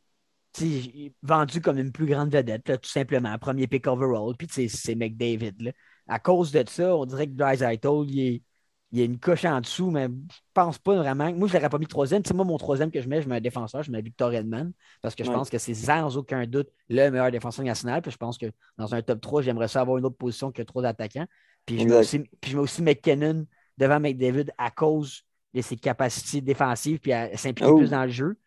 vendu 1.24 1.62
comme 1.62 1.78
une 1.78 1.92
plus 1.92 2.06
grande 2.06 2.32
vedette, 2.34 2.68
là, 2.70 2.78
tout 2.78 2.90
simplement, 2.90 3.38
premier 3.38 3.68
pick 3.68 3.88
overall, 3.88 4.36
puis 4.38 4.48
c'est 4.70 4.96
McDavid. 4.96 5.54
Là. 5.62 5.72
À 6.08 6.20
cause 6.20 6.52
de 6.52 6.64
ça, 6.68 6.96
on 6.96 7.06
dirait 7.06 7.28
que 7.28 7.34
Dreisaitl, 7.34 8.06
il 8.08 8.20
est, 8.20 8.44
il 8.92 9.00
y 9.00 9.02
a 9.04 9.06
une 9.06 9.20
coche 9.20 9.46
en 9.46 9.62
dessous, 9.62 9.92
mais 9.92 10.08
je 10.08 10.38
pense 10.56 10.80
pas 10.80 10.96
vraiment. 10.96 11.32
Moi, 11.34 11.48
je 11.48 11.54
l'aurais 11.54 11.70
pas 11.70 11.78
mis 11.78 11.86
troisième. 11.86 12.24
Tu 12.24 12.30
sais, 12.30 12.34
moi, 12.34 12.44
mon 12.46 12.58
troisième 12.58 12.90
que 12.90 13.00
je 13.02 13.08
mets, 13.08 13.22
je 13.22 13.30
mets 13.30 13.36
un 13.36 13.42
défenseur, 13.42 13.84
je 13.84 13.92
mets 13.92 14.02
Victor 14.02 14.34
Edman, 14.34 14.72
parce 15.02 15.14
que 15.14 15.24
je 15.24 15.30
Ouais. 15.30 15.36
pense 15.36 15.50
que 15.52 15.60
c'est 15.60 15.76
sans 15.76 16.18
aucun 16.18 16.48
doute 16.48 16.70
le 16.90 17.10
meilleur 17.12 17.30
défenseur 17.30 17.64
national. 17.66 18.02
Puis 18.02 18.12
je 18.12 18.18
pense 18.18 18.38
que 18.40 18.48
dans 18.78 18.96
un 18.96 19.02
top 19.04 19.22
3, 19.22 19.44
j'aimerais 19.44 19.68
ça 19.68 19.82
avoir 19.82 19.98
une 20.00 20.06
autre 20.06 20.18
position 20.18 20.52
que 20.52 20.64
trois 20.64 20.84
attaquants. 20.86 21.28
Puis 21.68 21.80
je, 21.80 21.86
mets 21.88 21.98
aussi, 21.98 22.20
puis 22.42 22.50
je 22.52 22.58
mets 22.58 22.64
aussi 22.64 22.82
McKinnon 22.82 23.46
devant 23.78 24.00
McDavid 24.00 24.52
à 24.58 24.72
cause 24.72 25.22
de 25.54 25.62
ses 25.62 25.76
capacités 25.78 26.42
défensives 26.42 27.00
puis 27.00 27.14
à 27.14 27.38
s'impliquer 27.38 27.70
Oh. 27.72 27.78
plus 27.78 27.92
dans 27.92 28.04
le 28.06 28.10
jeu. 28.10 28.38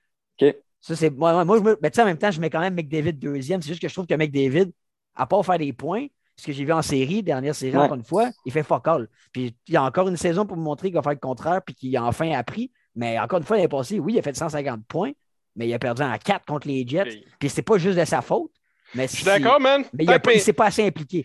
Ça, 0.82 0.94
c'est. 0.96 1.08
Moi, 1.10 1.32
moi, 1.32 1.44
moi, 1.46 1.58
je 1.58 1.62
me- 1.62 1.78
mais 1.80 1.90
tu 1.90 1.96
sais, 1.96 2.02
en 2.02 2.06
même 2.06 2.18
temps, 2.18 2.30
je 2.30 2.40
mets 2.40 2.50
quand 2.50 2.60
même 2.60 2.74
McDavid 2.74 3.14
deuxième. 3.14 3.62
C'est 3.62 3.68
juste 3.68 3.80
que 3.80 3.88
je 3.88 3.94
trouve 3.94 4.06
que 4.06 4.14
McDavid, 4.14 4.70
à 5.14 5.26
part 5.26 5.44
faire 5.46 5.56
des 5.58 5.72
points, 5.72 6.06
ce 6.36 6.46
que 6.46 6.52
j'ai 6.52 6.64
vu 6.64 6.72
en 6.72 6.82
série, 6.82 7.22
dernière 7.22 7.54
série, 7.54 7.76
Ouais. 7.76 7.84
encore 7.84 7.96
une 7.96 8.04
fois, 8.04 8.30
il 8.44 8.52
fait 8.52 8.62
fuck 8.62 8.86
all. 8.88 9.08
Puis 9.32 9.54
il 9.68 9.74
y 9.74 9.76
a 9.76 9.82
encore 9.84 10.08
une 10.08 10.16
saison 10.16 10.44
pour 10.44 10.56
me 10.56 10.62
montrer 10.62 10.88
qu'il 10.88 10.96
va 10.96 11.02
faire 11.02 11.12
le 11.12 11.18
contraire 11.18 11.62
puis 11.64 11.74
qu'il 11.74 11.96
a 11.96 12.04
enfin 12.04 12.30
appris. 12.32 12.70
Mais 12.94 13.18
encore 13.18 13.38
une 13.38 13.44
fois, 13.44 13.56
l'année 13.56 13.68
passée, 13.68 13.98
oui, 14.00 14.14
il 14.14 14.18
a 14.18 14.22
fait 14.22 14.36
150 14.36 14.84
points, 14.86 15.12
mais 15.56 15.66
il 15.68 15.72
a 15.72 15.78
perdu 15.78 16.02
en 16.02 16.16
4 16.18 16.44
contre 16.46 16.66
les 16.68 16.86
Jets. 16.86 17.04
Puis, 17.04 17.24
Puis 17.38 17.48
c'est 17.50 17.62
pas 17.62 17.78
juste 17.78 17.98
de 17.98 18.04
sa 18.04 18.20
faute. 18.20 18.50
Mais 18.94 19.08
Je 19.08 19.16
suis 19.16 19.24
d'accord, 19.24 19.58
man. 19.60 19.84
Mais 19.92 20.04
il 20.04 20.10
a 20.10 20.18
Tant 20.18 20.30
pas- 20.30 20.38
s'est 20.38 20.54
assez 20.58 20.86
impliqué. 20.86 21.24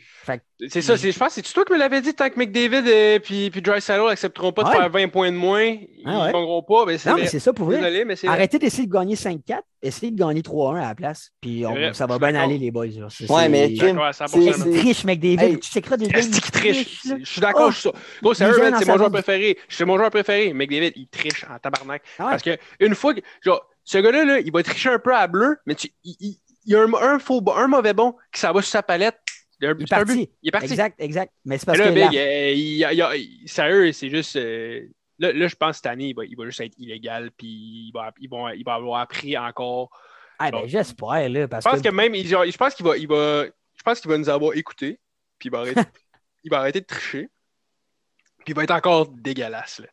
C'est 0.69 0.81
ça, 0.81 0.97
c'est- 0.97 1.11
je 1.11 1.19
pense 1.19 1.35
que 1.35 1.41
c'est 1.45 1.53
toi 1.53 1.63
qui 1.65 1.73
me 1.73 1.77
l'avais 1.77 2.01
dit, 2.01 2.13
tant 2.13 2.29
que 2.29 2.39
McDavid 2.39 2.87
et 2.89 3.19
puis, 3.19 3.51
puis 3.51 3.61
Dreisaitl 3.61 4.03
n'accepteront 4.07 4.51
pas 4.51 4.63
de 4.63 4.69
faire 4.69 4.89
20 4.89 5.07
points 5.09 5.31
de 5.31 5.37
moins, 5.37 5.61
ils 5.63 6.01
Ah 6.05 6.21
ouais. 6.21 6.27
ne 6.29 6.33
gagneront 6.33 6.63
pas. 6.63 6.85
Ben, 6.85 6.97
c'est 6.97 7.09
non, 7.09 7.17
mais 7.17 7.27
c'est 7.27 7.39
ça 7.39 7.53
pour 7.53 7.71
c'est 7.71 8.27
Arrêtez 8.27 8.57
d'essayer 8.57 8.87
de 8.87 8.91
gagner 8.91 9.15
5-4, 9.15 9.63
essayez 9.81 10.11
de 10.11 10.17
gagner 10.17 10.41
3-1 10.41 10.77
à 10.81 10.87
la 10.87 10.95
place. 10.95 11.31
Puis 11.41 11.63
ça 11.93 12.05
va 12.07 12.17
bien 12.17 12.33
aller, 12.35 12.57
les 12.57 12.71
boys. 12.71 12.85
Ouais, 13.29 13.49
mais 13.49 13.63
Je 13.63 13.67
suis 13.67 13.77
Kim, 13.77 13.87
d'accord 13.89 14.05
à 14.05 14.13
100%. 14.13 14.53
c'est- 14.53 14.79
triche, 14.79 15.03
McDavid. 15.03 15.59
Tu 15.59 15.69
checkeras 15.71 15.97
des 15.97 16.07
games. 16.07 16.21
qu'il 16.21 16.41
triche? 16.51 17.01
Je 17.19 17.25
suis 17.25 17.41
d'accord. 17.41 17.67
Oh. 17.67 17.71
je 17.71 17.77
suis 17.79 17.89
ça. 17.89 18.33
C'est 18.79 18.85
mon 18.87 18.97
joueur 18.97 19.11
préféré. 19.11 19.57
C'est 19.69 19.85
mon 19.85 19.97
joueur 19.97 20.09
préféré. 20.09 20.53
McDavid, 20.53 20.93
il 20.95 21.07
triche 21.07 21.45
en 21.53 21.59
tabarnak. 21.59 22.01
Ah. 22.17 22.27
Parce 22.31 22.43
que 22.43 22.57
une 22.79 22.95
fois 22.95 23.13
que. 23.13 23.21
Genre, 23.41 23.61
ce 23.83 23.97
gars-là, 23.99 24.25
là, 24.25 24.39
il 24.39 24.51
va 24.51 24.63
tricher 24.63 24.89
un 24.89 24.99
peu 24.99 25.15
à 25.15 25.27
bleu, 25.27 25.57
mais 25.65 25.75
tu, 25.75 25.89
il, 26.03 26.35
il- 26.67 26.73
y 26.73 26.75
a 26.75 26.81
un, 26.83 26.93
un 26.93 27.17
faux, 27.19 27.41
un 27.55 27.67
mauvais 27.67 27.93
bon 27.93 28.15
qui 28.31 28.39
s'en 28.39 28.51
va 28.53 28.61
sur 28.61 28.69
sa 28.71 28.83
palette. 28.83 29.17
Il, 29.59 29.67
est 29.67 29.73
but. 29.73 29.89
parti. 29.89 30.29
Il 30.43 30.49
est 30.49 30.51
parti. 30.51 30.67
Exact, 30.67 30.95
exact. 30.99 31.33
Mais 31.43 31.57
c'est 31.57 31.65
parce 31.65 31.79
là, 31.79 31.89
que 31.91 31.97
là, 31.97 32.11
euh, 32.13 33.23
sérieux, 33.47 33.91
c'est 33.91 34.09
juste. 34.09 34.35
euh, 34.35 34.87
Là, 35.19 35.33
là, 35.33 35.47
je 35.47 35.55
pense 35.55 35.69
que 35.71 35.75
cette 35.77 35.85
année, 35.87 36.09
il 36.09 36.15
va, 36.15 36.25
il 36.25 36.37
va 36.37 36.45
juste 36.45 36.61
être 36.61 36.77
illégal, 36.77 37.31
puis 37.35 37.47
il 37.87 37.91
va, 37.91 38.11
il 38.19 38.29
va, 38.29 38.53
il 38.53 38.63
va 38.63 38.75
avoir 38.75 39.01
appris 39.01 39.35
encore. 39.35 39.89
Ah, 40.37 40.51
ben, 40.51 40.67
j'espère, 40.67 41.27
là, 41.27 41.47
parce 41.47 41.65
Je 41.65 41.69
pense 41.71 41.81
que... 41.81 41.89
que 41.89 41.93
même, 41.95 42.13
il- 42.13 42.27
je 42.27 42.57
pense 42.57 42.75
qu'il 42.75 42.85
va, 42.85 42.95
il 42.97 43.07
va, 43.07 43.45
je 43.45 43.81
pense 43.83 43.99
qu'il 43.99 44.11
va 44.11 44.17
nous 44.19 44.29
avoir 44.29 44.53
écoutés, 44.55 44.99
puis 45.39 45.47
il 45.49 45.51
va 45.51 45.61
arrêter, 45.61 45.81
il 46.43 46.51
va 46.51 46.59
arrêter 46.59 46.81
de 46.81 46.85
tricher, 46.85 47.29
puis 48.45 48.49
il 48.49 48.53
va 48.55 48.63
être 48.63 48.71
encore 48.75 49.07
dégueulasse. 49.09 49.79
Là. 49.79 49.87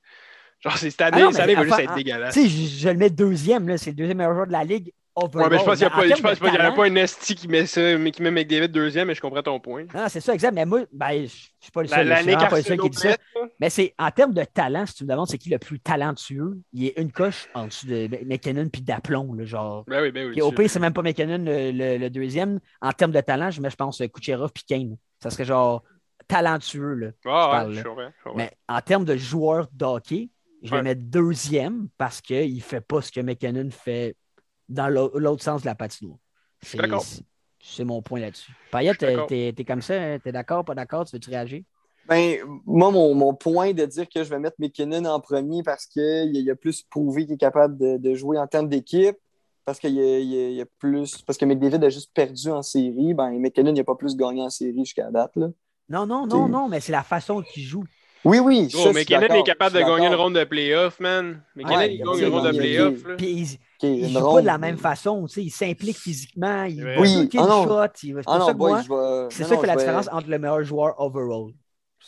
Genre, 0.61 0.77
cette 0.77 1.01
année, 1.01 1.17
Ah 1.21 1.25
non, 1.25 1.31
cette 1.33 1.41
année, 1.41 1.53
il 1.53 1.59
va 1.59 1.65
juste 1.65 1.79
être 1.79 1.93
ah, 1.93 1.97
dégueulasse. 1.97 2.35
Tu 2.35 2.43
sais, 2.43 2.49
je, 2.49 2.79
je 2.81 2.89
le 2.91 2.97
mets 2.99 3.09
deuxième, 3.09 3.67
là. 3.67 3.79
C'est 3.79 3.91
le 3.91 3.97
deuxième 3.97 4.19
meilleur 4.19 4.35
joueur 4.35 4.47
de 4.47 4.53
la 4.53 4.65
ligue. 4.65 4.93
Overall. 5.17 5.45
Ouais, 5.45 5.51
mais 5.51 5.59
je 5.61 5.65
pense 5.65 5.79
qu'il 5.79 5.87
n'y 5.87 5.93
a 5.93 5.97
pas, 6.17 6.35
je 6.35 6.81
un 6.81 6.95
esti 6.97 7.35
qui 7.37 7.47
met 7.47 7.67
ça, 7.67 7.97
mais 7.99 8.11
qui 8.11 8.21
met 8.21 8.33
McDavid 8.33 8.69
deuxième, 8.69 9.07
mais 9.07 9.15
je 9.15 9.21
comprends 9.21 9.43
ton 9.43 9.61
point. 9.61 9.85
Non, 9.95 10.07
c'est 10.09 10.21
ça, 10.21 10.35
exact. 10.35 10.53
Mais 10.53 10.67
moi, 10.67 10.81
ben, 10.93 11.11
je 11.19 11.23
ne 11.23 11.29
suis 11.29 11.71
pas 11.73 11.83
le 11.83 11.89
seul. 11.89 11.99
je 11.99 12.03
suis 12.03 12.09
l'année 12.09 12.33
vraiment 12.33 12.49
pas 12.49 12.57
le 12.57 12.63
seul 12.63 12.79
qui 12.79 12.91
dit 12.91 12.99
ça. 12.99 13.17
Mais 13.61 13.71
c'est 13.71 13.95
en 13.99 14.11
termes 14.11 14.35
de 14.35 14.43
talent, 14.43 14.87
si 14.87 14.95
tu 14.95 15.05
me 15.05 15.09
demandes 15.11 15.29
c'est 15.29 15.39
qui 15.39 15.51
le 15.51 15.59
plus 15.59 15.79
talentueux, 15.79 16.59
il 16.73 16.87
est 16.87 16.99
une 17.01 17.13
coche 17.13 17.49
en 17.55 17.67
dessous 17.67 17.87
de 17.87 18.09
McKinnon 18.27 18.69
puis 18.69 18.83
d'aplomb, 18.83 19.35
là, 19.35 19.45
genre. 19.45 19.85
Ben 19.87 20.03
oui, 20.03 20.11
ben 20.11 20.27
oui. 20.27 20.33
Puis 20.33 20.43
au 20.43 20.51
pire, 20.51 20.69
c'est 20.69 20.81
même 20.81 20.93
pas 20.93 21.03
McKinnon 21.03 21.39
le, 21.39 21.71
le- 21.71 21.99
le 21.99 22.11
deuxième. 22.11 22.59
En 22.81 22.91
termes 22.93 23.13
de 23.13 23.21
talent, 23.21 23.51
je 23.51 23.61
mets, 23.61 23.71
je 23.71 23.77
pense, 23.77 24.03
Kucherov 24.13 24.51
puis 24.53 24.65
Kane. 24.67 24.97
Ça 25.23 25.31
serait 25.31 25.45
genre 25.45 25.85
talentueux, 26.27 26.95
là. 26.95 27.09
Ah, 27.25 27.47
ouais, 27.47 27.53
parle, 27.53 27.73
je 27.75 27.83
là. 27.83 28.11
je. 28.25 28.31
Mais 28.35 28.51
en 28.69 28.81
termes 28.81 29.05
de 29.05 29.17
joueur 29.17 29.69
d'hockey, 29.73 30.31
je 30.63 30.71
vais 30.71 30.77
Ouais. 30.79 30.83
mettre 30.83 31.03
deuxième 31.03 31.89
parce 31.99 32.21
qu'il 32.21 32.57
ne 32.57 32.61
fait 32.61 32.81
pas 32.81 33.03
ce 33.03 33.13
que 33.13 33.21
McKinnon 33.21 33.69
fait 33.71 34.17
dans 34.69 34.89
l'au- 34.89 35.19
l'autre 35.19 35.43
sens 35.43 35.63
de 35.63 35.67
la 35.67 35.75
patinoire. 35.75 36.19
C'est 36.63 36.79
d'accord. 36.79 37.03
c'est- 37.03 37.23
c'est 37.63 37.85
mon 37.85 38.03
point 38.03 38.21
là-dessus. 38.21 38.53
Payet, 38.71 38.93
Je 38.93 38.99
suis 38.99 39.07
d'accord. 39.07 39.27
t'es 39.27 39.53
t'es 39.57 39.65
comme 39.65 39.81
ça, 39.83 40.19
t'es 40.19 40.33
d'accord, 40.33 40.65
pas 40.65 40.75
d'accord, 40.75 41.05
tu 41.07 41.17
veux-tu 41.17 41.31
réagir? 41.31 41.63
Ben, 42.07 42.37
moi, 42.67 42.91
mon, 42.91 43.15
mon 43.15 43.35
point 43.35 43.73
de 43.73 43.87
dire 43.87 44.07
que 44.09 44.23
je 44.23 44.29
vais 44.29 44.39
mettre 44.39 44.57
McKinnon 44.59 45.07
en 45.07 45.21
premier 45.21 45.63
parce 45.63 45.87
qu'il 45.87 46.49
a, 46.49 46.53
a 46.53 46.55
plus 46.55 46.83
prouvé 46.83 47.25
qu'il 47.25 47.35
est 47.35 47.39
capable 47.39 47.79
de, 47.79 47.97
de 47.97 48.15
jouer 48.15 48.39
en 48.39 48.47
termes 48.47 48.69
d'équipe, 48.69 49.17
parce 49.65 49.79
qu'il 49.79 49.95
y 49.95 50.01
a, 50.01 50.19
il 50.19 50.29
y 50.29 50.37
a- 50.39 50.49
il 50.51 50.55
y 50.57 50.61
a 50.61 50.67
plus. 50.79 51.23
Parce 51.23 51.39
que 51.39 51.47
McDavid 51.47 51.83
a 51.83 51.89
juste 51.89 52.13
perdu 52.13 52.51
en 52.51 52.61
série, 52.63 53.15
ben 53.15 53.31
McKinnon 53.41 53.73
n'a 53.73 53.85
pas 53.85 53.95
plus 53.95 54.15
gagné 54.17 54.43
en 54.43 54.51
série 54.51 54.77
jusqu'à 54.81 55.11
date. 55.11 55.35
Là. 55.37 55.49
Non, 55.89 56.05
non, 56.07 56.27
non, 56.27 56.47
non, 56.49 56.69
mais 56.69 56.81
c'est 56.81 56.93
la 56.93 57.03
façon 57.03 57.41
qu'il 57.41 57.63
joue. 57.63 57.85
Oui, 58.25 58.39
oui. 58.39 58.69
Oh, 58.75 58.93
McKinnon 58.93 59.35
est 59.35 59.43
capable 59.45 59.77
de 59.77 59.81
gagner 59.81 60.07
une 60.07 60.15
ronde 60.15 60.35
de 60.35 60.45
playoff, 60.45 60.99
man. 61.01 61.43
McKinnon, 61.55 61.77
Ouais, 61.77 61.95
il 61.95 61.99
gagne 62.03 62.19
une 62.19 62.35
ronde 62.35 62.47
de 62.53 62.57
playoff. 62.59 63.05
là. 63.07 63.15
Puis 63.17 63.59
il, 63.83 64.05
une 64.05 64.09
joue 64.19 64.33
pas 64.33 64.41
de 64.41 64.47
la 64.47 64.59
même 64.59 64.79
façon. 64.79 65.27
tu 65.27 65.35
sais, 65.35 65.43
Il 65.43 65.51
s'implique 65.51 65.99
physiquement, 65.99 66.65
il 66.65 66.83
va 66.83 67.01
Oui, 67.01 67.29
ah 67.37 67.47
shot. 67.65 67.93
il 68.03 68.15
va- 68.15 68.23
C'est 68.23 68.29
Ah 68.29 68.41
ça 68.47 68.53
boy, 68.55 68.73
moi, 68.89 69.29
vais. 69.29 69.31
ça 69.31 69.45
qui 69.57 69.61
fait 69.61 69.67
la 69.67 69.77
différence 69.77 70.09
entre 70.11 70.29
le 70.29 70.39
meilleur 70.39 70.63
joueur 70.65 70.95
overall. 71.01 71.53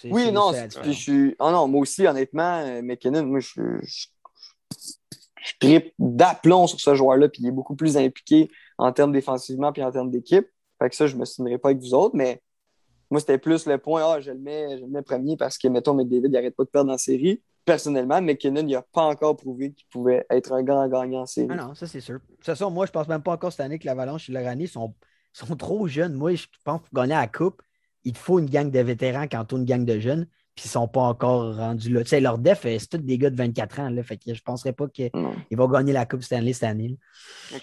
Oui, 0.04 0.30
non, 0.30 0.52
puis 0.82 0.92
je 0.92 0.98
suis. 0.98 1.36
Ah 1.38 1.50
non, 1.52 1.68
moi 1.68 1.80
aussi, 1.82 2.06
honnêtement, 2.06 2.60
euh, 2.64 2.82
McKinnon, 2.82 3.24
moi, 3.24 3.40
je, 3.40 3.60
je, 3.82 4.06
je 5.42 5.52
tripe 5.60 5.92
d'aplomb 5.98 6.66
sur 6.66 6.80
ce 6.80 6.94
joueur-là, 6.94 7.28
puis 7.28 7.42
il 7.42 7.48
est 7.48 7.52
beaucoup 7.52 7.74
plus 7.76 7.96
impliqué 7.96 8.50
en 8.78 8.92
termes 8.92 9.12
défensivement 9.12 9.72
puis 9.72 9.82
en 9.82 9.90
termes 9.90 10.10
d'équipe. 10.10 10.46
Fait 10.80 10.90
que 10.90 10.96
ça, 10.96 11.06
je 11.06 11.16
me 11.16 11.24
signerai 11.24 11.56
pas 11.58 11.70
avec 11.70 11.80
vous 11.80 11.94
autres, 11.94 12.14
mais 12.14 12.42
moi, 13.16 13.20
c'était 13.20 13.38
plus 13.38 13.64
le 13.64 13.78
point, 13.78 14.02
ah, 14.04 14.20
je 14.20 14.30
le 14.30 14.38
mets, 14.38 14.76
je 14.76 14.82
le 14.82 14.88
mets 14.88 15.00
premier 15.00 15.38
parce 15.38 15.56
que, 15.56 15.68
mettons, 15.68 15.94
McDavid, 15.94 16.28
il 16.28 16.36
arrête 16.36 16.54
pas 16.54 16.64
de 16.64 16.68
perdre 16.68 16.92
en 16.92 16.98
série. 16.98 17.40
Personnellement, 17.64 18.20
McKinnon, 18.20 18.60
il 18.60 18.72
n'a 18.72 18.82
pas 18.82 19.04
encore 19.04 19.38
prouvé 19.38 19.72
qu'il 19.72 19.86
pouvait 19.88 20.26
être 20.28 20.52
un 20.52 20.62
grand 20.62 20.86
gagnant 20.86 21.22
en 21.22 21.26
série. 21.26 21.48
Ah 21.50 21.54
non, 21.54 21.74
ça 21.74 21.86
c'est 21.86 22.02
sûr. 22.02 22.16
De 22.16 22.34
toute 22.34 22.44
façon, 22.44 22.70
moi, 22.70 22.84
je 22.84 22.92
pense 22.92 23.08
même 23.08 23.22
pas 23.22 23.32
encore 23.32 23.52
cette 23.52 23.60
année 23.60 23.78
que 23.78 23.86
l'Avalanche 23.86 24.28
et 24.28 24.32
le 24.32 24.44
Rani 24.44 24.68
sont, 24.68 24.92
sont 25.32 25.56
trop 25.56 25.88
jeunes. 25.88 26.12
Moi, 26.12 26.34
je 26.34 26.44
pense 26.62 26.82
que 26.82 26.88
pour 26.88 26.94
gagner 26.94 27.14
la 27.14 27.26
Coupe, 27.26 27.62
il 28.04 28.12
te 28.12 28.18
faut 28.18 28.38
une 28.38 28.50
gang 28.50 28.70
de 28.70 28.80
vétérans 28.80 29.28
quand 29.28 29.50
on 29.54 29.56
une 29.56 29.64
gang 29.64 29.86
de 29.86 29.98
jeunes, 29.98 30.26
puis 30.54 30.66
ils 30.66 30.68
sont 30.68 30.86
pas 30.86 31.00
encore 31.00 31.56
rendus 31.56 31.90
là. 31.90 32.02
Tu 32.02 32.10
sais, 32.10 32.20
leur 32.20 32.36
def, 32.36 32.66
euh, 32.66 32.76
c'est 32.78 32.88
tous 32.88 32.98
des 32.98 33.16
gars 33.16 33.30
de 33.30 33.36
24 33.36 33.80
ans. 33.80 33.88
Là, 33.88 34.02
fait 34.02 34.18
que 34.18 34.34
je 34.34 34.42
penserais 34.42 34.74
pas 34.74 34.88
qu'ils 34.88 35.10
vont 35.52 35.68
gagner 35.68 35.94
la 35.94 36.04
Coupe 36.04 36.22
Stanley 36.22 36.52
cette 36.52 36.64
année. 36.64 36.98
là. 37.52 37.58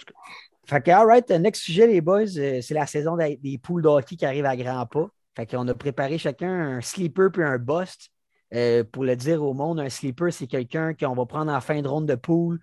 Fait 0.66 0.82
que, 0.82 0.90
all 0.90 1.06
right, 1.06 1.30
next 1.30 1.62
sujet, 1.62 1.86
les 1.86 2.00
boys, 2.00 2.38
euh, 2.38 2.60
c'est 2.60 2.74
la 2.74 2.86
saison 2.86 3.16
des, 3.16 3.36
des 3.36 3.56
poules 3.58 3.82
de 3.82 3.88
hockey 3.88 4.16
qui 4.16 4.26
arrive 4.26 4.46
à 4.46 4.56
grands 4.56 4.86
pas. 4.86 5.08
Fait 5.36 5.46
qu'on 5.46 5.66
a 5.68 5.74
préparé 5.74 6.18
chacun 6.18 6.76
un 6.76 6.80
sleeper 6.80 7.30
puis 7.32 7.42
un 7.42 7.58
bust. 7.58 8.10
Euh, 8.52 8.84
pour 8.84 9.04
le 9.04 9.16
dire 9.16 9.42
au 9.42 9.52
monde, 9.52 9.80
un 9.80 9.88
sleeper, 9.88 10.32
c'est 10.32 10.46
quelqu'un 10.46 10.94
qu'on 10.94 11.14
va 11.14 11.26
prendre 11.26 11.52
en 11.52 11.60
fin 11.60 11.82
de 11.82 11.88
ronde 11.88 12.06
de 12.06 12.14
poule. 12.14 12.60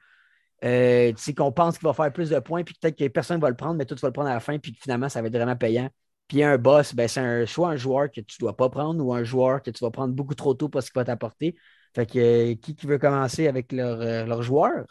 Euh, 0.64 1.12
qu'on 1.36 1.52
pense 1.52 1.78
qu'il 1.80 1.88
va 1.88 1.94
faire 1.94 2.14
plus 2.14 2.30
de 2.30 2.40
points, 2.40 2.64
puis 2.64 2.76
peut-être 2.80 2.98
que 2.98 3.08
personne 3.08 3.38
ne 3.38 3.42
va 3.42 3.50
le 3.50 3.56
prendre, 3.56 3.76
mais 3.76 3.86
toi, 3.86 3.98
tu 3.98 4.02
vas 4.02 4.10
le 4.10 4.14
prendre 4.14 4.30
à 4.30 4.34
la 4.36 4.40
fin, 4.40 4.60
puis 4.60 4.78
finalement, 4.80 5.10
ça 5.10 5.22
va 5.22 5.28
être 5.28 5.36
vraiment 5.36 5.56
payant. 5.56 5.90
Puis 6.28 6.44
un 6.44 6.58
boss, 6.58 6.94
ben, 6.96 7.08
c'est 7.08 7.20
un, 7.20 7.46
soit 7.46 7.70
un 7.70 7.76
joueur 7.76 8.10
que 8.12 8.22
tu 8.22 8.38
ne 8.40 8.46
dois 8.46 8.56
pas 8.56 8.70
prendre 8.70 9.04
ou 9.04 9.14
un 9.14 9.24
joueur 9.24 9.62
que 9.62 9.72
tu 9.72 9.84
vas 9.84 9.92
prendre 9.92 10.14
beaucoup 10.14 10.36
trop 10.36 10.54
tôt 10.54 10.70
parce 10.70 10.90
qu'il 10.90 11.00
va 11.00 11.04
t'apporter. 11.04 11.56
Fait 11.94 12.06
que 12.06 12.20
euh, 12.20 12.56
qui, 12.56 12.76
qui 12.76 12.88
veut 12.88 13.00
commencer 13.00 13.48
avec 13.48 13.72
leur, 13.74 14.00
euh, 14.00 14.26
leur 14.26 14.42
joueur? 14.42 14.86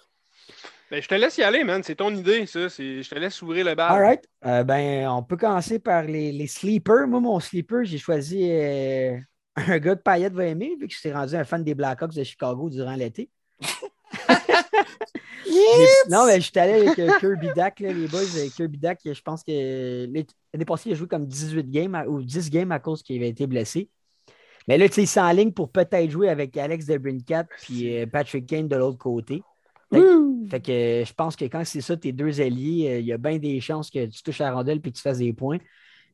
Ben, 0.91 1.01
je 1.01 1.07
te 1.09 1.15
laisse 1.15 1.39
y 1.39 1.43
aller, 1.43 1.63
man. 1.63 1.83
C'est 1.83 1.95
ton 1.97 2.15
idée, 2.15 2.47
ça. 2.47 2.69
C'est- 2.69 3.03
Je 3.03 3.09
te 3.11 3.15
laisse 3.15 3.41
ouvrir 3.43 3.65
le 3.65 3.75
bal. 3.75 3.93
All 3.93 4.01
right. 4.01 4.25
Euh, 4.45 4.65
ben, 4.65 5.09
on 5.09 5.23
peut 5.23 5.37
commencer 5.37 5.79
par 5.79 6.03
les, 6.03 6.33
les 6.33 6.47
sleepers. 6.47 7.07
Moi, 7.07 7.21
mon 7.21 7.39
sleeper, 7.39 7.85
j'ai 7.85 7.99
choisi 7.99 8.49
euh, 8.51 9.17
un 9.57 9.79
gars 9.79 9.95
que 9.95 10.03
Payette 10.03 10.33
va 10.33 10.47
aimer, 10.47 10.77
vu 10.81 10.89
que 10.89 10.95
je 10.95 10.99
suis 10.99 11.13
rendu 11.13 11.35
un 11.37 11.45
fan 11.45 11.63
des 11.63 11.75
Blackhawks 11.75 12.15
de 12.15 12.25
Chicago 12.25 12.69
durant 12.71 12.95
l'été. 12.97 13.31
Non, 16.09 16.27
mais 16.27 16.41
je 16.41 16.51
suis 16.51 16.59
allé 16.59 16.73
avec 16.87 16.99
euh, 16.99 17.19
Kirby 17.19 17.49
Dak, 17.55 17.81
là, 17.81 17.93
les 17.93 18.07
boys. 18.07 18.21
Kirby 18.57 18.79
Dak, 18.79 19.01
je 19.05 19.21
pense 19.21 19.43
que 19.43 20.05
l'année 20.07 20.65
passée, 20.67 20.91
il 20.91 20.93
a 20.93 20.97
joué 20.97 21.07
comme 21.09 21.27
18 21.27 21.69
games 21.71 21.95
à- 21.95 22.07
ou 22.07 22.23
10 22.23 22.51
games 22.51 22.71
à 22.73 22.79
cause 22.79 23.03
qu'il 23.03 23.17
avait 23.17 23.29
été 23.29 23.47
blessé. 23.47 23.89
Mais 24.69 24.79
là, 24.79 24.89
tu 24.89 24.95
sais, 24.95 25.03
il 25.03 25.07
s'enligne 25.07 25.53
pour 25.53 25.71
peut-être 25.71 26.11
jouer 26.11 26.29
avec 26.29 26.57
Alex 26.57 26.87
DeBrincat 26.87 27.45
puis 27.63 28.07
Patrick 28.07 28.47
Kane 28.47 28.69
de 28.69 28.77
l'autre 28.77 28.99
côté. 28.99 29.43
Fait, 29.93 30.01
que- 30.03 30.49
fait 30.51 30.61
que 30.61 30.73
euh, 30.73 31.05
je 31.05 31.13
pense 31.15 31.37
que 31.37 31.45
quand 31.47 31.65
c'est 31.65 31.81
ça, 31.81 31.97
tes 31.97 32.13
deux 32.13 32.41
alliés, 32.41 32.89
euh, 32.91 32.99
il 33.01 33.07
y 33.07 33.13
a 33.13 33.19
bien 33.19 33.39
des 33.39 33.61
chances 33.61 33.91
que 33.91 34.07
tu 34.07 34.23
touches 34.23 34.41
à 34.41 34.45
la 34.45 34.55
rondelle 34.55 34.79
et 34.79 34.81
que 34.81 34.91
tu 34.91 35.03
fasses 35.03 35.19
des 35.19 35.33
points. 35.33 35.59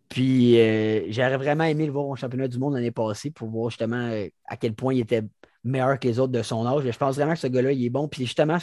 Puis 0.09 0.61
euh, 0.61 1.07
j'aurais 1.11 1.37
vraiment 1.37 1.65
aimé 1.65 1.87
le 1.87 1.93
voir 1.93 2.07
au 2.07 2.17
championnat 2.17 2.49
du 2.49 2.59
monde 2.59 2.75
l'année 2.75 2.91
passée 2.93 3.31
pour 3.31 3.49
voir 3.49 3.71
justement 3.71 4.11
à 4.47 4.57
quel 4.57 4.75
point 4.75 4.95
il 4.95 5.01
était 5.01 5.23
meilleur 5.65 5.99
que 5.99 6.09
les 6.09 6.19
autres 6.21 6.33
de 6.33 6.43
son 6.43 6.67
âge. 6.67 6.85
Je 6.91 6.99
pense 6.99 7.17
vraiment 7.17 7.35
que 7.35 7.41
ce 7.41 7.49
gars-là, 7.49 7.73
il 7.73 7.85
est 7.85 7.91
bon. 7.91 8.09
Puis 8.09 8.25
justement, 8.25 8.59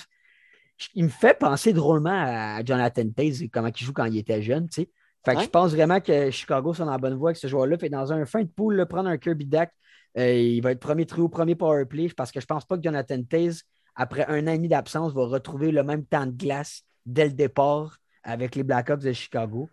il 0.96 1.04
me 1.06 1.10
fait 1.10 1.38
penser 1.38 1.74
drôlement 1.74 2.12
à 2.14 2.64
Jonathan 2.64 3.10
Taze, 3.10 3.44
comment 3.52 3.68
il 3.70 3.86
joue 3.86 3.94
quand 3.94 4.06
il 4.06 4.18
était 4.18 4.42
jeune. 4.42 4.68
tu 4.70 4.84
sais. 4.84 4.90
Fait 5.26 5.36
que 5.36 5.42
je 5.42 5.50
pense 5.50 5.72
vraiment 5.74 6.02
que 6.02 6.30
Chicago 6.32 6.74
sont 6.74 6.86
dans 6.86 6.92
la 6.92 6.98
bonne 6.98 7.16
voie 7.16 7.30
avec 7.30 7.38
ce 7.38 7.48
joueur-là. 7.48 7.78
Fait 7.78 7.90
dans 7.90 8.12
un 8.12 8.26
fin 8.26 8.42
de 8.42 8.50
poule, 8.50 8.86
prendre 8.88 9.10
un 9.10 9.18
Kirby 9.18 9.46
Dak, 9.46 9.72
euh, 10.18 10.34
il 10.34 10.62
va 10.62 10.72
être 10.72 10.80
premier 10.80 11.06
trio, 11.06 11.30
premier 11.30 11.56
power 11.56 11.86
play, 11.86 12.10
parce 12.16 12.32
que 12.32 12.42
je 12.42 12.46
pense 12.46 12.66
pas 12.66 12.78
que 12.78 12.84
Jonathan 12.84 13.22
Taze, 13.24 13.64
après 13.96 14.26
un 14.28 14.48
an 14.48 14.52
et 14.52 14.58
demi 14.58 14.68
d'absence, 14.70 15.14
va 15.14 15.26
retrouver 15.26 15.72
le 15.72 15.84
même 15.84 16.06
temps 16.06 16.26
de 16.26 16.32
glace 16.32 16.84
dès 17.06 17.26
le 17.26 17.34
départ 17.34 18.00
avec 18.24 18.56
les 18.56 18.64
Blackhawks 18.64 19.02
de 19.02 19.14
Chicago. 19.14 19.72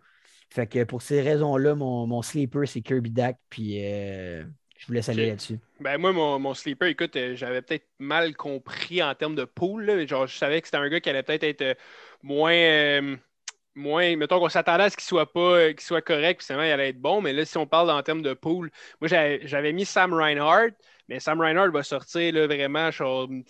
Fait 0.49 0.67
que 0.67 0.83
pour 0.83 1.01
ces 1.01 1.21
raisons-là, 1.21 1.75
mon, 1.75 2.07
mon 2.07 2.21
sleeper, 2.21 2.67
c'est 2.67 2.81
Kirby 2.81 3.11
Dak, 3.11 3.37
puis 3.49 3.83
euh, 3.85 4.43
je 4.77 4.87
vous 4.87 4.93
laisse 4.93 5.09
aller 5.09 5.25
là-dessus. 5.25 5.59
Ben 5.79 5.97
moi, 5.97 6.11
mon, 6.13 6.37
mon 6.39 6.53
sleeper, 6.53 6.89
écoute, 6.89 7.15
euh, 7.15 7.35
j'avais 7.35 7.61
peut-être 7.63 7.87
mal 7.97 8.35
compris 8.35 9.01
en 9.01 9.15
termes 9.15 9.33
de 9.35 9.45
pool. 9.45 9.85
là. 9.85 10.05
Genre, 10.05 10.27
je 10.27 10.37
savais 10.37 10.61
que 10.61 10.67
c'était 10.67 10.77
un 10.77 10.89
gars 10.89 10.99
qui 11.01 11.09
allait 11.09 11.23
peut-être 11.23 11.43
être 11.43 11.61
euh, 11.61 11.73
moins. 12.21 12.53
euh, 12.53 13.17
moins 13.75 14.15
mettons 14.17 14.39
qu'on 14.39 14.49
s'attendait 14.49 14.85
à 14.85 14.89
ce 14.91 14.97
qu'il 14.97 15.05
soit 15.05 15.31
pas 15.33 15.69
qu'il 15.73 15.81
soit 15.81 16.01
correct, 16.01 16.43
puis 16.45 16.55
il 16.55 16.59
allait 16.61 16.89
être 16.89 16.99
bon. 17.01 17.21
Mais 17.21 17.33
là, 17.33 17.45
si 17.45 17.57
on 17.57 17.67
parle 17.67 17.89
en 17.91 18.03
termes 18.03 18.21
de 18.21 18.33
pool, 18.33 18.71
moi 19.01 19.07
j'avais 19.09 19.73
mis 19.73 19.85
Sam 19.85 20.13
Reinhardt, 20.13 20.73
mais 21.07 21.19
Sam 21.19 21.39
Reinhardt 21.41 21.71
va 21.71 21.83
sortir 21.83 22.33
là, 22.33 22.47
vraiment 22.47 22.91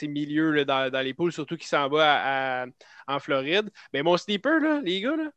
milieu 0.01 0.51
là, 0.51 0.65
dans, 0.65 0.91
dans 0.91 1.01
les 1.01 1.13
poules, 1.13 1.31
surtout 1.31 1.57
qu'il 1.57 1.67
s'en 1.67 1.89
va 1.89 2.13
à- 2.13 2.63
à- 2.63 2.67
en 3.07 3.19
Floride. 3.19 3.69
Mais 3.93 4.03
mon 4.03 4.17
sleeper, 4.17 4.59
là, 4.59 4.81
les 4.83 5.01
gars, 5.01 5.15
là, 5.15 5.29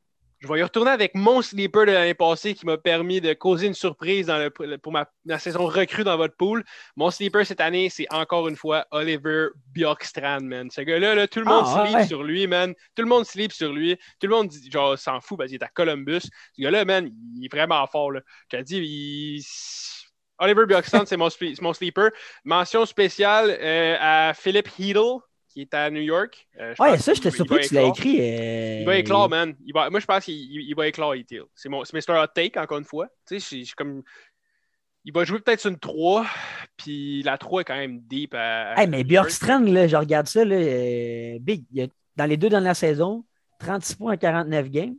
je 0.44 0.48
vais 0.52 0.58
y 0.58 0.62
retourner 0.62 0.90
avec 0.90 1.14
mon 1.14 1.40
sleeper 1.40 1.86
de 1.86 1.92
l'année 1.92 2.12
passée 2.12 2.52
qui 2.52 2.66
m'a 2.66 2.76
permis 2.76 3.22
de 3.22 3.32
causer 3.32 3.66
une 3.66 3.74
surprise 3.74 4.26
dans 4.26 4.36
le, 4.36 4.50
pour 4.76 4.92
ma, 4.92 5.08
saison 5.38 5.66
recrue 5.66 6.04
dans 6.04 6.18
votre 6.18 6.36
pool. 6.36 6.64
Mon 6.96 7.10
sleeper 7.10 7.46
cette 7.46 7.62
année, 7.62 7.88
c'est 7.88 8.06
encore 8.12 8.46
une 8.48 8.56
fois 8.56 8.86
Oliver 8.90 9.46
Bjorkstrand, 9.72 10.42
man. 10.42 10.70
Ce 10.70 10.82
gars-là, 10.82 11.14
là, 11.14 11.28
tout 11.28 11.38
le 11.38 11.46
monde 11.46 11.64
Ah, 11.66 11.84
sleep 11.86 11.96
ouais. 11.96 12.06
sur 12.06 12.22
lui, 12.22 12.46
man. 12.46 12.74
Tout 12.94 13.02
le 13.02 13.08
monde 13.08 13.24
sleep 13.24 13.52
sur 13.52 13.72
lui. 13.72 13.96
Tout 14.20 14.26
le 14.26 14.34
monde 14.34 14.48
dit, 14.48 14.70
genre, 14.70 14.98
s'en 14.98 15.18
fout 15.20 15.38
parce 15.38 15.48
qu'il 15.48 15.58
est 15.58 15.64
à 15.64 15.68
Columbus. 15.68 16.20
Ce 16.20 16.62
gars-là, 16.62 16.84
man, 16.84 17.10
il 17.36 17.44
est 17.46 17.52
vraiment 17.52 17.86
fort, 17.86 18.12
là. 18.12 18.20
Je 18.52 18.58
te 18.58 18.62
dis, 18.62 18.76
il... 18.76 19.42
Oliver 20.38 20.66
Bjorkstrand, 20.66 21.06
c'est 21.06 21.16
mon, 21.16 21.30
sleeper. 21.72 22.10
Mention 22.44 22.84
spéciale 22.86 23.56
euh, 23.60 23.96
à 24.00 24.32
Philip 24.34 24.68
Heedle, 24.78 25.18
qui 25.48 25.60
est 25.62 25.72
à 25.74 25.90
New 25.90 26.00
York. 26.02 26.46
Euh, 26.60 26.74
Ouais, 26.80 26.98
ça, 26.98 27.14
j'étais 27.14 27.30
surpris 27.30 27.60
que 27.60 27.68
tu 27.68 27.74
l'as 27.74 27.82
écrit. 27.84 28.18
euh, 28.20 28.78
Il 28.80 28.86
va 28.86 28.96
éclore, 28.96 29.28
man. 29.28 29.54
Il 29.64 29.72
va, 29.72 29.88
moi, 29.90 30.00
je 30.00 30.06
pense 30.06 30.24
qu'il 30.24 30.34
il- 30.34 30.68
il 30.68 30.74
va 30.74 30.88
éclore, 30.88 31.14
Heedle. 31.14 31.44
C'est 31.54 31.68
mon- 31.68 31.82
Mr. 31.92 32.18
Hot 32.22 32.26
Take, 32.34 32.58
encore 32.58 32.78
une 32.78 32.84
fois. 32.84 33.06
Tu 33.28 33.38
sais, 33.38 33.56
je- 33.56 33.60
je 33.60 33.66
suis 33.66 33.74
comme... 33.74 34.02
Il 35.06 35.12
va 35.12 35.24
jouer 35.24 35.38
peut-être 35.38 35.66
une 35.68 35.78
3, 35.78 36.26
puis 36.78 37.22
la 37.22 37.36
3 37.36 37.60
est 37.60 37.64
quand 37.64 37.76
même 37.76 38.00
deep 38.00 38.32
à... 38.34 38.70
à 38.72 38.82
Hey, 38.82 38.88
mais. 38.88 39.04
Bjorkstrand, 39.04 39.60
là, 39.60 39.86
je 39.86 39.96
regarde 39.96 40.26
ça, 40.26 40.44
là, 40.46 40.56
euh, 40.56 41.38
Big, 41.40 41.64
il 41.72 41.82
a- 41.82 41.86
dans 42.16 42.24
les 42.26 42.36
deux 42.38 42.48
dernières 42.48 42.74
saisons, 42.74 43.24
36 43.60 43.94
points 43.96 44.14
en 44.14 44.16
49 44.16 44.70
games. 44.70 44.96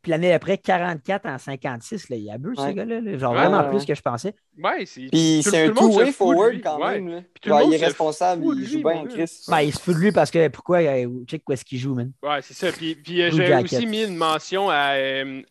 Puis 0.00 0.10
l'année 0.12 0.32
après, 0.32 0.58
44 0.58 1.26
en 1.26 1.38
56. 1.38 2.08
Là. 2.08 2.16
Il 2.16 2.30
abuse, 2.30 2.56
ce 2.56 2.62
Ouais. 2.62 2.74
gars-là. 2.74 3.00
là. 3.00 3.18
Genre 3.18 3.32
Ouais, 3.32 3.38
vraiment 3.38 3.62
ouais, 3.64 3.70
plus 3.70 3.84
que 3.84 3.94
je 3.94 4.00
pensais. 4.00 4.34
Ouais, 4.56 4.86
c'est. 4.86 5.08
Puis 5.10 5.40
tout- 5.42 5.50
c'est 5.50 5.70
tout 5.70 5.72
un 5.72 5.88
two-way 5.88 6.12
forward 6.12 6.60
quand 6.62 6.78
Ouais. 6.80 6.92
même. 7.00 7.08
Là. 7.08 7.20
Puis 7.34 7.40
tout 7.42 7.48
le 7.48 7.54
Ouais, 7.56 7.60
monde 7.62 7.72
il 7.72 7.82
est 7.82 7.84
responsable, 7.84 8.44
il 8.56 8.64
joue 8.64 8.78
bien 8.78 8.92
en. 9.00 9.06
Chris. 9.06 9.44
Ben, 9.48 9.60
il 9.62 9.74
se 9.74 9.80
fout 9.80 9.94
de 9.94 10.00
lui 10.00 10.12
parce 10.12 10.30
que 10.30 10.46
pourquoi 10.48 10.78
euh, 10.78 11.08
check 11.26 11.42
où 11.48 11.52
est-ce 11.52 11.64
qu'il 11.64 11.78
joue, 11.78 11.94
man? 11.94 12.12
Ouais, 12.22 12.40
c'est 12.42 12.54
ça. 12.54 12.70
Puis, 12.70 12.94
puis 12.94 13.22
euh, 13.22 13.30
j'ai 13.32 13.54
aussi 13.54 13.86
mis 13.86 14.04
une 14.04 14.16
mention 14.16 14.70
à. 14.70 14.92
euh, 14.94 15.42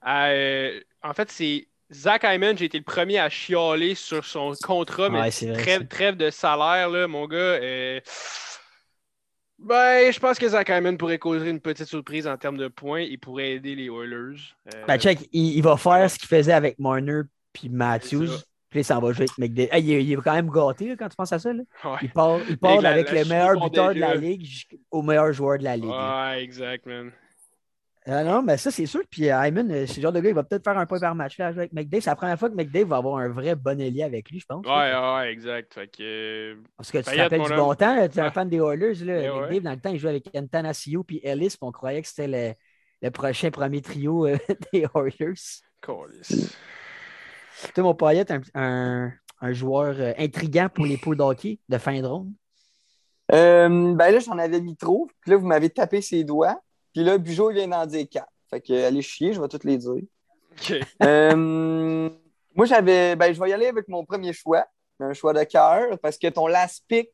à, 0.00 0.30
euh, 0.30 0.80
en 1.04 1.12
fait, 1.14 1.30
c'est 1.30 1.68
Zach 1.92 2.24
Hyman. 2.24 2.58
J'ai 2.58 2.64
été 2.64 2.78
le 2.78 2.84
premier 2.84 3.18
à 3.20 3.28
chialer 3.28 3.94
sur 3.94 4.24
son 4.24 4.52
contrat, 4.64 5.10
mais 5.10 5.20
Ouais, 5.20 5.30
c'est 5.30 5.46
vrai, 5.46 5.62
trêve, 5.62 5.80
ça. 5.82 5.86
trêve 5.86 6.16
de 6.16 6.30
salaire, 6.30 6.88
là, 6.90 7.06
mon 7.06 7.26
gars. 7.28 7.36
Ben, 9.64 10.12
je 10.12 10.18
pense 10.18 10.38
que 10.38 10.48
Zach 10.48 10.68
Hyman 10.68 10.96
pourrait 10.98 11.18
causer 11.18 11.48
une 11.48 11.60
petite 11.60 11.86
surprise 11.86 12.26
en 12.26 12.36
termes 12.36 12.56
de 12.58 12.68
points. 12.68 13.00
Il 13.02 13.18
pourrait 13.18 13.52
aider 13.52 13.74
les 13.74 13.86
Oilers. 13.86 14.38
Euh, 14.74 14.84
Ben, 14.86 14.98
check, 14.98 15.28
il, 15.32 15.56
il 15.56 15.62
va 15.62 15.76
faire 15.76 16.10
ce 16.10 16.18
qu'il 16.18 16.28
faisait 16.28 16.52
avec 16.52 16.78
Marner 16.78 17.22
puis 17.52 17.68
Matthews. 17.68 18.28
Puis 18.70 18.80
là, 18.80 18.84
ça 18.84 18.98
va 18.98 19.12
jouer 19.12 19.26
avec 19.28 19.38
McDavid. 19.38 19.70
Il, 19.86 19.92
est, 19.92 20.04
il 20.04 20.12
est 20.12 20.16
quand 20.16 20.32
même 20.32 20.48
gâté 20.48 20.88
là, 20.88 20.96
quand 20.98 21.08
tu 21.08 21.16
penses 21.16 21.32
à 21.32 21.38
ça. 21.38 21.52
Là. 21.52 21.62
ouais. 21.84 21.98
Il 22.02 22.10
part, 22.10 22.38
il 22.48 22.56
part 22.56 22.84
Avec 22.84 23.10
le 23.12 23.24
meilleur 23.26 23.60
buteur 23.60 23.94
de 23.94 24.00
la 24.00 24.14
ligue 24.14 24.44
jusqu'au 24.44 25.02
meilleur 25.02 25.32
joueur 25.32 25.58
de 25.58 25.64
la 25.64 25.76
ligue. 25.76 25.90
Ouais, 25.90 26.42
exact, 26.42 26.86
Ah 28.04 28.24
non, 28.24 28.42
mais 28.42 28.56
ça, 28.56 28.72
c'est 28.72 28.86
sûr. 28.86 29.02
Puis 29.08 29.30
euh, 29.30 29.46
Hyman, 29.46 29.70
euh, 29.70 29.86
c'est 29.86 29.98
le 29.98 30.02
genre 30.02 30.12
de 30.12 30.18
gars, 30.18 30.28
il 30.30 30.34
va 30.34 30.42
peut-être 30.42 30.64
faire 30.64 30.76
un 30.76 30.86
point 30.86 30.98
par 30.98 31.14
match 31.14 31.38
là, 31.38 31.46
avec 31.48 31.72
McDavid. 31.72 32.02
C'est 32.02 32.10
la 32.10 32.16
première 32.16 32.36
fois 32.38 32.50
que 32.50 32.54
McDavid 32.56 32.84
va 32.88 32.96
avoir 32.96 33.18
un 33.18 33.28
vrai 33.28 33.54
bon 33.54 33.80
ailier 33.80 34.02
avec 34.02 34.28
lui, 34.30 34.40
je 34.40 34.46
pense. 34.46 34.64
Ouais, 34.66 34.72
là. 34.90 35.14
ouais, 35.18 35.20
ouais, 35.26 35.32
exact. 35.32 35.72
Fait 35.74 35.86
que. 35.86 36.02
euh, 36.02 36.56
Parce 36.76 36.90
que 36.90 36.98
tu 36.98 37.04
te 37.04 37.16
rappelles 37.16 37.42
du 37.42 37.54
bon 37.54 37.74
temps, 37.74 38.08
tu 38.08 38.18
es 38.18 38.20
un 38.20 38.30
fan 38.32 38.48
des 38.48 38.56
Oilers. 38.58 38.94
Là, 39.04 39.22
Eh 39.22 39.30
ouais. 39.30 39.40
McDavid, 39.40 39.60
dans 39.60 39.70
le 39.70 39.80
temps, 39.80 39.90
il 39.90 39.98
jouait 40.00 40.10
avec 40.10 40.28
Antanasio 40.34 41.04
puis 41.04 41.20
Ellis, 41.22 41.50
puis 41.50 41.58
on 41.60 41.70
croyait 41.70 42.02
que 42.02 42.08
c'était 42.08 42.26
le, 42.26 42.54
le 43.02 43.10
prochain 43.12 43.50
premier 43.52 43.80
trio 43.82 44.26
euh, 44.26 44.36
des 44.72 44.84
Oilers. 44.96 45.34
câlisse. 45.80 46.56
Toi, 47.74 47.84
mon 47.84 47.94
Payette, 47.94 48.32
un, 48.32 48.40
un, 48.54 49.12
un 49.40 49.52
joueur 49.52 49.94
euh, 49.98 50.12
intriguant 50.18 50.68
pour 50.74 50.86
les 50.86 50.96
poules 50.96 51.16
d'hockey 51.16 51.60
de 51.68 51.78
fin 51.78 52.00
de 52.00 52.06
ronde? 52.06 52.32
Euh, 53.32 53.94
ben 53.94 54.10
là, 54.10 54.18
j'en 54.18 54.38
avais 54.38 54.60
mis 54.60 54.76
trop. 54.76 55.08
Puis 55.20 55.30
là, 55.30 55.36
vous 55.36 55.46
m'avez 55.46 55.70
tapé 55.70 56.02
ses 56.02 56.24
doigts. 56.24 56.60
Puis 56.92 57.04
là, 57.04 57.18
Bugeaud, 57.18 57.50
il 57.50 57.54
vient 57.54 57.68
d'en 57.68 57.86
dire 57.86 58.06
quatre. 58.10 58.32
Fait 58.50 58.60
que, 58.60 58.72
allez 58.84 59.02
chier, 59.02 59.32
je 59.32 59.40
vais 59.40 59.48
toutes 59.48 59.64
les 59.64 59.78
dire. 59.78 60.02
Ok. 60.52 60.74
Euh, 61.02 62.10
moi, 62.54 62.66
j'avais. 62.66 63.16
Ben, 63.16 63.32
je 63.32 63.40
vais 63.40 63.50
y 63.50 63.52
aller 63.52 63.66
avec 63.66 63.88
mon 63.88 64.04
premier 64.04 64.32
choix. 64.32 64.66
Un 65.00 65.14
choix 65.14 65.32
de 65.32 65.42
cœur. 65.44 65.98
Parce 66.00 66.18
que 66.18 66.28
ton 66.28 66.46
last 66.46 66.84
pick, 66.86 67.10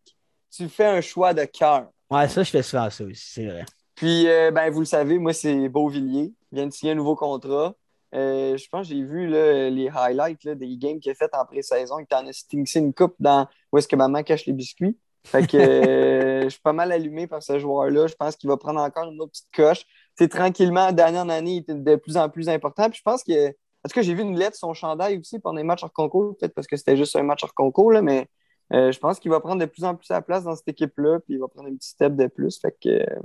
tu 0.51 0.69
fais 0.69 0.87
un 0.87 1.01
choix 1.01 1.33
de 1.33 1.45
cœur. 1.45 1.89
Ouais, 2.11 2.29
ça, 2.29 2.43
je 2.43 2.51
fais 2.51 2.63
souvent 2.63 2.91
ça 2.91 3.05
aussi, 3.05 3.33
c'est 3.35 3.47
vrai. 3.47 3.65
Puis, 3.95 4.29
euh, 4.29 4.51
ben, 4.51 4.71
vous 4.71 4.81
le 4.81 4.87
savez, 4.87 5.19
moi, 5.19 5.33
c'est 5.33 5.69
Beauvillier. 5.69 6.33
Il 6.53 6.57
vient 6.57 6.67
de 6.67 6.73
signer 6.73 6.93
un 6.93 6.97
nouveau 6.97 7.17
contrat. 7.17 7.75
Euh, 8.15 8.57
je 8.57 8.69
pense 8.69 8.89
que 8.89 8.95
j'ai 8.95 9.03
vu 9.03 9.29
là, 9.29 9.69
les 9.69 9.89
highlights 9.89 10.45
là, 10.45 10.55
des 10.55 10.77
games 10.77 10.99
qu'il 10.99 11.13
a 11.13 11.15
fait 11.15 11.31
en 11.35 11.45
pré-saison. 11.45 11.99
Il 11.99 12.07
t'en 12.07 12.27
a 12.27 12.33
stinksé 12.33 12.79
une 12.79 12.95
coupe 12.95 13.15
dans 13.19 13.47
où 13.73 13.79
est-ce 13.79 13.89
que 13.89 13.97
maman 13.97 14.23
cache 14.23 14.47
les 14.47 14.53
biscuits. 14.53 14.97
Fait 15.29 15.47
que 15.47 15.57
euh, 15.59 16.43
je 16.45 16.49
suis 16.49 16.61
pas 16.61 16.73
mal 16.73 16.91
allumé 16.91 17.27
par 17.27 17.43
ce 17.43 17.59
joueur-là. 17.59 18.07
Je 18.07 18.15
pense 18.15 18.37
qu'il 18.37 18.49
va 18.49 18.57
prendre 18.57 18.81
encore 18.81 19.11
une 19.11 19.21
autre 19.21 19.33
petite 19.33 19.53
coche. 19.55 19.85
C'est 20.17 20.29
tranquillement, 20.29 20.91
d'année 20.93 21.19
en 21.19 21.29
année, 21.29 21.53
il 21.53 21.59
était 21.59 21.75
de 21.75 21.97
plus 21.97 22.17
en 22.17 22.29
plus 22.29 22.49
important. 22.49 22.89
Puis 22.89 22.99
je 22.99 23.03
pense 23.03 23.23
que. 23.23 23.49
En 23.49 23.89
tout 23.89 23.95
cas, 23.95 24.03
j'ai 24.03 24.15
vu 24.15 24.23
une 24.23 24.37
lettre 24.37 24.57
sur 24.57 24.67
son 24.69 24.75
chandail 24.75 25.19
aussi 25.19 25.39
pendant 25.39 25.59
les 25.59 25.63
matchs 25.63 25.85
hors 25.85 25.93
concours, 25.93 26.37
peut-être 26.37 26.53
parce 26.53 26.67
que 26.67 26.77
c'était 26.77 26.97
juste 26.97 27.15
un 27.15 27.23
match 27.23 27.45
hors 27.45 27.55
concours, 27.55 27.93
là, 27.93 28.03
mais 28.03 28.27
euh, 28.73 28.91
je 28.91 28.99
pense 28.99 29.21
qu'il 29.21 29.31
va 29.31 29.39
prendre 29.39 29.61
de 29.61 29.67
plus 29.67 29.85
en 29.85 29.95
plus 29.95 30.07
sa 30.07 30.21
place 30.21 30.43
dans 30.43 30.57
cette 30.57 30.67
équipe-là, 30.67 31.21
puis 31.21 31.35
il 31.35 31.39
va 31.39 31.47
prendre 31.47 31.69
un 31.69 31.77
petit 31.77 31.91
step 31.91 32.17
de 32.17 32.27
plus. 32.27 32.59
Fait 32.59 32.73
que 32.73 32.89
euh, 32.89 33.21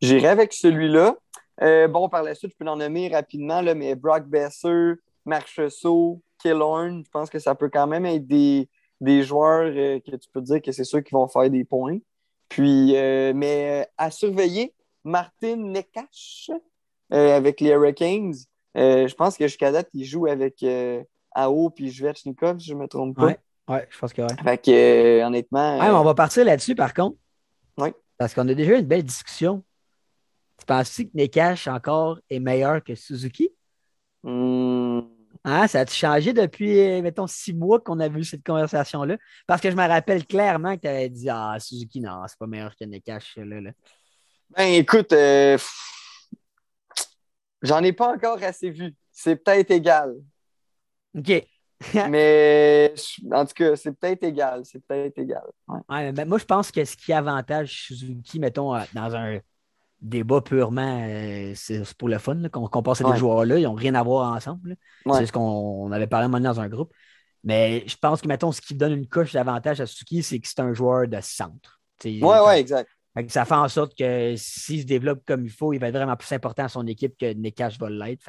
j'irai 0.00 0.28
avec 0.28 0.54
celui-là. 0.54 1.14
Bon, 1.88 2.08
par 2.08 2.22
la 2.22 2.34
suite, 2.34 2.52
je 2.52 2.56
peux 2.56 2.64
l'en 2.64 2.76
nommer 2.76 3.08
rapidement, 3.08 3.60
là, 3.60 3.74
mais 3.74 3.94
Brock 3.94 4.24
Besser, 4.24 4.94
Marchessault, 5.26 6.22
Killorn, 6.38 7.04
je 7.04 7.10
pense 7.10 7.28
que 7.28 7.38
ça 7.38 7.54
peut 7.54 7.68
quand 7.68 7.86
même 7.86 8.06
être 8.06 8.26
des, 8.26 8.66
des 9.00 9.22
joueurs 9.22 9.72
euh, 9.74 9.98
que 10.00 10.16
tu 10.16 10.28
peux 10.32 10.42
dire 10.42 10.60
que 10.62 10.72
c'est 10.72 10.84
sûr 10.84 11.02
qu'ils 11.02 11.16
vont 11.16 11.28
faire 11.28 11.48
des 11.50 11.64
points. 11.64 11.98
Puis, 12.48 12.96
euh, 12.96 13.32
mais 13.34 13.82
euh, 13.82 13.84
à 13.96 14.10
surveiller, 14.10 14.74
Martin 15.04 15.56
Nekash 15.56 16.50
euh, 17.12 17.36
avec 17.36 17.60
les 17.60 17.70
Hurricanes. 17.70 18.34
Euh, 18.76 19.08
je 19.08 19.14
pense 19.14 19.36
que 19.36 19.46
jusqu'à 19.46 19.72
date, 19.72 19.88
il 19.94 20.04
joue 20.04 20.26
avec 20.26 20.62
euh, 20.62 21.02
Ao 21.32 21.70
puis 21.70 21.92
Svechnikov, 21.92 22.58
si 22.58 22.68
je 22.68 22.74
ne 22.74 22.80
me 22.80 22.88
trompe 22.88 23.16
pas. 23.16 23.26
Ouais. 23.26 23.38
Ouais, 23.68 23.86
je 23.88 23.98
pense 23.98 24.12
que 24.12 24.22
ouais. 24.22 24.36
Fait 24.42 24.58
que, 24.58 24.70
euh, 24.70 25.26
honnêtement. 25.26 25.78
Ouais, 25.78 25.86
mais 25.86 25.94
on 25.94 26.02
va 26.02 26.14
partir 26.14 26.44
là-dessus, 26.44 26.74
par 26.74 26.92
contre. 26.92 27.16
Oui. 27.78 27.90
Parce 28.18 28.34
qu'on 28.34 28.48
a 28.48 28.54
déjà 28.54 28.72
eu 28.72 28.80
une 28.80 28.86
belle 28.86 29.04
discussion. 29.04 29.62
Tu 30.58 30.66
penses-tu 30.66 31.06
que 31.06 31.10
Nekash 31.14 31.68
encore 31.68 32.18
est 32.28 32.40
meilleur 32.40 32.82
que 32.82 32.94
Suzuki? 32.94 33.50
euh, 34.26 35.00
hmm, 35.00 35.08
Hein, 35.44 35.66
ça 35.68 35.80
a-tu 35.80 35.94
changé 35.94 36.32
depuis, 36.34 36.78
euh, 36.78 37.02
mettons, 37.02 37.26
six 37.26 37.54
mois 37.54 37.80
qu'on 37.80 37.98
a 38.00 38.08
vu 38.08 38.24
cette 38.24 38.44
conversation-là? 38.44 39.16
Parce 39.46 39.62
que 39.62 39.70
je 39.70 39.76
me 39.76 39.86
rappelle 39.86 40.26
clairement 40.26 40.76
que 40.76 40.82
tu 40.82 40.88
avais 40.88 41.08
dit 41.08 41.28
Ah, 41.30 41.56
Suzuki, 41.58 42.00
non, 42.00 42.22
c'est 42.26 42.38
pas 42.38 42.46
meilleur 42.46 42.76
que 42.76 42.84
Nekash. 42.84 43.36
Là, 43.36 43.60
là. 43.60 43.70
Ben, 44.50 44.74
écoute, 44.74 45.12
euh, 45.12 45.56
j'en 47.62 47.82
ai 47.82 47.92
pas 47.92 48.12
encore 48.12 48.42
assez 48.42 48.70
vu. 48.70 48.94
C'est 49.12 49.36
peut-être 49.36 49.70
égal. 49.70 50.14
OK. 51.16 51.46
mais 52.10 52.92
en 53.32 53.46
tout 53.46 53.54
cas, 53.54 53.76
c'est 53.76 53.92
peut-être 53.92 54.24
égal. 54.24 54.62
C'est 54.64 54.84
peut-être 54.84 55.18
égal. 55.18 55.44
Ouais. 55.66 55.80
Ouais, 55.88 56.12
mais 56.12 56.26
moi, 56.26 56.36
je 56.36 56.44
pense 56.44 56.70
que 56.70 56.84
ce 56.84 56.96
qui 56.96 57.12
avantage 57.12 57.84
Suzuki, 57.86 58.38
mettons, 58.38 58.74
euh, 58.74 58.82
dans 58.92 59.14
un 59.14 59.40
débat 60.00 60.40
purement, 60.40 61.06
euh, 61.08 61.52
c'est 61.54 61.82
pour 61.94 62.08
le 62.08 62.18
fun, 62.18 62.48
qu'on 62.48 62.66
à 62.66 62.94
des 62.94 63.04
Ouais. 63.04 63.16
joueurs-là, 63.16 63.58
ils 63.58 63.64
n'ont 63.64 63.74
rien 63.74 63.94
à 63.94 64.02
voir 64.02 64.32
ensemble. 64.34 64.76
Ouais. 65.04 65.18
C'est 65.18 65.26
ce 65.26 65.32
qu'on 65.32 65.40
on 65.40 65.92
avait 65.92 66.06
parlé 66.06 66.28
donné 66.28 66.44
dans 66.44 66.60
un 66.60 66.68
groupe. 66.68 66.92
Mais 67.44 67.84
je 67.86 67.96
pense 67.96 68.20
que, 68.20 68.28
mettons, 68.28 68.52
ce 68.52 68.60
qui 68.60 68.74
donne 68.74 68.92
une 68.92 69.06
coche 69.06 69.32
d'avantage 69.32 69.80
à 69.80 69.86
Suzuki, 69.86 70.22
c'est 70.22 70.38
que 70.38 70.46
c'est 70.48 70.60
un 70.60 70.74
joueur 70.74 71.08
de 71.08 71.18
centre. 71.20 71.80
Ouais, 72.04 72.20
ouais, 72.20 72.60
exact. 72.60 72.88
Fait 73.14 73.26
que 73.26 73.32
ça 73.32 73.44
fait 73.44 73.54
en 73.54 73.68
sorte 73.68 73.96
que 73.96 74.34
s'il 74.36 74.82
se 74.82 74.86
développe 74.86 75.20
comme 75.26 75.44
il 75.44 75.50
faut, 75.50 75.72
il 75.72 75.78
va 75.78 75.88
être 75.88 75.96
vraiment 75.96 76.16
plus 76.16 76.32
important 76.32 76.64
à 76.64 76.68
son 76.68 76.86
équipe 76.86 77.16
que 77.18 77.32
Nekash 77.32 77.78
va 77.78 77.90
l'être. 77.90 78.24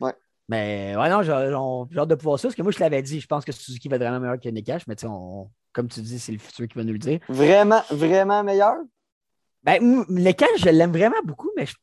Ouais. 0.00 0.12
Mais 0.48 0.94
ouais, 0.96 1.08
non, 1.08 1.22
j'ai 1.22 1.32
hâte 1.32 2.08
de 2.08 2.14
pouvoir 2.14 2.38
ça. 2.38 2.48
Parce 2.48 2.54
que 2.54 2.62
moi, 2.62 2.70
je 2.70 2.78
l'avais 2.78 3.02
dit, 3.02 3.18
je 3.20 3.26
pense 3.26 3.44
que 3.44 3.52
Suzuki 3.52 3.88
va 3.88 3.96
être 3.96 4.02
vraiment 4.02 4.20
meilleur 4.20 4.38
que 4.38 4.48
Nekash. 4.48 4.86
Mais 4.86 4.94
tu 4.94 5.02
sais, 5.02 5.06
on- 5.06 5.50
comme 5.72 5.88
tu 5.88 6.00
dis, 6.00 6.18
c'est 6.18 6.32
le 6.32 6.38
futur 6.38 6.68
qui 6.68 6.76
va 6.76 6.84
nous 6.84 6.92
le 6.92 6.98
dire. 6.98 7.20
Vraiment, 7.28 7.82
vraiment 7.90 8.44
meilleur? 8.44 8.76
Ben, 9.66 9.82
je 10.08 10.68
l'aime 10.70 10.92
vraiment 10.92 11.20
beaucoup, 11.24 11.50
mais 11.56 11.66
je, 11.66 11.74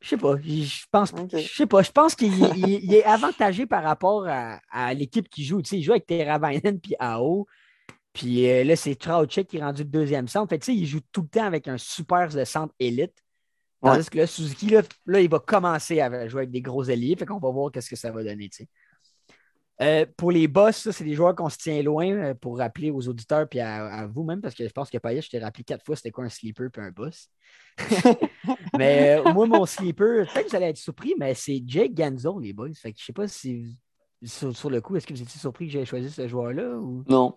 je 0.00 0.08
sais 0.10 0.16
pas. 0.16 0.36
Je 0.42 0.84
pense, 0.90 1.12
je 1.32 1.38
sais 1.38 1.66
pas. 1.66 1.82
Je 1.82 1.90
pense 1.90 2.14
qu'il 2.14 2.32
il- 2.32 2.84
il 2.84 2.94
est 2.94 3.04
avantagé 3.04 3.66
par 3.66 3.82
rapport 3.82 4.26
à, 4.28 4.60
à 4.70 4.94
l'équipe 4.94 5.28
qui 5.28 5.44
joue. 5.44 5.60
Tu 5.60 5.70
sais, 5.70 5.78
il 5.78 5.82
joue 5.82 5.90
avec 5.92 6.06
Teravainen 6.06 6.80
puis 6.80 6.94
AO. 6.98 7.46
Puis 8.12 8.48
euh, 8.48 8.62
là, 8.62 8.76
c'est 8.76 8.94
Trauchek 8.94 9.48
qui 9.48 9.56
est 9.56 9.62
rendu 9.62 9.82
le 9.82 9.88
deuxième 9.88 10.28
centre. 10.28 10.48
Fait 10.48 10.58
tu 10.60 10.66
sais, 10.66 10.74
il 10.76 10.86
joue 10.86 11.00
tout 11.10 11.22
le 11.22 11.28
temps 11.28 11.44
avec 11.44 11.66
un 11.66 11.76
super 11.78 12.28
de 12.28 12.44
centre 12.44 12.72
élite. 12.78 13.14
Tandis 13.82 13.98
Ouais. 13.98 14.04
que 14.12 14.18
là, 14.18 14.26
Suzuki, 14.28 14.68
là, 14.68 14.82
là, 15.06 15.20
il 15.20 15.28
va 15.28 15.40
commencer 15.40 16.00
à 16.00 16.28
jouer 16.28 16.42
avec 16.42 16.50
des 16.52 16.62
gros 16.62 16.88
alliés. 16.88 17.16
Fait 17.16 17.26
qu'on 17.26 17.40
va 17.40 17.50
voir 17.50 17.72
qu'est-ce 17.72 17.90
que 17.90 17.96
ça 17.96 18.12
va 18.12 18.22
donner, 18.22 18.48
tu 18.48 18.58
sais. 18.58 18.68
Euh, 19.80 20.06
pour 20.16 20.30
les 20.30 20.46
boss, 20.46 20.76
ça, 20.76 20.92
c'est 20.92 21.02
des 21.04 21.14
joueurs 21.14 21.34
qu'on 21.34 21.48
se 21.48 21.58
tient 21.58 21.82
loin 21.82 22.08
euh, 22.10 22.34
pour 22.34 22.58
rappeler 22.58 22.90
aux 22.92 23.08
auditeurs 23.08 23.48
puis 23.48 23.58
à, 23.58 23.86
à 23.86 24.06
vous-même, 24.06 24.40
parce 24.40 24.54
que 24.54 24.66
je 24.66 24.72
pense 24.72 24.88
que 24.88 24.98
Payet, 24.98 25.20
je 25.20 25.30
t'ai 25.30 25.40
rappelé 25.40 25.64
quatre 25.64 25.84
fois 25.84 25.96
c'était 25.96 26.12
quoi 26.12 26.24
un 26.24 26.28
sleeper 26.28 26.70
puis 26.70 26.80
un 26.82 26.90
boss. 26.90 27.28
mais 28.78 29.18
euh, 29.18 29.32
moi, 29.32 29.46
mon 29.46 29.66
sleeper, 29.66 30.26
peut-être 30.32 30.44
que 30.44 30.50
vous 30.50 30.56
allez 30.56 30.66
être 30.66 30.76
surpris, 30.76 31.14
mais 31.18 31.34
c'est 31.34 31.62
Jake 31.66 31.92
Ganzo, 31.94 32.38
les 32.38 32.52
boys. 32.52 32.68
Fait 32.74 32.92
que 32.92 32.98
je 33.00 33.04
sais 33.04 33.12
pas 33.12 33.26
si 33.26 33.76
sur, 34.22 34.56
sur 34.56 34.70
le 34.70 34.80
coup, 34.80 34.96
est-ce 34.96 35.06
que 35.06 35.12
vous 35.12 35.22
étiez 35.22 35.40
surpris 35.40 35.66
que 35.66 35.72
j'ai 35.72 35.84
choisi 35.84 36.10
ce 36.10 36.28
joueur-là 36.28 36.76
ou? 36.76 37.02
Non. 37.08 37.36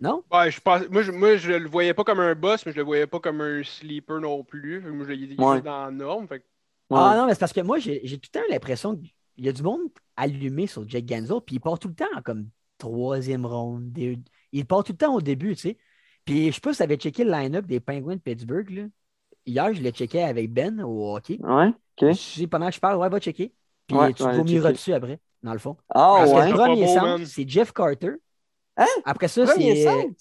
non? 0.00 0.24
Ouais, 0.32 0.50
je 0.50 0.60
pense, 0.60 0.88
moi, 0.88 1.02
je, 1.02 1.12
moi, 1.12 1.36
je 1.36 1.52
le 1.52 1.68
voyais 1.68 1.92
pas 1.94 2.04
comme 2.04 2.20
un 2.20 2.34
boss, 2.34 2.64
mais 2.64 2.72
je 2.72 2.78
le 2.78 2.82
voyais 2.84 3.06
pas 3.06 3.20
comme 3.20 3.40
un 3.40 3.62
sleeper 3.62 4.20
non 4.20 4.42
plus. 4.42 4.80
Moi, 4.80 5.04
je 5.06 5.12
l'ai 5.12 5.36
Ouais. 5.38 5.60
dans 5.60 5.84
la 5.84 5.90
norme. 5.90 6.26
Fait 6.28 6.40
que- 6.40 6.44
Ah 6.90 7.14
non, 7.16 7.26
mais 7.26 7.34
c'est 7.34 7.40
parce 7.40 7.52
que 7.52 7.60
moi, 7.60 7.78
j'ai 7.78 8.00
tout 8.00 8.30
le 8.34 8.40
temps 8.40 8.46
l'impression 8.48 8.98
qu'il 9.38 9.46
y 9.46 9.48
a 9.48 9.52
du 9.52 9.62
monde 9.62 9.80
allumé 10.16 10.66
sur 10.66 10.88
Jake 10.88 11.06
Ganzo, 11.06 11.40
puis 11.40 11.56
il 11.56 11.60
part 11.60 11.78
tout 11.78 11.88
le 11.88 11.94
temps 11.94 12.06
en 12.16 12.22
comme 12.22 12.48
troisième 12.76 13.46
ronde. 13.46 13.92
des- 13.92 14.18
Il 14.52 14.66
part 14.66 14.82
tout 14.84 14.92
le 14.92 14.98
temps 14.98 15.14
au 15.14 15.20
début, 15.20 15.54
tu 15.54 15.62
sais. 15.62 15.78
Puis 16.24 16.48
je 16.48 16.54
sais 16.54 16.60
pas 16.60 16.72
si 16.72 16.78
tu 16.78 16.82
avais 16.82 16.96
checké 16.96 17.24
le 17.24 17.30
line-up 17.30 17.66
des 17.66 17.80
Penguins 17.80 18.16
de 18.16 18.20
Pittsburgh. 18.20 18.68
Là. 18.70 18.82
Hier, 19.46 19.72
je 19.74 19.80
l'ai 19.82 19.90
checké 19.92 20.22
avec 20.22 20.52
Ben 20.52 20.80
au 20.82 21.14
hockey. 21.16 21.38
Ouais, 21.42 21.68
OK. 22.02 22.48
pendant 22.50 22.68
que 22.68 22.74
je 22.74 22.80
parle, 22.80 22.98
ouais, 22.98 23.08
va 23.08 23.18
checker. 23.20 23.52
Puis 23.86 23.96
Ouais, 23.96 24.12
tu 24.12 24.22
ouais, 24.22 24.36
vomiras 24.36 24.72
dessus 24.72 24.92
après, 24.92 25.18
dans 25.42 25.52
le 25.52 25.58
fond. 25.58 25.76
Ah 25.88 26.16
Parce 26.18 26.32
que 26.32 26.50
le 26.50 26.54
premier 26.56 26.84
beau, 26.86 26.94
centre, 26.94 27.24
c'est 27.26 27.48
Jeff 27.48 27.72
Carter. 27.72 28.12
Hein? 28.76 28.86
Après 29.04 29.28
ça, 29.28 29.46
c'est. 29.46 29.84
centre? 29.84 30.14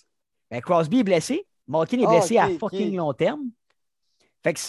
Ben, 0.50 0.62
Crosby 0.62 1.00
est 1.00 1.04
blessé. 1.04 1.46
Malkin 1.68 2.00
est 2.00 2.06
Ah, 2.06 2.10
blessé 2.12 2.38
à 2.38 2.50
fucking 2.50 2.96
long 2.96 3.14
terme. 3.14 3.50
Fait 4.44 4.54
que, 4.54 4.60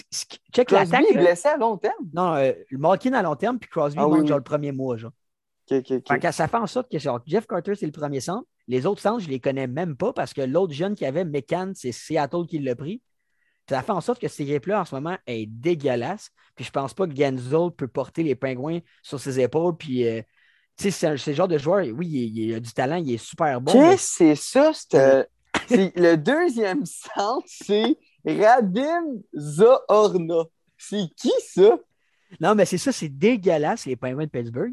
check 0.53 0.69
Crosby 0.69 0.91
l'attaque. 0.93 1.11
est 1.11 1.19
blessé 1.19 1.49
à 1.49 1.57
long 1.57 1.77
terme? 1.77 2.09
Non, 2.12 2.35
euh, 2.35 2.53
le 2.71 2.79
Malkin 2.79 3.12
à 3.12 3.23
long 3.23 3.37
terme, 3.37 3.59
puis 3.59 3.69
Crosby 3.71 3.99
Ah 4.01 4.09
oui, 4.09 4.21
oui. 4.21 4.27
genre 4.27 4.39
le 4.39 4.45
premier 4.45 4.73
mois. 4.73 4.97
Genre. 4.97 5.12
Fait 5.69 5.83
que 5.83 6.33
ça 6.33 6.49
fait 6.49 6.57
en 6.57 6.66
sorte 6.66 6.91
que 6.91 6.99
genre, 6.99 7.21
Jeff 7.27 7.47
Carter, 7.47 7.75
c'est 7.75 7.87
le 7.87 7.93
premier 7.93 8.21
centre. 8.21 8.47
Les 8.66 8.87
autres 8.87 9.01
centres, 9.03 9.21
je 9.21 9.29
les 9.29 9.41
connais 9.41 9.66
même 9.66 9.97
pas 9.97 10.12
parce 10.12 10.33
que 10.33 10.41
l'autre 10.41 10.73
jeune 10.73 10.95
qu'il 10.95 11.05
y 11.05 11.09
avait, 11.09 11.25
McCann, 11.25 11.75
c'est 11.75 11.93
Seattle 11.93 12.47
qui 12.49 12.59
l'a 12.59 12.75
pris. 12.75 13.03
Ça 13.69 13.83
fait 13.83 13.93
en 13.93 14.01
sorte 14.01 14.19
que 14.21 14.29
cette 14.29 14.49
équipe-là, 14.49 14.81
en 14.81 14.85
ce 14.87 14.95
moment, 14.95 15.16
est 15.27 15.45
dégueulasse. 15.47 16.31
Puis 16.55 16.64
je 16.64 16.71
pense 16.71 16.95
pas 16.95 17.07
que 17.07 17.14
Genzel 17.14 17.71
peut 17.77 17.87
porter 17.89 18.23
les 18.23 18.35
pingouins 18.35 18.79
sur 19.03 19.21
ses 19.21 19.41
épaules. 19.41 19.77
Puis, 19.77 20.09
euh, 20.09 20.23
tu 20.79 20.91
sais, 20.91 21.16
c'est 21.19 21.31
le 21.31 21.35
genre 21.37 21.49
de 21.49 21.59
joueur, 21.59 21.85
oui, 21.95 22.07
il, 22.09 22.39
il 22.39 22.55
a 22.55 22.61
du 22.61 22.73
talent, 22.73 22.97
il 22.97 23.12
est 23.12 23.19
super 23.19 23.61
bon. 23.61 23.73
Qu'est-ce 23.73 24.19
que 24.19 24.35
c'est 24.35 24.37
ça? 24.37 24.73
c'est- 25.69 25.97
le 25.97 26.16
deuxième 26.16 26.87
centre, 26.87 27.45
c'est 27.47 27.99
Radim 28.29 29.22
Zahorna. 29.37 30.45
C'est 30.76 31.09
qui 31.16 31.33
ça? 31.47 31.79
Non, 32.41 32.55
mais 32.55 32.64
c'est 32.64 32.79
ça, 32.79 32.93
c'est 32.93 33.09
dégueulasse, 33.09 33.87
les 33.87 33.97
Penguins 33.97 34.24
de 34.24 34.31
Pittsburgh. 34.31 34.72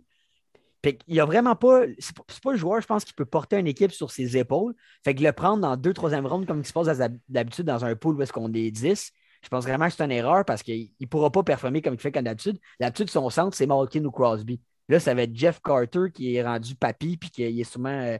Puis 0.82 0.98
il 1.08 1.16
y 1.16 1.20
a 1.20 1.26
vraiment 1.26 1.56
pas. 1.56 1.84
C'est 1.98 2.16
pas, 2.16 2.24
pas 2.44 2.52
le 2.52 2.58
joueur, 2.58 2.82
je 2.82 2.88
pense, 2.88 3.06
qui 3.06 3.14
peut 3.14 3.26
porter 3.26 3.58
une 3.58 3.68
équipe 3.68 3.92
sur 3.92 4.12
ses 4.12 4.38
épaules. 4.38 4.76
Fait 5.04 5.16
que 5.16 5.24
le 5.24 5.32
prendre 5.32 5.62
dans 5.62 5.76
deux, 5.78 5.94
troisième 5.94 6.28
ronde, 6.28 6.46
comme 6.46 6.60
il 6.60 6.66
se 6.66 6.74
passe 6.74 7.00
d'habitude 7.28 7.66
dans 7.66 7.84
un 7.86 7.96
pool 7.96 8.16
où 8.16 8.22
est-ce 8.22 8.34
qu'on 8.34 8.54
est 8.54 8.72
10, 8.72 9.12
je 9.42 9.50
pense 9.50 9.64
vraiment 9.64 9.88
que 9.88 9.94
c'est 9.94 10.04
une 10.04 10.12
erreur 10.12 10.46
parce 10.46 10.64
qu'il 10.64 10.92
ne 11.00 11.06
pourra 11.06 11.32
pas 11.32 11.44
performer 11.44 11.82
comme 11.82 11.94
il 11.94 12.00
fait 12.00 12.12
comme 12.12 12.24
d'habitude. 12.24 12.60
D'habitude, 12.80 13.10
son 13.10 13.30
centre, 13.30 13.56
c'est 13.56 13.66
Malkin 13.68 14.04
ou 14.06 14.12
Crosby. 14.12 14.60
Là, 14.88 15.00
ça 15.00 15.14
va 15.14 15.24
être 15.24 15.36
Jeff 15.36 15.60
Carter 15.64 16.12
qui 16.14 16.36
est 16.36 16.44
rendu 16.44 16.76
papy 16.76 17.18
puis 17.18 17.30
qui 17.30 17.44
est 17.44 17.64
sûrement 17.64 17.90
euh, 17.90 18.18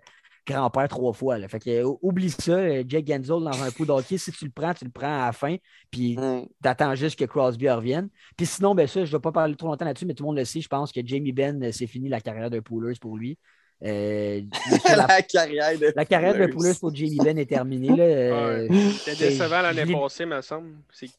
grand-père 0.48 0.88
trois 0.88 1.14
fois. 1.14 1.38
là. 1.38 1.48
Fait 1.48 1.60
que, 1.60 1.70
euh, 1.70 1.94
oublie 2.02 2.30
ça, 2.30 2.52
euh, 2.54 2.84
Jake 2.88 3.08
Genzel 3.08 3.44
dans 3.44 3.64
un 3.64 3.72
pool 3.72 3.88
d'hockey. 3.88 4.18
Si 4.18 4.32
tu 4.32 4.46
le 4.46 4.52
prends, 4.52 4.74
tu 4.74 4.86
le 4.86 4.92
prends 4.92 5.24
à 5.24 5.26
la 5.28 5.32
fin. 5.32 5.56
Puis 5.92 6.18
Ouais. 6.18 6.48
t'attends 6.62 6.94
juste 6.96 7.18
que 7.18 7.26
Crosby 7.26 7.70
revienne. 7.70 8.10
Puis 8.38 8.46
sinon, 8.46 8.76
ben 8.76 8.88
ça, 8.88 9.04
je 9.06 9.12
ne 9.12 9.18
vais 9.18 9.22
pas 9.22 9.32
parler 9.32 9.56
trop 9.56 9.68
longtemps 9.70 9.86
là-dessus, 9.86 10.06
mais 10.06 10.14
tout 10.14 10.24
le 10.24 10.28
monde 10.28 10.38
le 10.38 10.46
sait. 10.46 10.62
Je 10.62 10.68
pense 10.68 10.92
que 10.92 11.02
Jamie 11.04 11.32
Benn, 11.32 11.64
euh, 11.64 11.72
c'est 11.72 11.88
fini 11.88 12.10
la 12.10 12.22
carrière 12.22 12.50
de 12.50 12.60
Poolers 12.60 12.96
pour 13.00 13.18
lui. 13.18 13.38
Euh, 13.84 14.42
la, 14.86 15.06
la 15.06 15.22
carrière 15.22 15.78
de 15.78 15.92
la 15.94 16.06
carrière 16.06 16.34
de 16.34 16.48
pour 16.80 16.96
Jamie 16.96 17.18
Benn 17.18 17.38
est 17.38 17.46
terminée. 17.46 17.90
Là, 17.90 18.04
euh, 18.04 18.68
C'était 19.04 19.30
décevant 19.30 19.62
l'année 19.62 19.92
passée, 19.92 20.26
me 20.26 20.40
semble. 20.42 20.70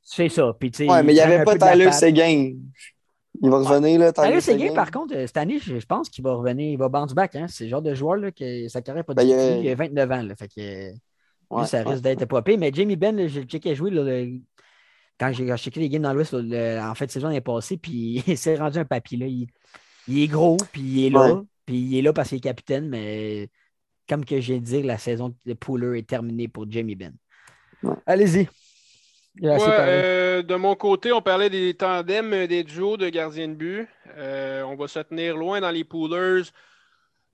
C'est 0.02 0.28
ça. 0.30 0.56
Puis, 0.58 0.70
tu 0.70 0.78
sais, 0.78 0.90
Ouais, 0.90 1.02
mais 1.02 1.12
il 1.12 1.16
n'y 1.16 1.20
avait 1.20 1.44
pas 1.44 1.56
Tyler. 1.58 1.92
Seguin. 1.92 2.52
Il 3.42 3.50
va 3.50 3.58
revenir, 3.58 3.98
là, 4.00 4.12
Tyler 4.12 4.40
Seguin, 4.40 4.72
par 4.74 4.90
contre, 4.90 5.14
euh, 5.16 5.26
cette 5.26 5.36
année, 5.36 5.58
je, 5.58 5.78
je 5.78 5.86
pense 5.86 6.08
qu'il 6.08 6.22
va 6.24 6.34
revenir, 6.34 6.70
il 6.72 6.76
va 6.78 6.88
bounce 6.88 7.14
back. 7.14 7.34
Hein. 7.36 7.46
C'est 7.48 7.64
le 7.64 7.70
genre 7.70 7.82
de 7.82 7.94
joueur 7.94 8.16
là, 8.16 8.30
que 8.30 8.68
sa 8.68 8.82
carrière 8.82 9.00
n'est 9.00 9.04
pas 9.04 9.14
Ben, 9.14 9.24
du 9.24 9.30
il 9.30 9.34
a- 9.34 9.54
tout. 9.56 9.62
Il 9.62 9.68
a 9.70 9.74
29 9.74 10.10
ans. 10.12 10.22
Là, 10.22 10.34
fait 10.36 10.48
que, 10.48 10.60
euh, 10.60 10.90
lui, 11.58 11.66
ça 11.66 11.82
ouais. 11.82 11.90
risque 11.90 12.02
d'être 12.02 12.40
pire. 12.42 12.58
Mais 12.58 12.70
Jamie 12.72 12.96
là, 12.96 13.26
je 13.28 13.40
le 13.40 13.46
checkais 13.46 13.74
jouer 13.74 13.90
le- 13.90 14.38
quand 15.18 15.32
j'ai 15.32 15.56
checké 15.56 15.80
les 15.80 15.88
games 15.88 16.02
dans 16.02 16.12
l'Ouest 16.12 16.34
en 16.34 16.94
fait, 16.94 17.10
saison 17.10 17.30
est 17.30 17.40
passée, 17.40 17.76
puis 17.78 18.22
il 18.26 18.36
s'est 18.36 18.56
rendu 18.56 18.78
un 18.78 18.84
papy. 18.84 19.16
Là. 19.16 19.26
Il, 19.26 19.46
il 20.08 20.22
est 20.22 20.28
gros, 20.28 20.56
puis 20.72 20.82
il 20.82 21.06
est 21.06 21.10
là, 21.10 21.34
Ouais. 21.34 21.40
puis 21.64 21.76
il 21.76 21.98
est 21.98 22.02
là 22.02 22.12
parce 22.12 22.28
qu'il 22.28 22.38
est 22.38 22.40
capitaine, 22.40 22.88
mais 22.88 23.48
comme 24.08 24.24
que 24.24 24.40
j'ai 24.40 24.60
dit, 24.60 24.82
la 24.82 24.98
saison 24.98 25.34
de 25.44 25.52
Pooler 25.54 25.98
est 25.98 26.06
terminée 26.08 26.48
pour 26.48 26.70
Jamie. 26.70 26.96
Ouais. 27.82 27.94
Allez-y. 28.06 28.48
Ouais, 29.58 29.66
euh, 29.88 30.42
de 30.42 30.54
mon 30.54 30.74
côté, 30.74 31.12
on 31.12 31.20
parlait 31.20 31.50
des 31.50 31.74
tandems, 31.74 32.32
euh, 32.32 32.46
des 32.46 32.64
duos 32.64 32.96
de 32.96 33.08
gardiens 33.08 33.48
de 33.48 33.54
but. 33.54 33.88
Euh, 34.16 34.62
on 34.62 34.76
va 34.76 34.88
se 34.88 34.98
tenir 35.00 35.36
loin 35.36 35.60
dans 35.60 35.70
les 35.70 35.84
poolers 35.84 36.44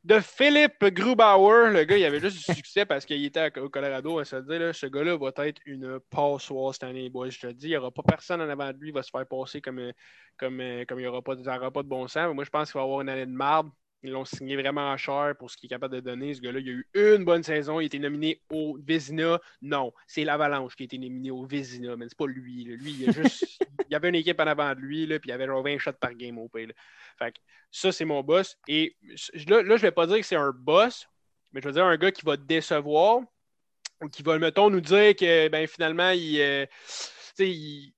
de 0.05 0.18
Philippe 0.18 0.84
Grubauer. 0.84 1.70
Le 1.72 1.84
gars, 1.84 1.96
il 1.96 2.05
avait 2.05 2.18
juste 2.18 2.36
du 2.48 2.55
succès 2.55 2.84
parce 2.84 3.05
qu'il 3.07 3.24
était 3.24 3.38
à- 3.57 3.62
au 3.62 3.68
Colorado. 3.68 4.14
On 4.14 4.16
va 4.16 4.24
se 4.24 4.34
dire, 4.34 4.59
là, 4.59 4.72
ce 4.72 4.86
gars-là 4.86 5.16
va 5.16 5.30
être 5.46 5.61
une 5.64 6.00
passoire 6.11 6.74
cette 6.74 6.82
année, 6.82 7.09
boys. 7.09 7.30
Je 7.30 7.38
te 7.38 7.46
le 7.46 7.55
dis, 7.55 7.66
il 7.66 7.70
n'y 7.70 7.76
aura 7.76 7.92
pas 7.92 8.03
personne 8.03 8.40
en 8.40 8.48
avant 8.48 8.72
de 8.72 8.78
lui. 8.78 8.88
Il 8.88 8.94
va 8.94 9.05
se 9.05 9.11
faire 9.11 9.24
passer 9.26 9.61
comme, 9.61 9.92
comme, 10.36 10.61
comme 10.88 10.98
il 10.98 11.03
n'y 11.03 11.07
aura, 11.07 11.22
pas 11.22 11.36
de- 11.36 11.44
ça 11.44 11.57
aura 11.57 11.70
pas 11.70 11.84
de 11.84 11.88
bon 11.88 12.09
sens. 12.09 12.26
Mais 12.26 12.34
moi, 12.34 12.42
je 12.42 12.50
pense 12.50 12.72
qu'il 12.72 12.78
va 12.80 12.84
avoir 12.84 13.00
une 13.00 13.11
année 13.11 13.26
de 13.26 13.30
marde. 13.30 13.68
Ils 14.03 14.11
l'ont 14.11 14.24
signé 14.24 14.57
vraiment 14.57 14.96
cher 14.96 15.34
pour 15.38 15.50
ce 15.50 15.57
qu'il 15.57 15.68
est 15.68 15.74
capable 15.74 15.94
de 15.94 16.00
donner. 16.00 16.34
Ce 16.34 16.40
gars-là, 16.40 16.59
il 16.59 16.68
a 16.68 16.72
eu 16.72 17.16
une 17.16 17.24
bonne 17.24 17.42
saison. 17.42 17.78
Il 17.78 17.84
a 17.84 17.86
été 17.86 17.98
nominé 18.00 18.42
au 18.50 18.76
Vézina. 18.82 19.40
Non, 19.61 19.92
c'est 20.09 20.24
l'Avalanche 20.24 20.74
qui 20.74 20.82
a 20.82 20.86
été 20.86 20.98
nominé 20.98 21.30
au 21.30 21.44
Vézina, 21.44 21.96
mais 21.96 22.07
c'est 22.09 22.18
pas 22.18 22.26
lui. 22.26 22.64
là. 22.64 22.74
Lui, 22.74 22.92
il, 22.92 23.09
a 23.09 23.12
juste... 23.12 23.44
il 23.88 23.92
y 23.92 23.94
avait 23.94 24.09
une 24.09 24.16
équipe 24.16 24.40
en 24.40 24.46
avant 24.46 24.74
de 24.74 24.80
lui, 24.80 25.07
là, 25.07 25.20
puis 25.20 25.28
il 25.28 25.30
y 25.30 25.34
avait 25.34 25.46
genre 25.46 25.62
20 25.62 25.78
shots 25.78 25.92
par 25.92 26.14
game 26.14 26.36
au 26.38 26.48
pays. 26.48 26.68
Fait 27.18 27.32
que 27.32 27.38
ça, 27.70 27.92
c'est 27.92 28.05
mon 28.05 28.22
boss. 28.22 28.59
Et 28.66 28.96
là, 29.46 29.62
là, 29.62 29.76
je 29.76 29.82
vais 29.82 29.92
pas 29.92 30.07
dire 30.07 30.18
que 30.18 30.26
c'est 30.26 30.36
un 30.36 30.53
boss, 30.53 31.09
mais 31.53 31.61
je 31.61 31.68
veux 31.68 31.74
dire 31.74 31.84
un 31.84 31.96
gars 31.96 32.11
qui 32.11 32.24
va 32.24 32.36
décevoir 32.36 33.20
ou 34.00 34.09
qui 34.09 34.24
va, 34.24 34.36
mettons, 34.38 34.68
nous 34.68 34.80
dire 34.80 35.14
que 35.14 35.48
ben, 35.48 35.66
finalement, 35.68 36.11
il, 36.11 36.40
euh, 36.40 36.66
il, 37.38 37.92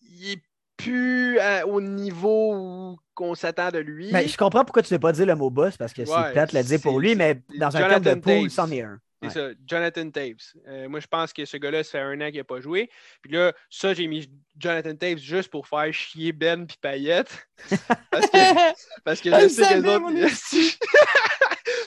il 0.00 0.32
est 0.32 0.42
plus 0.76 1.38
à- 1.38 1.66
au 1.66 1.80
niveau 1.80 2.98
qu'on 3.14 3.34
s'attend 3.34 3.70
de 3.70 3.78
lui. 3.78 4.10
Ben, 4.10 4.26
je 4.28 4.36
comprends 4.36 4.64
pourquoi 4.64 4.82
tu 4.82 4.92
ne 4.92 4.96
veux 4.96 5.00
pas 5.00 5.12
dire 5.12 5.26
le 5.26 5.34
mot 5.36 5.50
boss 5.50 5.76
parce 5.76 5.92
que 5.92 6.02
Ouais, 6.02 6.08
c'est 6.08 6.32
peut-être 6.34 6.52
le 6.52 6.62
dire 6.62 6.80
pour 6.80 6.98
lui, 7.00 7.14
mais 7.14 7.40
dans 7.58 7.76
un 7.76 7.88
cadre 7.88 8.14
de 8.14 8.20
pool, 8.20 8.50
c'en 8.50 8.70
est 8.70 8.82
un. 8.82 8.98
C'est 9.22 9.28
Ouais. 9.28 9.32
ça, 9.52 9.58
Jonathan 9.66 10.10
Taves. 10.10 10.34
Euh, 10.68 10.86
moi, 10.88 11.00
je 11.00 11.06
pense 11.06 11.32
que 11.32 11.46
ce 11.46 11.56
gars-là, 11.56 11.82
ça 11.82 11.92
fait 11.92 11.98
un 12.00 12.20
an 12.20 12.26
qu'il 12.26 12.36
n'a 12.36 12.44
pas 12.44 12.60
joué. 12.60 12.90
Puis 13.22 13.32
là, 13.32 13.54
ça, 13.70 13.94
j'ai 13.94 14.06
mis 14.06 14.28
Jonathan 14.58 14.94
Taves 14.96 15.16
juste 15.18 15.50
pour 15.50 15.66
faire 15.66 15.90
chier 15.94 16.32
Ben 16.32 16.66
puis 16.66 16.76
Payette. 16.78 17.48
parce 18.10 18.26
que, 18.30 18.72
parce 19.04 19.20
que 19.22 19.30
Je 19.30 19.48
sais 19.48 19.62
que 19.62 19.74
les 19.80 19.88
autres. 19.88 20.10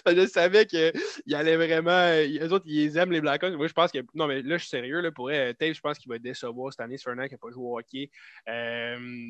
je 0.15 0.27
savais 0.27 0.65
qu'ils 0.65 0.93
allaient 1.33 1.55
vraiment. 1.55 2.09
Les 2.11 2.51
autres, 2.51 2.65
ils 2.67 2.95
aiment, 2.97 3.11
les 3.11 3.21
Blackhawks. 3.21 3.53
Moi, 3.53 3.67
je 3.67 3.73
pense 3.73 3.91
que. 3.91 3.99
Non, 4.13 4.27
mais 4.27 4.41
là, 4.41 4.57
je 4.57 4.63
suis 4.63 4.69
sérieux. 4.69 5.01
Là, 5.01 5.11
pour 5.11 5.25
vrai, 5.25 5.53
Taves, 5.53 5.73
je 5.73 5.81
pense 5.81 5.97
qu'il 5.97 6.09
va 6.09 6.19
décevoir 6.19 6.71
cette 6.71 6.81
année 6.81 6.97
sur 6.97 7.11
un 7.11 7.19
an 7.19 7.23
qu'il 7.23 7.33
n'a 7.33 7.37
pas 7.37 7.51
joué 7.51 7.63
au 7.63 7.77
hockey. 7.77 8.09
Euh, 8.47 9.29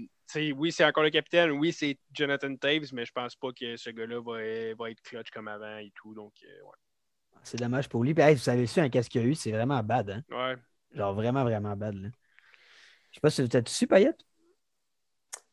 oui, 0.55 0.71
c'est 0.71 0.86
encore 0.86 1.03
le 1.03 1.09
capitaine. 1.09 1.51
Oui, 1.51 1.71
c'est 1.71 1.97
Jonathan 2.13 2.55
Taves, 2.55 2.93
mais 2.93 3.05
je 3.05 3.11
pense 3.11 3.36
pas 3.36 3.49
que 3.51 3.78
ce 3.78 3.89
gars-là 3.89 4.19
va, 4.21 4.75
va 4.78 4.91
être 4.91 5.01
clutch 5.01 5.30
comme 5.32 5.47
avant 5.47 5.78
et 5.78 5.91
tout. 5.95 6.13
Donc, 6.13 6.34
euh, 6.43 6.69
C'est 7.43 7.57
dommage 7.57 7.89
pour 7.89 8.03
lui. 8.03 8.13
Puis, 8.13 8.23
hey, 8.23 8.36
vous 8.36 8.41
savez 8.41 8.67
su, 8.67 8.80
un 8.80 8.89
qu'est-ce 8.89 9.09
qu'il 9.09 9.21
y 9.21 9.23
a 9.23 9.28
eu, 9.28 9.36
c'est 9.36 9.51
vraiment 9.51 9.82
bad. 9.84 10.09
Hein? 10.09 10.23
ouais. 10.32 10.55
Genre 10.93 11.13
vraiment, 11.13 11.43
vraiment 11.43 11.75
bad. 11.75 11.95
Là. 11.95 12.09
Je 13.11 13.15
sais 13.15 13.21
pas 13.21 13.30
si 13.30 13.41
vous 13.41 13.55
êtes 13.55 13.69
su, 13.69 13.88
Payette? 13.88 14.26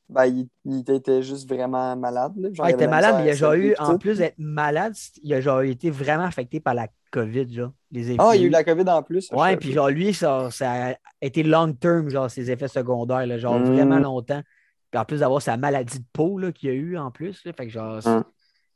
Ben, 0.08 0.26
il, 0.26 0.48
il 0.66 0.80
était 0.90 1.22
juste 1.22 1.48
vraiment 1.48 1.96
malade. 1.96 2.34
Genre, 2.52 2.66
Ah, 2.66 2.70
il 2.70 2.74
était 2.74 2.84
la 2.84 2.90
malade, 2.90 3.14
mais 3.18 3.24
il 3.26 3.30
a 3.30 3.34
genre 3.34 3.54
eu, 3.54 3.74
en 3.78 3.96
plus 3.98 4.18
d'être 4.18 4.38
malade, 4.38 4.94
il 5.22 5.32
a 5.32 5.40
genre 5.40 5.62
été 5.62 5.90
vraiment 5.90 6.24
affecté 6.24 6.60
par 6.60 6.74
la 6.74 6.88
COVID, 7.10 7.50
genre. 7.52 7.72
Les 7.90 8.10
effets. 8.10 8.18
Ah, 8.20 8.32
il 8.34 8.42
y 8.42 8.44
a 8.44 8.46
eu 8.48 8.50
la 8.50 8.64
COVID 8.64 8.88
en 8.88 9.02
plus. 9.02 9.22
ça, 9.22 9.28
je 9.34 9.40
Ouais, 9.40 9.46
savais 9.48 9.56
puis 9.56 9.72
genre 9.72 9.88
lui, 9.88 10.12
ça, 10.12 10.50
ça 10.50 10.90
a 10.90 10.94
été 11.22 11.42
long 11.42 11.72
term, 11.72 12.10
genre 12.10 12.30
ses 12.30 12.50
effets 12.50 12.68
secondaires, 12.68 13.26
là, 13.26 13.38
genre 13.38 13.58
Mm. 13.58 13.64
vraiment 13.64 13.98
longtemps. 13.98 14.42
Puis 14.90 15.00
en 15.00 15.04
plus 15.06 15.20
d'avoir 15.20 15.40
sa 15.40 15.56
maladie 15.56 15.98
de 16.00 16.04
peau 16.12 16.38
qu'il 16.54 16.68
a 16.70 16.72
eu 16.74 16.98
en 16.98 17.10
plus, 17.10 17.42
là, 17.44 17.52
fait 17.54 17.66
que 17.66 17.72
genre, 17.72 18.02
c'est- 18.02 18.10
Mm. 18.10 18.24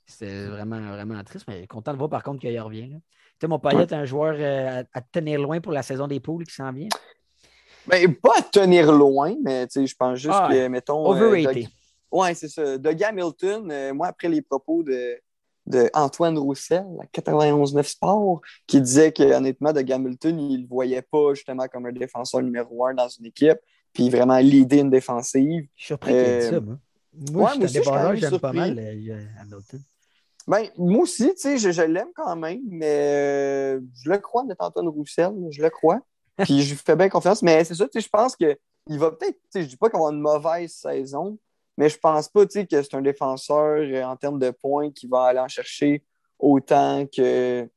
c'était 0.06 0.46
vraiment, 0.46 0.80
vraiment 0.80 1.22
triste, 1.24 1.44
mais 1.46 1.66
content 1.66 1.92
de 1.92 1.98
voir 1.98 2.08
par 2.08 2.22
contre 2.22 2.40
qu'il 2.40 2.58
revient. 2.60 2.88
là. 2.88 2.96
Tu 2.96 3.44
sais, 3.44 3.48
mon 3.48 3.58
père 3.58 3.78
est 3.78 3.92
un 3.92 4.04
joueur 4.04 4.34
euh, 4.38 4.82
à, 4.94 4.98
à 4.98 5.00
tenir 5.02 5.40
loin 5.40 5.60
pour 5.60 5.72
la 5.72 5.82
saison 5.82 6.08
des 6.08 6.18
poules 6.20 6.44
qui 6.44 6.54
s'en 6.54 6.72
vient. 6.72 6.88
Ben, 7.88 8.14
pas 8.14 8.34
à 8.38 8.42
tenir 8.42 8.92
loin, 8.92 9.34
mais 9.42 9.66
tu 9.66 9.80
sais, 9.80 9.86
je 9.86 9.94
pense 9.96 10.18
juste 10.18 10.34
Ah, 10.38 10.48
que, 10.50 10.68
mettons. 10.68 11.04
euh, 11.06 11.10
Overrated. 11.10 11.64
Doug- 11.64 11.72
Ouais, 12.10 12.34
c'est 12.34 12.48
ça. 12.48 12.78
Doug 12.78 13.02
Hamilton, 13.02 13.70
euh, 13.70 13.92
moi, 13.94 14.06
après 14.08 14.28
les 14.28 14.40
propos 14.40 14.82
de, 14.82 15.18
de 15.66 15.90
Antoine 15.92 16.38
Roussel, 16.38 16.86
à 17.02 17.06
91-9 17.12 17.86
Sport, 17.86 18.40
qui 18.66 18.80
disait 18.80 19.12
que 19.12 19.22
honnêtement, 19.22 19.72
Doug 19.72 19.90
Hamilton, 19.92 20.38
il 20.40 20.52
ne 20.56 20.62
le 20.62 20.66
voyait 20.68 21.02
pas 21.02 21.34
justement 21.34 21.66
comme 21.68 21.86
un 21.86 21.92
défenseur 21.92 22.40
numéro 22.42 22.86
un 22.86 22.94
dans 22.94 23.08
une 23.08 23.26
équipe, 23.26 23.58
puis 23.92 24.08
vraiment 24.08 24.38
l'idée 24.38 24.78
une 24.78 24.90
défensive. 24.90 25.66
Je 25.76 25.82
suis 25.82 25.86
surpris 25.88 26.12
qu'il 26.12 26.20
ait 26.28 26.38
dit 26.38 26.46
Euh, 26.46 26.50
ça, 26.50 26.60
moi. 26.60 26.78
Moi, 27.32 27.42
ouais, 27.42 27.68
je 27.68 27.80
moi 27.90 28.14
je 28.14 28.20
j'aime 28.20 28.38
pas 28.38 28.52
mal 28.52 28.78
euh, 28.78 29.24
Hamilton. 29.40 29.80
Ben, 30.46 30.66
moi 30.78 31.02
aussi, 31.02 31.26
tu 31.34 31.40
sais, 31.42 31.58
je, 31.58 31.70
je 31.70 31.82
l'aime 31.82 32.08
quand 32.14 32.34
même, 32.36 32.60
mais 32.68 32.86
euh, 33.76 33.80
je 34.02 34.10
le 34.10 34.18
crois 34.18 34.44
d'être 34.44 34.62
Antoine 34.62 34.88
Roussel, 34.88 35.30
je 35.50 35.60
le 35.60 35.68
crois. 35.68 36.00
Puis 36.44 36.62
je 36.62 36.70
lui 36.70 36.76
fais 36.78 36.96
bien 36.96 37.08
confiance, 37.08 37.42
mais 37.42 37.64
c'est 37.64 37.74
ça, 37.74 37.86
tu 37.86 37.92
sais, 37.94 38.00
je 38.00 38.08
pense 38.08 38.36
qu'il 38.36 38.56
va 38.86 39.10
peut-être, 39.10 39.36
tu 39.36 39.40
sais, 39.50 39.62
je 39.62 39.68
dis 39.68 39.76
pas 39.76 39.88
qu'il 39.88 39.98
va 39.98 40.06
avoir 40.06 40.12
une 40.12 40.20
mauvaise 40.20 40.72
saison, 40.72 41.38
mais 41.76 41.88
je 41.88 41.98
pense 41.98 42.28
pas, 42.28 42.46
tu 42.46 42.52
sais, 42.52 42.66
que 42.66 42.82
c'est 42.82 42.94
un 42.94 43.02
défenseur 43.02 43.78
euh, 43.80 44.02
en 44.04 44.16
termes 44.16 44.38
de 44.38 44.50
points 44.50 44.90
qui 44.90 45.06
va 45.06 45.24
aller 45.24 45.40
en 45.40 45.48
chercher 45.48 46.02
autant 46.38 47.06
que 47.06 47.68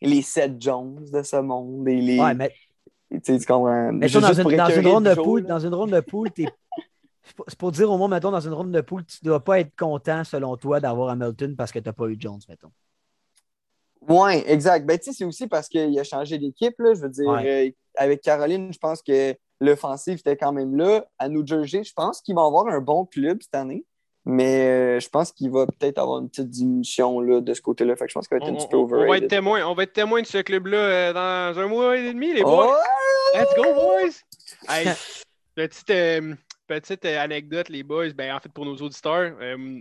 les 0.00 0.22
Seth 0.22 0.60
Jones 0.60 1.04
de 1.12 1.22
ce 1.22 1.36
monde 1.36 1.88
et 1.88 2.00
les. 2.00 2.20
Ouais, 2.20 2.34
mais 2.34 2.52
tu 3.10 3.20
sais, 3.22 3.38
tu 3.38 3.46
comprends? 3.46 3.92
Mais 3.92 4.08
toi, 4.08 4.20
dans, 4.20 4.32
une, 4.32 4.56
dans 4.56 4.70
une 4.70 4.86
ronde 4.86 5.04
de 5.04 5.48
dans 5.48 5.58
une 5.58 5.74
ronde 5.74 5.90
de 5.92 6.00
poule, 6.00 6.30
t'es- 6.30 6.48
c'est 7.48 7.58
pour- 7.58 7.72
dire 7.72 7.90
au 7.90 7.96
monde, 7.96 8.10
mettons, 8.10 8.30
dans 8.30 8.40
une 8.40 8.52
ronde 8.52 8.70
de 8.72 8.80
poule, 8.80 9.04
tu 9.04 9.18
ne 9.22 9.30
dois 9.30 9.42
pas 9.42 9.60
être 9.60 9.74
content, 9.76 10.24
selon 10.24 10.56
toi, 10.56 10.80
d'avoir 10.80 11.10
Hamilton 11.10 11.56
parce 11.56 11.72
que 11.72 11.78
tu 11.78 11.86
n'as 11.86 11.92
pas 11.92 12.06
eu 12.06 12.16
Jones, 12.18 12.40
mettons. 12.48 12.70
Oui, 14.08 14.42
exact. 14.46 14.86
Ben, 14.86 14.98
c'est 15.00 15.24
aussi 15.24 15.46
parce 15.46 15.68
qu'il 15.68 15.98
a 15.98 16.04
changé 16.04 16.38
d'équipe. 16.38 16.74
Je 16.78 17.00
veux 17.00 17.08
dire, 17.08 17.28
Ouais. 17.28 17.68
euh, 17.68 17.70
avec 17.96 18.20
Caroline, 18.22 18.72
je 18.72 18.78
pense 18.78 19.02
que 19.02 19.34
l'offensive 19.60 20.18
était 20.18 20.36
quand 20.36 20.52
même 20.52 20.76
là. 20.76 21.04
À 21.18 21.28
New 21.28 21.46
Jersey, 21.46 21.84
je 21.84 21.92
pense 21.94 22.20
qu'il 22.20 22.34
va 22.34 22.42
avoir 22.44 22.66
un 22.68 22.80
bon 22.80 23.04
club 23.06 23.38
cette 23.42 23.54
année. 23.54 23.84
Mais 24.26 24.62
euh, 24.96 25.00
je 25.00 25.08
pense 25.10 25.32
qu'il 25.32 25.50
va 25.50 25.66
peut-être 25.66 25.98
avoir 25.98 26.18
une 26.20 26.30
petite 26.30 26.48
diminution 26.48 27.20
là, 27.20 27.42
de 27.42 27.52
ce 27.54 27.60
côté-là. 27.60 27.94
Fait 27.94 28.06
que 28.06 28.10
je 28.10 28.14
pense 28.14 28.26
qu'il 28.26 28.38
va 28.38 28.44
être 28.44 28.50
On, 28.50 28.54
un 28.54 28.58
petit 28.58 28.68
peu 28.68 28.76
on- 28.78 28.84
on 28.84 28.86
va 28.86 28.96
être 28.96 29.02
overrated. 29.04 29.28
témoin, 29.30 29.66
on 29.66 29.74
va 29.74 29.82
être 29.82 29.92
témoin 29.92 30.22
de 30.22 30.26
ce 30.26 30.38
club-là 30.38 30.78
euh, 30.78 31.12
dans 31.52 31.58
un 31.60 31.66
mois 31.66 31.96
et 31.98 32.12
demi, 32.12 32.32
les 32.32 32.42
Oh, 32.42 32.46
boys. 32.46 32.76
Let's 33.34 33.54
go, 33.54 33.64
boys! 33.74 34.12
Hey, 34.68 34.86
petite, 35.54 35.90
euh, 35.90 36.34
petite 36.66 37.04
anecdote, 37.04 37.68
les 37.68 37.82
boys. 37.82 38.10
Ben, 38.14 38.34
en 38.34 38.40
fait, 38.40 38.48
pour 38.50 38.64
nos 38.64 38.76
auditeurs, 38.76 39.34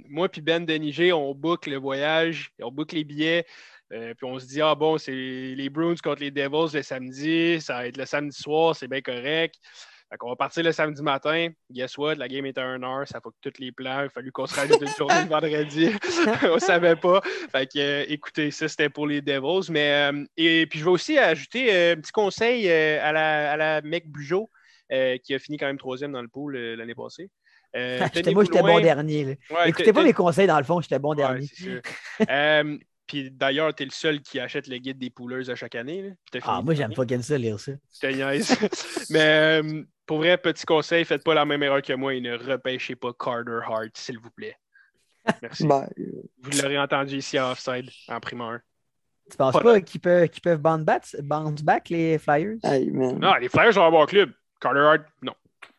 moi 0.10 0.28
puis 0.28 0.42
Ben 0.42 0.66
Denigé, 0.66 1.14
on 1.14 1.34
boucle 1.34 1.70
le 1.70 1.78
voyage, 1.78 2.52
on 2.62 2.70
boucle 2.72 2.96
les 2.96 3.06
billets 3.06 3.46
Euh, 3.92 4.14
puis 4.16 4.26
on 4.26 4.40
se 4.40 4.46
dit, 4.48 4.62
ah 4.62 4.76
bon, 4.76 4.98
c'est 4.98 5.12
les 5.12 5.70
Bruins 5.70 5.96
contre 6.04 6.22
les 6.22 6.32
Devils 6.32 6.76
le 6.76 6.82
samedi, 6.82 7.62
ça 7.62 7.76
va 7.76 7.88
être 7.88 7.98
le 7.98 8.06
samedi 8.06 8.36
soir, 8.36 8.76
c'est 8.76 8.88
bien 8.88 9.02
correct. 9.02 9.56
Fait 10.10 10.18
qu'on 10.18 10.30
va 10.30 10.36
partir 10.36 10.64
le 10.64 10.72
samedi 10.72 11.02
matin. 11.02 11.50
Guess 11.72 11.98
what? 11.98 12.16
La 12.16 12.28
game 12.28 12.46
est 12.46 12.58
à 12.58 12.64
1 12.64 12.84
heure. 12.84 13.08
Ça 13.08 13.20
fait 13.20 13.30
que 13.30 13.50
tous 13.50 13.60
les 13.60 13.72
plans. 13.72 14.02
Il 14.02 14.06
a 14.06 14.10
fallu 14.10 14.32
qu'on 14.32 14.46
se 14.46 14.54
rajoute 14.56 14.80
une 14.80 14.88
journée 14.88 15.24
le 15.24 15.30
vendredi. 15.30 15.90
on 16.44 16.56
ne 16.56 16.60
savait 16.60 16.96
pas. 16.96 17.22
Fait 17.52 17.66
que, 17.66 17.80
euh, 17.80 18.06
écoutez, 18.08 18.52
ça, 18.52 18.68
c'était 18.68 18.90
pour 18.90 19.08
les 19.08 19.22
Devils. 19.22 19.72
Mais, 19.72 20.12
euh, 20.12 20.24
et 20.38 20.68
puis, 20.68 20.78
je 20.80 20.86
vais 20.86 20.92
aussi 20.92 21.18
ajouter 21.18 21.92
un 21.92 21.96
petit 21.96 22.12
conseil 22.12 22.70
à, 22.70 23.12
la, 23.12 23.54
à 23.54 23.58
la 23.58 23.82
mec 23.82 24.08
Bugeaud, 24.08 24.52
qui 25.24 25.34
a 25.34 25.40
fini 25.40 25.58
quand 25.58 25.66
même 25.66 25.80
troisième 25.80 26.12
dans 26.12 26.22
le 26.22 26.28
pool 26.28 26.58
l'année 26.58 26.96
passée. 26.96 27.32
Euh, 27.76 28.00
moi, 28.34 28.44
j'étais 28.44 28.62
bon 28.62 28.80
dernier. 28.80 29.26
Ouais, 29.50 29.70
Écoutez 29.70 29.86
te- 29.86 29.96
pas 29.96 30.04
mes 30.04 30.14
conseils, 30.14 30.48
dans 30.48 30.58
le 30.58 30.64
fond, 30.64 30.82
j'étais 30.82 31.00
bon 31.00 31.12
Ouais, 31.12 31.16
dernier. 31.16 31.48
Euh, 32.30 32.78
Puis 33.14 33.30
d'ailleurs, 33.30 33.76
tu 33.76 33.84
es 33.84 33.86
le 33.86 33.92
seul 33.92 34.22
qui 34.22 34.40
achète 34.40 34.66
le 34.66 34.80
guide 34.80 34.98
des 34.98 35.12
poolers 35.12 35.48
à 35.48 35.54
chaque 35.54 35.76
année. 35.76 36.02
là. 36.02 36.40
Ah, 36.42 36.64
moi, 36.64 36.74
j'aime 36.74 36.96
pas 36.96 37.06
ça, 37.22 37.38
lire 37.38 37.60
ça. 37.60 37.74
Mais 39.12 39.62
euh, 39.62 39.84
pour 40.08 40.18
vrai, 40.18 40.36
petit 40.36 40.66
conseil, 40.66 41.06
faites 41.06 41.24
pas 41.24 41.36
la 41.36 41.46
même 41.46 41.62
erreur 41.62 41.84
que 41.84 41.94
moi 41.94 42.16
et 42.16 42.22
ne 42.22 42.36
repêchez 42.36 42.96
pas 42.96 43.12
Carter 43.14 43.60
Hart, 43.68 43.92
s'il 43.94 44.18
vous 44.18 44.32
plaît. 44.32 44.56
Merci. 45.44 45.68
Ben, 45.68 45.88
Vous 46.42 46.60
l'aurez 46.60 46.80
entendu 46.80 47.18
ici 47.18 47.38
à 47.38 47.52
Offside 47.52 47.88
en 48.08 48.20
primeur. 48.20 48.62
Tu 49.30 49.38
penses 49.38 49.54
Pas 49.54 49.62
pas 49.62 49.82
qu'ils 49.82 50.02
peuvent, 50.02 50.28
qu'ils 50.28 50.42
peuvent 50.42 50.60
bounce 50.60 50.84
back, 50.84 51.04
bounce 51.22 51.62
back, 51.62 51.90
les 51.90 52.18
Flyers? 52.18 52.58
hey. 52.64 52.90
Non, 52.92 53.36
les 53.36 53.48
Flyers 53.48 53.78
ont 53.78 53.86
un 53.86 53.92
bon 53.92 54.06
club. 54.08 54.32
Carter 54.60 54.80
Hart, 54.80 55.04
non. 55.22 55.36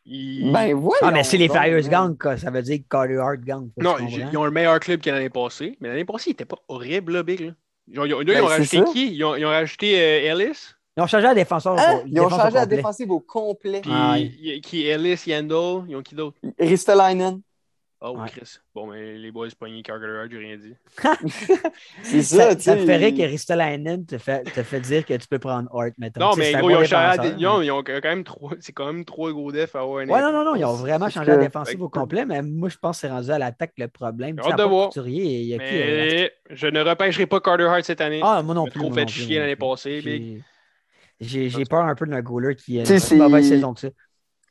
Ils- 0.06 0.52
Ben, 0.52 0.74
voyons 0.74 0.98
Ah, 1.02 1.10
mais 1.10 1.24
si 1.24 1.38
les 1.38 1.48
Flyers 1.48 1.88
gagnent, 1.88 2.16
quoi, 2.18 2.36
ça 2.36 2.50
veut 2.50 2.60
dire 2.62 2.78
que 2.78 2.84
Carter 2.90 3.16
Hart 3.16 3.38
quoi, 3.44 3.62
non, 3.78 3.96
ils 3.98 4.36
ont 4.36 4.44
un 4.44 4.50
meilleur 4.50 4.78
club 4.80 5.00
que 5.00 5.08
l'année 5.10 5.30
passée. 5.30 5.76
Mais 5.80 5.88
l'année 5.88 6.04
passée, 6.04 6.30
il 6.30 6.32
n'était 6.32 6.44
pas 6.44 6.58
horrible, 6.68 7.12
là, 7.14 7.22
Big. 7.22 7.40
Là. 7.40 7.52
Ils 7.88 7.98
ont, 8.00 8.04
ils 8.04 8.14
ont- 8.14 8.20
ils 8.20 8.26
Ben, 8.26 8.42
ont 8.42 8.48
c'est 8.48 8.52
rajouté 8.54 8.76
ça. 8.78 8.84
qui? 8.92 9.14
Ils 9.14 9.24
ont, 9.24 9.34
ils 9.36 9.44
ont 9.46 9.50
rajouté 9.50 9.98
euh, 9.98 10.32
Ellis? 10.34 10.58
Ils 10.96 11.02
ont 11.02 11.06
changé 11.06 11.24
la 11.24 11.34
défenseur. 11.34 11.78
Hein? 11.78 12.02
Ils 12.06 12.20
ont 12.20 12.28
changé 12.28 12.54
la 12.54 12.66
défensive 12.66 13.10
au 13.10 13.20
complet. 13.20 13.80
Puis 13.80 13.90
Ah, 13.92 14.16
qui? 14.62 14.86
Ellis, 14.86 15.22
Yandel. 15.26 15.82
Ils 15.88 15.96
ont 15.96 16.02
qui 16.02 16.14
d'autre? 16.14 16.36
Ristolainen. 16.58 17.40
Oh, 18.06 18.18
Ouais. 18.18 18.28
Chris. 18.28 18.58
Bon, 18.74 18.86
mais 18.86 19.16
les 19.16 19.32
boys 19.32 19.48
pognés 19.58 19.82
Carter 19.82 20.04
Hart, 20.20 20.28
j'ai 20.30 20.36
rien 20.36 20.58
dit. 20.58 20.74
C'est 22.02 22.20
Ça, 22.22 22.36
ça, 22.36 22.50
ça, 22.50 22.56
tu 22.56 22.62
sais. 22.62 22.76
me 22.76 22.80
ferait 22.86 23.14
que 23.14 23.22
Ristolainen 23.22 24.04
te 24.04 24.18
fait, 24.18 24.42
te 24.42 24.62
fait 24.62 24.80
dire 24.80 25.06
que 25.06 25.14
tu 25.14 25.26
peux 25.26 25.38
prendre 25.38 25.70
Hart, 25.74 25.94
mettons. 25.96 26.20
Non, 26.20 26.36
mais 26.36 26.52
gros, 26.52 26.68
ils 26.68 26.74
ont, 26.76 26.84
changé 26.84 26.90
la 27.16 27.26
ils 27.38 27.46
ont- 27.70 27.82
quand 27.82 28.02
même 28.04 28.22
trois. 28.24 28.52
C'est 28.60 28.72
quand 28.72 28.86
même 28.92 29.06
trois 29.06 29.32
gros 29.32 29.50
defs 29.52 29.74
à 29.74 29.80
avoir 29.80 30.02
un 30.02 30.08
Ouais, 30.08 30.20
non, 30.20 30.32
non, 30.32 30.44
non, 30.44 30.54
ils 30.54 30.64
ont 30.66 30.74
vraiment 30.74 31.08
changé 31.08 31.30
la 31.30 31.36
que- 31.38 31.42
défensive 31.44 31.80
au 31.80 31.88
complet, 31.88 32.26
mais 32.26 32.42
moi, 32.42 32.68
je 32.68 32.76
pense 32.76 32.98
que 32.98 33.00
c'est 33.06 33.10
rendu 33.10 33.30
à 33.30 33.38
l'attaque 33.38 33.72
le 33.78 33.88
problème. 33.88 34.38
Hâte 34.38 34.58
de 34.58 34.62
voir. 34.64 34.88
Couturier, 34.88 35.40
il 35.40 35.46
y 35.46 35.54
a 35.54 35.58
qui, 35.58 35.64
euh, 35.74 36.28
je 36.50 36.66
ne 36.66 36.80
repêcherai 36.82 37.24
pas 37.26 37.40
Carter 37.40 37.64
Hart 37.64 37.84
cette 37.84 38.02
année. 38.02 38.20
Ah, 38.22 38.42
moi 38.42 38.54
non 38.54 38.66
plus. 38.66 38.80
trop 38.80 38.92
fait 38.92 39.08
chier 39.08 39.38
l'année 39.38 39.56
passée. 39.56 40.42
J'ai- 41.20 41.64
peur 41.64 41.84
un 41.84 41.94
peu 41.94 42.06
d'un 42.06 42.20
goaler 42.20 42.54
qui 42.54 42.78
a 42.80 42.82
Tu 42.82 42.98
sais, 42.98 43.14
une 43.14 43.22
mauvaise 43.22 43.48
saison 43.48 43.72
que 43.72 43.80
ça. 43.80 43.88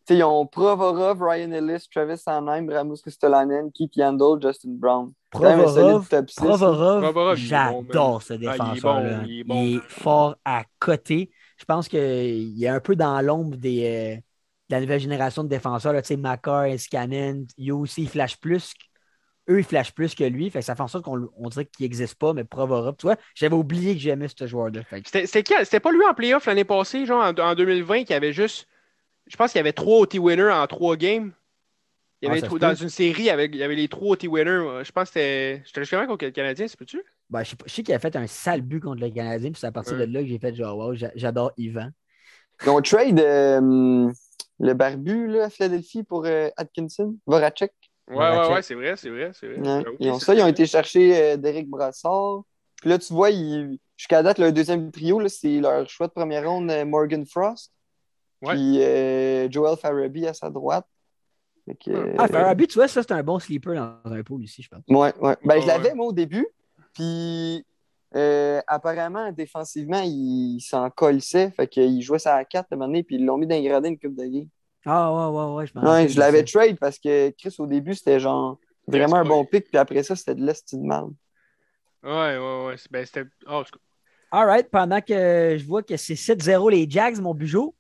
Tu 0.05 0.13
sais, 0.13 0.19
ils 0.19 0.23
ont 0.23 0.45
Provorov, 0.45 1.21
Ryan 1.23 1.51
Ellis, 1.51 1.87
Travis 1.89 2.17
Sanheim, 2.17 2.67
Ramus 2.69 2.97
Ristolainen, 3.05 3.71
Keith 3.71 3.95
Yandel, 3.95 4.37
Justin 4.41 4.71
Brown. 4.73 5.13
Provorov? 5.31 6.07
Provorov, 6.35 7.37
il 7.39 7.45
j'adore 7.45 8.21
ce 8.21 8.33
Ah, 8.33 8.35
il 8.35 8.43
est 8.43 8.49
défenseur-là. 8.49 9.17
bon, 9.19 9.25
il 9.27 9.39
est 9.39 9.71
il, 9.71 9.81
fort 9.87 10.35
à 10.43 10.63
côté. 10.79 11.31
Je 11.57 11.65
pense 11.65 11.87
qu'il 11.87 12.61
est 12.63 12.67
un 12.67 12.79
peu 12.81 12.95
dans 12.95 13.21
l'ombre 13.21 13.55
des, 13.55 13.85
euh, 13.85 14.21
de 14.69 14.75
la 14.75 14.81
nouvelle 14.81 14.99
génération 14.99 15.43
de 15.43 15.49
défenseurs. 15.49 15.93
là. 15.93 16.01
Tu 16.01 16.09
sais, 16.09 16.17
Makar, 16.17 16.65
Scanen, 16.77 17.45
You 17.57 17.79
aussi, 17.79 18.03
ils 18.03 18.09
flashent 18.09 18.39
plus. 18.39 18.73
Eux, 19.49 19.59
ils 19.59 19.63
flashent 19.65 19.93
plus 19.93 20.15
que 20.15 20.23
lui. 20.25 20.49
Fait 20.49 20.59
que 20.59 20.65
ça 20.65 20.75
fait 20.75 20.83
en 20.83 20.87
sorte 20.87 21.05
qu'on 21.05 21.29
on 21.37 21.49
dirait 21.49 21.65
qu'il 21.65 21.83
n'existe 21.85 22.15
pas, 22.15 22.33
mais 22.33 22.43
Provorov, 22.43 22.95
tu 22.97 23.05
vois, 23.07 23.15
j'avais 23.35 23.55
oublié 23.55 23.93
que 23.93 23.99
j'aimais 24.01 24.27
ce 24.27 24.47
joueur-là. 24.47 24.83
Fait 24.83 25.01
que- 25.01 25.07
C'était 25.07 25.25
c'était 25.25 25.43
qui- 25.43 25.65
c'était 25.65 25.79
pas 25.79 25.91
lui 25.91 26.05
en 26.05 26.13
playoff 26.13 26.45
l'année 26.45 26.63
passée, 26.65 27.05
genre 27.05 27.23
en, 27.23 27.33
en 27.41 27.55
2020, 27.55 28.03
qui 28.03 28.13
avait 28.13 28.33
juste. 28.33 28.67
Je 29.27 29.35
pense 29.37 29.51
qu'il 29.51 29.59
y 29.59 29.61
avait 29.61 29.73
trois 29.73 29.99
OT 29.99 30.15
winners 30.19 30.51
en 30.51 30.67
trois 30.67 30.95
games. 30.95 31.31
Il 32.21 32.27
y 32.27 32.29
Ah, 32.29 32.31
avait 32.33 32.41
trois- 32.41 32.59
dans 32.59 32.73
une 32.75 32.89
série, 32.89 33.29
avec, 33.29 33.53
il 33.53 33.59
y 33.59 33.63
avait 33.63 33.75
les 33.75 33.87
trois 33.87 34.11
OT 34.15 34.27
winners. 34.27 34.83
Je 34.83 34.91
pense 34.91 35.09
que 35.09 35.13
c'était. 35.19 35.61
J'étais 35.65 35.81
justement 35.81 36.07
contre 36.07 36.25
le 36.25 36.31
Canadien, 36.31 36.67
c'est 36.67 36.77
peux-tu? 36.77 37.01
Ben, 37.29 37.43
je 37.43 37.49
sais 37.49 37.55
pas- 37.55 37.65
je 37.67 37.73
sais 37.73 37.83
qu'il 37.83 37.93
a 37.93 37.99
fait 37.99 38.15
un 38.15 38.27
sale 38.27 38.61
but 38.61 38.79
contre 38.79 39.01
le 39.01 39.09
Canadien, 39.09 39.51
puis 39.51 39.59
c'est 39.59 39.67
à 39.67 39.71
partir 39.71 39.93
Ouais. 39.97 40.07
de 40.07 40.13
là 40.13 40.21
que 40.21 40.27
j'ai 40.27 40.39
fait 40.39 40.53
genre, 40.55 40.77
wow, 40.77 40.93
j'a- 40.93 41.11
j'adore 41.15 41.51
Yvan. 41.57 41.89
Ils 42.63 42.69
ont 42.69 42.81
trade 42.81 43.19
euh, 43.19 44.11
le 44.59 44.73
barbu 44.73 45.27
là, 45.27 45.45
à 45.45 45.49
Philadelphie 45.49 46.03
pour 46.03 46.25
euh, 46.25 46.49
Atkinson, 46.55 47.17
Voracek. 47.25 47.73
Ouais, 48.07 48.15
Voracek. 48.15 48.49
ouais, 48.49 48.55
ouais, 48.55 48.61
c'est 48.61 48.75
vrai, 48.75 48.95
c'est 48.95 49.09
vrai, 49.09 49.31
c'est 49.33 49.47
vrai. 49.47 49.59
Ouais. 49.79 49.83
Ils 49.99 50.11
ont 50.11 50.19
ça, 50.19 50.33
ils 50.35 50.41
ont 50.41 50.47
été 50.47 50.65
chercher 50.65 51.17
euh, 51.33 51.37
Derek 51.37 51.67
Brassard. 51.67 52.43
Puis 52.79 52.89
là, 52.89 52.99
tu 52.99 53.11
vois, 53.13 53.31
ils- 53.31 53.79
jusqu'à 53.97 54.21
date, 54.23 54.37
leur 54.37 54.53
deuxième 54.53 54.91
trio, 54.91 55.19
là, 55.19 55.27
c'est 55.29 55.59
leur 55.59 55.89
choix 55.89 56.07
de 56.07 56.11
première 56.13 56.47
ronde, 56.47 56.71
Morgan 56.85 57.25
Frost. 57.25 57.72
Ouais. 58.43 58.53
Puis 58.55 58.81
euh, 58.83 59.49
Joel 59.49 59.77
Farabee 59.77 60.27
à 60.27 60.33
sa 60.33 60.49
droite. 60.49 60.85
Que, 61.83 61.91
euh, 61.91 62.15
Ah, 62.17 62.27
Farabee, 62.27 62.67
tu 62.67 62.75
vois, 62.75 62.87
ça, 62.89 63.01
c'est 63.01 63.13
un 63.13 63.23
bon 63.23 63.39
sleeper 63.39 63.73
dans 63.75 64.11
un 64.11 64.23
pool 64.23 64.43
ici, 64.43 64.61
je 64.61 64.67
pense. 64.69 64.81
Ouais, 64.89 65.13
ouais. 65.21 65.37
Ben, 65.45 65.61
je 65.61 65.67
l'avais, 65.67 65.89
ouais. 65.89 65.95
moi, 65.95 66.07
au 66.07 66.11
début. 66.11 66.45
Puis, 66.93 67.65
euh, 68.15 68.61
apparemment, 68.67 69.31
défensivement, 69.31 70.01
il 70.03 70.59
s'en 70.59 70.89
colissait. 70.89 71.51
Fait 71.51 71.67
qu'il 71.67 72.01
jouait 72.01 72.19
ça 72.19 72.35
à 72.35 72.43
4 72.43 72.69
de 72.71 72.75
donné, 72.75 73.01
puis 73.03 73.15
ils 73.15 73.25
l'ont 73.25 73.37
mis 73.37 73.47
dans 73.47 73.55
les 73.55 73.63
gradins 73.63 73.87
une 73.89 73.97
coupe 73.97 74.15
de 74.15 74.25
game. 74.25 74.47
Ah, 74.85 75.13
ouais, 75.13 75.37
ouais, 75.39 75.53
ouais, 75.55 75.65
je 75.67 75.71
m'en 75.75 75.81
Ouais, 75.83 75.87
rappelle 75.87 76.09
je 76.09 76.19
l'avais 76.19 76.43
trade 76.43 76.77
parce 76.77 76.99
que 76.99 77.29
Chris, 77.31 77.55
au 77.59 77.65
début, 77.65 77.95
c'était 77.95 78.19
genre 78.19 78.59
vraiment 78.85 79.15
un 79.15 79.23
bon 79.25 79.45
pick, 79.45 79.69
puis 79.69 79.77
après 79.77 80.03
ça, 80.03 80.17
c'était 80.17 80.35
de 80.35 80.45
l'esti 80.45 80.77
de 80.77 80.83
mal. 80.83 81.05
Ouais, 82.03 82.37
ouais, 82.37 82.65
ouais. 82.67 82.75
c'est- 82.77 82.91
Ben, 82.91 83.05
c'était. 83.05 83.23
oh, 83.47 83.63
c'est- 83.65 83.79
All 84.31 84.45
right, 84.47 84.69
pendant 84.69 84.99
que 84.99 85.55
je 85.57 85.65
vois 85.65 85.83
que 85.83 85.95
c'est 85.95 86.15
7-0 86.17 86.69
les 86.69 86.89
Jags, 86.89 87.21
mon 87.21 87.33
bijou. 87.33 87.73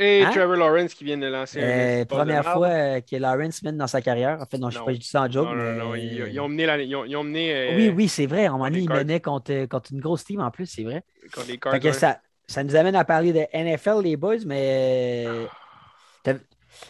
Et 0.00 0.22
Hein? 0.22 0.30
Trevor 0.30 0.56
Lawrence 0.56 0.94
qui 0.94 1.04
vient 1.04 1.18
de 1.18 1.26
lancer 1.26 1.60
Euh, 1.60 2.02
un. 2.02 2.04
première 2.04 2.44
fois 2.44 2.68
euh, 2.68 3.00
que 3.00 3.16
Lawrence 3.16 3.62
mène 3.62 3.76
dans 3.76 3.88
sa 3.88 4.00
carrière. 4.00 4.40
En 4.40 4.46
fait, 4.46 4.58
non, 4.58 4.70
je 4.70 4.76
ne 4.76 4.80
sais 4.80 4.84
pas, 4.86 4.92
je 4.92 4.98
dis 4.98 5.06
ça 5.08 5.22
en 5.22 5.30
joke. 5.30 5.48
Non, 5.48 5.54
non, 5.54 5.64
mais... 5.64 5.78
non. 5.78 5.94
Ils, 5.96 6.32
ils 6.34 6.40
ont 6.40 6.48
mené. 6.48 6.66
La, 6.66 6.78
ils 6.80 6.94
ont, 6.94 7.04
ils 7.04 7.16
ont 7.16 7.24
mené 7.24 7.52
euh, 7.54 7.76
Oui, 7.76 7.88
oui, 7.90 8.08
c'est 8.08 8.26
vrai. 8.26 8.48
Moment 8.48 8.64
donné, 8.64 8.76
les 8.78 8.82
il 8.84 8.88
Cards. 8.88 8.96
menait 8.98 9.20
contre, 9.20 9.64
contre 9.66 9.92
une 9.92 10.00
grosse 10.00 10.24
team 10.24 10.40
en 10.40 10.50
plus, 10.50 10.66
c'est 10.66 10.84
vrai. 10.84 11.02
contre 11.34 11.78
les 11.84 11.92
ça, 11.92 12.20
ça 12.46 12.62
nous 12.62 12.76
amène 12.76 12.94
à 12.94 13.04
parler 13.04 13.32
de 13.32 13.40
NFL, 13.52 14.02
les 14.02 14.16
boys, 14.16 14.36
mais 14.46 15.26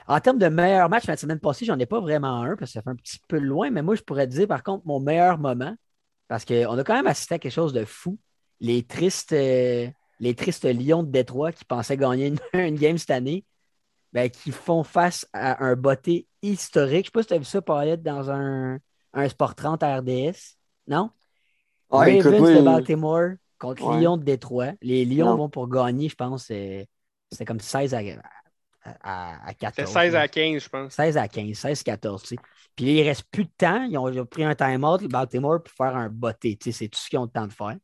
en 0.06 0.20
termes 0.20 0.38
de 0.38 0.48
meilleur 0.48 0.88
match 0.90 1.06
la 1.06 1.16
semaine 1.16 1.38
passée, 1.40 1.64
j'en 1.64 1.78
ai 1.78 1.86
pas 1.86 2.00
vraiment 2.00 2.42
un 2.42 2.56
parce 2.56 2.70
que 2.72 2.74
ça 2.74 2.82
fait 2.82 2.90
un 2.90 2.96
petit 2.96 3.20
peu 3.26 3.38
loin, 3.38 3.70
mais 3.70 3.80
moi, 3.82 3.94
je 3.94 4.02
pourrais 4.02 4.26
te 4.26 4.32
dire 4.32 4.46
par 4.46 4.62
contre 4.62 4.86
mon 4.86 5.00
meilleur 5.00 5.38
moment, 5.38 5.74
parce 6.28 6.44
qu'on 6.44 6.76
a 6.76 6.84
quand 6.84 6.94
même 6.94 7.06
assisté 7.06 7.36
à 7.36 7.38
quelque 7.38 7.52
chose 7.52 7.72
de 7.72 7.84
fou. 7.84 8.18
Les 8.60 8.82
tristes, 8.82 9.32
les 10.20 10.34
tristes 10.34 10.64
Lions 10.64 11.02
de 11.02 11.10
Détroit 11.10 11.52
qui 11.52 11.64
pensaient 11.64 11.96
gagner 11.96 12.26
une, 12.28 12.38
une 12.60 12.76
game 12.76 12.98
cette 12.98 13.10
année, 13.10 13.44
ben, 14.12 14.28
qui 14.30 14.50
font 14.52 14.82
face 14.84 15.26
à 15.32 15.62
un 15.64 15.76
botté 15.76 16.26
historique. 16.42 17.06
Je 17.06 17.08
sais 17.08 17.12
pas 17.12 17.22
si 17.22 17.28
tu 17.28 17.34
as 17.34 17.38
vu 17.38 17.44
ça 17.44 17.62
paraître 17.62 18.02
dans 18.02 18.30
un, 18.30 18.78
un 19.12 19.28
Sport 19.28 19.54
30 19.54 19.82
à 19.82 19.98
RDS. 19.98 20.56
Non? 20.86 21.10
Écoute, 21.90 22.24
Ravens 22.24 22.40
oui. 22.48 22.54
de 22.56 22.62
Baltimore 22.62 23.28
contre 23.58 23.84
Ouais. 23.86 24.00
Lions 24.00 24.16
de 24.16 24.24
Détroit. 24.24 24.72
Les 24.82 25.04
Lions 25.04 25.26
Non. 25.26 25.36
vont 25.36 25.48
pour 25.48 25.68
gagner, 25.68 26.08
je 26.08 26.14
pense. 26.14 26.50
euh, 26.50 26.84
C'était 27.30 27.44
comme 27.44 27.60
16 27.60 27.94
à, 27.94 28.00
à, 29.02 29.48
à 29.48 29.54
14. 29.54 29.88
C'était 29.88 30.00
16 30.00 30.12
là. 30.14 30.20
à 30.20 30.28
15, 30.28 30.62
je 30.62 30.68
pense. 30.68 30.92
16 30.94 31.16
à 31.16 31.28
15, 31.28 31.52
16 31.56 31.82
14. 31.82 32.22
tu 32.22 32.28
sais. 32.28 32.36
Puis 32.76 32.86
là, 32.86 32.92
il 32.92 33.00
ne 33.02 33.04
reste 33.08 33.24
plus 33.30 33.44
de 33.44 33.50
temps. 33.58 33.82
Ils 33.84 33.98
ont, 33.98 34.08
ils 34.08 34.20
ont 34.20 34.26
pris 34.26 34.44
un 34.44 34.54
time-out, 34.54 35.02
le 35.02 35.08
Baltimore, 35.08 35.62
pour 35.62 35.74
faire 35.74 35.96
un 35.96 36.08
botté. 36.08 36.56
Tu 36.56 36.72
sais, 36.72 36.78
C'est 36.78 36.88
tout 36.88 36.98
ce 36.98 37.08
qu'ils 37.08 37.18
ont 37.18 37.24
le 37.24 37.30
temps 37.30 37.46
de 37.46 37.52
faire. 37.52 37.76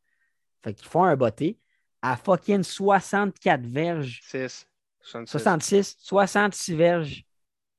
Fait 0.62 0.72
qu'ils 0.74 0.87
font 0.89 1.05
un 1.05 1.16
botté 1.16 1.59
à 2.07 2.17
fucking 2.17 2.63
64 2.63 3.63
verges, 3.67 4.21
6. 4.31 4.67
66. 5.01 5.31
66, 5.31 5.97
66 6.01 6.75
verges 6.75 7.25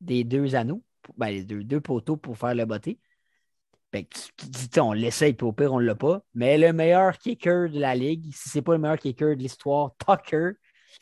des 0.02 0.24
deux 0.24 0.56
anneaux, 0.56 0.82
ben, 1.18 1.28
les 1.30 1.44
deux, 1.44 1.64
deux 1.64 1.80
poteaux 1.82 2.18
pour 2.18 2.38
faire 2.38 2.56
le 2.56 2.66
botté. 2.66 3.00
Fait 3.92 4.04
que 4.04 4.16
tu 4.38 4.48
dis, 4.48 4.80
on 4.80 4.94
l'essaye, 4.94 5.34
puis 5.34 5.46
au 5.48 5.52
pire, 5.54 5.74
on 5.74 5.80
ne 5.80 5.86
l'a 5.86 5.96
pas. 5.96 6.22
Mais 6.34 6.58
le 6.58 6.74
meilleur 6.74 7.18
kicker 7.18 7.70
de 7.70 7.80
la 7.80 7.96
ligue, 7.96 8.26
si 8.34 8.50
ce 8.50 8.58
n'est 8.58 8.62
pas 8.62 8.74
le 8.74 8.80
meilleur 8.80 8.98
kicker 8.98 9.36
de 9.36 9.42
l'histoire, 9.42 9.92
Tucker, 10.06 10.52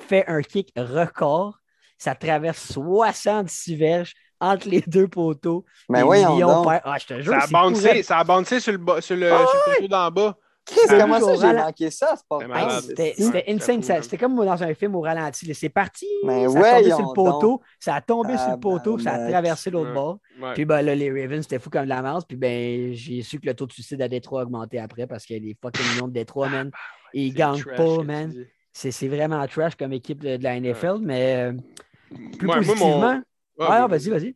fait 0.02 0.26
un 0.28 0.42
kick 0.42 0.72
record. 0.78 1.60
Ça 1.98 2.16
traverse 2.16 2.72
66 2.74 3.76
verges 3.78 4.14
entre 4.40 4.68
les 4.68 4.82
deux 4.82 5.08
poteaux. 5.08 5.64
Mais 5.90 6.02
Lions 6.02 6.38
donc. 6.40 6.68
perdent- 6.68 6.82
Ah, 6.84 6.98
je 7.00 7.06
te 7.06 7.22
jure, 7.22 7.34
Ça 7.34 7.40
a 7.44 7.48
bouncé, 7.48 8.04
ça 8.04 8.18
a 8.20 8.24
bouncé 8.26 8.60
sur 8.60 8.74
le, 8.74 8.78
bas- 8.78 9.00
sur 9.02 9.16
le, 9.16 9.32
Ah 9.32 9.46
sur 9.48 9.60
le 9.68 9.76
poteau 9.76 9.88
d'en 9.88 10.12
bas. 10.12 10.38
Chris, 10.66 10.80
comment 10.88 11.20
ça, 11.20 11.36
j'ai 11.36 11.54
manqué 11.54 11.90
ça? 11.92 12.16
C'est 12.16 12.26
pas. 12.28 12.40
C'était 12.82 13.44
insane. 13.48 13.82
C'était 13.84 14.18
comme 14.18 14.36
dans 14.36 14.64
un 14.64 14.74
film 14.74 14.96
au 14.96 15.02
ralenti. 15.02 15.54
C'est 15.54 15.70
parti, 15.70 16.08
Mais 16.26 16.48
ça 16.48 16.60
a 16.60 16.80
tombé 16.82 16.90
sur 16.90 17.00
le 17.00 17.14
poteau, 17.14 17.62
ça 17.80 17.96
a 17.96 18.02
tombé 18.02 18.38
sur 18.38 18.50
le 18.52 18.60
poteau, 18.60 18.98
ça 18.98 19.12
a 19.14 19.30
traversé 19.30 19.70
l'autre 19.72 19.90
Ouais. 19.90 19.94
bord. 19.94 20.20
Ouais. 20.42 20.54
Puis 20.54 20.66
ben, 20.66 20.82
là, 20.82 20.96
les 20.96 21.10
Ravens, 21.12 21.44
c'était 21.44 21.60
fou 21.60 21.70
comme 21.70 21.84
de 21.84 21.90
la 21.90 22.02
masse. 22.02 22.24
Puis 22.26 22.38
ben, 22.38 22.94
j'ai 22.94 23.22
su 23.24 23.40
que 23.40 23.46
le 23.48 23.54
taux 23.54 23.66
de 23.66 23.74
suicide 23.74 24.02
à 24.02 24.08
Détroit 24.08 24.42
a 24.42 24.44
augmenté 24.44 24.80
après 24.80 25.06
parce 25.06 25.26
que 25.26 25.34
les 25.34 25.56
fucking 25.62 25.86
Lions 26.00 26.08
de 26.08 26.14
Détroit, 26.14 26.48
man, 26.50 26.72
ils 27.14 27.32
C'est 27.32 27.38
gagnent 27.38 27.60
trash, 27.62 27.76
pas, 27.78 28.04
man. 28.04 28.34
C'est 28.72 28.92
c'est 28.92 29.08
vraiment 29.08 29.46
trash 29.48 29.76
comme 29.76 29.94
équipe 29.94 30.24
de, 30.24 30.38
de 30.38 30.44
la 30.44 30.60
NFL, 30.60 30.98
mais 31.02 31.36
euh, 31.52 31.54
plus 32.40 32.48
Ouais, 32.48 32.56
moi, 32.56 32.56
positivement. 32.58 33.00
mon- 33.00 33.08
Ouais, 33.60 33.70
Ouais, 33.70 33.80
non, 33.80 33.88
mais- 33.88 33.98
vas-y, 33.98 34.10
vas-y. 34.10 34.36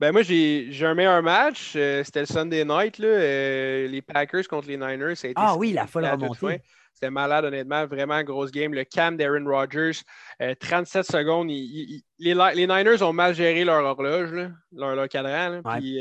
Ben 0.00 0.12
moi, 0.12 0.22
j'ai 0.22 0.68
j'ai 0.70 0.86
un 0.86 0.94
meilleur 0.94 1.22
match. 1.22 1.74
euh, 1.76 2.04
C'était 2.04 2.20
le 2.20 2.26
Sunday 2.26 2.64
night. 2.64 2.98
Là, 2.98 3.08
euh, 3.08 3.88
les 3.88 4.02
Packers 4.02 4.46
contre 4.48 4.68
les 4.68 4.76
Niners. 4.76 5.16
Ça 5.16 5.26
a 5.26 5.30
été 5.30 5.40
Ah 5.42 5.56
oui, 5.56 5.72
la 5.72 5.86
folle 5.86 6.06
remontée. 6.06 6.62
C'était 6.94 7.10
malade, 7.10 7.44
honnêtement. 7.44 7.86
Vraiment 7.86 8.22
grosse 8.22 8.50
game. 8.50 8.74
Le 8.74 8.84
cam 8.84 9.16
d'Aaron 9.16 9.44
Rodgers, 9.44 10.00
37 10.60 11.04
secondes. 11.04 11.48
les, 11.48 12.66
Niners 12.66 13.02
ont 13.02 13.12
mal 13.12 13.34
géré 13.34 13.64
leur 13.64 13.84
horloge, 13.84 14.30
leur, 14.72 15.08
cadran. 15.08 15.62
Puis, 15.62 16.00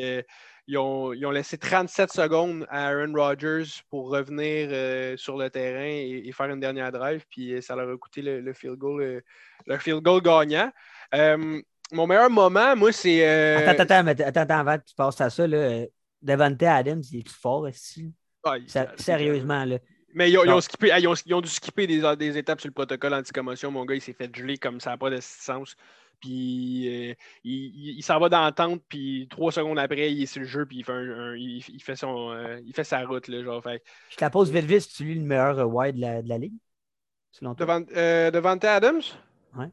ils 0.67 0.77
ont, 0.77 1.31
laissé 1.31 1.57
37 1.57 2.11
secondes 2.11 2.65
à 2.69 2.89
Aaron 2.89 3.13
Rodgers 3.13 3.63
pour 3.89 4.09
revenir 4.09 4.67
euh, 4.71 5.15
sur 5.15 5.37
le 5.37 5.49
terrain 5.49 5.85
et, 5.85 6.29
faire 6.33 6.49
une 6.49 6.59
dernière 6.59 6.91
drive. 6.91 7.25
Puis 7.29 7.53
euh, 7.53 7.61
ça 7.61 7.75
leur 7.75 7.89
a 7.89 7.97
coûté 7.97 8.21
le, 8.21 8.53
field, 8.53 8.75
goal, 8.75 9.01
euh, 9.01 9.21
le 9.65 9.77
field 9.77 10.03
goal 10.03 10.21
gagnant. 10.21 10.69
Mon 11.91 12.07
meilleur 12.07 12.29
moment, 12.29 12.75
moi, 12.75 12.91
c'est. 12.91 13.25
Attends, 13.25 13.83
attends, 13.83 14.07
attends, 14.07 14.41
attends, 14.41 14.59
avant 14.59 14.77
que 14.77 14.85
tu 14.85 14.95
passes 14.95 15.21
à 15.21 15.29
ça, 15.29 15.47
là, 15.47 15.85
Devante 16.21 16.61
Adams, 16.63 17.03
il 17.11 17.19
est 17.19 17.23
plus 17.23 17.33
fort 17.33 17.67
ici. 17.69 18.13
sérieusement, 18.97 19.65
là. 19.65 19.77
Mais 20.13 20.31
ils 20.31 20.37
ont, 20.37 20.61
skippé, 20.61 20.91
ils, 20.97 21.33
ont, 21.35 21.41
dû 21.41 21.49
skipper 21.49 21.85
des, 21.85 22.01
des, 22.15 22.37
étapes 22.39 22.59
sur 22.59 22.69
le 22.69 22.73
protocole 22.73 23.13
anti-commotion. 23.13 23.69
Mon 23.69 23.85
gars, 23.85 23.93
il 23.93 24.01
s'est 24.01 24.13
fait 24.13 24.33
geler 24.35 24.57
comme 24.57 24.79
ça 24.79 24.91
n'a 24.91 24.97
pas 24.97 25.11
de 25.11 25.19
sens. 25.21 25.75
Puis 26.19 27.11
euh, 27.11 27.13
il, 27.43 28.01
s'en 28.01 28.19
va 28.19 28.29
dans 28.29 28.41
la 28.41 28.51
tente, 28.51 28.81
puis 28.89 29.27
trois 29.29 29.51
secondes 29.51 29.77
après, 29.77 30.11
il 30.11 30.23
est 30.23 30.25
sur 30.25 30.41
le 30.41 30.47
jeu, 30.47 30.65
puis 30.65 30.77
il 30.79 30.83
fait, 30.83 30.93
il, 31.37 31.83
fait, 31.83 31.95
son, 31.95 32.31
euh, 32.31 32.59
il 32.65 32.73
fait 32.73 32.83
sa 32.83 33.05
route. 33.05 33.27
Là, 33.27 33.43
genre, 33.43 33.61
fait. 33.61 33.83
Je 34.09 34.15
te 34.15 34.23
la 34.23 34.31
pose 34.31 34.51
vite 34.51 34.65
vite, 34.65 34.89
tu 34.89 35.03
lui 35.03 35.15
le 35.15 35.21
meilleur 35.21 35.59
euh, 35.59 35.65
wide 35.65 35.95
de 35.95 36.01
la, 36.01 36.21
de 36.23 36.29
la 36.29 36.37
ligue? 36.39 36.55
Devant, 37.41 37.81
Devant 37.81 38.57
Adams? 38.57 39.01
Ouais. 39.55 39.69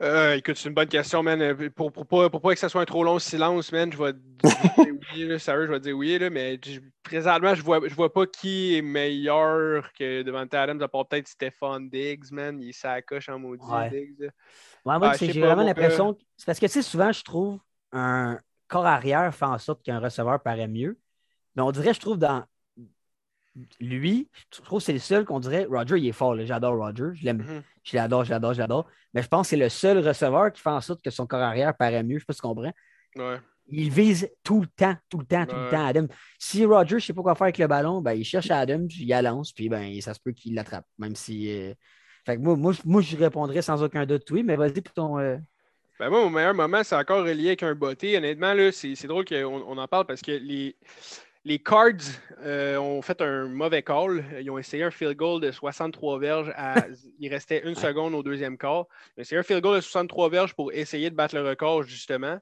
Euh, 0.00 0.34
écoute, 0.36 0.56
c'est 0.56 0.68
une 0.68 0.74
bonne 0.74 0.88
question, 0.88 1.22
man. 1.22 1.40
Euh, 1.40 1.70
pour, 1.70 1.92
pour, 1.92 2.06
pas, 2.06 2.30
pour 2.30 2.40
pas 2.40 2.54
que 2.54 2.58
ça 2.58 2.68
soit 2.68 2.82
un 2.82 2.86
trop 2.86 3.04
long 3.04 3.18
silence, 3.18 3.70
man, 3.70 3.92
je 3.92 3.98
vais 3.98 4.12
dire 4.42 4.94
oui, 5.14 5.24
là, 5.24 5.38
sérieux, 5.38 5.66
je 5.66 5.72
vais 5.72 5.80
dire 5.80 5.96
oui, 5.96 6.18
là, 6.18 6.30
mais 6.30 6.58
présentement, 7.02 7.54
je 7.54 7.62
vois, 7.62 7.80
je 7.86 7.94
vois 7.94 8.12
pas 8.12 8.26
qui 8.26 8.76
est 8.76 8.82
meilleur 8.82 9.92
que 9.92 10.22
devant 10.22 10.40
Adams, 10.40 10.82
à 10.82 10.88
part 10.88 11.06
peut-être 11.06 11.28
Stéphane 11.28 11.88
Diggs, 11.88 12.32
man. 12.32 12.60
Il 12.60 12.72
s'accroche 12.72 13.28
en 13.28 13.38
maudit, 13.38 13.64
Diggs. 13.90 14.30
moi, 14.84 14.98
ah, 15.02 15.12
j'ai 15.16 15.40
vraiment 15.40 15.62
l'impression. 15.62 16.16
C'est 16.36 16.46
parce 16.46 16.58
que, 16.58 16.66
tu 16.66 16.72
sais, 16.72 16.82
souvent, 16.82 17.12
je 17.12 17.22
trouve 17.22 17.60
un 17.92 18.38
corps 18.68 18.86
arrière 18.86 19.34
fait 19.34 19.44
en 19.44 19.58
sorte 19.58 19.82
qu'un 19.82 19.98
receveur 19.98 20.42
paraît 20.42 20.68
mieux. 20.68 20.98
Mais 21.54 21.62
on 21.62 21.70
dirait, 21.70 21.92
je 21.92 22.00
trouve, 22.00 22.18
dans, 22.18 22.44
lui, 23.80 24.28
je 24.54 24.62
trouve 24.62 24.78
que 24.78 24.84
c'est 24.84 24.92
le 24.92 24.98
seul 24.98 25.24
qu'on 25.24 25.40
dirait. 25.40 25.64
Roger, 25.64 25.98
il 25.98 26.08
est 26.08 26.12
fort. 26.12 26.36
J'adore 26.44 26.76
Roger. 26.76 27.10
Je 27.14 27.24
l'aime. 27.24 27.42
Mm-hmm. 27.42 27.62
Je 27.84 27.96
l'adore, 27.96 28.24
je 28.24 28.30
l'adore, 28.30 28.54
je 28.54 28.58
l'adore. 28.58 28.86
Mais 29.14 29.22
je 29.22 29.28
pense 29.28 29.46
que 29.46 29.50
c'est 29.50 29.56
le 29.56 29.68
seul 29.68 29.98
receveur 29.98 30.52
qui 30.52 30.60
fait 30.60 30.70
en 30.70 30.80
sorte 30.80 31.02
que 31.02 31.10
son 31.10 31.26
corps 31.26 31.40
arrière 31.40 31.76
paraît 31.76 32.02
mieux. 32.02 32.10
Je 32.10 32.14
ne 32.14 32.18
sais 32.20 32.26
pas 32.26 32.32
si 32.32 32.40
tu 32.40 32.46
comprends. 32.46 32.72
Il 33.68 33.90
vise 33.90 34.28
tout 34.42 34.60
le 34.60 34.66
temps, 34.66 34.96
tout 35.08 35.18
le 35.18 35.24
temps, 35.24 35.46
tout 35.46 35.56
le 35.56 35.70
temps 35.70 35.86
Adam. 35.86 36.06
Si 36.38 36.64
Roger, 36.64 36.90
je 36.90 36.94
ne 36.96 37.00
sait 37.00 37.12
pas 37.12 37.22
quoi 37.22 37.34
faire 37.34 37.44
avec 37.44 37.58
le 37.58 37.66
ballon, 37.66 38.00
ben, 38.00 38.12
il 38.12 38.24
cherche 38.24 38.50
Adam, 38.50 38.86
puis 38.88 39.04
il 39.04 39.22
lance, 39.22 39.52
puis 39.52 39.68
ben, 39.68 40.00
ça 40.00 40.14
se 40.14 40.20
peut 40.20 40.32
qu'il 40.32 40.54
l'attrape. 40.54 40.86
Même 40.98 41.14
si. 41.14 41.50
Euh, 41.50 41.74
fait 42.24 42.36
que 42.36 42.40
moi, 42.40 42.56
moi, 42.84 43.02
je 43.02 43.16
répondrais 43.16 43.62
sans 43.62 43.82
aucun 43.82 44.06
doute 44.06 44.30
oui, 44.30 44.42
mais 44.42 44.56
vas-y 44.56 44.80
pour 44.80 44.94
ton. 44.94 45.18
Euh, 45.18 45.36
ben 45.98 46.08
moi, 46.08 46.20
mon 46.20 46.30
meilleur 46.30 46.54
moment, 46.54 46.82
c'est 46.82 46.96
encore 46.96 47.24
relié 47.24 47.48
avec 47.48 47.62
un 47.62 47.74
botté. 47.74 48.16
Honnêtement, 48.16 48.54
c'est 48.72 49.06
drôle 49.06 49.24
qu'on 49.24 49.62
on 49.66 49.78
en 49.78 49.88
parle 49.88 50.06
parce 50.06 50.22
que 50.22 50.32
les, 50.32 50.76
les 51.44 51.58
Cards 51.58 52.20
euh, 52.44 52.76
ont 52.76 53.02
fait 53.02 53.20
un 53.20 53.48
mauvais 53.48 53.82
call. 53.82 54.24
Ils 54.40 54.50
ont 54.50 54.58
essayé 54.58 54.84
un 54.84 54.90
field 54.90 55.16
goal 55.16 55.40
de 55.40 55.50
63 55.50 56.18
verges. 56.18 56.52
il 57.18 57.28
restait 57.28 57.62
une 57.66 57.74
seconde 57.74 58.14
au 58.14 58.22
deuxième 58.22 58.56
quart. 58.56 58.86
Ils 59.16 59.20
ont 59.20 59.22
essayé 59.22 59.38
un 59.38 59.42
field 59.42 59.62
goal 59.62 59.76
de 59.76 59.80
63 59.80 60.30
verges 60.30 60.54
pour 60.54 60.72
essayer 60.72 61.10
de 61.10 61.16
battre 61.16 61.34
le 61.34 61.46
record, 61.48 61.82
justement. 61.82 62.38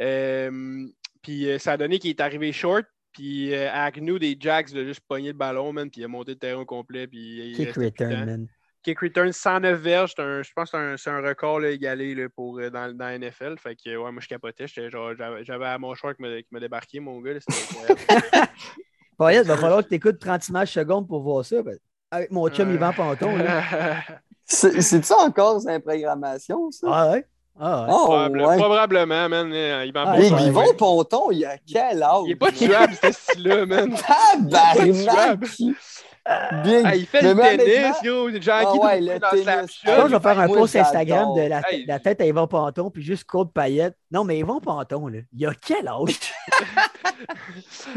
Euh, 0.00 0.86
puis 1.22 1.50
euh, 1.50 1.58
ça 1.58 1.72
a 1.72 1.76
donné 1.76 1.98
qu'il 1.98 2.10
est 2.10 2.20
arrivé 2.20 2.52
short. 2.52 2.86
Puis 3.12 3.52
Agnew 3.52 4.20
des 4.20 4.36
Jacks 4.38 4.72
a 4.76 4.84
juste 4.84 5.00
pogné 5.00 5.28
le 5.28 5.34
ballon, 5.34 5.72
man, 5.72 5.90
puis 5.90 6.00
il 6.00 6.04
a 6.04 6.08
monté 6.08 6.30
le 6.30 6.38
terrain 6.38 6.64
complet. 6.64 7.08
Puis 7.08 7.54
Kick 7.56 7.74
return, 7.74 8.24
man. 8.24 8.48
Kick 8.82 9.00
return 9.00 9.30
109 9.30 9.78
verges, 9.78 10.14
je 10.16 10.52
pense 10.54 10.70
que 10.70 10.96
c'est 10.96 11.10
un, 11.10 11.20
record 11.20 11.62
égalé 11.64 12.28
pour, 12.30 12.58
euh, 12.58 12.70
dans, 12.70 12.96
dans, 12.96 13.06
la 13.06 13.18
NFL. 13.18 13.58
Fait 13.58 13.76
que, 13.76 13.94
ouais, 13.94 14.10
moi, 14.10 14.22
je 14.22 14.28
capotais. 14.28 14.66
J'avais 14.68 15.66
à 15.66 15.78
mon 15.78 15.94
choix 15.94 16.14
qui 16.14 16.22
m'a 16.50 16.60
débarqué, 16.60 16.98
mon 16.98 17.20
gars. 17.20 17.32
il 17.32 17.38
va 19.18 19.56
falloir 19.56 19.82
que 19.82 19.88
tu 19.88 19.94
écoutes 19.96 20.18
30 20.18 20.48
images 20.48 20.72
secondes 20.72 21.06
pour 21.06 21.20
voir 21.20 21.44
ça. 21.44 21.56
Avec 22.10 22.30
mon 22.30 22.48
chum 22.48 22.72
Yvan 22.72 22.92
Panton. 22.92 23.38
C'est 24.46 25.04
ça 25.04 25.16
encore, 25.18 25.60
c'est 25.60 25.76
une 25.76 25.80
programmation, 25.80 26.72
ça? 26.72 26.88
Ah 26.90 27.10
ouais? 27.12 27.24
Ah, 27.56 27.82
ouais. 27.82 27.88
Oh, 27.92 28.46
ouais. 28.48 28.56
Probablement, 28.56 29.28
man. 29.28 29.52
Yvan 29.52 30.04
ah, 30.06 30.16
Ponton. 30.16 30.38
Yvan 30.38 30.74
Ponton, 30.76 31.30
il 31.30 31.44
a 31.44 31.56
quel 31.58 32.02
âge? 32.02 32.22
Il 32.26 32.32
est 32.32 32.36
pas 32.36 32.50
tuable, 32.50 32.94
ce 33.00 33.12
style-là, 33.12 33.64
man. 33.66 33.94
Tabarnak! 33.94 35.44
Bien. 36.64 36.82
Ah, 36.84 36.96
il 36.96 37.06
fait 37.06 37.22
le 37.22 37.34
tennis, 37.34 37.96
yo. 38.02 38.30
Jean-Guy 38.30 38.78
ah 38.80 38.84
ouais, 38.84 39.00
le 39.00 39.18
dans 39.18 39.30
tennis. 39.30 39.80
Je, 39.82 39.90
je 39.90 40.14
vais 40.14 40.20
faire 40.20 40.38
un 40.38 40.48
post 40.48 40.76
Instagram 40.76 41.34
de 41.34 41.48
la, 41.48 41.62
la, 41.86 41.98
tête 41.98 42.20
à 42.20 42.26
Yvan 42.26 42.46
Panton, 42.46 42.90
puis 42.90 43.02
juste 43.02 43.24
Claude 43.24 43.52
Payette. 43.52 43.96
Non, 44.10 44.24
mais 44.24 44.38
Yvan 44.38 44.60
Panton, 44.60 45.08
là, 45.08 45.18
il 45.32 45.46
a 45.46 45.52
quel 45.54 45.88
âge? 45.88 46.20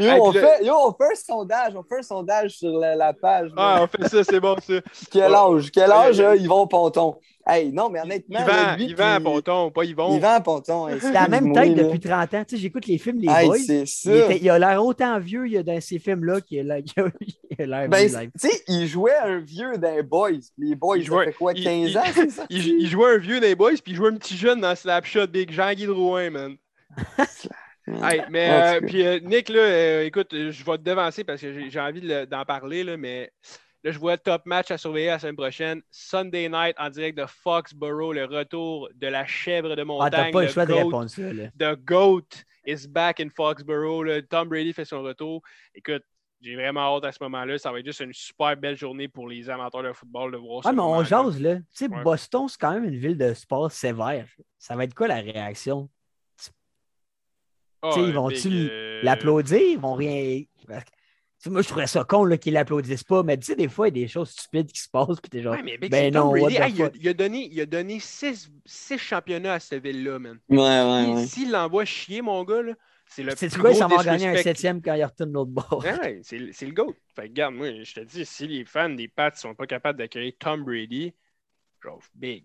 yo, 0.00 0.24
on 0.24 0.32
fait, 0.32 0.64
yo, 0.64 0.74
on 0.74 0.92
fait 0.92 1.12
un 1.12 1.14
sondage. 1.14 1.76
On 1.76 1.82
fait 1.82 1.98
un 1.98 2.02
sondage 2.02 2.50
sur 2.52 2.78
la, 2.78 2.96
la 2.96 3.12
page. 3.12 3.50
Ah, 3.56 3.82
on 3.82 3.86
fait 3.86 4.08
ça, 4.08 4.24
c'est 4.24 4.40
bon, 4.40 4.56
ça. 4.60 4.74
Quel 5.10 5.34
âge? 5.34 5.70
Quel 5.70 5.92
âge, 5.92 6.18
Yvon 6.40 6.66
Ponton? 6.66 7.16
Hey, 7.46 7.70
non, 7.72 7.90
mais 7.90 8.00
honnêtement. 8.00 8.40
Yvan, 8.40 8.76
lui, 8.76 8.84
Yvan 8.86 9.16
puis... 9.16 9.24
Ponton, 9.24 9.70
pas 9.70 9.84
Yvon. 9.84 10.16
Yvan 10.16 10.40
Ponton. 10.40 10.88
C'est 10.98 11.12
la 11.12 11.28
même 11.28 11.52
tête 11.52 11.74
depuis 11.74 12.00
30 12.00 12.34
ans. 12.34 12.44
Tu 12.48 12.56
sais, 12.56 12.62
j'écoute 12.62 12.86
les 12.86 12.96
films, 12.96 13.18
les 13.20 13.28
hey, 13.28 13.46
boys. 13.46 13.58
C'est 13.58 13.86
ça. 13.86 14.32
Il, 14.32 14.42
il, 14.42 14.50
a 14.50 14.58
l'air 14.58 14.82
autant 14.82 15.18
vieux 15.18 15.46
il 15.46 15.58
a, 15.58 15.62
dans 15.62 15.80
ces 15.80 15.98
films-là 15.98 16.40
qu'il 16.40 16.70
a 16.70 16.78
l'air. 17.66 17.88
Ben, 17.88 18.08
tu 18.08 18.48
sais, 18.48 18.62
il 18.68 18.86
jouait 18.86 19.16
un 19.16 19.38
vieux 19.38 19.78
dans 19.78 19.94
les 19.94 20.02
boys. 20.02 20.30
Les 20.58 20.74
boys, 20.74 20.98
il 20.98 21.04
jouait, 21.04 21.26
ça 21.26 21.32
fait 21.32 21.36
quoi, 21.36 21.54
15 21.54 21.64
il, 21.64 21.98
ans, 21.98 22.02
c'est 22.12 22.30
ça? 22.30 22.46
Il, 22.50 22.86
jouait 22.88 23.14
un 23.14 23.18
vieux 23.18 23.40
dans 23.40 23.46
les 23.46 23.54
boys, 23.54 23.72
puis 23.72 23.92
il 23.92 23.96
jouait 23.96 24.08
un 24.08 24.16
petit 24.16 24.36
jeune 24.36 24.60
dans 24.60 24.74
Slapshot 24.74 25.26
Big 25.26 25.50
Jean-Guy 25.50 25.86
Drouin, 25.86 26.30
man. 26.30 26.56
hey, 27.86 28.22
mais 28.30 28.50
euh, 28.50 28.80
puis 28.80 29.06
euh, 29.06 29.18
Nick, 29.20 29.48
là, 29.48 29.60
euh, 29.60 30.04
écoute, 30.04 30.28
je 30.32 30.64
vais 30.64 30.78
te 30.78 30.82
devancer 30.82 31.24
parce 31.24 31.40
que 31.40 31.68
j'ai 31.68 31.80
envie 31.80 32.02
d'en 32.26 32.44
parler, 32.44 32.84
là, 32.84 32.96
mais 32.96 33.32
Là, 33.84 33.90
je 33.90 33.98
vois 33.98 34.16
top 34.16 34.46
match 34.46 34.70
à 34.70 34.78
surveiller 34.78 35.08
la 35.08 35.18
semaine 35.18 35.36
prochaine. 35.36 35.82
Sunday 35.90 36.48
night 36.48 36.74
en 36.78 36.88
direct 36.88 37.18
de 37.18 37.26
Foxborough, 37.26 38.14
le 38.14 38.24
retour 38.24 38.88
de 38.94 39.06
la 39.06 39.26
chèvre 39.26 39.76
de 39.76 39.82
montagne. 39.82 40.10
Ah, 40.10 40.24
t'as 40.24 40.30
pas 40.30 40.42
le 40.42 40.48
choix 40.48 40.64
de 40.64 40.72
répondre 40.72 41.10
ça. 41.10 41.30
Là. 41.30 41.48
The 41.58 41.78
GOAT 41.84 42.44
is 42.64 42.88
back 42.88 43.20
in 43.20 43.28
Foxborough. 43.28 44.26
Tom 44.30 44.48
Brady 44.48 44.72
fait 44.72 44.86
son 44.86 45.02
retour. 45.02 45.42
Écoute, 45.74 46.02
j'ai 46.44 46.54
vraiment 46.54 46.96
hâte 46.96 47.04
à 47.04 47.12
ce 47.12 47.22
moment-là. 47.22 47.58
Ça 47.58 47.72
va 47.72 47.80
être 47.80 47.86
juste 47.86 48.00
une 48.00 48.12
super 48.12 48.56
belle 48.56 48.76
journée 48.76 49.08
pour 49.08 49.28
les 49.28 49.48
amateurs 49.48 49.82
de 49.82 49.92
football 49.92 50.32
de 50.32 50.36
voir 50.36 50.62
ça. 50.62 50.70
Ah, 50.70 50.72
mais 50.72 50.82
on 50.82 51.02
jase, 51.02 51.40
là. 51.40 51.56
Tu 51.56 51.64
sais, 51.70 51.88
Boston, 51.88 52.46
c'est 52.48 52.60
quand 52.60 52.72
même 52.72 52.84
une 52.84 52.96
ville 52.96 53.16
de 53.16 53.32
sport 53.34 53.72
sévère. 53.72 54.26
Ça 54.58 54.76
va 54.76 54.84
être 54.84 54.94
quoi 54.94 55.08
la 55.08 55.20
réaction? 55.20 55.88
Oh, 57.82 57.92
ils 57.98 58.14
vont-tu 58.14 58.48
euh, 58.70 59.02
l'applaudir? 59.02 59.60
Ils 59.60 59.78
vont 59.78 59.92
rien 59.92 60.44
moi, 61.50 61.62
je 61.62 61.68
trouverais 61.68 61.86
ça 61.86 62.04
con 62.04 62.28
qu'ils 62.36 62.54
l'applaudissent 62.54 63.04
pas, 63.04 63.22
mais 63.22 63.36
tu 63.36 63.46
sais, 63.46 63.56
des 63.56 63.68
fois, 63.68 63.88
il 63.88 63.96
y 63.96 64.00
a 64.00 64.04
des 64.04 64.08
choses 64.08 64.30
stupides 64.30 64.70
qui 64.70 64.80
se 64.80 64.88
passent, 64.88 65.20
puis 65.20 65.30
t'es 65.30 65.42
genre. 65.42 65.56
mais 65.62 65.76
ben 65.78 66.12
non, 66.12 66.34
il, 66.36 67.08
a, 67.08 67.14
donné, 67.14 67.48
il 67.50 67.60
a 67.60 67.66
donné 67.66 68.00
six, 68.00 68.50
six 68.64 68.98
championnats 68.98 69.54
à 69.54 69.60
cette 69.60 69.82
ville-là, 69.82 70.18
man. 70.18 70.38
Ouais, 70.48 70.58
ouais, 70.58 71.14
ouais. 71.14 71.26
S'il 71.26 71.50
l'envoie 71.50 71.84
chier, 71.84 72.22
mon 72.22 72.44
gars, 72.44 72.62
là, 72.62 72.72
c'est 73.14 73.22
le 73.22 73.32
C'est 73.36 73.56
quoi, 73.56 73.74
ça 73.74 73.86
va 73.86 74.02
gagner 74.02 74.26
un 74.26 74.36
septième 74.36 74.82
quand 74.82 74.94
il 74.94 75.04
retourne 75.04 75.32
l'autre 75.32 75.50
bord? 75.50 75.84
Ouais, 75.84 76.20
c'est 76.22 76.38
le 76.38 76.72
GOAT. 76.72 76.94
Fait 77.14 77.22
que, 77.22 77.28
regarde, 77.28 77.54
moi, 77.54 77.70
je 77.82 77.94
te 77.94 78.00
dis, 78.00 78.26
si 78.26 78.48
les 78.48 78.64
fans 78.64 78.90
des 78.90 79.08
Pats 79.08 79.34
sont 79.34 79.54
pas 79.54 79.66
capables 79.66 79.98
d'accueillir 79.98 80.32
Tom 80.38 80.64
Brady, 80.64 81.14
genre, 81.82 82.00
big. 82.14 82.44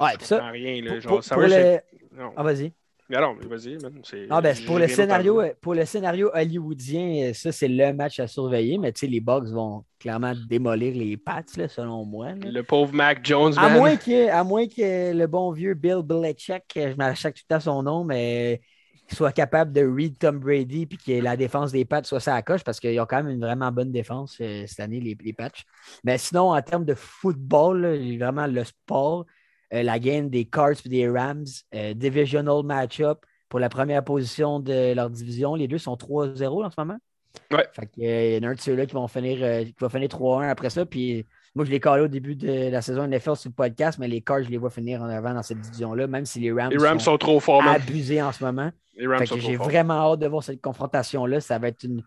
Ouais, 0.00 0.12
ça. 0.20 0.46
Rien, 0.48 0.80
là, 0.82 0.98
genre, 0.98 1.16
pour, 1.16 1.24
ça 1.24 1.34
pour 1.34 1.44
Ah, 1.44 2.42
vas-y. 2.42 2.72
Alors, 3.12 3.34
vas-y, 3.34 3.76
Ah, 4.30 4.40
ben, 4.40 4.56
pour, 4.64 4.78
le 4.78 4.88
scénario, 4.88 5.42
pour 5.60 5.74
le 5.74 5.84
scénario 5.84 6.30
hollywoodien, 6.32 7.32
ça, 7.34 7.52
c'est 7.52 7.68
le 7.68 7.92
match 7.92 8.18
à 8.20 8.26
surveiller, 8.26 8.78
mais 8.78 8.92
tu 8.92 9.00
sais, 9.00 9.06
les 9.06 9.20
Bucks 9.20 9.48
vont 9.48 9.84
clairement 9.98 10.32
démolir 10.48 10.94
les 10.94 11.18
Pats, 11.18 11.42
là, 11.58 11.68
selon 11.68 12.06
moi. 12.06 12.30
Le 12.32 12.62
pauvre 12.62 12.94
Mac 12.94 13.22
Jones, 13.22 13.52
à 13.58 13.68
moins, 13.68 13.96
que, 13.96 14.30
à 14.30 14.42
moins 14.42 14.66
que 14.66 15.12
le 15.12 15.26
bon 15.26 15.50
vieux 15.50 15.74
Bill 15.74 16.00
Belichick, 16.02 16.62
je 16.74 16.94
m'achète 16.94 17.34
tout 17.34 17.54
à 17.54 17.60
son 17.60 17.82
nom, 17.82 18.04
mais 18.04 18.62
soit 19.10 19.32
capable 19.32 19.72
de 19.72 19.84
read 19.84 20.18
Tom 20.18 20.38
Brady 20.38 20.86
puis 20.86 20.98
que 20.98 21.22
la 21.22 21.36
défense 21.36 21.72
des 21.72 21.84
Pats 21.84 22.04
soit 22.04 22.20
ça 22.20 22.34
à 22.34 22.42
coche 22.42 22.64
parce 22.64 22.80
qu'ils 22.80 22.98
ont 23.00 23.06
quand 23.06 23.22
même 23.22 23.34
une 23.34 23.40
vraiment 23.40 23.70
bonne 23.72 23.92
défense 23.92 24.38
euh, 24.40 24.64
cette 24.66 24.80
année, 24.80 25.00
les, 25.00 25.16
les 25.22 25.32
Pats. 25.32 25.50
Mais 26.04 26.18
sinon, 26.18 26.52
en 26.52 26.62
termes 26.62 26.84
de 26.84 26.94
football, 26.94 27.98
vraiment 28.18 28.46
le 28.46 28.64
sport, 28.64 29.26
euh, 29.74 29.82
la 29.82 29.98
game 29.98 30.28
des 30.30 30.44
Cards 30.44 30.76
et 30.84 30.88
des 30.88 31.08
Rams, 31.08 31.44
euh, 31.74 31.94
divisional 31.94 32.62
match-up 32.64 33.24
pour 33.48 33.60
la 33.60 33.68
première 33.68 34.02
position 34.04 34.60
de 34.60 34.94
leur 34.94 35.10
division. 35.10 35.54
Les 35.54 35.68
deux 35.68 35.78
sont 35.78 35.96
3-0 35.96 36.64
en 36.64 36.70
ce 36.70 36.74
moment. 36.78 36.98
Ouais. 37.50 37.66
Fait 37.72 37.90
il 37.96 38.34
y 38.34 38.38
en 38.38 38.48
a 38.48 38.52
un 38.52 38.54
de 38.54 38.60
ceux-là 38.60 38.86
qui, 38.86 38.94
vont 38.94 39.08
finir, 39.08 39.64
qui 39.64 39.74
va 39.80 39.88
finir 39.88 40.08
3-1 40.08 40.48
après 40.48 40.70
ça. 40.70 40.86
Puis 40.86 41.26
moi, 41.54 41.64
je 41.64 41.70
l'ai 41.70 41.80
calé 41.80 42.02
au 42.02 42.08
début 42.08 42.34
de 42.34 42.70
la 42.70 42.80
saison 42.80 43.06
NFL 43.06 43.36
sur 43.36 43.50
le 43.50 43.54
podcast, 43.54 43.98
mais 43.98 44.08
les 44.08 44.22
Cards, 44.22 44.44
je 44.44 44.50
les 44.50 44.56
vois 44.56 44.70
finir 44.70 45.02
en 45.02 45.08
avant 45.08 45.34
dans 45.34 45.42
cette 45.42 45.60
division-là, 45.60 46.06
même 46.06 46.24
si 46.24 46.40
les 46.40 46.52
Rams, 46.52 46.70
les 46.70 46.78
Rams 46.78 47.00
sont, 47.00 47.18
trop 47.18 47.40
forts, 47.40 47.62
abusés 47.66 48.22
en 48.22 48.32
ce 48.32 48.42
moment. 48.44 48.70
j'ai 48.96 49.56
vraiment 49.56 50.12
hâte 50.12 50.20
de 50.20 50.26
voir 50.26 50.42
cette 50.42 50.60
confrontation-là. 50.62 51.40
Ça 51.40 51.58
va 51.58 51.68
être 51.68 51.84
une 51.84 52.02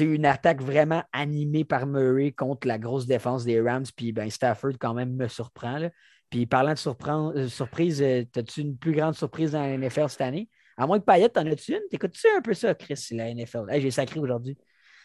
une 0.00 0.26
attaque 0.26 0.62
vraiment 0.62 1.02
animée 1.12 1.64
par 1.64 1.86
Murray 1.86 2.32
contre 2.32 2.68
la 2.68 2.78
grosse 2.78 3.06
défense 3.06 3.44
des 3.44 3.60
Rams. 3.60 3.84
Puis 3.96 4.12
ben, 4.12 4.30
Stafford, 4.30 4.72
quand 4.78 4.94
même, 4.94 5.14
me 5.14 5.28
surprend. 5.28 5.78
là. 5.78 5.90
Puis 6.30 6.46
parlant 6.46 6.72
de 6.72 6.78
surprendre- 6.78 7.32
euh, 7.36 7.48
surprise, 7.48 8.02
euh, 8.02 8.22
as-tu 8.36 8.60
une 8.60 8.76
plus 8.76 8.92
grande 8.92 9.14
surprise 9.14 9.52
dans 9.52 9.62
la 9.62 9.76
NFL 9.76 10.08
cette 10.08 10.20
année? 10.20 10.48
À 10.76 10.86
moins 10.86 11.00
que 11.00 11.04
Payette, 11.04 11.32
t'en 11.32 11.46
as-tu 11.46 11.72
une? 11.72 11.80
T'écoutes-tu 11.90 12.28
un 12.36 12.40
peu 12.40 12.54
ça, 12.54 12.74
Chris, 12.74 13.08
la 13.12 13.30
NFL? 13.30 13.64
Hey, 13.68 13.80
j'ai 13.80 13.90
sacré 13.90 14.20
aujourd'hui. 14.20 14.56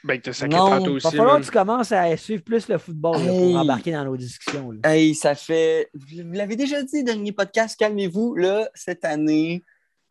Ben, 0.04 0.18
que 0.20 0.24
t'as 0.26 0.34
sacré 0.34 0.58
Non, 0.58 0.70
tantôt 0.70 0.98
Il 0.98 1.02
va 1.02 1.08
aussi. 1.08 1.18
falloir 1.18 1.40
que 1.40 1.46
tu 1.46 1.52
commences 1.52 1.92
à 1.92 2.18
suivre 2.18 2.44
plus 2.44 2.68
le 2.68 2.78
football 2.78 3.24
là, 3.24 3.32
Hey. 3.32 3.52
pour 3.54 3.62
embarquer 3.62 3.92
dans 3.94 4.06
nos 4.06 4.18
discussions. 4.18 4.72
là. 4.72 4.80
Hey, 4.92 5.16
ça 5.16 5.34
fait. 5.36 5.90
Vous 5.94 6.32
l'avez 6.34 6.56
déjà 6.56 6.84
dit, 6.84 7.04
dernier 7.04 7.32
podcast, 7.32 7.80
calmez-vous. 7.80 8.36
Là, 8.36 8.70
cette 8.74 9.06
année, 9.06 9.64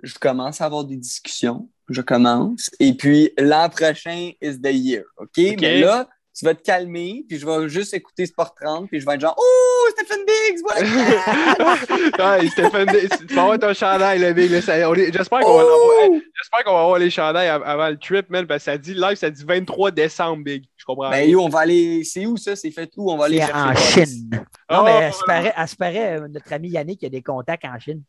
je 0.02 0.14
commence 0.14 0.60
à 0.60 0.64
avoir 0.66 0.84
des 0.84 0.96
discussions. 0.96 1.68
Je 1.88 2.00
commence. 2.00 2.70
Et 2.80 2.94
puis, 2.94 3.32
l'an 3.38 3.68
prochain 3.68 4.30
is 4.40 4.58
the 4.60 4.72
year. 4.72 5.04
OK? 5.18 5.36
Mais 5.60 5.80
là, 5.80 6.08
tu 6.34 6.44
vas 6.46 6.54
te 6.54 6.62
calmer, 6.62 7.24
puis 7.28 7.38
je 7.38 7.44
vais 7.46 7.68
juste 7.68 7.92
écouter 7.94 8.24
Sport 8.26 8.54
30, 8.54 8.88
puis 8.88 9.00
je 9.00 9.06
vais 9.06 9.14
être 9.14 9.20
genre, 9.20 9.36
Oh, 9.38 9.88
Stephen 9.90 10.24
Diggs, 10.26 10.62
voilà! 10.62 12.38
Ouais, 12.40 12.48
Stéphane, 12.48 12.86
tu 13.28 13.34
vas 13.34 13.42
avoir 13.42 13.58
ton 13.58 13.74
chandail, 13.74 14.18
le 14.18 14.32
big. 14.32 14.48
J'espère 14.50 15.40
qu'on 15.40 15.56
va. 15.56 15.64
Oh! 15.66 15.92
Hey, 16.02 16.22
J'espère 16.40 16.64
qu'on 16.64 16.72
va 16.72 16.80
avoir 16.82 16.98
les 16.98 17.10
chandails 17.10 17.48
av- 17.48 17.62
avant 17.64 17.88
le 17.88 17.98
trip, 17.98 18.30
man, 18.30 18.46
parce 18.46 18.60
que 18.64 18.70
ça 18.72 18.78
dit 18.78 18.94
live, 18.94 19.14
ça 19.16 19.30
dit 19.30 19.44
23 19.44 19.90
décembre, 19.90 20.42
big. 20.44 20.64
Je 20.76 20.84
comprends. 20.84 21.10
Ben, 21.10 21.28
yo, 21.28 21.40
on 21.42 21.48
va 21.48 21.60
aller. 21.60 22.02
C'est 22.04 22.26
où 22.26 22.36
ça? 22.36 22.56
C'est 22.56 22.70
fait 22.70 22.90
où? 22.96 23.10
On 23.12 23.16
va 23.16 23.26
aller 23.26 23.40
C'est 23.40 23.52
en. 23.52 23.74
Chine. 23.74 24.28
Non, 24.32 24.40
Ah, 24.68 24.82
mais 24.84 24.90
voilà. 24.92 25.06
elle 25.06 25.12
se 25.12 25.24
paraît, 25.26 25.54
elle 25.56 25.68
se 25.68 25.76
paraît, 25.76 26.16
euh, 26.20 26.28
notre 26.28 26.52
ami 26.52 26.70
Yannick, 26.70 27.02
il 27.02 27.06
a 27.06 27.10
des 27.10 27.22
contacts 27.22 27.64
en 27.64 27.78
Chine. 27.78 28.02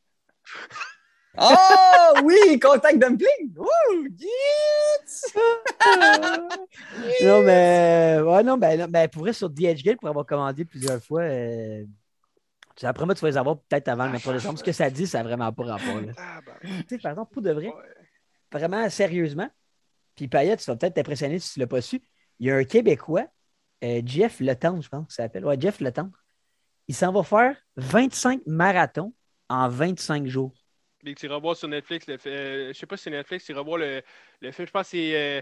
Oh, 1.38 2.20
oui, 2.24 2.60
contact 2.60 3.00
dumpling! 3.00 3.56
Woo! 3.56 4.08
Yes! 4.20 5.34
Non, 7.24 7.42
mais, 7.42 8.20
ouais, 8.24 8.44
non, 8.44 8.58
ben, 8.58 8.88
ben, 8.88 9.08
pour 9.10 9.24
vrai, 9.24 9.34
sur 9.34 9.50
DHgate, 9.50 10.00
pour 10.00 10.10
avoir 10.10 10.26
commandé 10.26 10.64
plusieurs 10.66 11.04
fois, 11.04 11.22
euh, 11.22 11.84
après 12.84 13.06
moi, 13.06 13.16
tu 13.16 13.22
vas 13.22 13.30
les 13.30 13.38
avoir 13.38 13.58
peut-être 13.58 13.88
avant 13.88 14.06
le 14.06 14.12
23 14.14 14.34
décembre. 14.34 14.60
Ce 14.60 14.64
que 14.64 14.72
ça 14.72 14.90
dit, 14.90 15.08
ça 15.08 15.20
n'a 15.20 15.24
vraiment 15.24 15.52
pas 15.52 15.64
rapport. 15.64 16.02
Ah, 16.18 16.40
ben, 16.46 16.84
Tu 16.84 16.86
sais, 16.90 16.98
par 17.00 17.12
exemple, 17.12 17.34
pour 17.34 17.42
de 17.42 17.52
vrai, 17.52 17.68
ouais. 17.68 17.74
vraiment 18.52 18.90
sérieusement, 18.90 19.50
puis 20.16 20.28
Payette, 20.28 20.60
tu 20.60 20.66
vas 20.70 20.76
peut-être 20.76 20.96
t'impressionner 20.96 21.40
si 21.40 21.54
tu 21.54 21.60
ne 21.60 21.64
l'as 21.64 21.68
pas 21.68 21.82
su. 21.82 22.02
Il 22.40 22.48
y 22.48 22.52
a 22.52 22.56
un 22.56 22.64
Québécois, 22.64 23.26
euh, 23.84 24.02
Jeff 24.06 24.40
Letendre, 24.40 24.82
je 24.82 24.90
pense 24.90 25.08
que 25.08 25.14
ça 25.14 25.24
s'appelle. 25.24 25.46
Ouais, 25.46 25.60
Jeff 25.60 25.80
Letendre. 25.80 26.12
Il 26.88 26.96
s'en 26.96 27.12
va 27.12 27.24
faire 27.24 27.56
25 27.78 28.42
marathons 28.46 29.14
en 29.50 29.70
25 29.70 30.28
jours. 30.28 30.54
Big, 31.04 31.18
tu 31.18 31.26
iras 31.28 31.40
voir 31.40 31.56
sur 31.56 31.68
Netflix, 31.68 32.08
le, 32.08 32.18
euh, 32.28 32.70
je 32.74 32.74
sais 32.80 32.86
pas 32.86 32.98
si 32.98 33.04
c'est 33.04 33.10
Netflix, 33.12 33.46
tu 33.46 33.52
iras 33.52 33.62
voir 33.64 33.78
le, 33.78 34.02
le 34.42 34.52
film. 34.52 34.68
Je 34.68 34.72
pense 34.72 34.84
que 34.84 34.90
c'est. 34.92 35.16
euh, 35.16 35.42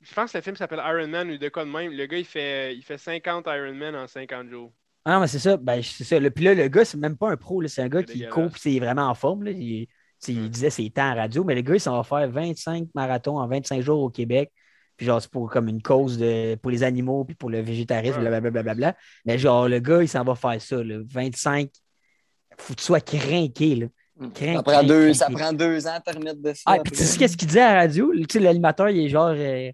je 0.00 0.14
pense 0.14 0.32
que 0.32 0.38
le 0.38 0.42
film 0.42 0.56
s'appelle 0.56 0.80
Iron 0.84 1.08
Man 1.08 1.30
ou 1.30 1.38
de 1.38 1.48
quoi 1.48 1.64
de 1.64 1.70
même. 1.70 1.92
Le 1.92 2.06
gars, 2.06 2.18
il 2.18 2.24
fait, 2.24 2.74
il 2.76 2.82
fait 2.82 2.98
50 2.98 3.46
Iron 3.48 3.74
Man 3.74 3.96
en 3.96 4.06
50 4.06 4.48
jours. 4.48 4.72
Ah 5.04 5.14
non, 5.14 5.20
mais 5.20 5.26
c'est 5.26 5.40
ça. 5.40 5.56
Ben, 5.56 5.82
c'est 5.82 6.04
ça. 6.04 6.20
Le- 6.20 6.30
Puis 6.30 6.44
là, 6.44 6.54
le 6.54 6.68
gars, 6.68 6.84
c'est 6.84 6.98
même 6.98 7.16
pas 7.16 7.30
un 7.30 7.36
pro. 7.36 7.66
C'est 7.66 7.82
un 7.82 7.88
gars 7.88 8.02
C'est 8.06 8.12
qui 8.12 8.26
court 8.28 8.50
puis 8.50 8.60
c'est 8.60 8.78
vraiment 8.78 9.08
en 9.08 9.14
forme. 9.14 9.42
Là. 9.44 9.50
Il, 9.50 9.88
tu 10.22 10.32
Ouais. 10.32 10.48
disait 10.48 10.70
ses 10.70 10.88
temps 10.90 11.10
en 11.10 11.16
radio, 11.16 11.42
mais 11.42 11.56
le 11.56 11.62
gars, 11.62 11.74
il 11.74 11.80
s'en 11.80 11.96
va 12.00 12.04
faire 12.04 12.30
25 12.30 12.88
marathons 12.94 13.38
en 13.40 13.48
25 13.48 13.80
jours 13.82 14.00
au 14.02 14.10
Québec. 14.10 14.52
Puis 14.96 15.06
genre, 15.06 15.20
c'est 15.20 15.30
pour 15.30 15.50
comme 15.50 15.66
une 15.66 15.82
cause 15.82 16.16
de, 16.18 16.54
pour 16.54 16.70
les 16.70 16.84
animaux 16.84 17.24
puis 17.24 17.34
pour 17.34 17.50
le 17.50 17.60
végétarisme, 17.60 18.20
blablabla. 18.20 18.74
Bla, 18.74 18.96
Mais 19.24 19.36
genre, 19.38 19.68
le 19.68 19.80
gars, 19.80 20.00
il 20.02 20.08
s'en 20.08 20.22
va 20.22 20.36
faire 20.36 20.60
ça. 20.62 20.82
Là. 20.84 20.98
25. 21.04 21.70
Faut 22.58 22.74
que 22.74 22.78
tu 22.78 22.84
sois 22.84 23.00
craqué. 23.00 23.88
Crin, 24.30 24.56
Ça 24.56 24.62
prend, 24.62 24.72
crin, 24.72 24.84
deux, 24.84 25.04
crin, 25.04 25.14
ça 25.14 25.30
prend 25.30 25.52
deux 25.52 25.86
ans 25.86 25.94
à 25.94 26.00
te 26.00 26.16
remettre 26.16 26.40
de 26.40 26.52
ça. 26.52 26.62
Ah, 26.66 26.78
puis 26.78 26.92
tu 26.92 27.04
sais 27.04 27.18
qu'est-ce 27.18 27.36
qu'il 27.36 27.48
disait 27.48 27.60
à 27.60 27.74
la 27.74 27.80
radio? 27.82 28.12
L'animateur, 28.34 28.88
il 28.88 29.06
est 29.06 29.08
genre, 29.08 29.32
euh, 29.34 29.70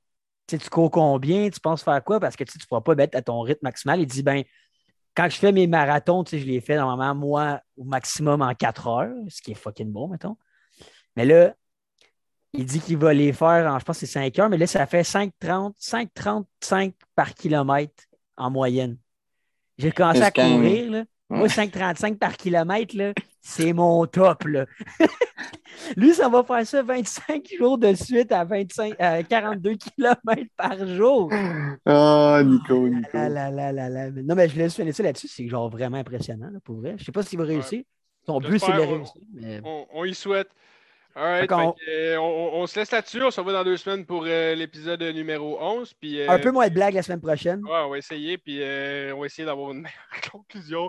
tu 0.47 0.59
cours 0.71 0.91
combien? 0.91 1.51
Tu 1.51 1.61
penses 1.61 1.83
faire 1.83 2.03
quoi? 2.03 2.21
Parce 2.21 2.37
que 2.37 2.45
tu 2.45 2.59
ne 2.59 2.65
pourras 2.65 2.81
pas 2.81 2.95
mettre 2.95 3.17
à 3.17 3.23
ton 3.23 3.41
rythme 3.41 3.61
maximal. 3.63 4.01
Il 4.01 4.07
dit, 4.07 4.23
ben, 4.23 4.43
quand 5.15 5.29
je 5.29 5.37
fais 5.37 5.53
mes 5.53 5.67
marathons, 5.67 6.25
je 6.31 6.37
les 6.37 6.61
fais 6.61 6.77
normalement, 6.77 7.15
moi, 7.15 7.61
au 7.77 7.85
maximum 7.85 8.41
en 8.41 8.55
4 8.55 8.87
heures, 8.87 9.15
ce 9.29 9.43
qui 9.43 9.51
est 9.53 9.55
fucking 9.55 9.91
bon, 9.91 10.09
mettons. 10.09 10.37
Mais 11.17 11.25
là, 11.25 11.55
il 12.53 12.65
dit 12.65 12.81
qu'il 12.81 12.97
va 12.97 13.13
les 13.13 13.33
faire 13.33 13.71
en, 13.71 13.79
je 13.79 13.85
pense, 13.85 13.99
c'est 13.99 14.07
5 14.07 14.39
heures, 14.39 14.49
mais 14.49 14.57
là, 14.57 14.67
ça 14.67 14.87
fait 14.87 15.03
5,30, 15.03 15.75
5,35 15.81 16.95
par 17.15 17.35
kilomètre 17.35 18.05
en 18.37 18.51
moyenne. 18.51 18.97
J'ai 19.77 19.93
commencé 19.93 20.23
à 20.23 20.31
courir, 20.31 20.91
là. 20.91 21.05
Moi, 21.31 21.43
Ouais. 21.43 21.49
5,35 21.49 22.17
par 22.19 22.37
kilomètre, 22.37 22.97
là, 22.97 23.13
c'est 23.41 23.73
mon 23.75 24.07
top, 24.07 24.45
là. 24.45 24.65
Lui, 25.97 26.13
ça 26.15 26.29
va 26.29 26.43
faire 26.43 26.67
ça 26.67 26.83
25 26.83 27.47
jours 27.59 27.79
de 27.79 27.95
suite 27.95 28.33
à, 28.33 28.45
25, 28.45 28.95
à 28.99 29.23
42 29.23 29.75
km 29.77 30.43
par 30.57 30.87
jour. 30.87 31.31
Ah, 31.87 32.41
Nico, 32.45 32.89
Nico. 32.89 33.09
Ah 33.13 33.29
là 33.29 33.51
là 33.51 33.73
là 33.73 33.89
là. 33.89 34.11
Non, 34.11 34.35
mais 34.35 34.49
je 34.49 34.57
laisse 34.59 34.75
finir 34.75 34.95
ça 34.95 35.03
là-dessus. 35.03 35.29
C'est 35.29 35.49
genre 35.49 35.69
vraiment 35.71 35.99
impressionnant, 35.99 36.51
là, 36.51 36.59
pour 36.65 36.77
vrai. 36.77 36.95
Je 36.99 37.05
sais 37.05 37.13
pas 37.13 37.23
s'il 37.23 37.39
va 37.39 37.45
réussir. 37.45 37.83
Son 38.27 38.41
but, 38.41 38.59
c'est 38.59 38.73
de 38.73 38.81
réussir. 38.81 39.23
mais- 39.33 39.61
On, 39.65 39.87
on 39.95 40.05
y 40.05 40.15
souhaite. 40.15 40.49
Que, 41.19 42.15
euh, 42.15 42.17
on, 42.21 42.61
on 42.63 42.67
se 42.67 42.79
laisse 42.79 42.91
là-dessus. 42.93 43.23
On 43.23 43.31
se 43.31 43.41
revoit 43.41 43.53
dans 43.53 43.65
deux 43.65 43.77
semaines 43.77 44.07
pour 44.07 44.25
euh, 44.27 44.55
l'épisode 44.55 45.03
numéro 45.03 45.59
11. 45.61 45.93
Puis, 45.95 46.21
euh, 46.21 46.31
Un 46.31 46.39
peu 46.39 46.51
moins 46.53 46.69
de 46.69 46.75
blagues 46.75 46.95
la 46.95 47.03
semaine 47.03 47.21
prochaine. 47.21 47.61
Ouais, 47.65 47.71
on 47.85 47.91
va 47.91 47.99
essayer, 47.99 48.39
puis 48.39 48.59
euh, 48.63 49.13
on 49.15 49.21
va 49.21 49.27
essayer 49.27 49.45
d'avoir 49.45 49.73
une 49.73 49.79
meilleure 49.83 50.21
conclusion 50.33 50.89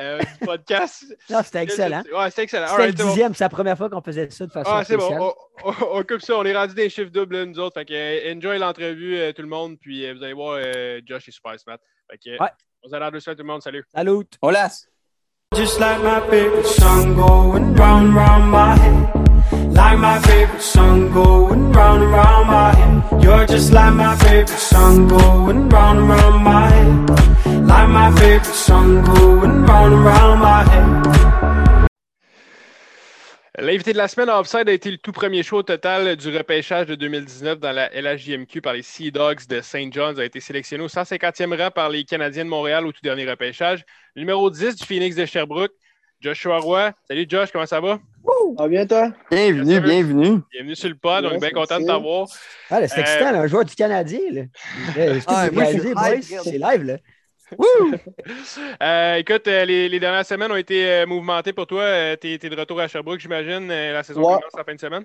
euh, 0.00 0.18
du 0.18 0.46
podcast. 0.46 1.04
Non, 1.30 1.40
c'était 1.44 1.62
excellent. 1.62 2.02
Ouais, 2.12 2.30
c'était 2.30 2.42
excellent. 2.44 2.68
C'était 2.68 2.86
le 2.86 2.96
c'est 2.96 3.02
bon. 3.02 3.08
dixième, 3.10 3.34
c'est 3.34 3.44
la 3.44 3.48
première 3.50 3.76
fois 3.76 3.90
qu'on 3.90 4.00
faisait 4.02 4.30
ça 4.30 4.46
de 4.46 4.52
façon 4.52 4.70
Ah, 4.72 4.84
c'est 4.84 4.96
bon. 4.96 5.32
On, 5.64 5.70
on- 5.70 5.74
on 5.98 6.02
coupe 6.04 6.20
ça. 6.22 6.36
On 6.38 6.44
est 6.44 6.56
rendu 6.56 6.74
des 6.74 6.88
chiffres 6.88 7.10
doubles, 7.10 7.44
nous 7.44 7.58
autres. 7.58 7.74
Fait 7.78 7.84
que, 7.84 8.34
enjoy 8.36 8.58
l'entrevue, 8.58 9.16
euh, 9.18 9.32
tout 9.32 9.42
le 9.42 9.48
monde. 9.48 9.76
Puis, 9.80 10.06
euh, 10.06 10.14
vous 10.14 10.22
allez 10.22 10.32
voir, 10.32 10.58
euh, 10.60 11.00
Josh 11.06 11.28
est 11.28 11.32
super 11.32 11.58
smart. 11.60 11.78
Fait 12.10 12.18
que, 12.18 12.30
Ouais. 12.42 12.50
on 12.82 12.88
se 12.88 12.94
dit 12.94 13.00
dans 13.00 13.10
deux 13.10 13.20
semaines, 13.20 13.36
tout 13.36 13.42
le 13.42 13.48
monde. 13.48 13.62
Salut. 13.62 13.84
Salut! 13.94 14.24
Laisse. 14.42 14.88
Just 15.54 15.78
like 15.78 15.98
my 16.02 16.20
favorite 16.30 16.66
song 16.66 17.14
going 17.14 17.74
round 17.76 18.14
round 18.14 18.50
my 18.50 18.74
head. 18.78 19.25
Like 19.76 19.98
my 19.98 20.18
favorite 20.20 20.62
song 20.62 21.12
going 21.12 21.70
my 21.70 22.74
head. 22.74 23.22
You're 23.22 23.46
just 23.46 23.72
like 23.74 23.92
my 23.92 24.16
favorite 24.16 24.48
song 24.48 25.06
going 25.06 25.68
my 25.68 26.70
head. 26.70 27.10
Like 27.66 27.88
my 27.90 28.10
favorite 28.18 28.46
song 28.46 29.04
going 29.04 29.66
my 29.66 30.64
head. 30.64 31.86
L'invité 33.58 33.92
de 33.92 33.98
la 33.98 34.08
semaine 34.08 34.30
à 34.30 34.40
Offside 34.40 34.66
a 34.68 34.72
été 34.72 34.90
le 34.90 34.96
tout 34.96 35.12
premier 35.12 35.42
show 35.42 35.62
total 35.62 36.16
du 36.16 36.34
repêchage 36.34 36.86
de 36.86 36.94
2019 36.94 37.58
dans 37.58 37.72
la 37.72 37.90
LHJMQ 37.90 38.62
par 38.62 38.72
les 38.72 38.82
Sea 38.82 39.10
Dogs 39.10 39.46
de 39.46 39.60
St. 39.60 39.92
John's. 39.92 40.18
a 40.18 40.24
été 40.24 40.40
sélectionné 40.40 40.84
au 40.84 40.88
150e 40.88 41.54
rang 41.54 41.70
par 41.70 41.90
les 41.90 42.04
Canadiens 42.04 42.44
de 42.46 42.50
Montréal 42.50 42.86
au 42.86 42.92
tout 42.92 43.00
dernier 43.02 43.28
repêchage. 43.28 43.84
Numéro 44.14 44.50
10 44.50 44.76
du 44.76 44.86
Phoenix 44.86 45.16
de 45.16 45.26
Sherbrooke, 45.26 45.72
Joshua 46.20 46.58
Roy. 46.58 46.92
Salut 47.08 47.26
Josh, 47.28 47.50
comment 47.52 47.66
ça 47.66 47.80
va? 47.80 47.98
Ah 48.58 48.68
bien 48.68 48.86
toi? 48.86 49.12
Bienvenue, 49.30 49.80
bienvenue. 49.80 50.40
Bienvenue 50.50 50.76
sur 50.76 50.88
le 50.88 50.94
pod, 50.96 51.24
on 51.24 51.32
est 51.32 51.38
bien 51.38 51.50
content 51.50 51.78
de 51.80 51.86
t'avoir. 51.86 52.26
Ah, 52.70 52.86
c'est 52.88 52.98
Euh, 52.98 53.00
excitant, 53.02 53.32
là, 53.32 53.40
un 53.40 53.46
joueur 53.46 53.64
du 53.64 53.74
Canadien. 53.74 54.18
Que 54.94 55.18
Ah, 55.26 55.48
je 55.50 56.22
suis. 56.22 56.38
C'est 56.42 56.58
live, 56.58 56.82
là. 56.82 56.96
Euh, 58.82 59.14
écoute, 59.16 59.46
euh, 59.46 59.64
les, 59.64 59.88
les 59.88 60.00
dernières 60.00 60.26
semaines 60.26 60.50
ont 60.50 60.56
été 60.56 60.84
euh, 60.90 61.06
mouvementées 61.06 61.52
pour 61.52 61.66
toi. 61.66 62.16
tu 62.16 62.32
es, 62.32 62.38
de 62.38 62.56
retour 62.56 62.80
à 62.80 62.88
Sherbrooke, 62.88 63.20
j'imagine. 63.20 63.70
Euh, 63.70 63.92
la 63.92 64.02
saison 64.02 64.20
Ouais. 64.20 64.34
commence 64.34 64.56
la 64.56 64.64
fin 64.64 64.74
de 64.74 64.80
semaine. 64.80 65.04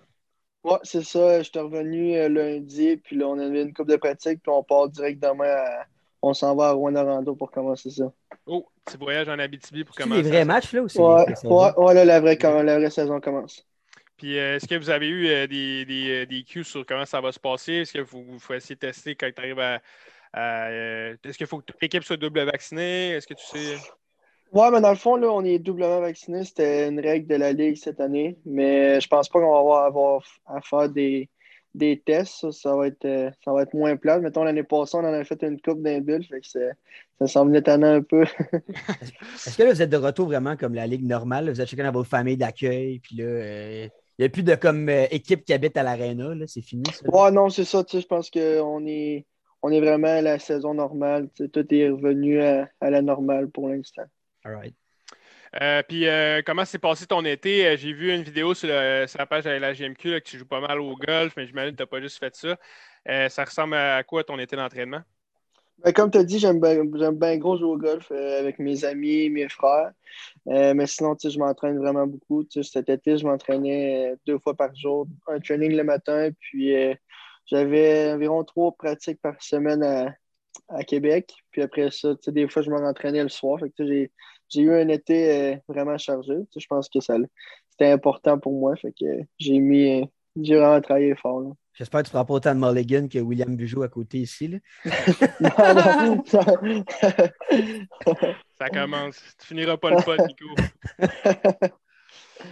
Ouais, 0.64 0.78
c'est 0.84 1.04
ça. 1.04 1.42
J'étais 1.44 1.60
revenu 1.60 2.16
euh, 2.18 2.30
lundi, 2.30 2.98
puis 2.98 3.16
là, 3.16 3.28
on 3.28 3.38
avait 3.38 3.62
une 3.62 3.74
coupe 3.74 3.90
de 3.90 3.96
pratique, 3.96 4.42
puis 4.42 4.52
on 4.52 4.64
part 4.64 4.90
direct 4.90 5.22
demain 5.22 5.46
à... 5.46 5.86
On 6.22 6.34
s'en 6.34 6.56
va 6.56 6.70
à 6.70 6.72
Rwanda 6.74 7.04
pour 7.38 7.50
commencer 7.50 7.90
ça. 7.90 8.12
Oh, 8.46 8.68
petit 8.86 8.98
voyage 8.98 9.28
en 9.28 9.40
Abitibi 9.40 9.84
pour 9.84 9.96
C'est 9.96 10.04
commencer. 10.04 10.22
des 10.24 10.30
vrais 10.30 10.46
matchs, 10.46 10.74
là, 10.74 10.84
aussi? 10.84 11.00
Ouais, 11.00 11.26
ouais, 11.44 11.72
ouais, 11.78 11.94
là, 11.94 12.06
la 12.06 12.20
vraie, 12.20 12.38
la 12.42 12.78
vraie 12.78 12.90
saison 12.90 13.20
commence. 13.20 13.66
Puis, 14.18 14.38
euh, 14.38 14.56
est-ce 14.58 14.68
que 14.68 14.76
vous 14.76 14.92
avez 14.92 15.08
eu 15.08 15.28
euh, 15.30 15.48
des, 15.48 15.84
des, 15.86 16.10
euh, 16.12 16.26
des 16.28 16.44
cues 16.44 16.64
sur 16.64 16.86
comment 16.86 17.06
ça 17.06 17.22
va 17.22 17.32
se 17.32 17.40
passer? 17.40 17.74
Est-ce 17.74 17.94
que 17.94 18.02
vous, 18.02 18.24
vous 18.24 18.54
essayer 18.54 18.76
de 18.76 18.80
tester 18.80 19.16
quand 19.16 19.30
tu 19.36 19.42
arrives 19.42 19.60
à. 19.60 19.82
à, 20.32 20.68
euh, 20.68 21.16
est-ce 21.24 21.38
qu'il 21.40 21.48
faut 21.48 21.58
que 21.58 21.66
toute 21.66 21.82
l'équipe 21.82 22.04
soit 22.04 22.18
double 22.18 22.44
vaccinée? 22.44 23.12
Est-ce 23.12 23.26
que 23.26 23.34
tu 23.34 23.46
sais. 23.46 23.78
Ouais, 24.52 24.70
mais 24.70 24.82
dans 24.82 24.92
le 24.92 24.98
fond, 24.98 25.16
là, 25.16 25.32
on 25.32 25.44
est 25.44 25.58
doublement 25.58 26.02
vacciné. 26.02 26.44
C'était 26.44 26.90
une 26.90 27.00
règle 27.00 27.26
de 27.28 27.36
la 27.36 27.52
Ligue 27.54 27.78
cette 27.78 28.00
année. 28.00 28.38
Mais 28.46 29.02
je 29.02 29.08
pense 29.08 29.28
pas 29.28 29.40
qu'on 29.40 29.52
va 29.52 29.58
avoir, 29.60 29.86
avoir 29.86 30.24
à 30.46 30.62
faire 30.62 30.90
des, 30.90 31.30
des 31.74 32.00
tests. 32.00 32.40
Ça, 32.42 32.52
ça 32.52 32.76
va 32.76 32.88
être, 32.88 33.06
euh, 33.06 33.32
ça 33.44 33.54
va 33.54 33.64
être 33.64 33.74
moins 33.74 33.96
plat. 33.96 34.20
Mettons, 34.20 34.44
l'année 34.44 34.64
passée, 34.64 34.98
on 34.98 35.00
en 35.00 35.14
a 35.14 35.24
fait 35.24 35.42
une 35.44 35.60
coupe 35.62 35.82
d'un 35.82 36.00
bulle. 36.02 36.24
Fait 36.26 36.42
que 36.42 36.48
ça 36.48 37.28
semble 37.28 37.56
étonnant 37.56 37.96
un 37.96 38.02
peu. 38.02 38.24
Est-ce 39.46 39.58
que 39.58 39.64
là, 39.64 39.74
vous 39.74 39.82
êtes 39.82 39.90
de 39.90 39.98
retour 39.98 40.28
vraiment 40.28 40.56
comme 40.56 40.74
la 40.74 40.88
ligue 40.88 41.06
normale? 41.06 41.46
là? 41.46 41.52
Vous 41.52 41.62
êtes 41.62 41.70
chacun 41.70 41.86
dans 41.86 41.92
votre 41.92 42.10
famille 42.10 42.38
d'accueil, 42.38 43.00
puis 43.00 43.18
là, 43.18 43.26
euh, 43.26 43.88
il 44.18 44.22
n'y 44.22 44.26
a 44.26 44.30
plus 44.30 44.44
de 44.44 44.56
comme 44.56 44.90
euh, 44.90 45.06
équipe 45.12 45.46
qui 45.46 45.54
habite 45.54 45.78
à 45.78 45.84
l'aréna, 45.84 46.36
là, 46.36 46.46
c'est 46.48 46.62
fini, 46.62 46.84
ça? 46.92 47.10
Ouais, 47.10 47.32
non, 47.32 47.50
c'est 47.50 47.66
ça. 47.66 47.84
Tu 47.84 47.98
sais, 47.98 48.02
je 48.02 48.08
pense 48.08 48.30
qu'on 48.30 48.86
est, 48.86 49.26
on 49.62 49.72
est 49.72 49.80
vraiment 49.80 50.08
à 50.08 50.22
la 50.22 50.40
saison 50.40 50.74
normale. 50.74 51.30
Tout 51.36 51.74
est 51.74 51.90
revenu 51.90 52.42
à, 52.42 52.70
à 52.82 52.90
la 52.90 53.02
normale 53.02 53.50
pour 53.50 53.70
l'instant. 53.70 54.04
All 54.44 54.56
right. 54.56 54.76
Euh, 55.60 55.84
puis, 55.84 56.08
euh, 56.08 56.42
comment 56.46 56.64
s'est 56.64 56.80
passé 56.80 57.06
ton 57.06 57.26
été? 57.26 57.68
Euh, 57.68 57.78
J'ai 57.78 57.92
vu 57.92 58.14
une 58.14 58.24
vidéo 58.24 58.54
sur, 58.54 58.70
la 58.70 59.26
page 59.26 59.44
de 59.44 59.50
la 59.50 59.74
GMQ 59.74 59.96
que 59.98 60.20
tu 60.20 60.38
joues 60.38 60.46
pas 60.46 60.62
mal 60.62 60.80
au 60.80 60.96
golf, 60.96 61.34
mais 61.36 61.46
j'imagine 61.46 61.72
que 61.72 61.78
tu 61.78 61.84
n'as 61.84 61.88
pas 61.88 62.02
juste 62.02 62.20
fait 62.20 62.36
ça. 62.36 62.58
Ça 63.30 63.44
ressemble 63.44 63.76
à 63.76 64.04
quoi 64.04 64.24
ton 64.24 64.40
été 64.40 64.56
d'entraînement? 64.56 65.02
Ben, 65.84 65.92
comme 65.94 66.12
tu 66.12 66.20
as 66.20 66.24
dit, 66.24 66.38
j'aime 66.38 66.60
bien 66.60 67.38
gros 67.38 67.58
jouer 67.58 67.68
au 67.68 67.78
golf 67.78 68.12
avec 68.12 68.60
mes 68.60 68.86
amis, 68.86 69.30
mes 69.30 69.50
frères. 69.50 69.92
Mais 70.46 70.88
sinon, 70.88 71.18
je 71.22 71.38
m'entraîne 71.38 71.78
vraiment 71.80 72.08
beaucoup. 72.08 72.44
Tu 72.44 72.64
sais, 72.64 72.72
cet 72.72 72.90
été, 72.90 73.18
je 73.18 73.26
m'entraînais 73.26 74.16
deux 74.26 74.40
fois 74.40 74.56
par 74.56 74.74
jour, 74.76 75.08
un 75.28 75.40
training 75.40 75.76
le 75.76 75.84
matin, 75.84 76.30
puis 76.40 76.76
j'avais 77.48 78.14
environ 78.14 78.44
trois 78.44 78.72
pratiques 78.72 79.20
par 79.22 79.42
semaine 79.42 79.84
à, 79.84 80.84
Québec. 80.84 81.34
Puis 81.50 81.62
après 81.62 81.90
ça, 81.92 82.14
des 82.28 82.48
fois, 82.48 82.62
je 82.62 82.70
m'entraînais 82.70 83.24
le 83.24 83.30
soir. 83.30 83.60
J'ai, 84.52 84.62
eu 84.62 84.74
un 84.74 84.88
été 84.90 85.54
euh, 85.54 85.58
vraiment 85.68 85.98
chargé. 85.98 86.34
Tu 86.34 86.46
sais, 86.54 86.60
je 86.60 86.68
pense 86.68 86.90
que 86.90 87.00
ça, 87.00 87.16
c'était 87.70 87.92
important 87.92 88.38
pour 88.40 88.54
moi. 88.54 88.76
Fait 88.76 88.92
que 88.92 89.06
j'ai 89.38 89.60
mis, 89.60 90.02
euh, 90.02 90.06
j'ai 90.42 90.58
vraiment 90.58 90.82
travaillé 90.82 91.16
fort. 91.16 91.42
là. 91.42 91.50
J'espère 91.74 92.04
que 92.04 92.10
tu 92.10 92.16
ne 92.16 92.20
prends 92.20 92.26
pas 92.26 92.34
autant 92.34 92.54
de 92.54 92.60
mulligan 92.60 93.08
que 93.08 93.18
William 93.20 93.56
Bugeaud 93.56 93.84
à 93.84 93.88
côté 93.88 94.18
ici. 94.20 94.50
Là. 94.50 94.58
Non, 95.40 95.50
non. 95.76 96.24
Ça 98.60 98.70
commence. 98.70 99.16
Tu 99.40 99.48
finiras 99.48 99.78
pas 99.78 99.92
le 99.92 100.04
pot, 100.04 100.18
Nico. 100.28 100.46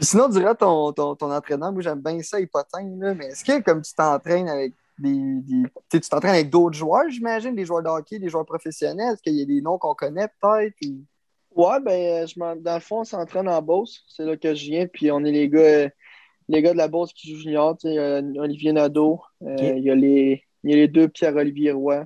Sinon, 0.02 0.30
durant 0.30 0.56
ton, 0.56 0.94
ton, 0.94 1.16
ton 1.16 1.32
entraînement, 1.32 1.72
moi 1.72 1.82
j'aime 1.82 2.02
bien 2.02 2.22
ça, 2.22 2.40
hypothèque, 2.40 2.86
là, 2.98 3.14
mais 3.14 3.28
est-ce 3.28 3.44
que 3.44 3.62
comme 3.62 3.82
tu 3.82 3.94
t'entraînes 3.94 4.48
avec 4.48 4.74
des. 4.98 5.12
des- 5.42 5.64
tu 5.64 5.72
sais, 5.92 6.00
tu 6.00 6.10
t'entraînes 6.10 6.36
avec 6.36 6.50
d'autres 6.50 6.78
joueurs, 6.78 7.10
j'imagine, 7.10 7.56
des 7.56 7.66
joueurs 7.66 7.84
de 7.84 7.90
hockey, 7.90 8.20
des 8.20 8.30
joueurs 8.30 8.46
professionnels? 8.46 9.14
Est-ce 9.14 9.22
qu'il 9.22 9.36
y 9.36 9.42
a 9.42 9.46
des 9.46 9.62
noms 9.62 9.78
qu'on 9.78 9.96
connaît 9.96 10.28
peut-être? 10.40 10.76
Ouais, 11.60 11.80
ben, 11.82 12.24
euh, 12.24 12.28
je 12.28 12.40
m'en- 12.40 12.56
dans 12.56 12.76
le 12.76 12.80
fond, 12.80 13.02
on 13.02 13.04
s'entraîne 13.04 13.50
en 13.50 13.62
Beauce. 13.62 14.04
C'est 14.08 14.24
là 14.26 14.38
que 14.38 14.54
je 14.56 14.66
viens. 14.66 14.88
Puis 14.88 15.12
on 15.12 15.24
est 15.26 15.32
les 15.32 15.50
gars, 15.50 15.60
euh, 15.60 15.90
les 16.48 16.62
gars 16.62 16.72
de 16.74 16.78
la 16.78 16.88
Beauce 16.88 17.12
qui 17.14 17.30
jouent 17.34 17.42
junior. 17.42 17.78
tu 17.78 17.90
sais, 17.90 17.98
euh, 17.98 18.22
Olivier 18.38 18.72
Nadeau. 18.74 19.22
euh. 19.44 19.56
Il 19.60 19.84
y, 19.84 19.92
a 19.92 19.96
les- 19.96 20.44
il 20.64 20.70
y 20.72 20.74
a 20.74 20.78
les 20.78 20.88
deux 20.88 21.08
Pierre-Olivier 21.10 21.72
Roy. 21.74 22.02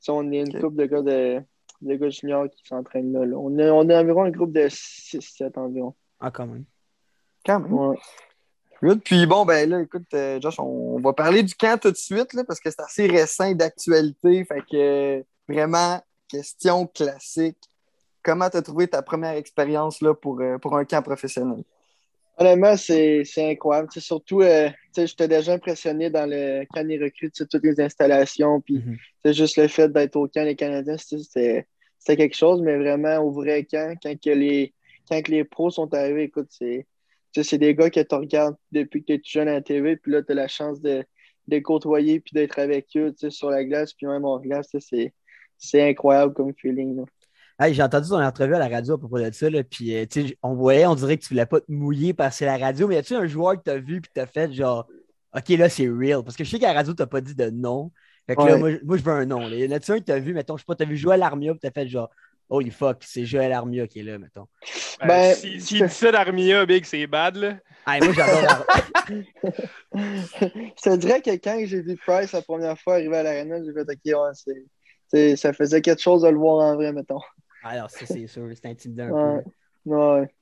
sais, 0.00 0.12
on 0.12 0.30
est 0.32 0.38
une 0.40 0.60
couple 0.60 0.76
de 0.76 0.86
gars 0.86 1.02
de, 1.02 1.40
de 1.82 1.94
gars 1.94 2.10
juniors 2.10 2.48
qui 2.50 2.62
s'entraînent 2.66 3.12
là, 3.12 3.24
là. 3.26 3.36
On 3.38 3.56
est, 3.58 3.70
on 3.70 3.88
est 3.88 3.96
environ 3.96 4.24
un 4.24 4.30
groupe 4.30 4.52
de 4.52 4.68
6-7 4.68 5.56
environ. 5.56 5.94
Ah, 6.18 6.30
quand 6.30 6.46
même. 6.46 6.64
Quand 7.46 7.60
même. 7.60 7.72
Ouais. 7.72 7.96
Good. 8.82 9.02
Puis 9.04 9.26
bon, 9.26 9.44
ben 9.44 9.68
là, 9.68 9.82
écoute, 9.82 10.12
euh, 10.14 10.40
Josh, 10.40 10.58
on 10.58 10.98
va 11.00 11.12
parler 11.12 11.42
du 11.42 11.54
camp 11.54 11.78
tout 11.80 11.90
de 11.90 11.96
suite, 11.96 12.32
là, 12.32 12.44
parce 12.44 12.60
que 12.60 12.70
c'est 12.70 12.80
assez 12.80 13.06
récent 13.06 13.52
d'actualité. 13.52 14.44
Fait 14.44 14.60
que 14.60 14.76
euh, 15.18 15.22
vraiment, 15.48 16.00
question 16.28 16.86
classique. 16.86 17.58
Comment 18.22 18.50
tu 18.50 18.56
as 18.58 18.62
trouvé 18.62 18.86
ta 18.88 19.02
première 19.02 19.32
expérience 19.36 20.00
là, 20.02 20.14
pour, 20.14 20.40
euh, 20.40 20.58
pour 20.58 20.76
un 20.76 20.84
camp 20.84 21.02
professionnel? 21.02 21.62
Honnêtement, 22.38 22.76
c'est 22.76 23.22
c'est 23.24 23.50
incroyable. 23.50 23.88
Surtout, 23.92 24.40
euh, 24.40 24.68
tu 24.68 24.74
sais, 24.92 25.06
j'étais 25.06 25.28
déjà 25.28 25.52
impressionné 25.52 26.08
dans 26.10 26.28
le 26.28 26.64
camp 26.72 26.86
des 26.86 26.98
recrues, 26.98 27.30
toutes 27.30 27.62
les 27.62 27.80
installations. 27.80 28.60
Puis 28.62 28.76
Mhm. 28.78 28.96
c'est 29.24 29.34
juste 29.34 29.56
le 29.58 29.68
fait 29.68 29.88
d'être 29.92 30.16
au 30.16 30.26
camp 30.26 30.44
des 30.44 30.56
Canadiens, 30.56 30.96
c'était- 30.96 31.66
quelque 32.06 32.34
chose, 32.36 32.62
mais 32.62 32.76
vraiment 32.78 33.18
au 33.18 33.30
vrai 33.30 33.64
camp, 33.64 33.94
quand, 34.02 34.18
que 34.18 34.30
les, 34.30 34.72
quand 35.08 35.20
que 35.22 35.30
les 35.30 35.44
pros 35.44 35.70
sont 35.70 35.92
arrivés, 35.92 36.24
écoute, 36.24 36.48
c'est 36.50 37.58
des 37.58 37.74
gars 37.74 37.90
que 37.90 38.00
tu 38.00 38.14
regardes 38.14 38.56
depuis 38.72 39.00
que 39.02 39.06
tu 39.06 39.12
es 39.14 39.20
jeune 39.24 39.48
à 39.48 39.52
la 39.54 39.60
TV, 39.62 39.96
puis 39.96 40.12
là, 40.12 40.22
tu 40.22 40.32
as 40.32 40.34
la 40.34 40.48
chance 40.48 40.80
de, 40.80 40.98
de 40.98 41.04
les 41.48 41.62
côtoyer 41.62 42.20
puis 42.20 42.32
d'être 42.34 42.58
avec 42.58 42.86
eux 42.96 43.12
tu 43.12 43.18
sais, 43.18 43.30
sur 43.30 43.50
la 43.50 43.64
glace, 43.64 43.92
puis 43.92 44.06
même 44.06 44.24
hors 44.24 44.40
glace. 44.40 44.68
C'est 44.78 45.12
c'est 45.58 45.82
incroyable 45.90 46.32
comme 46.32 46.54
feeling. 46.54 46.96
là. 46.96 47.04
Hey, 47.60 47.74
j'ai 47.74 47.82
entendu 47.82 48.08
ton 48.08 48.22
entrevue 48.22 48.54
à 48.54 48.58
la 48.58 48.68
radio 48.68 48.94
à 48.94 48.98
propos 48.98 49.18
de 49.18 49.30
ça, 49.32 49.50
là, 49.50 49.62
puis 49.62 49.94
euh, 49.94 50.06
tu 50.10 50.28
sais, 50.28 50.38
on 50.42 50.54
voyait, 50.54 50.86
on 50.86 50.94
dirait 50.94 51.18
que 51.18 51.22
tu 51.22 51.28
voulais 51.28 51.44
pas 51.44 51.60
te 51.60 51.70
mouiller 51.70 52.14
parce 52.14 52.30
que 52.30 52.38
c'est 52.38 52.46
la 52.46 52.56
radio, 52.56 52.88
mais 52.88 52.94
y 52.94 52.98
a-tu 52.98 53.14
un 53.14 53.26
joueur 53.26 53.56
que 53.58 53.62
tu 53.64 53.70
as 53.70 53.76
vu 53.78 54.00
puis 54.00 54.10
tu 54.14 54.20
as 54.20 54.26
fait 54.26 54.50
genre, 54.52 54.86
OK, 55.36 55.48
là, 55.50 55.68
c'est 55.68 55.86
real? 55.88 56.22
Parce 56.24 56.36
que 56.36 56.44
je 56.44 56.50
sais 56.50 56.58
qu'à 56.58 56.68
la 56.68 56.72
radio, 56.80 56.94
tu 56.94 57.06
pas 57.06 57.20
dit 57.20 57.34
de 57.34 57.50
nom. 57.50 57.92
Fait 58.26 58.34
que 58.34 58.40
là, 58.48 58.56
moi, 58.56 58.70
je- 58.72 58.78
moi, 58.84 58.96
je 58.96 59.02
veux 59.02 59.12
un 59.12 59.26
nom. 59.26 59.40
Là. 59.46 59.56
Y 59.56 59.66
en 59.68 59.72
a-tu 59.72 59.92
un 59.92 59.98
que 59.98 60.04
tu 60.04 60.12
as 60.12 60.18
vu, 60.18 60.32
mettons, 60.32 60.56
je 60.56 60.62
sais 60.62 60.66
pas, 60.66 60.74
tu 60.74 60.84
as 60.84 60.86
vu 60.86 60.96
Joël 60.96 61.22
Armia 61.22 61.52
puis 61.52 61.60
tu 61.60 61.66
as 61.66 61.70
fait 61.70 61.86
genre, 61.86 62.08
holy 62.48 62.70
fuck, 62.70 63.02
c'est 63.02 63.26
Joël 63.26 63.52
Armia 63.52 63.86
qui 63.86 64.00
est 64.00 64.04
là, 64.04 64.18
mettons. 64.18 64.46
Ben, 65.00 65.06
Ben, 65.08 65.34
si, 65.34 65.60
si 65.60 65.82
dit 65.82 65.88
ça 65.88 66.12
d'Armia, 66.12 66.64
Big, 66.64 66.84
c'est 66.86 67.06
bad, 67.06 67.36
là. 67.36 67.58
Hey, 67.86 68.00
moi, 68.02 68.12
j'adore 68.14 68.66
je 69.94 70.82
te 70.82 70.96
dirais 70.96 71.20
que 71.20 71.30
quand 71.32 71.60
j'ai 71.64 71.82
vu 71.82 71.96
Price 72.06 72.32
la 72.32 72.42
première 72.42 72.78
fois 72.78 72.94
arriver 72.94 73.16
à 73.18 73.22
l'arena, 73.22 73.56
j'ai 73.62 73.72
fait 73.72 73.80
OK, 74.14 74.20
ouais, 74.22 74.54
c'est- 75.08 75.36
ça 75.36 75.52
faisait 75.52 75.80
quelque 75.82 76.00
chose 76.00 76.22
de 76.22 76.28
le 76.28 76.38
voir 76.38 76.64
en 76.64 76.74
vrai, 76.76 76.92
mettons. 76.92 77.20
Alors, 77.62 77.90
ça, 77.90 78.06
c'est 78.06 78.26
sûr, 78.26 78.48
c'est 78.54 78.66
intimidant 78.66 79.04
un 79.04 79.34
Ouais. 79.36 79.42
peu. 79.42 79.90
Ouais. 79.90 80.34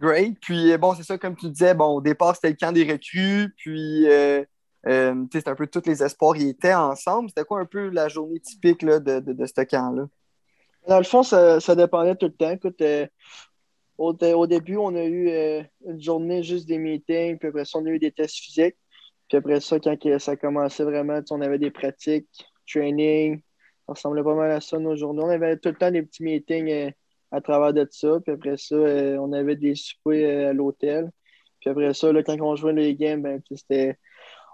Great. 0.00 0.38
Puis 0.40 0.72
euh, 0.72 0.78
bon, 0.78 0.94
c'est 0.94 1.02
ça, 1.02 1.18
comme 1.18 1.36
tu 1.36 1.48
disais, 1.50 1.74
bon, 1.74 1.96
au 1.96 2.00
départ, 2.00 2.34
c'était 2.34 2.50
le 2.50 2.56
camp 2.56 2.72
des 2.72 2.84
recrues, 2.90 3.52
puis 3.56 4.06
euh, 4.08 4.44
euh, 4.86 5.12
tu 5.14 5.20
sais, 5.32 5.38
c'était 5.38 5.50
un 5.50 5.56
peu 5.56 5.66
tous 5.66 5.82
les 5.86 6.02
espoirs, 6.02 6.36
ils 6.36 6.50
étaient 6.50 6.74
ensemble. 6.74 7.28
C'était 7.30 7.44
quoi 7.44 7.60
un 7.60 7.66
peu 7.66 7.88
la 7.88 8.08
journée 8.08 8.38
typique 8.40 8.82
là, 8.82 9.00
de, 9.00 9.18
de, 9.20 9.32
de 9.32 9.46
ce 9.46 9.60
camp-là? 9.62 10.06
Dans 10.86 10.98
le 10.98 11.04
fond, 11.04 11.22
ça, 11.22 11.58
ça 11.60 11.74
dépendait 11.74 12.14
tout 12.14 12.26
le 12.26 12.32
temps. 12.32 12.50
Écoute, 12.50 12.80
euh, 12.80 13.06
au, 13.98 14.12
au 14.12 14.46
début, 14.46 14.76
on 14.76 14.94
a 14.94 15.04
eu 15.04 15.28
euh, 15.30 15.62
une 15.86 16.00
journée 16.00 16.42
juste 16.44 16.68
des 16.68 16.78
meetings, 16.78 17.36
puis 17.38 17.48
après 17.48 17.64
ça, 17.64 17.78
on 17.78 17.86
a 17.86 17.90
eu 17.90 17.98
des 17.98 18.12
tests 18.12 18.36
physiques. 18.36 18.76
Puis 19.28 19.36
après 19.36 19.60
ça, 19.60 19.78
quand 19.80 19.98
ça 20.20 20.36
commençait 20.36 20.84
vraiment, 20.84 21.18
tu 21.20 21.26
sais, 21.26 21.34
on 21.34 21.40
avait 21.40 21.58
des 21.58 21.72
pratiques, 21.72 22.28
training. 22.66 23.40
Ça 23.88 23.94
ressemblait 23.94 24.22
pas 24.22 24.34
mal 24.34 24.50
à 24.50 24.60
ça 24.60 24.78
nos 24.78 24.96
journées. 24.96 25.22
On 25.24 25.30
avait 25.30 25.56
tout 25.56 25.70
le 25.70 25.74
temps 25.74 25.90
des 25.90 26.02
petits 26.02 26.22
meetings 26.22 26.70
euh, 26.70 26.90
à 27.30 27.40
travers 27.40 27.72
de 27.72 27.88
ça. 27.90 28.18
Puis 28.22 28.34
après 28.34 28.58
ça, 28.58 28.74
euh, 28.74 29.16
on 29.18 29.32
avait 29.32 29.56
des 29.56 29.74
soupers 29.74 30.24
euh, 30.24 30.50
à 30.50 30.52
l'hôtel. 30.52 31.10
Puis 31.60 31.70
après 31.70 31.94
ça, 31.94 32.12
là, 32.12 32.22
quand 32.22 32.38
on 32.38 32.54
jouait 32.54 32.74
les 32.74 32.94
games, 32.94 33.22
ben, 33.22 33.40
c'était. 33.50 33.96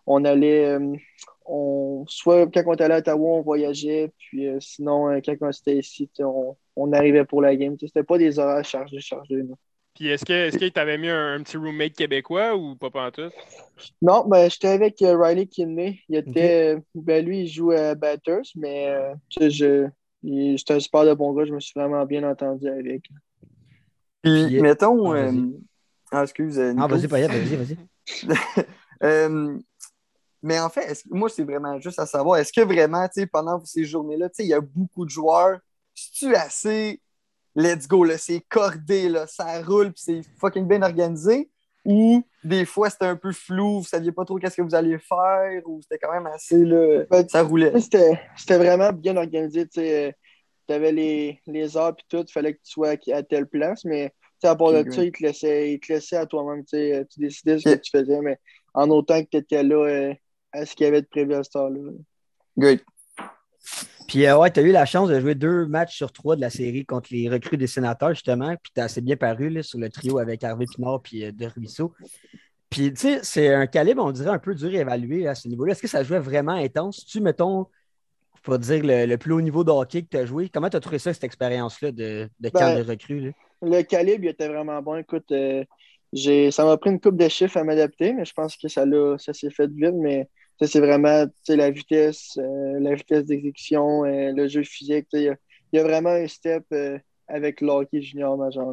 On 0.07 0.25
allait. 0.25 0.79
on, 1.47 2.05
soit 2.09 2.47
quand 2.53 2.63
on 2.67 2.75
était 2.75 2.85
à 2.85 2.99
Ottawa, 2.99 3.39
on 3.39 3.43
voyageait. 3.43 4.13
Puis 4.19 4.47
sinon, 4.61 5.21
quand 5.23 5.35
on 5.41 5.51
était 5.51 5.79
ici, 5.79 6.11
on, 6.21 6.57
on 6.77 6.93
arrivait 6.93 7.25
pour 7.25 7.43
la 7.43 7.57
game. 7.57 7.77
C'était 7.81 8.05
pas 8.05 8.19
des 8.19 8.39
horaires 8.39 8.65
chargés, 8.65 9.01
chargés. 9.01 9.43
Puis 9.95 10.09
est-ce 10.09 10.25
que 10.25 10.33
est-ce 10.33 10.59
qu'il 10.59 10.73
t'avait 10.73 10.99
mis 10.99 11.09
un, 11.09 11.35
un 11.35 11.43
petit 11.43 11.57
roommate 11.57 11.93
québécois 11.93 12.57
ou 12.57 12.75
pas 12.77 12.91
pantoute? 12.91 13.33
Non, 14.03 14.25
ben, 14.27 14.51
j'étais 14.51 14.69
avec 14.69 15.01
euh, 15.03 15.17
Riley 15.17 15.47
Kidney. 15.47 16.01
Il 16.09 16.17
était, 16.17 16.77
euh, 16.77 16.81
ben, 16.95 17.25
lui, 17.25 17.41
il 17.43 17.49
joue 17.49 17.71
à 17.71 17.95
Batters, 17.95 18.43
mais 18.57 18.89
euh, 18.89 19.15
tu 19.29 19.41
sais, 19.41 19.51
je, 19.51 19.89
c'est 20.59 20.71
un 20.75 20.81
super 20.81 21.05
de 21.05 21.15
bon 21.15 21.33
gars. 21.33 21.45
Je 21.45 21.53
me 21.53 21.61
suis 21.61 21.79
vraiment 21.79 22.05
bien 22.05 22.29
entendu 22.29 22.69
avec. 22.69 23.05
Puis, 24.23 24.47
Puis, 24.47 24.61
mettons. 24.61 25.11
ah, 25.13 25.27
vas-y. 25.27 25.39
euh, 25.39 25.51
ah, 26.11 26.23
excuse. 26.23 26.59
euh, 26.59 26.71
Ah, 26.71 26.73
Nico. 26.75 26.89
vas-y, 26.89 27.09
Payette, 27.09 27.31
vas-y, 27.31 27.57
vas-y. 27.57 27.77
Euh, 29.03 29.59
mais 30.43 30.59
en 30.61 30.71
fait, 30.71 31.03
moi, 31.11 31.29
c'est 31.29 31.43
vraiment 31.43 31.79
juste 31.79 31.99
à 31.99 32.07
savoir, 32.07 32.39
est-ce 32.39 32.53
que 32.53 32.61
vraiment, 32.63 33.07
tu 33.07 33.21
sais, 33.21 33.27
pendant 33.27 33.63
ces 33.65 33.85
journées-là, 33.85 34.29
tu 34.31 34.37
sais, 34.37 34.45
il 34.45 34.49
y 34.49 34.55
a 34.55 34.61
beaucoup 34.61 35.05
de 35.05 35.11
joueurs, 35.11 35.59
c'est-tu 35.95 36.35
assez 36.35 37.03
let's 37.55 37.87
go, 37.87 38.05
là, 38.05 38.19
c'est 38.19 38.41
cordé, 38.49 39.09
là, 39.09 39.27
ça 39.27 39.63
roule, 39.63 39.93
puis 39.93 40.03
c'est 40.05 40.23
fucking 40.39 40.67
bien 40.67 40.83
organisé, 40.83 41.51
ou 41.85 42.23
des 42.43 42.65
fois, 42.65 42.91
c'était 42.91 43.07
un 43.07 43.17
peu 43.17 43.33
flou, 43.33 43.81
vous 43.81 43.85
saviez 43.85 44.13
pas 44.13 44.25
trop 44.25 44.39
qu'est-ce 44.39 44.57
que 44.57 44.63
vous 44.63 44.75
alliez 44.75 44.99
faire, 44.99 45.63
ou 45.67 45.81
c'était 45.83 45.99
quand 45.99 46.13
même 46.13 46.27
assez, 46.27 46.65
là, 46.65 47.05
ça 47.29 47.43
roulait. 47.43 47.79
C'était 47.81 48.21
c'était 48.37 48.59
vraiment 48.59 48.93
bien 48.93 49.17
organisé. 49.17 49.67
Tu 49.69 50.73
avais 50.73 50.93
les, 50.93 51.41
les 51.47 51.77
heures 51.77 51.95
et 51.99 52.03
tout. 52.09 52.25
Il 52.27 52.33
fallait 52.33 52.55
que 52.55 52.61
tu 52.65 52.73
sois 52.73 52.97
à 53.13 53.23
telle 53.23 53.47
place, 53.47 53.85
mais 53.85 54.15
sais, 54.45 54.51
à 54.51 54.57
part 54.57 54.73
de 54.73 54.91
ça, 54.91 55.03
ils 55.03 55.13
te, 55.13 55.23
laissaient, 55.23 55.73
ils 55.73 55.81
te 55.81 55.93
laissaient 55.93 56.17
à 56.17 56.27
toi-même. 56.27 56.65
Tu 56.65 56.77
sais, 56.77 57.07
tu 57.11 57.21
décidais 57.21 57.59
ce 57.59 57.65
que 57.65 57.75
tu 57.75 57.91
faisais, 57.91 58.21
mais 58.21 58.39
en 58.75 58.91
autant 58.91 59.23
que 59.23 59.29
tu 59.31 59.37
étais 59.39 59.63
là 59.63 59.77
euh, 59.77 60.15
à 60.53 60.67
ce 60.67 60.75
qu'il 60.75 60.85
y 60.85 60.89
avait 60.89 61.03
de 61.03 61.07
prévu 61.07 61.35
à 61.35 61.43
cette 61.43 61.57
heure-là. 61.57 61.81
Great. 62.57 62.85
Puis, 64.07 64.27
euh, 64.27 64.39
ouais, 64.39 64.51
tu 64.51 64.61
as 64.61 64.63
eu 64.63 64.71
la 64.73 64.85
chance 64.85 65.09
de 65.09 65.19
jouer 65.19 65.35
deux 65.35 65.67
matchs 65.67 65.97
sur 65.97 66.13
trois 66.13 66.37
de 66.37 66.41
la 66.41 66.51
série 66.51 66.85
contre 66.85 67.09
les 67.13 67.29
recrues 67.29 67.57
des 67.57 67.67
sénateurs, 67.67 68.11
justement. 68.11 68.55
Puis, 68.63 68.73
tu 68.75 68.81
as 68.81 68.85
assez 68.85 69.01
bien 69.01 69.17
paru 69.17 69.49
là, 69.49 69.63
sur 69.63 69.79
le 69.79 69.89
trio 69.89 70.19
avec 70.19 70.45
Harvey 70.45 70.67
Pinard 70.73 71.01
puis 71.03 71.25
euh, 71.25 71.33
De 71.33 71.47
Ruisseau. 71.47 71.95
Puis, 72.71 72.93
tu 72.93 73.01
sais, 73.01 73.21
c'est 73.23 73.55
un 73.55 73.67
calibre, 73.67 74.05
on 74.05 74.11
dirait, 74.13 74.31
un 74.31 74.39
peu 74.39 74.55
dur 74.55 74.69
à 74.69 74.81
évaluer 74.81 75.27
à 75.27 75.35
ce 75.35 75.49
niveau-là. 75.49 75.73
Est-ce 75.73 75.83
que 75.83 75.89
ça 75.89 76.03
jouait 76.03 76.19
vraiment 76.19 76.53
intense? 76.53 77.07
Tu, 77.07 77.21
mettons, 77.21 77.67
pour 78.43 78.59
dire 78.59 78.85
le, 78.85 79.07
le 79.07 79.17
plus 79.17 79.33
haut 79.33 79.41
niveau 79.41 79.65
de 79.65 79.71
hockey 79.71 80.03
que 80.03 80.09
tu 80.11 80.17
as 80.19 80.27
joué, 80.27 80.49
comment 80.49 80.69
tu 80.69 80.77
as 80.77 80.81
trouvé 80.81 80.99
ça, 80.99 81.15
cette 81.15 81.25
expérience-là 81.25 81.93
de, 81.93 82.29
de 82.41 82.49
camp 82.51 82.75
Ben, 82.75 82.83
de 82.85 82.91
recrues? 82.91 83.21
là? 83.21 83.31
Le 83.63 83.83
calibre, 83.83 84.25
il 84.25 84.29
était 84.29 84.49
vraiment 84.49 84.83
bon. 84.83 84.97
Écoute, 84.97 85.33
euh, 85.33 85.65
ça 86.51 86.65
m'a 86.65 86.77
pris 86.77 86.91
une 86.91 87.01
coupe 87.01 87.17
de 87.17 87.29
chiffres 87.29 87.57
à 87.57 87.65
m'adapter, 87.65 88.13
mais 88.13 88.25
je 88.27 88.35
pense 88.35 88.57
que 88.57 88.69
ça, 88.69 88.85
l'a- 88.85 89.17
ça 89.19 89.33
s'est 89.33 89.51
fait 89.51 89.71
vite. 89.71 89.95
Mais 89.95 90.29
ça, 90.61 90.67
c'est 90.67 90.81
vraiment 90.81 91.27
la 91.49 91.71
vitesse, 91.71 92.39
euh, 92.39 92.79
la 92.81 92.95
vitesse 92.95 93.25
d'exécution, 93.25 94.05
euh, 94.05 94.33
le 94.33 94.49
jeu 94.49 94.63
physique. 94.63 95.07
Il 95.13 95.23
y, 95.23 95.29
a- 95.29 95.37
il 95.73 95.77
y 95.77 95.81
a 95.81 95.83
vraiment 95.83 96.11
un 96.11 96.29
step 96.29 96.65
euh, 96.73 96.99
avec 97.29 97.61
le 97.61 97.69
hockey 97.69 98.01
junior 98.03 98.37
majeur. 98.37 98.73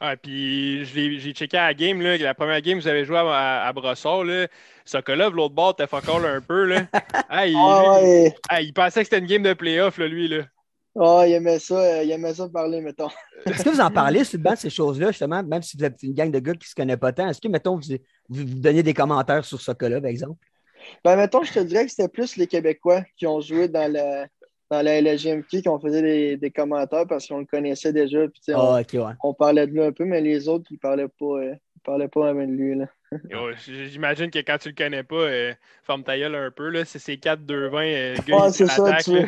Ah, 0.00 0.16
puis 0.16 0.84
j'ai 0.84 1.32
checké 1.32 1.56
à 1.56 1.66
la 1.66 1.74
game, 1.74 2.00
là, 2.00 2.16
la 2.16 2.34
première 2.34 2.60
game 2.60 2.78
que 2.78 2.82
vous 2.84 2.88
avez 2.88 3.04
joué 3.04 3.16
à, 3.18 3.66
à, 3.66 3.72
Brossard, 3.72 4.22
là, 4.22 4.46
Sokolov, 4.84 5.34
l'autre 5.34 5.54
bord, 5.56 5.74
t'as 5.74 5.88
fuck 5.88 6.08
all 6.08 6.24
un 6.24 6.40
peu. 6.40 6.64
Là. 6.66 6.86
Ah, 7.30 7.46
il, 7.46 7.56
Ah 7.56 7.98
lui, 8.00 8.06
ouais, 8.06 8.34
ah, 8.48 8.62
il 8.62 8.72
pensait 8.72 9.00
que 9.00 9.04
c'était 9.06 9.18
une 9.18 9.26
game 9.26 9.42
de 9.42 9.52
playoff, 9.54 9.98
là, 9.98 10.06
lui. 10.06 10.28
Là. 10.28 10.44
Oh, 10.94 11.22
il 11.26 11.32
aimait 11.32 11.58
ça, 11.58 12.02
il 12.02 12.10
aimait 12.10 12.32
ça 12.32 12.48
parler, 12.48 12.80
mettons. 12.80 13.08
Est-ce 13.46 13.64
que 13.64 13.70
vous 13.70 13.80
en 13.80 13.90
parlez 13.90 14.24
sur 14.24 14.38
le 14.38 14.44
banc 14.44 14.52
de 14.52 14.58
ces 14.58 14.70
choses-là, 14.70 15.08
justement, 15.08 15.42
même 15.42 15.62
si 15.62 15.76
vous 15.76 15.84
êtes 15.84 16.02
une 16.02 16.14
gang 16.14 16.30
de 16.30 16.38
gars 16.38 16.52
qui 16.52 16.60
ne 16.60 16.68
se 16.68 16.74
connaissent 16.74 16.96
pas 16.96 17.12
tant? 17.12 17.28
Est-ce 17.28 17.40
que, 17.40 17.48
mettons, 17.48 17.76
vous, 17.76 17.82
vous, 18.28 18.46
vous 18.46 18.54
donnez 18.60 18.82
des 18.82 18.94
commentaires 18.94 19.44
sur 19.44 19.60
ce 19.60 19.72
cas-là, 19.72 20.00
par 20.00 20.10
exemple? 20.10 20.38
Ben, 21.04 21.16
mettons, 21.16 21.42
je 21.42 21.52
te 21.52 21.60
dirais 21.60 21.84
que 21.84 21.90
c'était 21.90 22.08
plus 22.08 22.36
les 22.36 22.46
Québécois 22.46 23.02
qui 23.16 23.26
ont 23.26 23.40
joué 23.40 23.68
dans 23.68 23.90
la, 23.90 24.26
dans 24.70 24.82
la 24.82 25.00
LGMQ 25.00 25.62
qui 25.62 25.68
ont 25.68 25.78
fait 25.78 25.90
des, 25.90 26.36
des 26.36 26.50
commentaires 26.50 27.06
parce 27.06 27.26
qu'on 27.26 27.38
le 27.38 27.46
connaissait 27.46 27.92
déjà. 27.92 28.26
Puis, 28.28 28.40
on, 28.48 28.58
Ah, 28.58 28.80
ok, 28.80 28.92
ouais. 28.94 29.14
on 29.22 29.34
parlait 29.34 29.66
de 29.66 29.72
lui 29.72 29.82
un 29.82 29.92
peu, 29.92 30.04
mais 30.04 30.20
les 30.20 30.48
autres, 30.48 30.66
ils 30.70 30.74
ne 30.74 30.78
parlaient 30.78 31.08
pas, 31.08 31.24
euh, 31.24 31.54
ils 31.76 31.82
parlaient 31.82 32.08
pas 32.08 32.32
même 32.32 32.56
de 32.56 32.62
lui. 32.62 32.74
Là. 32.76 32.86
J'imagine 33.66 34.30
que 34.30 34.38
quand 34.40 34.58
tu 34.58 34.68
le 34.68 34.74
connais 34.74 35.02
pas, 35.02 35.16
euh, 35.16 35.52
forme 35.84 36.02
ta 36.04 36.18
gueule 36.18 36.34
un 36.34 36.50
peu. 36.50 36.68
là. 36.68 36.84
C'est 36.84 36.98
ces 36.98 37.16
4-2-20. 37.16 37.76
euh, 37.94 38.14
Ah, 38.32 38.50
c'est 38.50 38.66
ça, 38.66 38.96
tu 39.02 39.10
veux, 39.12 39.20
là. 39.20 39.26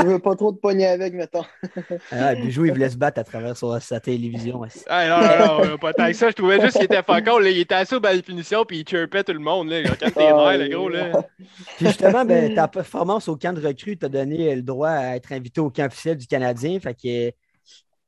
tu 0.00 0.06
veux 0.06 0.18
pas 0.18 0.34
trop 0.36 0.52
te 0.52 0.58
pogner 0.58 0.86
avec, 0.86 1.12
mettons. 1.14 1.44
Ah, 2.12 2.34
Bijou, 2.34 2.64
il 2.64 2.72
voulait 2.72 2.88
se 2.88 2.96
battre 2.96 3.20
à 3.20 3.24
travers 3.24 3.56
son- 3.56 3.78
sa 3.80 4.00
télévision. 4.00 4.60
ouais. 4.60 4.68
Ah, 4.88 5.08
non, 5.08 5.46
non, 5.64 5.70
non, 5.70 5.78
pas 5.78 5.92
tant 5.92 6.06
que 6.06 6.12
ça. 6.14 6.30
Je 6.30 6.34
trouvais 6.34 6.60
juste 6.60 6.74
qu'il 6.76 6.84
était 6.84 6.94
là. 6.94 7.40
Il 7.50 7.58
était 7.58 7.74
assis 7.74 7.94
au 7.94 8.00
bas 8.00 8.16
de 8.16 8.22
finition 8.22 8.64
puis 8.64 8.78
il 8.80 8.88
chirpait 8.88 9.24
tout 9.24 9.32
le 9.32 9.38
monde. 9.38 9.68
Là. 9.68 9.82
Quand 9.82 10.10
t'es 10.10 10.26
Ah, 10.28 10.56
le 10.56 10.68
gros. 10.68 10.88
Là. 10.88 11.12
Puis 11.76 11.86
justement, 11.86 12.24
ben, 12.24 12.54
ta 12.54 12.68
performance 12.68 13.28
au 13.28 13.36
camp 13.36 13.52
de 13.52 13.66
recrue 13.66 13.96
t'a 13.96 14.08
donné 14.08 14.52
euh, 14.52 14.56
le 14.56 14.62
droit 14.62 14.90
à 14.90 15.16
être 15.16 15.32
invité 15.32 15.60
au 15.60 15.70
camp 15.70 15.86
officiel 15.86 16.16
du 16.16 16.26
Canadien. 16.26 16.78
Fait 16.80 16.94
que, 16.94 17.28
euh, 17.28 17.30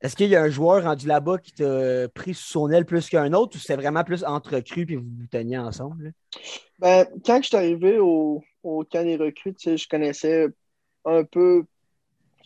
est-ce 0.02 0.14
qu'il 0.14 0.28
y 0.28 0.36
a 0.36 0.42
un 0.42 0.50
joueur 0.50 0.84
rendu 0.84 1.06
là-bas 1.06 1.38
qui 1.38 1.52
t'a 1.52 2.08
pris 2.10 2.34
sous 2.34 2.48
son 2.48 2.70
aile 2.70 2.84
plus 2.84 3.08
qu'un 3.08 3.32
autre 3.32 3.56
ou 3.56 3.58
c'était 3.58 3.76
vraiment 3.76 4.04
plus 4.04 4.24
entre 4.24 4.54
recrues 4.54 4.84
puis 4.84 4.96
vous 4.96 5.04
vous 5.04 5.26
teniez 5.26 5.56
ensemble? 5.56 6.12
Ben, 6.78 7.06
quand 7.24 7.40
je 7.42 7.48
suis 7.48 7.56
arrivé 7.56 7.98
au, 7.98 8.42
camp 8.62 9.04
des 9.04 9.16
recrues, 9.16 9.54
je 9.58 9.88
connaissais 9.88 10.48
un 11.04 11.24
peu. 11.24 11.64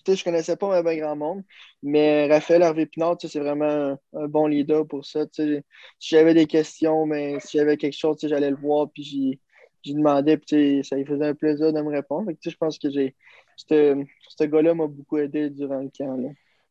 Tu 0.05 0.13
sais, 0.13 0.17
je 0.17 0.25
connaissais 0.25 0.57
pas 0.57 0.79
un 0.79 0.97
grand 0.97 1.17
monde, 1.17 1.43
mais 1.83 2.27
Raphaël 2.29 2.63
Hervé 2.63 2.87
Pinard, 2.87 3.17
c'est 3.21 3.39
vraiment 3.39 3.99
un, 4.15 4.29
bon 4.29 4.47
leader 4.47 4.87
pour 4.87 5.05
ça. 5.05 5.27
Si 5.33 5.61
j'avais 5.99 6.35
des 6.35 6.47
questions, 6.47 7.05
mais 7.05 7.39
si 7.41 7.59
j'avais 7.59 7.77
quelque 7.77 7.99
chose, 7.99 8.17
j'allais 8.23 8.51
le 8.51 8.57
voir, 8.57 8.89
puis 8.91 9.03
j'y 9.83 9.95
demandais, 9.95 10.39
puis 10.39 10.85
ça 10.85 10.97
lui 10.97 11.05
faisait 11.05 11.27
un 11.27 11.35
plaisir 11.35 11.73
de 11.73 11.81
me 11.83 11.91
répondre. 11.91 12.31
Je 12.41 12.57
pense 12.57 12.79
que 12.79 12.91
j'ai. 12.91 13.17
Ce 13.57 14.45
gars-là 14.45 14.73
m'a 14.73 14.87
beaucoup 14.87 15.19
aidé 15.19 15.51
durant 15.51 15.81
le 15.81 15.91
camp. 15.91 16.17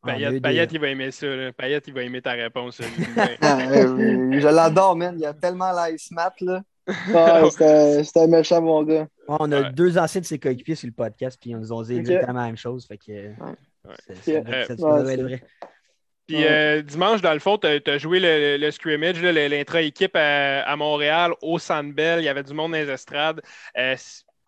Ah, 0.02 0.12
Payette, 0.12 0.28
mieux 0.28 0.34
des- 0.36 0.40
Payette, 0.40 0.72
il 0.72 0.80
va 0.80 0.88
aimer 0.88 1.10
ça. 1.10 1.26
Là. 1.26 1.52
Payette, 1.52 1.88
il 1.88 1.94
va 1.94 2.02
aimer 2.02 2.22
ta 2.22 2.32
réponse. 2.32 2.80
Ah, 3.42 3.58
je 3.60 4.48
l'adore, 4.54 4.96
man. 4.96 5.14
Il 5.18 5.26
a 5.26 5.34
tellement 5.34 5.70
l'ice 5.72 6.10
mat, 6.10 6.32
là. 6.40 6.62
Ah, 7.14 7.42
c'était 7.50 8.02
c'était 8.04 8.20
un 8.20 8.26
méchant 8.26 8.62
bon 8.62 8.82
gars. 8.82 9.06
Ouais, 9.28 9.36
on 9.40 9.52
a 9.52 9.60
Ouais. 9.62 9.72
deux 9.72 9.98
anciens 9.98 10.20
de 10.22 10.26
ses 10.26 10.38
coéquipiers 10.38 10.74
sur 10.74 10.86
le 10.88 10.92
podcast 10.94 11.38
puis 11.40 11.50
ils 11.50 11.56
nous 11.56 11.72
ont 11.72 11.82
dit 11.82 11.96
exactement 11.98 12.40
la 12.40 12.46
même 12.46 12.56
chose. 12.56 12.86
Fait 12.86 12.96
que, 12.98 13.12
Ouais. 13.12 13.34
c'est- 14.22 14.42
c'est- 14.44 14.76
ça- 14.76 14.84
Ouais, 14.86 14.98
devrait 14.98 15.12
être 15.12 15.16
c'est- 15.18 15.22
vrai. 15.22 15.42
Puis 16.26 16.36
Ouais. 16.38 16.46
euh, 16.48 16.82
dimanche, 16.82 17.20
dans 17.22 17.32
le 17.32 17.38
fond, 17.40 17.58
tu 17.58 17.66
as, 17.66 17.98
joué 17.98 18.20
le, 18.20 18.56
le 18.56 18.70
scrimmage, 18.70 19.20
l'intra-équipe 19.20 20.14
à, 20.14 20.62
à 20.62 20.76
Montréal, 20.76 21.32
au 21.42 21.58
Sandbell. 21.58 22.20
Il 22.20 22.24
y 22.24 22.28
avait 22.28 22.44
du 22.44 22.54
monde 22.54 22.70
dans 22.72 22.78
les 22.78 22.88
estrades. 22.88 23.40
Euh, 23.76 23.96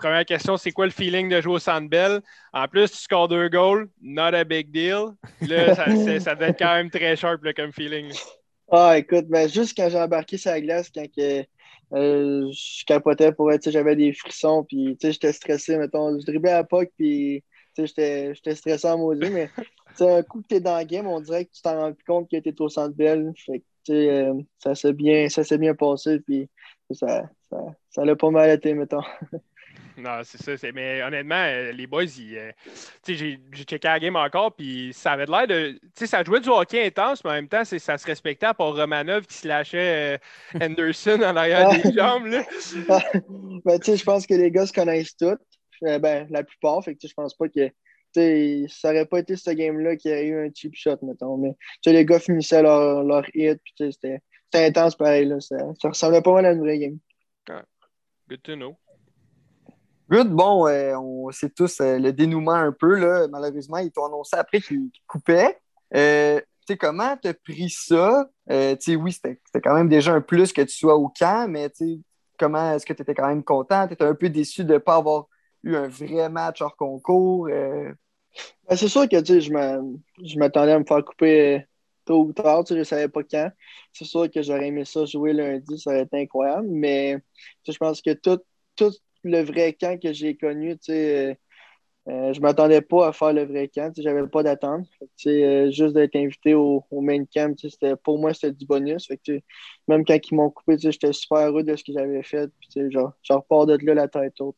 première 0.03 0.25
question, 0.25 0.57
c'est 0.57 0.73
quoi 0.73 0.87
le 0.87 0.91
feeling 0.91 1.29
de 1.29 1.41
jouer 1.41 1.55
au 1.55 1.59
Sandbell? 1.59 2.21
En 2.53 2.67
plus, 2.67 2.91
tu 2.91 2.99
scores 2.99 3.29
deux 3.29 3.49
goals, 3.49 3.89
not 4.03 4.35
a 4.35 4.45
big 4.45 4.71
deal. 4.71 5.13
Là, 5.41 5.75
ça, 5.75 5.87
ça 6.21 6.33
être 6.33 6.59
quand 6.59 6.75
même 6.75 6.91
très 6.91 7.15
sharp 7.17 7.41
comme 7.55 7.73
feeling. 7.73 8.13
Ah, 8.71 8.99
écoute, 8.99 9.27
ben, 9.29 9.49
juste 9.49 9.77
quand 9.77 9.89
j'ai 9.89 9.99
embarqué 9.99 10.39
sur 10.39 10.51
la 10.51 10.61
glace, 10.61 10.91
quand 10.91 11.07
que, 11.15 11.45
euh, 11.95 12.51
je 12.51 12.85
capotais 12.85 13.31
pour 13.31 13.53
être, 13.53 13.71
j'avais 13.71 13.95
des 13.95 14.13
frissons, 14.13 14.65
puis 14.65 14.97
j'étais 15.01 15.33
stressé, 15.33 15.77
mettons, 15.77 16.19
je 16.19 16.25
driblais 16.25 16.51
à 16.51 16.59
la 16.59 16.65
puck, 16.65 16.91
puis 16.97 17.45
j'étais 17.77 18.35
stressé 18.35 18.89
en 18.89 18.99
maudit, 18.99 19.31
mais 19.31 19.51
un 20.01 20.23
coup 20.23 20.41
que 20.41 20.49
t'es 20.49 20.61
dans 20.61 20.79
le 20.79 20.85
game, 20.85 21.07
on 21.07 21.21
dirait 21.21 21.45
que 21.45 21.53
tu 21.53 21.63
t'en 21.63 21.79
rends 21.79 21.93
plus 21.93 22.05
compte 22.05 22.31
que 22.31 22.39
t'es 22.39 22.61
au 22.61 22.69
centre 22.69 22.97
belle, 22.97 23.33
fait 23.37 23.63
que, 23.87 23.93
euh, 23.93 24.35
ça 24.59 24.75
s'est 24.75 24.95
bien, 24.95 25.29
ça 25.29 25.43
bien 25.59 25.75
passé, 25.75 26.21
puis 26.21 26.49
ça, 26.91 27.29
ça, 27.51 27.59
ça 27.91 28.05
l'a 28.05 28.17
pas 28.17 28.31
mal 28.31 28.51
été, 28.51 28.75
mettons. 28.75 29.03
Non, 29.97 30.21
c'est 30.25 30.43
ça. 30.43 30.57
c'est- 30.57 30.73
Mais 30.73 31.03
honnêtement, 31.03 31.35
euh, 31.45 31.71
les 31.73 31.87
boys, 31.87 32.05
ils, 32.05 32.39
euh, 32.39 32.51
j'ai 33.07 33.39
j'ai 33.53 33.65
checké 33.65 33.89
la 33.89 34.01
game 34.01 34.17
encore, 34.17 34.55
puis 34.55 34.91
ça 34.95 35.13
avait 35.13 35.27
l'air 35.27 35.47
de. 35.47 35.73
Tu 35.73 35.81
sais, 35.95 36.07
ça 36.07 36.25
jouait 36.25 36.41
du 36.41 36.49
hockey 36.49 36.87
intense, 36.87 37.23
mais 37.25 37.31
en 37.31 37.35
même 37.35 37.49
temps, 37.49 37.65
c'est- 37.65 37.79
ça 37.79 37.99
se 37.99 38.07
respectait 38.07 38.47
à 38.47 38.55
part 38.55 38.75
Romanov 38.75 39.27
qui 39.27 39.35
se 39.35 39.47
lâchait 39.49 40.17
euh, 40.17 40.65
Henderson 40.65 41.21
en 41.23 41.37
arrière 41.37 41.69
des 41.71 41.93
jambes. 41.93 42.27
Là. 42.27 42.43
ben, 43.65 43.79
tu 43.79 43.91
sais, 43.91 43.97
je 43.99 44.05
pense 44.05 44.27
que 44.27 44.35
les 44.35 44.51
gars 44.51 44.67
se 44.67 44.73
connaissent 44.73 45.17
tous, 45.17 45.37
ben, 45.83 46.27
la 46.31 46.43
plupart, 46.43 46.83
fait 46.83 46.95
que 46.95 47.07
je 47.07 47.15
pense 47.15 47.37
pas 47.37 47.49
que, 47.49 47.69
ça 48.69 48.89
aurait 48.91 49.07
pas 49.07 49.19
été 49.21 49.37
ce 49.37 49.51
game-là 49.51 49.97
qu'il 49.97 50.11
y 50.11 50.15
a 50.15 50.23
eu 50.23 50.47
un 50.47 50.51
cheap 50.55 50.75
shot, 50.75 50.99
mettons, 51.03 51.37
mais 51.37 51.53
tu 51.53 51.91
sais, 51.91 51.93
les 51.93 52.05
gars 52.05 52.19
finissaient 52.19 52.63
leur, 52.63 53.03
leur 53.05 53.25
hit, 53.35 53.61
puis 53.65 53.93
c'était 53.93 54.21
c'était 54.53 54.67
intense 54.67 54.97
pareil, 54.97 55.25
là, 55.27 55.41
ça, 55.41 55.57
ça 55.81 55.89
ressemblait 55.89 56.21
pas 56.21 56.33
mal 56.35 56.45
à 56.47 56.53
une 56.53 56.61
vraie 56.61 56.79
game. 56.79 56.99
Good 58.29 58.43
to 58.45 58.55
know. 58.55 58.77
Good, 60.13 60.29
bon, 60.31 60.67
euh, 60.69 60.95
on 60.99 61.31
sait 61.33 61.49
tous 61.49 61.81
euh, 61.81 61.99
le 61.99 62.13
dénouement 62.13 62.53
un 62.53 62.73
peu, 62.73 62.99
là. 62.99 63.27
Malheureusement, 63.29 63.79
ils 63.79 63.91
t'ont 63.91 64.05
annoncé 64.07 64.37
après 64.37 64.61
qu'ils 64.61 64.91
qu'ils 64.91 65.05
coupaient. 65.07 65.59
Euh, 65.95 66.39
tu 66.41 66.75
sais, 66.75 66.77
comment 66.77 67.17
t'as 67.17 67.33
pris 67.35 67.71
ça? 67.71 68.27
Tu 68.49 68.55
sais, 68.81 68.97
oui, 68.97 69.13
c'était 69.13 69.39
quand 69.65 69.75
même 69.75 69.89
déjà 69.89 70.13
un 70.13 70.21
plus 70.21 70.53
que 70.53 70.61
tu 70.63 70.77
sois 70.77 70.97
au 70.97 71.09
camp, 71.09 71.49
mais 71.49 71.71
tu 71.71 71.77
sais, 71.95 72.01
comment 72.39 72.75
est-ce 72.75 72.85
que 72.85 72.93
tu 72.93 73.03
étais 73.03 73.15
quand 73.15 73.27
même 73.29 73.43
content? 73.43 73.87
Tu 73.89 73.95
étais 73.95 74.05
un 74.05 74.15
peu 74.15 74.29
déçu 74.29 74.65
de 74.65 74.75
ne 74.75 74.79
pas 74.79 74.97
avoir 74.97 75.29
eu 75.63 75.77
un 75.77 75.89
vrai 75.89 76.29
match 76.29 76.61
hors 76.61 76.77
concours? 76.77 77.49
Ben, 78.69 78.77
c'est 78.77 78.89
sûr 78.89 79.09
que, 79.09 79.21
tu 79.21 79.41
je 79.41 79.53
m'a- 79.53 79.79
je 80.25 80.39
m'attendais 80.39 80.73
à 80.73 80.79
me 80.79 80.85
faire 80.85 81.05
couper 81.05 81.65
tôt 82.05 82.25
ou 82.27 82.33
tard, 82.33 82.65
tu 82.65 82.77
je 82.77 82.83
savais 82.85 83.09
pas 83.09 83.23
quand. 83.25 83.51
C'est 83.93 84.05
sûr 84.05 84.31
que 84.31 84.43
j'aurais 84.43 84.69
aimé 84.69 84.85
ça 84.85 85.05
jouer 85.05 85.33
lundi, 85.33 85.79
ça 85.79 85.91
aurait 85.91 86.03
été 86.03 86.23
incroyable, 86.23 86.67
mais 86.71 87.19
je 87.69 87.77
pense 87.77 88.01
que 88.03 88.13
tout, 88.15 88.41
tout 88.77 88.93
le 89.25 89.43
vrai 89.43 89.73
camp 89.75 90.01
que 90.01 90.13
j'ai 90.13 90.37
connu, 90.37 90.77
tu 90.79 90.93
sais, 90.93 91.31
euh, 91.33 91.35
euh, 92.09 92.33
je 92.35 92.41
m'attendais 92.41 92.83
pas 92.83 93.09
à 93.09 93.13
faire 93.13 93.33
le 93.33 93.45
vrai 93.47 93.69
camp, 93.69 93.93
tu 93.95 94.03
sais, 94.03 94.29
pas 94.33 94.43
d'attente. 94.43 94.87
Euh, 95.27 95.71
juste 95.71 95.95
d'être 95.95 96.17
invité 96.17 96.55
au, 96.55 96.85
au 96.91 97.01
main 97.01 97.25
camp, 97.27 97.55
tu 97.57 97.71
sais, 97.71 97.97
pour 98.05 98.19
moi, 98.19 98.35
c'était 98.35 98.53
du 98.53 98.67
bonus. 98.67 99.07
Fait 99.09 99.19
que, 99.19 99.41
même 99.89 100.05
quand 100.05 100.19
ils 100.31 100.35
m'ont 100.37 100.51
coupé, 100.51 100.77
j'étais 100.79 101.13
super 101.13 101.39
heureux 101.49 101.63
de 101.65 101.77
ce 101.77 101.85
que 101.85 101.93
j'avais 101.93 102.23
fait. 102.25 102.51
Puis, 102.61 102.91
genre, 102.93 103.13
je 103.23 103.33
repars 103.35 103.67
de 103.67 103.79
là 103.87 103.95
la 103.95 104.09
tête 104.09 104.41
haute. 104.41 104.57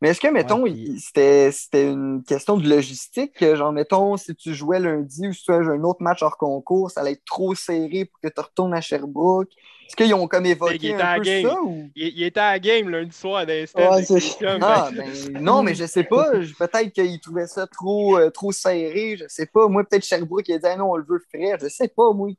Mais 0.00 0.08
est-ce 0.10 0.20
que, 0.20 0.28
mettons, 0.28 0.62
Ouais, 0.62 0.70
puis- 0.70 0.94
il- 0.94 1.52
c'était 1.52 1.90
une 1.90 2.22
question 2.26 2.56
de 2.56 2.68
logistique? 2.68 3.34
que, 3.34 3.54
Genre, 3.54 3.72
mettons, 3.72 4.16
si 4.16 4.34
tu 4.34 4.54
jouais 4.54 4.80
lundi 4.80 5.28
ou 5.28 5.32
si 5.32 5.44
tu 5.44 5.52
avais 5.52 5.66
un 5.66 5.82
autre 5.84 6.02
match 6.02 6.22
hors 6.22 6.38
concours, 6.38 6.90
ça 6.90 7.00
allait 7.02 7.12
être 7.12 7.24
trop 7.26 7.54
serré 7.54 8.06
pour 8.06 8.18
que 8.20 8.28
tu 8.28 8.40
retournes 8.40 8.72
à 8.74 8.80
Sherbrooke? 8.80 9.50
Est-ce 9.86 9.96
qu'ils 9.96 10.14
ont 10.14 10.28
comme 10.28 10.46
évoqué 10.46 10.74
était 10.90 10.94
à 10.94 11.12
un 11.14 11.18
peu 11.18 11.24
game. 11.24 11.46
ça? 11.48 11.60
Ou... 11.62 11.90
Il, 11.96 12.06
il 12.16 12.22
était 12.22 12.38
à 12.40 12.52
la 12.52 12.58
game 12.60 12.88
lundi 12.88 13.14
soir 13.14 13.38
à 13.38 13.44
l'instant. 13.44 13.90
Ouais, 13.92 14.04
c'est- 14.04 14.46
Ah, 14.60 14.88
ben, 14.96 15.10
non, 15.42 15.62
mais 15.64 15.74
je 15.74 15.84
sais 15.84 16.04
pas. 16.04 16.30
Peut-être 16.58 16.92
qu'ils 16.92 17.20
trouvaient 17.20 17.48
ça 17.48 17.66
trop, 17.66 18.16
euh, 18.16 18.30
trop 18.30 18.52
serré. 18.52 19.16
Je 19.18 19.24
sais 19.28 19.46
pas. 19.46 19.66
Moi, 19.66 19.82
peut-être 19.84 20.04
Sherbrooke 20.04 20.46
il 20.48 20.54
a 20.54 20.58
dit 20.58 20.66
ah 20.66 20.76
non, 20.76 20.92
on 20.92 20.96
le 20.96 21.04
veut 21.04 21.20
frais. 21.28 21.58
Je 21.60 21.68
sais 21.68 21.88
pas, 21.88 22.12
moi. 22.12 22.30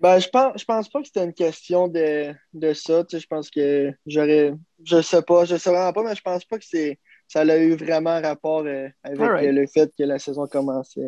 Ben, 0.00 0.18
je 0.18 0.28
pense, 0.28 0.58
je 0.58 0.64
pense 0.64 0.88
pas 0.88 1.00
que 1.00 1.06
c'était 1.06 1.24
une 1.24 1.34
question 1.34 1.86
de, 1.88 2.34
de 2.54 2.72
ça. 2.72 3.04
Tu 3.04 3.16
sais, 3.16 3.20
je 3.20 3.26
pense 3.26 3.50
que 3.50 3.92
j'aurais. 4.06 4.54
Je 4.84 5.02
sais 5.02 5.22
pas, 5.22 5.44
je 5.44 5.56
sais 5.56 5.70
vraiment 5.70 5.92
pas, 5.92 6.02
mais 6.02 6.14
je 6.14 6.22
pense 6.22 6.44
pas 6.44 6.58
que 6.58 6.64
c'est 6.64 6.98
ça 7.28 7.42
a 7.42 7.56
eu 7.58 7.74
vraiment 7.76 8.20
rapport 8.20 8.64
euh, 8.66 8.88
avec 9.04 9.40
euh, 9.40 9.52
le 9.52 9.66
fait 9.66 9.92
que 9.96 10.02
la 10.02 10.18
saison 10.18 10.46
commençait 10.48 11.06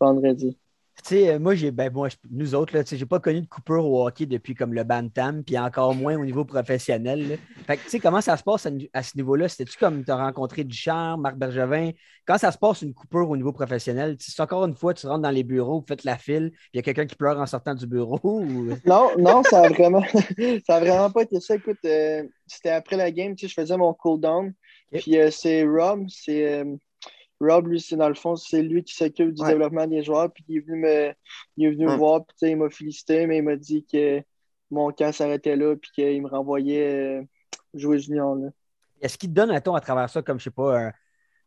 vendredi. 0.00 0.58
Tu 1.04 1.14
sais, 1.14 1.28
euh, 1.34 1.38
moi, 1.38 1.54
j'ai, 1.54 1.70
ben, 1.70 1.92
moi, 1.92 2.08
je- 2.08 2.16
nous 2.30 2.54
autres, 2.54 2.74
là, 2.74 2.82
tu 2.82 2.90
sais, 2.90 2.96
j'ai 2.96 3.06
pas 3.06 3.20
connu 3.20 3.42
de 3.42 3.46
coupure 3.46 3.84
au 3.84 4.06
hockey 4.06 4.24
depuis 4.26 4.54
comme 4.54 4.72
le 4.72 4.82
Bantam, 4.82 5.44
puis 5.44 5.58
encore 5.58 5.94
moins 5.94 6.16
au 6.16 6.24
niveau 6.24 6.44
professionnel. 6.44 7.28
là. 7.28 7.34
Fait 7.66 7.76
que, 7.76 7.82
tu 7.84 7.90
sais, 7.90 8.00
comment 8.00 8.20
ça 8.22 8.36
se 8.36 8.42
passe 8.42 8.66
à, 8.66 8.70
à 8.94 9.02
ce 9.02 9.16
niveau-là? 9.16 9.46
C'était-tu 9.48 9.76
comme 9.78 10.02
tu 10.04 10.10
as 10.10 10.16
rencontré 10.16 10.64
Ducharme, 10.64 11.20
Marc 11.20 11.36
Bergevin? 11.36 11.90
Quand 12.26 12.38
ça 12.38 12.50
se 12.50 12.58
passe 12.58 12.82
une 12.82 12.94
coupure 12.94 13.28
au 13.28 13.36
niveau 13.36 13.52
professionnel, 13.52 14.16
tu 14.16 14.24
sais, 14.24 14.32
c'est 14.34 14.42
encore 14.42 14.64
une 14.64 14.74
fois, 14.74 14.94
tu 14.94 15.06
rentres 15.06 15.20
dans 15.22 15.30
les 15.30 15.44
bureaux, 15.44 15.80
vous 15.80 15.86
faites 15.86 16.02
la 16.04 16.16
file, 16.16 16.50
puis 16.50 16.60
il 16.72 16.76
y 16.78 16.80
a 16.80 16.82
quelqu'un 16.82 17.06
qui 17.06 17.14
pleure 17.14 17.38
en 17.38 17.46
sortant 17.46 17.74
du 17.74 17.86
bureau? 17.86 18.18
Ou... 18.24 18.70
Non, 18.86 19.10
non, 19.18 19.42
ça 19.42 19.64
a 19.64 19.68
vraiment, 19.68 20.02
ça 20.66 20.76
a 20.76 20.80
vraiment 20.80 21.10
pas 21.10 21.22
été 21.22 21.38
ça. 21.40 21.54
Écoute, 21.56 21.78
euh, 21.84 22.24
c'était 22.46 22.70
après 22.70 22.96
la 22.96 23.10
game, 23.12 23.36
tu 23.36 23.46
sais, 23.46 23.50
je 23.54 23.60
faisais 23.60 23.76
mon 23.76 23.92
cool 23.94 24.18
down. 24.20 24.52
Ok. 24.92 25.00
Puis 25.02 25.18
euh, 25.18 25.30
c'est 25.30 25.64
Rob, 25.64 26.06
c'est 26.08 26.60
euh, 26.60 26.64
Rob, 27.40 27.66
lui, 27.68 27.80
c'est 27.80 27.96
dans 27.96 28.08
le 28.08 28.14
fond, 28.14 28.34
c'est 28.36 28.62
lui 28.62 28.82
qui 28.82 28.94
s'occupe 28.94 29.32
du 29.32 29.42
Ouais. 29.42 29.50
développement 29.50 29.86
des 29.86 30.02
joueurs. 30.02 30.32
Puis 30.32 30.44
il 30.48 30.56
est 30.56 30.60
venu 30.60 30.80
me, 30.80 31.12
il 31.56 31.66
est 31.66 31.70
venu 31.72 31.86
me 31.86 31.96
voir, 31.96 32.24
puis 32.24 32.50
il 32.50 32.56
m'a 32.56 32.70
félicité, 32.70 33.26
mais 33.26 33.38
il 33.38 33.42
m'a 33.42 33.56
dit 33.56 33.84
que 33.84 34.22
mon 34.70 34.90
camp 34.90 35.12
s'arrêtait 35.12 35.56
là, 35.56 35.76
puis 35.76 35.90
qu'il 35.94 36.22
me 36.22 36.28
renvoyait 36.28 37.20
euh, 37.20 37.22
jouer 37.74 37.98
junior. 37.98 38.36
Est-ce 39.00 39.18
qu'il 39.18 39.28
te 39.28 39.34
donne, 39.34 39.50
mettons, 39.50 39.74
à 39.74 39.80
travers 39.80 40.08
ça, 40.08 40.22
comme, 40.22 40.38
je 40.38 40.44
sais 40.44 40.50
pas, 40.50 40.86
un, 40.86 40.92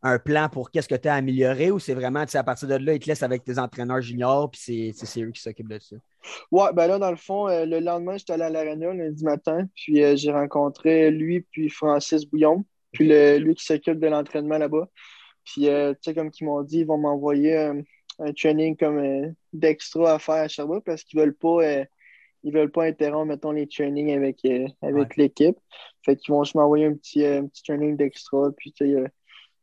un 0.02 0.18
plan 0.18 0.48
pour 0.48 0.70
qu'est-ce 0.70 0.88
que 0.88 0.94
tu 0.94 1.08
as 1.08 1.14
amélioré, 1.14 1.70
ou 1.70 1.78
c'est 1.78 1.94
vraiment, 1.94 2.24
tu 2.24 2.30
sais, 2.30 2.38
à 2.38 2.44
partir 2.44 2.68
de 2.68 2.76
là, 2.76 2.94
il 2.94 3.00
te 3.00 3.06
laisse 3.06 3.22
avec 3.22 3.44
tes 3.44 3.58
entraîneurs 3.58 4.00
juniors, 4.00 4.50
puis 4.50 4.94
c'est, 4.94 5.20
eux 5.20 5.30
qui 5.30 5.42
s'occupent 5.42 5.68
de 5.68 5.78
ça? 5.78 5.96
Ouais, 6.50 6.72
ben 6.72 6.86
là, 6.86 6.98
dans 6.98 7.10
le 7.10 7.16
fond, 7.16 7.48
euh, 7.48 7.66
le 7.66 7.80
lendemain, 7.80 8.16
j'étais 8.16 8.34
allé 8.34 8.44
à 8.44 8.50
l'Arena 8.50 8.94
lundi 8.94 9.24
matin, 9.24 9.66
puis 9.74 10.02
euh, 10.02 10.16
j'ai 10.16 10.30
rencontré 10.30 11.10
lui, 11.10 11.40
puis 11.40 11.68
Francis 11.68 12.24
Bouillon, 12.24 12.64
puis 12.92 13.08
le, 13.08 13.38
lui 13.38 13.54
qui 13.54 13.64
s'occupe 13.64 13.98
de 13.98 14.06
l'entraînement 14.06 14.58
là-bas. 14.58 14.88
Puis, 15.44 15.68
euh, 15.68 15.92
tu 15.94 15.98
sais, 16.02 16.14
comme 16.14 16.30
ils 16.38 16.44
m'ont 16.44 16.62
dit, 16.62 16.80
ils 16.80 16.86
vont 16.86 16.98
m'envoyer 16.98 17.56
un, 17.56 17.82
un 18.20 18.32
training 18.32 18.76
comme 18.76 18.98
euh, 18.98 19.28
d'extra 19.52 20.14
à 20.14 20.18
faire 20.18 20.34
à 20.36 20.48
Sherbrooke 20.48 20.84
parce 20.84 21.02
qu'ils 21.04 21.20
veulent 21.20 21.36
pas. 21.36 21.62
euh, 21.62 21.84
ils 22.42 22.52
veulent 22.54 22.70
pas 22.72 22.84
interrompre, 22.84 23.26
mettons, 23.26 23.50
les 23.52 23.66
trainings 23.66 24.12
avec, 24.16 24.44
euh, 24.46 24.66
avec 24.82 25.16
l'équipe. 25.16 25.58
Fait 26.04 26.16
qu'ils 26.16 26.32
vont 26.32 26.42
juste 26.44 26.54
m'envoyer 26.54 26.86
un 26.86 26.94
petit, 26.94 27.24
euh, 27.24 27.42
un 27.42 27.46
petit 27.46 27.62
training 27.62 27.96
d'extra. 27.96 28.50
Puis, 28.56 28.72
tu 28.72 28.86
sais, 28.86 28.94
euh, 28.94 29.04
tu 29.04 29.10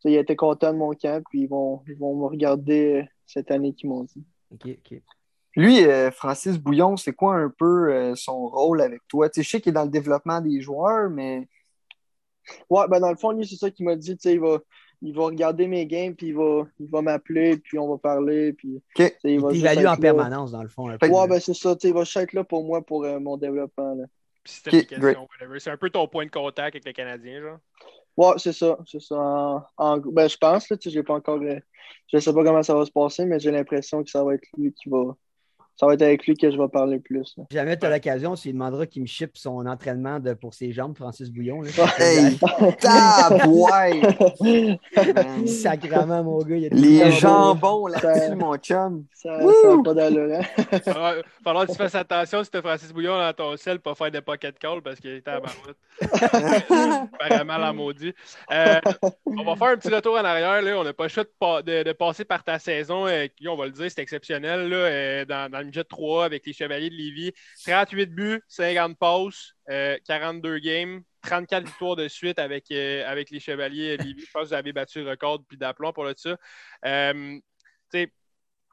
sais, 0.01 0.11
ils 0.11 0.17
étaient 0.17 0.35
contents 0.35 0.73
de 0.73 0.77
mon 0.77 0.93
camp. 0.93 1.23
Puis, 1.29 1.41
ils 1.41 1.47
vont, 1.47 1.81
ils 1.87 1.97
vont 1.97 2.15
me 2.15 2.25
regarder 2.27 3.01
euh, 3.01 3.03
cette 3.25 3.49
année 3.51 3.73
qu'ils 3.73 3.89
m'ont 3.89 4.03
dit. 4.03 4.23
OK, 4.51 4.67
OK. 4.67 5.01
Lui, 5.55 5.83
euh, 5.85 6.11
Francis 6.11 6.59
Bouillon, 6.59 6.97
c'est 6.97 7.13
quoi 7.13 7.35
un 7.35 7.49
peu 7.49 7.91
euh, 7.91 8.13
son 8.15 8.47
rôle 8.47 8.79
avec 8.79 9.01
toi? 9.07 9.27
Tu 9.27 9.39
sais, 9.41 9.43
je 9.43 9.49
sais 9.49 9.61
qu'il 9.61 9.71
est 9.71 9.73
dans 9.73 9.85
le 9.85 9.89
développement 9.89 10.39
des 10.39 10.61
joueurs, 10.61 11.09
mais 11.09 11.47
Ouais, 12.69 12.87
ben 12.89 12.99
dans 12.99 13.09
le 13.09 13.17
fond, 13.17 13.31
lui, 13.31 13.45
c'est 13.47 13.55
ça 13.55 13.71
qu'il 13.71 13.85
m'a 13.85 13.95
dit. 13.95 14.15
Tu 14.15 14.21
sais, 14.21 14.33
il 14.33 14.39
va, 14.39 14.59
il 15.01 15.15
va 15.15 15.25
regarder 15.25 15.67
mes 15.67 15.85
games, 15.85 16.15
puis 16.15 16.27
il 16.27 16.35
va, 16.35 16.65
il 16.79 16.87
va 16.89 17.01
m'appeler, 17.01 17.57
puis 17.57 17.77
on 17.77 17.87
va 17.89 17.97
parler. 17.97 18.53
Puis, 18.53 18.81
Il 19.23 19.39
va 19.41 19.53
être 19.53 19.79
en 19.79 19.83
là. 19.83 19.97
permanence, 19.97 20.51
dans 20.51 20.63
le 20.63 20.69
fond. 20.69 20.89
un 20.89 20.97
peu. 20.97 21.07
Ouais, 21.07 21.27
ben 21.27 21.39
c'est 21.39 21.53
ça. 21.53 21.75
Il 21.83 21.93
va 21.93 22.03
juste 22.03 22.17
être 22.17 22.33
là 22.33 22.43
pour 22.43 22.63
moi, 22.63 22.81
pour 22.81 23.03
euh, 23.05 23.19
mon 23.19 23.37
développement. 23.37 23.93
Là. 23.95 24.05
C'est 24.43 25.69
un 25.69 25.77
peu 25.77 25.89
ton 25.89 26.07
point 26.07 26.25
de 26.25 26.31
contact 26.31 26.75
avec 26.75 26.85
les 26.85 26.93
Canadiens, 26.93 27.41
genre? 27.41 27.57
Ouais, 28.15 28.33
c'est 28.37 28.53
ça. 28.53 28.77
C'est 28.87 29.01
ça. 29.01 29.15
En, 29.15 29.63
en- 29.77 29.97
ben, 29.99 30.27
je 30.27 30.37
pense, 30.37 30.69
là, 30.69 30.77
tu 30.77 30.89
sais, 30.89 30.93
j'ai 30.93 31.03
pas 31.03 31.13
encore. 31.15 31.39
euh, 31.41 31.59
je 32.11 32.17
sais 32.17 32.33
pas 32.33 32.43
comment 32.43 32.63
ça 32.63 32.73
va 32.73 32.85
se 32.85 32.91
passer, 32.91 33.25
mais 33.25 33.39
j'ai 33.39 33.51
l'impression 33.51 34.03
que 34.03 34.09
ça 34.09 34.23
va 34.23 34.33
être 34.35 34.47
lui 34.57 34.73
qui 34.73 34.89
va. 34.89 35.15
Ça 35.79 35.85
va 35.85 35.93
être 35.93 36.01
avec 36.01 36.25
lui 36.25 36.35
que 36.35 36.49
je 36.49 36.57
vais 36.57 36.67
parler 36.67 36.99
plus. 36.99 37.35
là. 37.37 37.43
Si 37.51 37.55
jamais 37.55 37.77
tu 37.77 37.85
as 37.85 37.89
l'occasion, 37.91 38.33
tu 38.35 38.47
lui 38.47 38.53
demanderas 38.53 38.87
qu'il 38.87 39.03
me 39.03 39.07
ship 39.07 39.37
son 39.37 39.63
entraînement 39.67 40.19
de, 40.19 40.33
pour 40.33 40.53
ses 40.55 40.71
jambes, 40.71 40.97
Francis 40.97 41.29
Bouillon. 41.31 41.61
Là. 41.61 41.69
hey. 41.99 42.37
Sacrement, 45.47 46.23
mon 46.23 46.39
gars. 46.39 46.55
il 46.55 46.63
y 46.63 46.65
a 46.65 46.69
des- 46.69 46.75
Les 46.75 47.11
jambons 47.11 47.87
Ça- 47.89 48.13
là-dessus, 48.13 48.35
mon 48.35 48.55
chum. 48.57 49.05
Ça 49.13 49.37
Wouh! 49.43 49.51
ça 49.63 49.73
a 49.73 49.83
pas 49.83 49.93
d'allure. 49.93 50.39
hein? 50.39 50.43
Que 51.67 51.71
tu 51.71 51.77
fasses 51.77 51.95
attention 51.95 52.43
si 52.43 52.51
t'as 52.51 52.61
Francis 52.61 52.91
Bouillon 52.93 53.17
dans 53.17 53.33
ton 53.33 53.57
sel 53.57 53.79
pour 53.79 53.97
faire 53.97 54.11
des 54.11 54.21
pocket 54.21 54.57
calls 54.59 54.81
parce 54.81 54.99
qu'il 54.99 55.11
était 55.11 55.31
à 55.31 55.39
barouette. 55.39 55.77
Apparemment, 57.19 57.57
la 57.57 57.73
maudit. 57.73 58.13
Euh, 58.51 58.79
on 59.25 59.43
va 59.43 59.55
faire 59.55 59.67
un 59.69 59.77
petit 59.77 59.93
retour 59.93 60.15
en 60.15 60.25
arrière. 60.25 60.61
Là. 60.61 60.77
On 60.79 60.83
n'a 60.83 60.93
pas 60.93 61.03
le 61.03 61.09
choix 61.09 61.23
de, 61.23 61.31
pa- 61.39 61.61
de- 61.61 61.83
de 61.83 61.91
passer 61.93 62.25
par 62.25 62.43
ta 62.43 62.59
saison. 62.59 63.07
euh, 63.07 63.27
qui, 63.35 63.47
on 63.47 63.55
va 63.55 63.65
le 63.65 63.71
dire, 63.71 63.89
c'est 63.89 64.01
exceptionnel 64.01 64.69
là, 64.69 64.75
euh, 64.75 65.25
dans, 65.25 65.51
dans 65.51 65.59
le 65.59 65.66
midget 65.67 65.83
3 65.83 66.25
avec 66.25 66.45
les 66.45 66.53
Chevaliers 66.53 66.89
de 66.89 66.95
Lévis. 66.95 67.33
38 67.65 68.07
buts, 68.07 68.41
50 68.47 68.97
passes, 68.97 69.53
euh, 69.69 69.97
42 70.07 70.59
games, 70.59 71.01
34 71.23 71.65
victoires 71.65 71.95
de 71.95 72.07
suite 72.07 72.39
avec, 72.39 72.65
euh, 72.71 73.03
avec 73.07 73.29
les 73.29 73.39
Chevaliers 73.39 73.97
de 73.97 74.03
Lévis. 74.03 74.25
Je 74.25 74.31
pense 74.31 74.43
que 74.43 74.47
vous 74.47 74.53
avez 74.53 74.73
battu 74.73 75.03
le 75.03 75.09
record 75.11 75.43
puis 75.47 75.57
d'aplomb 75.57 75.93
pour 75.93 76.05
le. 76.05 76.13
Euh, 76.85 77.39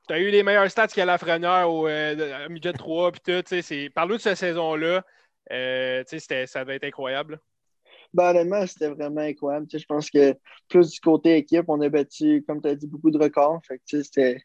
tu 0.06 0.12
as 0.12 0.18
eu 0.18 0.30
les 0.30 0.42
meilleurs 0.42 0.70
stats 0.70 0.88
qu'il 0.88 1.02
y 1.02 1.06
Lafrenière 1.06 1.70
au 1.70 1.88
euh, 1.88 2.48
midget 2.48 2.72
3 2.72 3.12
puis 3.12 3.20
tout. 3.24 3.90
Parle-nous 3.94 4.16
de 4.16 4.20
cette 4.20 4.36
saison-là. 4.36 5.02
Euh, 5.50 6.02
ça 6.06 6.64
devait 6.64 6.76
être 6.76 6.84
incroyable. 6.84 7.40
Ben, 8.12 8.30
honnêtement, 8.30 8.66
c'était 8.66 8.88
vraiment 8.88 9.22
incroyable. 9.22 9.66
Je 9.72 9.84
pense 9.86 10.10
que 10.10 10.34
plus 10.68 10.90
du 10.90 11.00
côté 11.00 11.36
équipe, 11.36 11.64
on 11.68 11.80
a 11.80 11.88
battu, 11.88 12.44
comme 12.46 12.62
tu 12.62 12.68
as 12.68 12.74
dit, 12.74 12.86
beaucoup 12.86 13.10
de 13.10 13.18
records. 13.18 13.60
Fait 13.66 13.78
que, 13.78 14.02
c'était, 14.02 14.44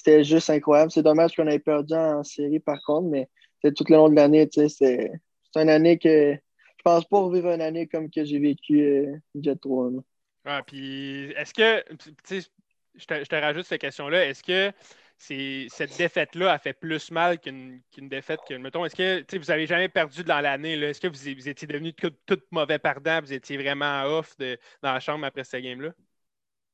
c'était 0.00 0.24
juste 0.24 0.48
incroyable. 0.48 0.90
C'est 0.90 1.02
dommage 1.02 1.36
qu'on 1.36 1.46
ait 1.46 1.58
perdu 1.58 1.92
en 1.92 2.24
série, 2.24 2.58
par 2.58 2.80
contre, 2.86 3.08
mais 3.08 3.28
tout 3.62 3.84
le 3.88 3.96
long 3.96 4.08
de 4.08 4.14
l'année. 4.14 4.48
C'est, 4.50 5.10
une 5.56 5.68
année 5.68 5.98
que 5.98 6.32
je 6.32 6.82
pense 6.82 7.04
pas 7.04 7.18
revivre 7.18 7.50
une 7.50 7.60
année 7.60 7.86
comme 7.86 8.10
que 8.10 8.24
j'ai 8.24 8.38
vécu 8.38 8.80
euh, 8.80 9.16
Jet 9.34 9.60
3. 9.60 9.90
là. 9.90 9.98
Ah, 10.46 10.62
puis 10.66 11.32
est-ce 11.36 11.52
que, 11.52 11.84
je 12.94 13.04
te, 13.04 13.14
je 13.14 13.24
te 13.26 13.34
rajoute 13.34 13.66
cette 13.66 13.82
question-là, 13.82 14.24
est-ce 14.24 14.42
que 14.42 14.72
cette 15.18 15.98
défaite-là 15.98 16.54
a 16.54 16.58
fait 16.58 16.72
plus 16.72 17.10
mal 17.10 17.38
qu'une, 17.38 17.82
qu'une 17.92 18.08
défaite 18.08 18.40
que, 18.48 18.54
mettons, 18.54 18.86
est-ce 18.86 18.96
que, 18.96 19.38
vous 19.38 19.50
avez 19.50 19.66
jamais 19.66 19.90
perdu 19.90 20.24
dans 20.24 20.40
l'année? 20.40 20.80
Est-ce 20.80 21.00
que 21.00 21.08
vous, 21.08 21.34
vous 21.38 21.48
étiez 21.48 21.68
devenu 21.68 21.92
tout, 21.92 22.12
tout 22.24 22.40
mauvais 22.50 22.78
perdant, 22.78 23.20
vous 23.20 23.34
étiez 23.34 23.58
vraiment 23.58 24.04
off 24.04 24.34
de- 24.38 24.58
dans 24.82 24.94
la 24.94 25.00
chambre 25.00 25.26
après 25.26 25.44
cette 25.44 25.62
game-là? 25.62 25.90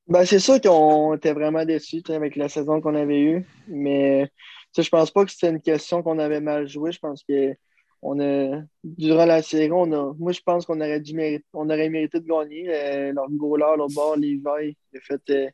Ben, 0.09 0.25
c'est 0.25 0.39
sûr 0.39 0.61
qu'on 0.61 1.15
était 1.15 1.33
vraiment 1.33 1.65
déçus 1.65 2.03
avec 2.11 2.37
la 2.37 2.49
saison 2.49 2.81
qu'on 2.81 2.95
avait 2.95 3.21
eue, 3.21 3.47
mais 3.67 4.31
je 4.77 4.89
pense 4.89 5.11
pas 5.11 5.25
que 5.25 5.33
c'était 5.33 5.51
une 5.51 5.61
question 5.61 6.03
qu'on 6.03 6.19
avait 6.19 6.41
mal 6.41 6.69
joué. 6.69 6.93
Je 6.93 7.01
pense 7.01 7.25
que 7.29 7.55
on 8.03 8.21
a, 8.21 8.63
durant 8.85 9.25
la 9.25 9.43
série, 9.43 9.73
on 9.73 9.91
a, 9.93 10.15
moi, 10.19 10.31
je 10.31 10.41
pense 10.41 10.65
qu'on 10.67 10.81
aurait 10.81 11.01
dû 11.01 11.15
mériter, 11.15 11.45
on 11.53 11.69
aurait 11.69 11.89
mérité 11.89 12.21
de 12.21 12.27
gagner. 12.27 12.67
Euh, 12.69 13.13
leur 13.13 13.29
goaler, 13.31 13.77
leur 13.77 13.89
bord, 13.89 14.17
Levi, 14.17 14.77
il 14.93 14.99
a 14.99 15.01
fait, 15.01 15.31
euh, 15.31 15.49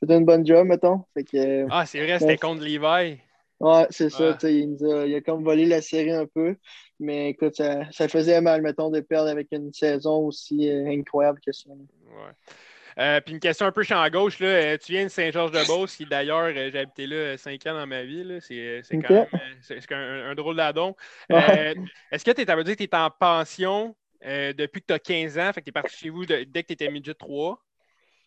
fait 0.00 0.14
une 0.14 0.24
bonne 0.24 0.46
job, 0.46 0.66
mettons. 0.66 1.04
Fait 1.12 1.24
que, 1.24 1.66
Ah, 1.70 1.84
c'est 1.84 2.02
vrai, 2.02 2.18
c'était 2.18 2.38
contre 2.38 2.62
Levi. 2.62 3.18
ouais, 3.60 3.86
c'est 3.90 4.10
ça. 4.10 4.38
Il, 4.44 4.70
nous 4.70 4.90
a, 4.90 5.06
il 5.06 5.14
a 5.16 5.20
comme 5.20 5.44
volé 5.44 5.66
la 5.66 5.82
série 5.82 6.12
un 6.12 6.26
peu, 6.26 6.56
mais 6.98 7.30
écoute, 7.30 7.56
ça, 7.56 7.90
ça 7.90 8.08
faisait 8.08 8.40
mal, 8.40 8.62
mettons, 8.62 8.90
de 8.90 9.00
perdre 9.00 9.28
avec 9.28 9.48
une 9.50 9.72
saison 9.74 10.26
aussi 10.26 10.70
euh, 10.70 10.86
incroyable 10.86 11.40
que 11.44 11.52
ça. 11.52 11.68
Ouais. 11.68 12.54
Euh, 12.98 13.20
puis 13.20 13.32
une 13.34 13.40
question 13.40 13.66
un 13.66 13.72
peu 13.72 13.84
champ 13.84 14.00
à 14.00 14.10
gauche, 14.10 14.40
là. 14.40 14.48
Euh, 14.48 14.76
tu 14.76 14.92
viens 14.92 15.04
de 15.04 15.08
Saint-Georges-de-Beauce, 15.08 15.94
qui 15.96 16.04
d'ailleurs, 16.04 16.46
euh, 16.54 16.70
j'ai 16.72 16.78
habité 16.80 17.06
là 17.06 17.36
cinq 17.36 17.64
ans 17.66 17.74
dans 17.74 17.86
ma 17.86 18.02
vie. 18.02 18.38
C'est 18.40 18.82
quand 18.90 19.14
même 19.14 19.26
c'est- 19.60 19.92
un, 19.92 20.30
un 20.30 20.34
drôle 20.34 20.56
d'adon. 20.56 20.96
Euh. 21.32 21.74
Est-ce 22.10 22.24
que 22.24 22.32
tu 22.32 22.44
veut 22.44 22.64
dire 22.64 22.74
que 22.76 22.82
tu 22.82 22.90
es 22.90 22.94
en 22.96 23.10
pension 23.10 23.94
euh, 24.26 24.52
depuis 24.52 24.80
que 24.80 24.86
tu 24.88 24.94
as 24.94 24.98
15 24.98 25.38
ans? 25.38 25.52
Fait 25.52 25.60
que 25.60 25.66
tu 25.66 25.70
es 25.70 25.72
parti 25.72 25.96
chez 25.96 26.10
vous 26.10 26.26
de- 26.26 26.44
dès 26.44 26.62
que 26.62 26.68
tu 26.68 26.72
étais 26.72 26.90
midget 26.90 27.14
3? 27.14 27.62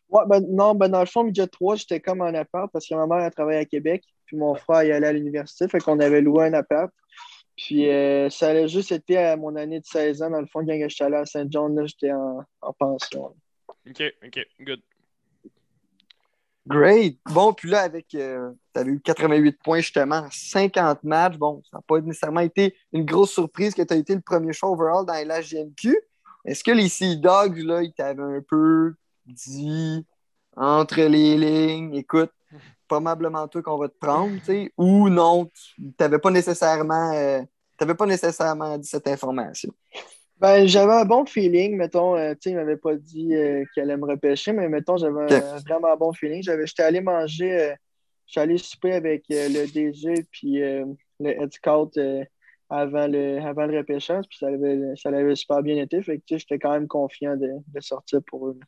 Ouais, 0.10 0.24
ben, 0.28 0.42
non, 0.50 0.74
ben, 0.74 0.88
dans 0.88 1.02
le 1.02 1.06
fond, 1.06 1.24
midget 1.26 1.48
3, 1.48 1.76
j'étais 1.76 2.00
comme 2.00 2.22
en 2.22 2.34
appart 2.34 2.72
parce 2.72 2.88
que 2.88 2.96
ma 2.96 3.08
mère, 3.08 3.26
elle 3.26 3.32
travaillait 3.34 3.62
à 3.62 3.66
Québec. 3.66 4.04
Puis 4.26 4.38
mon 4.38 4.56
frère, 4.56 4.84
il 4.84 4.92
allait 4.94 5.08
à 5.08 5.14
l'université. 5.14 5.68
Fait 5.68 5.80
qu'on 5.80 6.00
avait 6.00 6.22
loué 6.22 6.46
un 6.46 6.54
appart. 6.54 6.90
Puis 7.58 7.90
euh, 7.90 8.30
ça 8.30 8.50
allait 8.50 8.70
juste 8.70 8.94
été 8.94 9.18
à 9.18 9.36
mon 9.36 9.56
année 9.58 9.82
de 9.82 9.86
16 9.86 10.22
ans. 10.22 10.30
Dans 10.30 10.40
le 10.40 10.48
fond, 10.48 10.66
quand 10.66 10.88
j'étais 10.88 11.04
allé 11.04 11.18
à 11.18 11.26
Saint-John, 11.26 11.76
là, 11.76 11.86
j'étais 11.86 12.14
en, 12.14 12.42
en 12.62 12.74
pension. 12.74 13.36
OK, 13.90 14.04
OK, 14.26 14.40
good. 14.62 14.82
Great. 16.68 17.18
Bon, 17.26 17.54
puis 17.54 17.70
là, 17.70 17.82
avec. 17.82 18.14
Euh, 18.14 18.52
tu 18.74 18.80
avais 18.80 18.92
eu 18.92 19.02
88 19.02 19.58
points 19.64 19.80
justement 19.80 20.18
en 20.18 20.30
50 20.32 21.04
matchs. 21.04 21.38
Bon, 21.38 21.62
ça 21.70 21.78
n'a 21.78 21.82
pas 21.82 22.00
nécessairement 22.02 22.42
été 22.42 22.76
une 22.94 23.04
grosse 23.04 23.32
surprise 23.32 23.74
que 23.74 23.82
tu 23.82 23.94
été 23.94 24.14
le 24.14 24.22
premier 24.22 24.54
choix 24.54 24.70
overall 24.70 25.06
dans 25.06 25.28
la 25.28 25.42
GMQ. 25.42 25.98
Est-ce 26.46 26.64
que 26.64 26.72
les 26.72 26.90
Sea 26.90 27.18
Dogs, 27.18 27.58
là, 27.58 27.82
ils 27.82 27.94
t'avaient 27.94 28.22
un 28.22 28.42
peu 28.48 28.94
dit 29.26 30.06
entre 30.56 31.02
les 31.02 31.38
lignes, 31.38 31.96
écoute, 31.96 32.32
probablement 32.88 33.48
toi 33.48 33.62
qu'on 33.62 33.78
va 33.78 33.88
te 33.88 33.98
prendre, 33.98 34.38
tu 34.40 34.46
sais, 34.46 34.74
ou 34.78 35.10
non, 35.10 35.46
tu 35.46 35.82
n'avais 36.00 36.20
pas 36.20 36.32
nécessairement. 36.32 37.14
euh, 37.14 37.42
pas 37.98 38.06
nécessairement 38.06 38.78
dit 38.78 38.88
cette 38.88 39.08
information? 39.08 39.74
Ben, 40.42 40.66
j'avais 40.66 40.94
un 40.94 41.06
bon 41.06 41.24
feeling, 41.24 41.78
mettons, 41.78 42.16
euh, 42.16 42.34
tu 42.34 42.40
sais, 42.42 42.50
il 42.50 42.56
m'avait 42.56 42.76
pas 42.76 42.96
dit 42.96 43.36
euh, 43.36 43.64
qu'il 43.72 43.84
allait 43.84 43.96
me 43.96 44.08
repêcher, 44.08 44.54
mais 44.54 44.68
mettons, 44.70 44.98
j'avais 44.98 45.32
un 45.32 45.58
vraiment 45.60 45.96
bon 45.96 46.14
feeling. 46.14 46.42
J'avais, 46.42 46.66
j'étais 46.66 46.82
allé 46.82 47.00
manger, 47.00 47.62
euh, 47.62 47.76
j'étais 48.26 48.40
allé 48.40 48.58
souper 48.58 48.94
avec 48.94 49.24
euh, 49.30 49.50
le 49.50 49.72
DG 49.72 50.26
puis 50.32 50.64
euh, 50.64 50.86
le 51.20 51.30
head 51.30 51.54
scout 51.54 51.96
avant, 52.70 53.06
le, 53.08 53.40
avant 53.40 53.68
le 53.68 53.78
repêchage, 53.78 54.26
puis 54.28 54.40
ça 54.40 54.48
avait, 54.48 54.96
ça 54.96 55.10
avait 55.10 55.36
super 55.36 55.62
bien 55.62 55.78
été. 55.78 56.02
Fait 56.02 56.18
que, 56.18 56.24
tu 56.26 56.34
sais, 56.34 56.40
j'étais 56.40 56.58
quand 56.58 56.72
même 56.72 56.88
confiant 56.88 57.38
de, 57.38 57.52
de 57.68 57.80
sortir 57.80 58.22
pour 58.26 58.48
eux. 58.48 58.60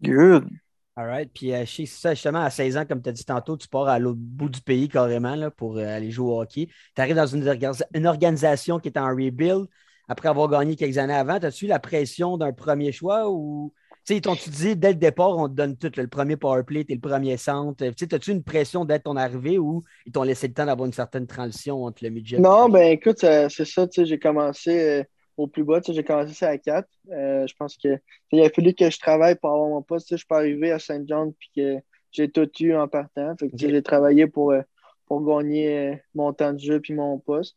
Good. 0.00 0.48
All 0.94 1.06
right. 1.06 1.30
Puis, 1.32 1.54
euh, 1.54 1.64
ça, 1.86 2.12
justement, 2.12 2.42
à 2.42 2.50
16 2.50 2.76
ans, 2.76 2.84
comme 2.84 3.00
tu 3.02 3.08
as 3.08 3.12
dit 3.12 3.24
tantôt, 3.24 3.56
tu 3.56 3.66
pars 3.66 3.88
à 3.88 3.98
l'autre 3.98 4.18
bout 4.20 4.50
du 4.50 4.60
pays 4.60 4.88
carrément 4.88 5.34
là, 5.34 5.50
pour 5.50 5.78
euh, 5.78 5.86
aller 5.96 6.10
jouer 6.10 6.30
au 6.30 6.40
hockey. 6.42 6.68
Tu 6.94 7.00
arrives 7.00 7.16
dans 7.16 7.26
une, 7.26 7.44
orga- 7.44 7.82
une 7.94 8.06
organisation 8.06 8.78
qui 8.78 8.88
est 8.88 8.98
en 8.98 9.08
rebuild 9.08 9.66
après 10.08 10.28
avoir 10.28 10.48
gagné 10.50 10.76
quelques 10.76 10.98
années 10.98 11.14
avant. 11.14 11.34
As-tu 11.38 11.64
eu 11.64 11.68
la 11.68 11.78
pression 11.78 12.36
d'un 12.36 12.52
premier 12.52 12.92
choix 12.92 13.30
ou. 13.30 13.72
Tu 14.04 14.14
sais, 14.14 14.16
ils 14.18 14.20
t'ont-tu 14.20 14.50
dit 14.50 14.76
dès 14.76 14.88
le 14.88 14.96
départ, 14.96 15.38
on 15.38 15.48
te 15.48 15.54
donne 15.54 15.76
tout, 15.76 15.90
là, 15.96 16.02
le 16.02 16.08
premier 16.08 16.36
powerplay, 16.36 16.84
t'es 16.84 16.94
le 16.94 17.00
premier 17.00 17.36
centre. 17.36 17.86
Tu 17.86 17.92
sais, 17.96 18.12
as-tu 18.14 18.32
une 18.32 18.42
pression 18.42 18.84
d'être 18.84 19.04
ton 19.04 19.16
arrivée 19.16 19.58
ou 19.58 19.84
ils 20.06 20.12
t'ont 20.12 20.24
laissé 20.24 20.48
le 20.48 20.54
temps 20.54 20.66
d'avoir 20.66 20.86
une 20.86 20.92
certaine 20.92 21.26
transition 21.26 21.84
entre 21.84 22.02
le 22.04 22.10
midget 22.10 22.36
Non, 22.38 22.68
ben 22.68 22.90
écoute, 22.92 23.20
ça- 23.20 23.48
c'est 23.48 23.64
ça, 23.64 23.86
tu 23.86 24.02
sais, 24.02 24.06
j'ai 24.06 24.18
commencé 24.18 24.70
euh, 25.00 25.04
au 25.36 25.46
plus 25.46 25.64
bas, 25.64 25.80
tu 25.80 25.86
sais, 25.86 25.94
j'ai 25.94 26.04
commencé 26.04 26.34
ça 26.34 26.48
à 26.48 26.58
4. 26.58 26.88
Euh, 27.10 27.46
je 27.46 27.54
pense 27.54 27.76
que 27.76 27.98
il 28.30 28.42
a 28.42 28.50
fallu 28.50 28.74
que 28.74 28.90
je 28.90 28.98
travaille 28.98 29.36
pour 29.36 29.50
avoir 29.50 29.68
mon 29.68 29.82
poste. 29.82 30.08
Je 30.10 30.16
suis 30.16 30.26
pas 30.26 30.38
arrivé 30.38 30.70
à 30.70 30.78
Saint 30.78 31.02
John 31.06 31.32
puis 31.32 31.50
que 31.56 31.78
j'ai 32.10 32.30
tout 32.30 32.50
eu 32.60 32.74
en 32.74 32.88
partant. 32.88 33.34
Fait 33.38 33.48
que, 33.48 33.56
j'ai 33.56 33.82
travaillé 33.82 34.26
pour, 34.26 34.52
euh, 34.52 34.62
pour 35.06 35.24
gagner 35.24 35.78
euh, 35.78 35.96
mon 36.14 36.32
temps 36.32 36.52
de 36.52 36.58
jeu 36.58 36.80
puis 36.80 36.94
mon 36.94 37.18
poste. 37.18 37.56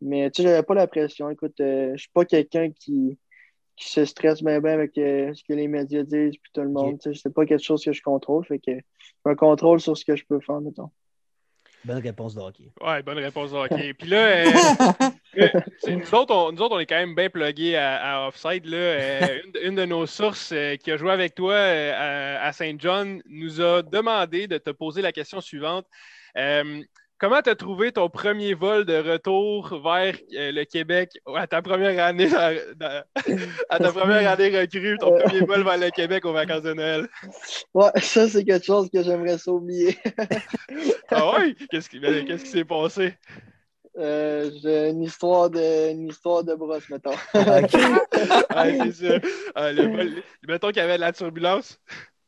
Mais 0.00 0.30
tu 0.30 0.42
sais, 0.42 0.48
j'avais 0.48 0.62
pas 0.62 0.74
la 0.74 0.86
pression. 0.86 1.30
Écoute, 1.30 1.58
euh, 1.60 1.92
je 1.94 2.02
suis 2.02 2.10
pas 2.12 2.24
quelqu'un 2.24 2.70
qui, 2.70 3.18
qui 3.76 3.88
se 3.90 4.04
stresse 4.04 4.42
bien 4.42 4.60
bien 4.60 4.72
avec 4.72 4.96
euh, 4.98 5.32
ce 5.34 5.42
que 5.44 5.52
les 5.52 5.68
médias 5.68 6.02
disent 6.02 6.36
puis 6.36 6.52
tout 6.52 6.62
le 6.62 6.70
monde. 6.70 6.98
Tu 7.00 7.14
sais, 7.14 7.20
c'est 7.22 7.34
pas 7.34 7.46
quelque 7.46 7.62
chose 7.62 7.84
que 7.84 7.92
je 7.92 8.02
contrôle. 8.02 8.44
Fait 8.44 8.58
que 8.58 8.72
je 8.72 9.30
me 9.30 9.34
contrôle 9.34 9.80
sur 9.80 9.96
ce 9.96 10.04
que 10.04 10.16
je 10.16 10.24
peux 10.26 10.40
faire, 10.40 10.60
mettons. 10.60 10.90
Bonne 11.84 11.98
réponse 11.98 12.34
de 12.34 12.40
hockey. 12.40 12.72
Ouais, 12.80 13.02
bonne 13.02 13.18
réponse 13.18 13.50
de 13.50 13.56
hockey. 13.56 13.92
Puis 13.94 14.08
là, 14.08 14.26
euh, 14.26 14.44
euh, 15.38 15.48
nous, 15.88 16.14
autres, 16.14 16.34
on, 16.34 16.52
nous 16.52 16.62
autres, 16.62 16.76
on 16.76 16.78
est 16.78 16.86
quand 16.86 16.96
même 16.96 17.14
bien 17.14 17.28
plugués 17.28 17.76
à, 17.76 17.96
à 17.96 18.28
Offside. 18.28 18.66
Là. 18.66 18.76
Euh, 18.76 19.40
une, 19.44 19.70
une 19.70 19.74
de 19.74 19.84
nos 19.84 20.06
sources 20.06 20.52
euh, 20.52 20.76
qui 20.76 20.92
a 20.92 20.96
joué 20.96 21.10
avec 21.10 21.34
toi 21.34 21.54
euh, 21.54 22.38
à, 22.40 22.46
à 22.46 22.52
Saint 22.52 22.76
John 22.78 23.20
nous 23.28 23.60
a 23.60 23.82
demandé 23.82 24.46
de 24.46 24.58
te 24.58 24.70
poser 24.70 25.02
la 25.02 25.10
question 25.10 25.40
suivante. 25.40 25.86
Comment 27.22 27.40
tu 27.40 27.50
as 27.50 27.54
trouvé 27.54 27.92
ton 27.92 28.08
premier 28.08 28.52
vol 28.52 28.84
de 28.84 28.96
retour 28.96 29.80
vers 29.80 30.16
euh, 30.34 30.50
le 30.50 30.64
Québec 30.64 31.10
à 31.36 31.46
ta 31.46 31.62
première 31.62 32.04
année 32.04 32.28
dans- 32.28 32.58
dans- 32.74 33.04
à 33.68 33.78
ta 33.78 33.92
première 33.92 34.28
année 34.28 34.58
recrue, 34.58 34.98
ton 34.98 35.16
premier 35.16 35.38
vol 35.46 35.62
vers 35.62 35.78
le 35.78 35.90
Québec 35.90 36.24
aux 36.24 36.32
vacances 36.32 36.62
de 36.62 36.72
Noël? 36.72 37.06
Ouais, 37.74 37.90
ça, 38.00 38.28
c'est 38.28 38.44
quelque 38.44 38.66
chose 38.66 38.90
que 38.92 39.04
j'aimerais 39.04 39.38
ça 39.38 39.52
oublier. 39.52 39.96
Ah 41.12 41.38
ouais? 41.38 41.54
Qu'est-ce 41.70 41.88
qui, 41.88 42.00
ben, 42.00 42.26
s'est 42.38 42.64
passé? 42.64 43.14
Euh, 43.96 44.50
j'ai 44.60 44.88
une 44.88 45.04
histoire 45.04 45.48
de, 45.48 45.92
une 45.92 46.08
histoire 46.08 46.42
de 46.42 46.56
brosse, 46.56 46.88
mettons. 46.88 47.10
Ouais, 47.34 47.68
c'est 47.70 48.92
ça. 48.92 49.28
Ah, 49.54 49.70
le 49.70 49.82
vol- 49.84 50.22
mettons 50.48 50.68
qu'il 50.70 50.78
y 50.78 50.80
avait 50.80 50.96
de 50.96 51.02
la 51.02 51.12
turbulence. 51.12 51.78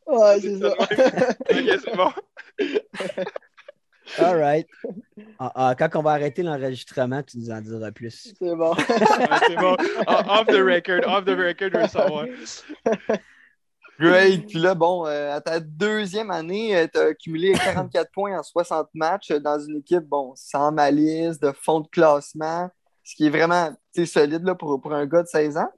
Ouais, 0.07 0.39
c'est 0.39 0.57
ça. 0.57 0.73
Ok, 0.79 1.79
c'est 1.83 1.95
bon. 1.97 2.11
All 4.19 4.37
right. 4.37 4.67
Ah, 5.37 5.51
ah, 5.55 5.75
quand 5.77 5.89
on 5.95 6.01
va 6.01 6.11
arrêter 6.11 6.43
l'enregistrement, 6.43 7.21
tu 7.21 7.37
nous 7.37 7.51
en 7.51 7.59
diras 7.59 7.91
plus. 7.91 8.33
C'est 8.39 8.55
bon. 8.55 8.73
Ouais, 8.77 9.39
c'est 9.47 9.55
bon. 9.57 9.75
Ah, 10.07 10.39
Off 10.39 10.47
the 10.47 10.61
record, 10.61 11.01
off 11.05 11.25
the 11.25 11.35
record, 11.35 11.71
je 11.73 11.77
veux 11.77 11.87
savoir. 11.87 12.25
Great. 13.99 14.47
Puis 14.47 14.59
là, 14.59 14.75
bon, 14.75 15.05
euh, 15.05 15.35
à 15.35 15.41
ta 15.41 15.59
deuxième 15.59 16.31
année, 16.31 16.87
tu 16.93 16.99
as 16.99 17.07
accumulé 17.07 17.53
44 17.53 18.11
points 18.11 18.39
en 18.39 18.43
60 18.43 18.89
matchs 18.93 19.31
euh, 19.31 19.39
dans 19.39 19.59
une 19.59 19.77
équipe, 19.77 20.03
bon, 20.03 20.33
sans 20.35 20.71
malice, 20.71 21.39
de 21.39 21.51
fond 21.51 21.81
de 21.81 21.87
classement, 21.87 22.69
ce 23.03 23.15
qui 23.15 23.27
est 23.27 23.29
vraiment 23.29 23.73
solide 24.05 24.43
là, 24.43 24.55
pour, 24.55 24.79
pour 24.81 24.93
un 24.93 25.05
gars 25.05 25.23
de 25.23 25.27
16 25.27 25.57
ans. 25.57 25.69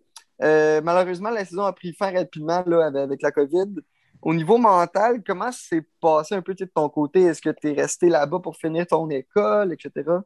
Euh, 0.44 0.82
malheureusement, 0.84 1.30
la 1.30 1.46
saison 1.46 1.64
a 1.64 1.74
pris 1.74 1.94
fin 1.94 2.12
rapidement 2.12 2.64
là, 2.66 2.88
avec, 2.88 3.02
avec 3.04 3.22
la 3.22 3.32
COVID. 3.32 3.76
Au 4.22 4.34
niveau 4.34 4.58
mental, 4.58 5.24
comment 5.26 5.52
s'est 5.52 5.86
passé 6.02 6.36
un 6.36 6.42
peu 6.42 6.54
de 6.54 6.66
ton 6.66 6.90
côté? 6.90 7.22
Est-ce 7.22 7.42
que 7.42 7.50
tu 7.50 7.70
es 7.70 7.74
resté 7.74 8.10
là-bas 8.10 8.40
pour 8.40 8.58
finir 8.58 8.86
ton 8.88 9.10
école, 9.10 9.74
etc.? 9.74 10.24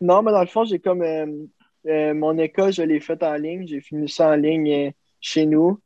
Non, 0.00 0.22
mais 0.22 0.32
dans 0.32 0.40
le 0.40 0.46
fond, 0.46 0.64
j'ai 0.64 0.78
comme 0.78 1.02
euh, 1.02 1.26
euh, 1.86 2.14
mon 2.14 2.38
école, 2.38 2.72
je 2.72 2.82
l'ai 2.82 3.00
faite 3.00 3.22
en 3.22 3.34
ligne. 3.34 3.66
J'ai 3.66 3.80
fini 3.80 4.08
ça 4.08 4.30
en 4.30 4.36
ligne 4.36 4.88
euh, 4.88 4.90
chez 5.20 5.46
nous. 5.46 5.80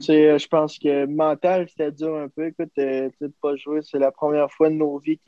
Tu 0.00 0.06
sais, 0.06 0.38
je 0.38 0.48
pense 0.48 0.78
que 0.78 1.06
mental, 1.06 1.68
c'était 1.68 1.92
dur 1.92 2.16
un 2.16 2.28
peu. 2.28 2.48
Écoute, 2.48 2.70
tu 2.76 2.82
sais, 2.82 3.10
de 3.20 3.32
pas 3.40 3.56
jouer, 3.56 3.80
c'est 3.82 3.98
la 3.98 4.12
première 4.12 4.52
fois 4.52 4.68
de 4.68 4.74
nos 4.74 4.98
vies 4.98 5.20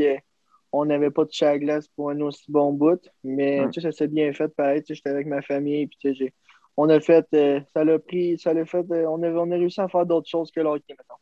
qu'on 0.73 0.85
n'avait 0.85 1.11
pas 1.11 1.25
touché 1.27 1.47
à 1.47 1.53
la 1.53 1.59
glace 1.59 1.89
pour 1.89 2.11
un 2.11 2.21
aussi 2.21 2.45
bon 2.51 2.73
bout. 2.73 3.01
Mais 3.25 3.69
tu 3.71 3.81
sais, 3.81 3.91
ça 3.91 3.97
s'est 3.97 4.09
bien 4.09 4.33
fait 4.33 4.49
pareil. 4.49 4.83
J'étais 4.89 5.11
avec 5.11 5.27
ma 5.27 5.43
famille. 5.43 5.87
Puis, 5.89 6.15
j'ai- 6.15 6.35
on 6.77 6.89
a 6.91 7.01
fait, 7.01 7.27
ça 7.75 7.85
l'a 7.85 7.99
pris, 7.99 8.39
ça 8.39 8.53
l'a 8.55 8.65
fait, 8.67 8.85
on, 9.07 9.23
a, 9.23 9.31
on 9.31 9.51
a 9.51 9.55
réussi 9.57 9.81
à 9.81 9.89
faire 9.89 10.07
d'autres 10.07 10.29
choses 10.29 10.51
que 10.53 10.61
le 10.61 10.69
hockey 10.69 10.95
maintenant. 10.97 11.17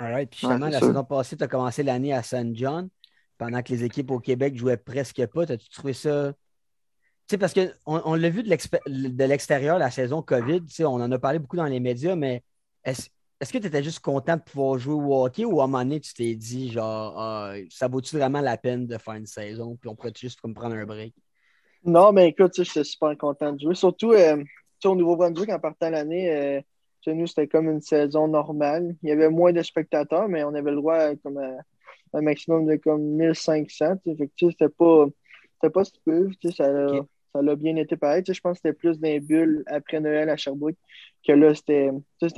All 0.00 0.12
right. 0.12 0.30
Puis 0.30 0.40
justement, 0.40 0.66
Ouais, 0.66 0.72
la 0.72 0.78
sûr. 0.78 0.88
saison 0.88 1.04
passée, 1.04 1.36
tu 1.36 1.44
as 1.44 1.48
commencé 1.48 1.82
l'année 1.82 2.12
à 2.12 2.22
Saint 2.22 2.52
John, 2.52 2.88
pendant 3.38 3.62
que 3.62 3.72
les 3.72 3.84
équipes 3.84 4.10
au 4.10 4.20
Québec 4.20 4.56
jouaient 4.56 4.76
presque 4.76 5.24
pas. 5.26 5.42
As-tu 5.42 5.68
trouvé 5.68 5.92
ça? 5.92 6.32
Tu 7.26 7.32
sais, 7.32 7.38
parce 7.38 7.54
qu'on 7.54 7.70
on, 7.86 8.14
l'a 8.14 8.28
vu 8.28 8.42
de 8.42 9.24
l'extérieur, 9.24 9.78
la 9.78 9.90
saison 9.90 10.20
COVID, 10.20 10.62
tu 10.66 10.74
sais, 10.74 10.84
on 10.84 10.94
en 10.94 11.10
a 11.10 11.18
parlé 11.18 11.38
beaucoup 11.38 11.56
dans 11.56 11.64
les 11.64 11.80
médias, 11.80 12.16
mais 12.16 12.42
est-ce 12.84 13.08
que 13.50 13.58
tu 13.58 13.66
étais 13.66 13.82
juste 13.82 14.00
content 14.00 14.36
de 14.36 14.42
pouvoir 14.42 14.78
jouer 14.78 14.94
au 14.94 15.24
hockey 15.24 15.44
ou 15.44 15.60
à 15.60 15.64
un 15.64 15.66
moment 15.66 15.82
donné, 15.84 16.00
tu 16.00 16.12
t'es 16.12 16.34
dit, 16.34 16.70
genre, 16.70 17.18
ah, 17.18 17.54
ça 17.70 17.88
vaut-tu 17.88 18.16
vraiment 18.16 18.42
la 18.42 18.58
peine 18.58 18.86
de 18.86 18.98
faire 18.98 19.14
une 19.14 19.26
saison, 19.26 19.76
puis 19.76 19.88
on 19.88 19.94
pourrait 19.94 20.12
juste 20.14 20.40
comme 20.40 20.54
prendre 20.54 20.74
un 20.74 20.84
break? 20.84 21.14
Non, 21.82 22.12
mais 22.12 22.28
écoute, 22.28 22.52
tu 22.52 22.64
sais, 22.64 22.70
j'étais 22.70 22.84
super 22.84 23.16
content 23.16 23.52
de 23.52 23.60
jouer. 23.60 23.74
Surtout, 23.74 24.12
euh, 24.12 24.36
tu 24.36 24.46
sais, 24.80 24.88
au 24.88 24.94
Nouveau-Brunswick, 24.94 25.50
en 25.50 25.58
partant 25.58 25.90
l'année, 25.90 26.30
euh, 26.30 26.60
nous, 27.12 27.26
c'était 27.26 27.46
comme 27.48 27.68
une 27.70 27.80
saison 27.80 28.28
normale. 28.28 28.94
Il 29.02 29.08
y 29.08 29.12
avait 29.12 29.28
moins 29.30 29.52
de 29.52 29.62
spectateurs, 29.62 30.28
mais 30.28 30.44
on 30.44 30.54
avait 30.54 30.70
le 30.70 30.76
droit 30.76 30.96
à, 30.96 31.16
comme 31.16 31.38
à 31.38 31.50
un 32.12 32.20
maximum 32.22 32.66
de 32.66 32.76
comme 32.76 33.02
1500. 33.02 33.96
tu 33.96 34.10
sais. 34.10 34.16
Fait 34.16 34.26
que, 34.28 34.32
tu 34.36 34.46
sais, 34.46 34.52
c'était 34.52 34.72
pas, 34.72 35.06
c'était 35.54 35.72
pas 35.72 35.84
stupide. 35.84 36.30
Tu 36.40 36.48
sais, 36.50 36.56
ça 36.56 36.70
l'a 36.72 36.86
ça 37.32 37.42
l'a 37.42 37.56
bien 37.56 37.74
été 37.76 37.96
pareil. 37.96 38.22
Tu 38.22 38.30
sais, 38.32 38.36
je 38.36 38.40
pense 38.40 38.58
que 38.58 38.68
c'était 38.68 38.78
plus 38.78 39.00
des 39.00 39.18
bulles 39.18 39.64
après 39.66 39.98
Noël 40.00 40.28
à 40.30 40.36
Sherbrooke 40.36 40.76
que 41.26 41.32
là, 41.32 41.52
c'était 41.54 41.90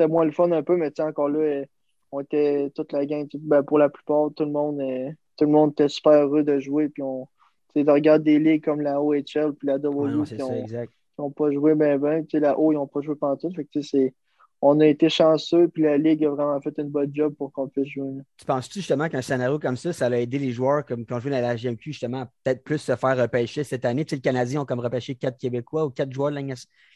moins 0.09 0.25
le 0.25 0.33
fun 0.33 0.51
un 0.53 0.63
peu, 0.63 0.77
mais 0.77 0.91
tu 0.91 1.03
sais, 1.03 1.09
encore 1.09 1.29
là, 1.29 1.65
on 2.13 2.21
était 2.21 2.71
toute 2.75 2.93
la 2.93 3.05
gang, 3.05 3.27
ben, 3.35 3.63
pour 3.63 3.79
la 3.79 3.91
plupart, 3.91 4.31
tout 4.35 4.45
le 4.45 4.53
monde, 4.53 4.81
euh, 4.81 5.11
tout 5.37 5.45
le 5.45 5.51
monde 5.51 5.73
était 5.73 5.89
super 5.89 6.13
heureux 6.13 6.43
de 6.45 6.59
jouer. 6.61 6.89
Puis 6.89 7.03
on, 7.03 7.27
tu 7.75 7.81
sais, 7.81 7.85
de 7.85 7.91
regarder 7.91 8.25
des 8.25 8.39
ligues 8.39 8.65
comme 8.65 8.81
la 8.81 9.03
OHL 9.03 9.53
puis 9.53 9.67
la 9.67 9.75
Ouais, 9.75 9.81
non, 9.83 9.91
W 10.23 10.25
c'est 10.25 10.37
qui 10.37 10.41
ça, 10.41 10.47
ont, 10.49 10.63
exact. 10.63 10.89
qui 10.91 11.21
ont 11.21 11.31
pas 11.31 11.51
joué 11.51 11.75
ben 11.75 11.99
ben. 11.99 12.25
La 12.33 12.59
O, 12.59 12.73
ils 12.73 12.77
n'ont 12.77 12.87
pas 12.87 13.03
joué 13.03 13.17
pantoute. 13.17 13.55
Fait 13.55 13.65
que, 13.65 13.71
tu 13.71 13.83
sais, 13.83 13.99
c'est- 13.99 14.15
on 14.63 14.81
a 14.81 14.87
été 14.87 15.09
chanceux, 15.09 15.69
puis 15.69 15.83
la 15.83 15.99
Ligue 15.99 16.25
a 16.25 16.31
vraiment 16.31 16.61
fait 16.61 16.75
une 16.79 16.89
bonne 16.89 17.11
job 17.15 17.35
pour 17.37 17.53
qu'on 17.53 17.69
puisse 17.69 17.89
jouer. 17.89 18.23
Tu 18.39 18.45
penses-tu 18.47 18.79
justement 18.81 19.09
qu'un 19.09 19.23
scénario 19.23 19.59
comme 19.59 19.77
ça, 19.77 19.93
ça 19.93 20.07
a 20.07 20.17
aidé 20.17 20.39
les 20.39 20.51
joueurs 20.51 20.85
comme 20.85 21.05
qui 21.05 21.13
ont 21.13 21.21
joué 21.21 21.31
dans 21.31 21.41
la 21.41 21.57
GMQ 21.57 21.93
justement 21.93 22.23
à 22.23 22.27
peut-être 22.43 22.65
plus 22.65 22.79
se 22.79 22.97
faire 22.97 23.17
repêcher 23.17 23.65
cette 23.65 23.85
année? 23.85 24.05
Tu 24.05 24.11
sais, 24.11 24.17
le 24.17 24.23
Canadien 24.23 24.63
ont 24.63 24.65
comme 24.65 24.81
repêché 24.81 25.15
quatre 25.15 25.39
Québécois 25.39 25.85
ou 25.85 25.91
quatre 25.91 26.13
joueurs 26.13 26.31
de 26.31 26.41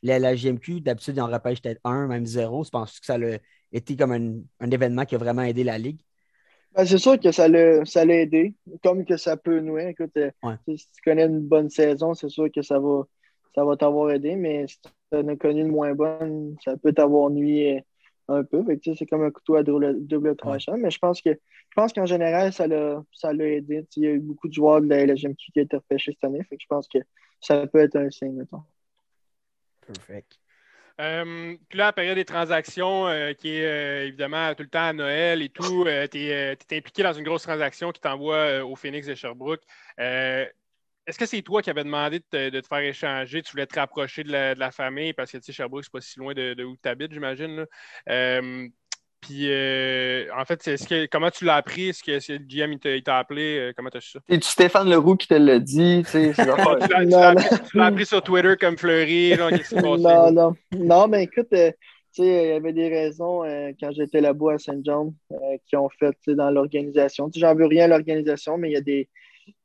la, 0.02 0.18
la, 0.18 0.34
GMQ. 0.34 0.80
D'habitude, 0.80 1.16
ils 1.16 1.20
en 1.20 1.26
repêchent 1.26 1.60
peut-être 1.62 1.80
un, 1.84 2.06
même 2.06 2.26
zéro. 2.26 2.64
Tu 2.64 2.70
penses 2.70 2.98
que 2.98 3.06
ça 3.06 3.14
a 3.16 3.38
été 3.72 3.96
comme 3.96 4.12
un, 4.12 4.40
un 4.60 4.70
événement 4.70 5.04
qui 5.04 5.14
a 5.14 5.18
vraiment 5.18 5.42
aidé 5.42 5.64
la 5.64 5.78
Ligue? 5.78 6.00
Ben, 6.72 6.84
c'est 6.84 6.98
sûr 6.98 7.18
que 7.18 7.32
ça 7.32 7.48
l'a 7.48 7.84
ça 7.84 8.04
l'a 8.04 8.20
aidé, 8.20 8.54
comme 8.82 9.04
que 9.04 9.16
ça 9.16 9.36
peut 9.36 9.60
nous. 9.60 9.76
Écoute, 9.78 10.16
euh, 10.16 10.30
Ouais. 10.42 10.54
si 10.76 10.86
tu 10.92 11.02
connais 11.04 11.24
une 11.26 11.40
bonne 11.40 11.68
saison, 11.68 12.14
c'est 12.14 12.28
sûr 12.28 12.48
que 12.54 12.62
ça 12.62 12.78
va 12.78 13.02
ça 13.54 13.64
va 13.64 13.76
t'avoir 13.76 14.12
aidé, 14.12 14.36
mais 14.36 14.66
tu 14.66 14.78
en 15.12 15.28
as 15.28 15.36
connu 15.36 15.62
une 15.62 15.68
moins 15.68 15.94
bonne, 15.94 16.56
ça 16.64 16.76
peut 16.76 16.92
t'avoir 16.92 17.30
nuit 17.30 17.80
un 18.28 18.44
peu. 18.44 18.64
C'est 18.82 19.06
comme 19.06 19.22
un 19.22 19.30
couteau 19.30 19.56
à 19.56 19.62
double, 19.62 20.06
double 20.06 20.36
tranchant. 20.36 20.76
Mais 20.76 20.90
je 20.90 20.98
pense 20.98 21.20
que 21.20 21.30
je 21.30 21.74
pense 21.74 21.92
qu'en 21.92 22.06
général, 22.06 22.52
ça 22.52 22.66
l'a 22.66 23.02
ça 23.12 23.32
l'a 23.32 23.46
aidé. 23.46 23.86
Il 23.96 24.02
y 24.02 24.06
a 24.06 24.10
eu 24.10 24.20
beaucoup 24.20 24.48
de 24.48 24.54
joueurs 24.54 24.80
de 24.80 24.88
la 24.88 25.04
LGMQ 25.04 25.52
qui 25.52 25.60
ont 25.60 25.62
été 25.62 25.76
repêchés 25.76 26.12
cette 26.12 26.24
année. 26.24 26.42
Fait 26.44 26.56
que 26.56 26.62
je 26.62 26.68
pense 26.68 26.88
que 26.88 26.98
ça 27.40 27.66
peut 27.66 27.80
être 27.80 27.96
un 27.96 28.10
signe, 28.10 28.34
mettons. 28.34 28.62
Perfect. 29.86 30.38
Euh, 31.00 31.56
puis 31.68 31.78
là, 31.78 31.86
la 31.86 31.92
période 31.92 32.16
des 32.16 32.26
transactions, 32.26 33.06
euh, 33.08 33.32
qui 33.32 33.56
est 33.56 33.64
euh, 33.64 34.06
évidemment 34.08 34.54
tout 34.54 34.62
le 34.62 34.68
temps 34.68 34.88
à 34.88 34.92
Noël 34.92 35.40
et 35.40 35.48
tout, 35.48 35.84
tu 36.10 36.18
es, 36.18 36.58
impliqué 36.72 37.02
dans 37.02 37.14
une 37.14 37.24
grosse 37.24 37.42
transaction 37.42 37.90
qui 37.90 38.02
t'envoie 38.02 38.34
euh, 38.34 38.64
au 38.64 38.76
Phoenix 38.76 39.06
de 39.06 39.14
Sherbrooke. 39.14 39.62
Est-ce 41.10 41.18
que 41.18 41.26
c'est 41.26 41.42
toi 41.42 41.60
qui 41.60 41.70
avais 41.70 41.82
demandé 41.82 42.20
de 42.20 42.24
te, 42.30 42.50
de 42.50 42.60
te 42.60 42.68
faire 42.68 42.78
échanger? 42.78 43.42
Tu 43.42 43.50
voulais 43.50 43.66
te 43.66 43.76
rapprocher 43.76 44.22
de 44.22 44.30
la, 44.30 44.54
de 44.54 44.60
la 44.60 44.70
famille? 44.70 45.12
Parce 45.12 45.32
que 45.32 45.38
tu 45.38 45.42
sais, 45.42 45.52
Sherbrooke, 45.52 45.82
c'est 45.82 45.92
pas 45.92 46.00
si 46.00 46.20
loin 46.20 46.34
de, 46.34 46.54
de 46.54 46.62
où 46.62 46.76
tu 46.80 46.88
habites, 46.88 47.12
j'imagine. 47.12 47.56
là. 47.56 47.64
Euh, 48.10 48.68
puis, 49.20 49.50
euh, 49.50 50.28
en 50.38 50.44
fait, 50.44 50.62
c'est- 50.62 50.88
que, 50.88 51.06
comment 51.06 51.28
tu 51.32 51.44
l'as 51.44 51.56
appris? 51.56 51.88
Est-ce 51.88 52.04
que 52.04 52.20
c'est 52.20 52.38
le 52.38 52.44
GM 52.46 52.74
il 52.84 53.02
t'a 53.02 53.18
appelé? 53.18 53.58
Euh, 53.58 53.72
Comment 53.76 53.90
tu 53.90 53.96
as 53.96 54.00
su 54.00 54.10
ça? 54.12 54.20
C'est-tu 54.28 54.46
Stéphane 54.48 54.88
Leroux 54.88 55.16
qui 55.16 55.26
te 55.26 55.34
l'a 55.34 55.58
dit? 55.58 56.02
tu 56.04 56.10
sais, 56.12 56.32
l'as- 57.74 57.86
appris, 57.86 58.06
sur 58.06 58.22
Twitter 58.22 58.54
comme 58.60 58.78
Fleury? 58.78 59.34
genre, 59.34 59.50
Qu'est-ce 59.50 59.62
qui 59.62 59.80
s'est 59.80 59.82
passé? 59.82 60.02
Non, 60.04 60.30
non. 60.30 60.54
Non, 60.78 61.08
mais 61.08 61.24
écoute, 61.24 61.52
euh, 61.54 61.72
tu 62.14 62.22
sais, 62.22 62.44
il 62.44 62.48
y 62.50 62.52
avait 62.52 62.72
des 62.72 62.88
raisons 62.88 63.42
euh, 63.42 63.72
quand 63.80 63.90
j'étais 63.90 64.20
là-bas 64.20 64.52
à 64.52 64.58
Saint 64.58 64.80
John 64.84 65.12
euh, 65.32 65.36
qui 65.66 65.74
ont 65.74 65.88
fait 65.88 66.14
dans 66.28 66.50
l'organisation. 66.52 67.28
J'en 67.34 67.56
veux 67.56 67.66
rien 67.66 67.86
à 67.86 67.88
l'organisation, 67.88 68.58
mais 68.58 68.70
il 68.70 68.74
y 68.74 68.76
a 68.76 68.80
des, 68.80 69.08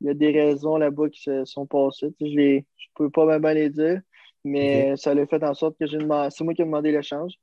il 0.00 0.06
y 0.06 0.10
a 0.10 0.14
des 0.14 0.30
raisons 0.30 0.76
là-bas 0.76 1.08
qui 1.10 1.22
se 1.22 1.44
sont 1.44 1.66
passées. 1.66 2.12
Tu 2.18 2.26
sais, 2.26 2.32
je 2.32 2.40
ne 2.40 2.60
peux 2.94 3.10
pas 3.10 3.26
même 3.38 3.54
les 3.54 3.70
dire, 3.70 4.00
mais 4.44 4.96
ça 4.96 5.12
a 5.12 5.26
fait 5.26 5.42
en 5.42 5.54
sorte 5.54 5.76
que 5.78 5.86
j'ai 5.86 5.98
demandé. 5.98 6.28
C'est 6.30 6.44
moi 6.44 6.54
qui 6.54 6.62
ai 6.62 6.64
demandé 6.64 6.92
l'échange. 6.92 7.34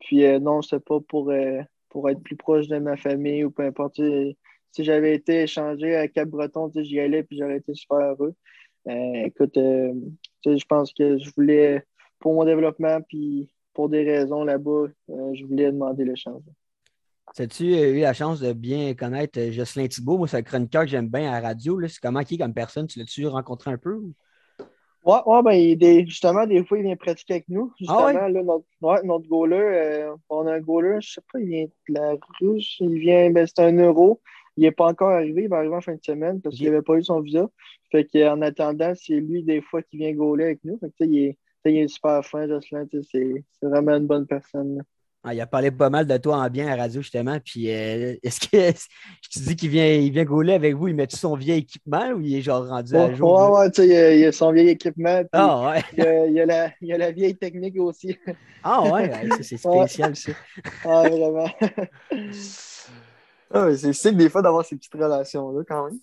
Puis 0.00 0.24
euh, 0.24 0.38
non, 0.40 0.62
c'est 0.62 0.84
pas 0.84 0.98
pour, 1.00 1.30
euh, 1.30 1.60
pour 1.88 2.08
être 2.10 2.22
plus 2.22 2.36
proche 2.36 2.66
de 2.68 2.78
ma 2.78 2.96
famille 2.96 3.44
ou 3.44 3.50
peu 3.50 3.62
importe. 3.62 3.94
Tu 3.94 4.02
sais, 4.02 4.36
si 4.72 4.84
j'avais 4.84 5.14
été 5.14 5.42
échangé 5.42 5.94
à 5.96 6.08
Cap-Breton, 6.08 6.70
tu 6.70 6.80
sais, 6.80 6.84
j'y 6.84 7.00
allais 7.00 7.22
puis 7.22 7.38
j'aurais 7.38 7.58
été 7.58 7.74
super 7.74 7.98
heureux. 7.98 8.34
Euh, 8.88 9.24
écoute, 9.26 9.56
euh, 9.58 9.92
je 10.44 10.64
pense 10.64 10.92
que 10.94 11.18
je 11.18 11.30
voulais, 11.36 11.84
pour 12.18 12.34
mon 12.34 12.44
développement, 12.44 13.00
puis 13.02 13.52
pour 13.74 13.88
des 13.88 14.04
raisons 14.04 14.42
là-bas, 14.44 14.86
je 15.08 15.44
voulais 15.44 15.70
demander 15.70 16.04
l'échange. 16.04 16.42
As-tu 17.38 17.74
euh, 17.74 17.92
eu 17.94 18.00
la 18.00 18.12
chance 18.12 18.40
de 18.40 18.52
bien 18.52 18.94
connaître 18.94 19.38
euh, 19.40 19.50
Jocelyn 19.52 19.88
Thibault? 19.88 20.18
Moi, 20.18 20.28
c'est 20.28 20.36
un 20.38 20.42
chroniqueur 20.42 20.82
que 20.82 20.88
j'aime 20.90 21.08
bien 21.08 21.30
à 21.32 21.40
la 21.40 21.48
radio. 21.48 21.78
là. 21.78 21.88
C'est 21.88 22.00
comment 22.00 22.22
qui 22.22 22.34
est 22.34 22.38
comme 22.38 22.54
personne? 22.54 22.86
Tu 22.86 22.98
l'as-tu 22.98 23.26
rencontré 23.26 23.70
un 23.70 23.78
peu? 23.78 23.94
ou? 23.94 24.12
Ouais, 25.02 25.18
ouais, 25.24 25.42
ben, 25.42 25.76
des- 25.78 26.06
justement, 26.06 26.46
des 26.46 26.62
fois, 26.64 26.78
il 26.78 26.84
vient 26.84 26.96
pratiquer 26.96 27.34
avec 27.34 27.48
nous. 27.48 27.72
Justement, 27.78 28.04
Ah 28.04 28.06
ouais? 28.06 28.14
là, 28.28 28.42
notre, 28.42 28.66
ouais, 28.82 29.02
notre 29.04 29.26
goaler, 29.28 29.56
euh, 29.56 30.14
on 30.28 30.46
a 30.46 30.54
un 30.56 30.60
goaler, 30.60 30.98
je 31.00 31.12
sais 31.12 31.20
pas, 31.32 31.40
il 31.40 31.46
vient 31.48 31.64
de 31.88 31.94
la 31.94 32.16
russe, 32.40 32.76
il 32.80 32.98
vient, 32.98 33.30
ben, 33.30 33.46
c'est 33.46 33.60
un 33.60 33.72
euro. 33.78 34.20
Il 34.56 34.62
n'est 34.64 34.72
pas 34.72 34.86
encore 34.88 35.10
arrivé, 35.10 35.44
il 35.44 35.48
va 35.48 35.58
arriver 35.58 35.74
en 35.76 35.80
fin 35.80 35.94
de 35.94 36.04
semaine 36.04 36.42
parce 36.42 36.56
qu'il 36.56 36.66
n'avait 36.66 36.82
pas 36.82 36.96
eu 36.96 37.02
son 37.04 37.20
visa. 37.20 37.48
Fait 37.90 38.04
qu'en 38.06 38.42
attendant, 38.42 38.92
c'est 38.94 39.14
lui, 39.20 39.42
des 39.42 39.62
fois, 39.62 39.82
qui 39.82 39.96
vient 39.96 40.12
goaler 40.12 40.44
avec 40.44 40.64
nous. 40.64 40.78
Fait 40.78 40.88
que, 40.90 40.94
tu 40.98 41.04
sais, 41.04 41.10
il 41.10 41.18
est, 41.24 41.38
il 41.64 41.76
est 41.78 41.88
super 41.88 42.22
fin, 42.24 42.46
Jocelyn, 42.46 42.86
tu 42.86 43.02
sais, 43.02 43.08
c'est 43.10 43.44
c'est 43.60 43.66
vraiment 43.68 43.92
une 43.96 44.06
bonne 44.06 44.26
personne. 44.26 44.76
là. 44.78 44.82
Ah, 45.22 45.34
il 45.34 45.40
a 45.42 45.46
parlé 45.46 45.70
pas 45.70 45.90
mal 45.90 46.06
de 46.06 46.16
toi 46.16 46.38
en 46.38 46.48
bien 46.48 46.66
à 46.68 46.76
la 46.76 46.84
radio, 46.84 47.02
justement. 47.02 47.38
Puis, 47.44 47.70
euh, 47.70 48.14
est-ce 48.22 48.40
que 48.40 48.56
je 49.22 49.38
te 49.38 49.44
dis 49.46 49.54
qu'il 49.56 49.68
vient, 49.68 49.86
il 49.86 50.10
vient 50.12 50.24
gauler 50.24 50.54
avec 50.54 50.74
vous? 50.74 50.88
Il 50.88 50.94
met 50.94 51.06
tout 51.06 51.16
son 51.18 51.36
vieil 51.36 51.58
équipement 51.60 52.08
ou 52.12 52.20
il 52.20 52.36
est 52.36 52.40
genre 52.40 52.66
rendu 52.66 52.96
à 52.96 53.14
jour? 53.14 53.38
ouais, 53.52 53.58
ouais, 53.58 53.70
tu 53.70 53.82
sais, 53.82 53.86
il 53.88 53.92
y 53.92 53.96
a- 53.96 54.14
il 54.16 54.24
a 54.24 54.32
son 54.32 54.50
vieil 54.52 54.68
équipement. 54.70 55.18
puis 55.20 55.28
Ah, 55.32 55.70
ouais. 55.70 55.82
il, 55.92 55.98
y 55.98 56.06
a, 56.06 56.26
il 56.26 56.40
a 56.40 56.46
la, 56.46 56.72
il 56.80 56.88
y 56.88 56.92
a 56.94 56.98
la 56.98 57.10
vieille 57.12 57.36
technique 57.36 57.78
aussi. 57.78 58.16
Ah, 58.62 58.82
ouais. 58.92 59.10
c'est 59.40 59.56
spécial, 59.56 60.14
ça. 60.14 60.32
Ah, 60.84 61.08
vraiment. 61.08 61.48
Ah, 63.52 63.64
mais 63.66 63.76
c'est 63.76 63.92
sick 63.94 64.16
des 64.16 64.28
fois 64.28 64.42
d'avoir 64.42 64.64
ces 64.64 64.76
petites 64.76 64.92
relations-là 64.94 65.62
quand 65.66 65.86
même. 65.86 65.98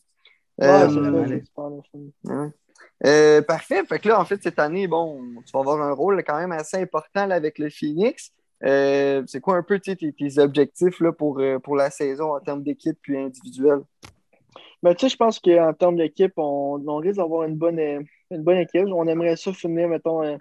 Ouais, 0.60 1.39
Euh. 2.30 2.49
Euh, 3.06 3.41
parfait. 3.44 3.84
Fait 3.85 3.99
que 3.99 4.10
là, 4.10 4.19
en 4.19 4.26
fait, 4.26 4.41
cette 4.41 4.57
année, 4.57 4.88
bon, 4.88 5.22
tu 5.45 5.52
vas 5.53 5.60
avoir 5.60 5.81
un 5.81 5.91
rôle 5.94 6.23
quand 6.23 6.38
même 6.38 6.52
assez 6.52 6.77
important 6.77 7.27
là, 7.27 7.35
avec 7.35 7.60
le 7.60 7.69
Phoenix. 7.69 8.31
Euh, 8.63 9.23
c'est 9.27 9.39
quoi 9.39 9.57
un 9.57 9.63
peu 9.63 9.79
tes, 9.79 10.39
objectifs 10.39 10.99
là, 10.99 11.11
pour, 11.11 11.39
euh, 11.39 11.59
pour 11.59 11.75
la 11.75 11.89
saison 11.89 12.35
en 12.35 12.39
termes 12.39 12.63
d'équipe 12.63 12.97
puis 13.01 13.17
individuelle? 13.17 13.81
Ben, 14.84 14.93
tu 14.93 15.01
sais, 15.01 15.09
je 15.09 15.17
pense 15.17 15.39
qu'en 15.39 15.73
termes 15.73 15.97
d'équipe, 15.97 16.34
on, 16.38 16.84
on 16.88 16.97
risque 16.97 17.17
d'avoir 17.17 17.43
une 17.43 17.55
bonne, 17.55 17.79
euh, 17.79 18.01
une 18.31 18.43
bonne 18.43 18.57
équipe. 18.57 18.88
On 18.88 19.07
aimerait 19.07 19.35
ça 19.35 19.53
finir, 19.53 19.89
mettons, 19.89 20.39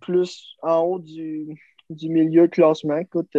plus 0.00 0.56
en 0.62 0.80
haut 0.80 0.98
du, 0.98 1.48
du 1.90 2.08
milieu 2.08 2.48
classement. 2.48 2.96
Écoute, 2.96 3.36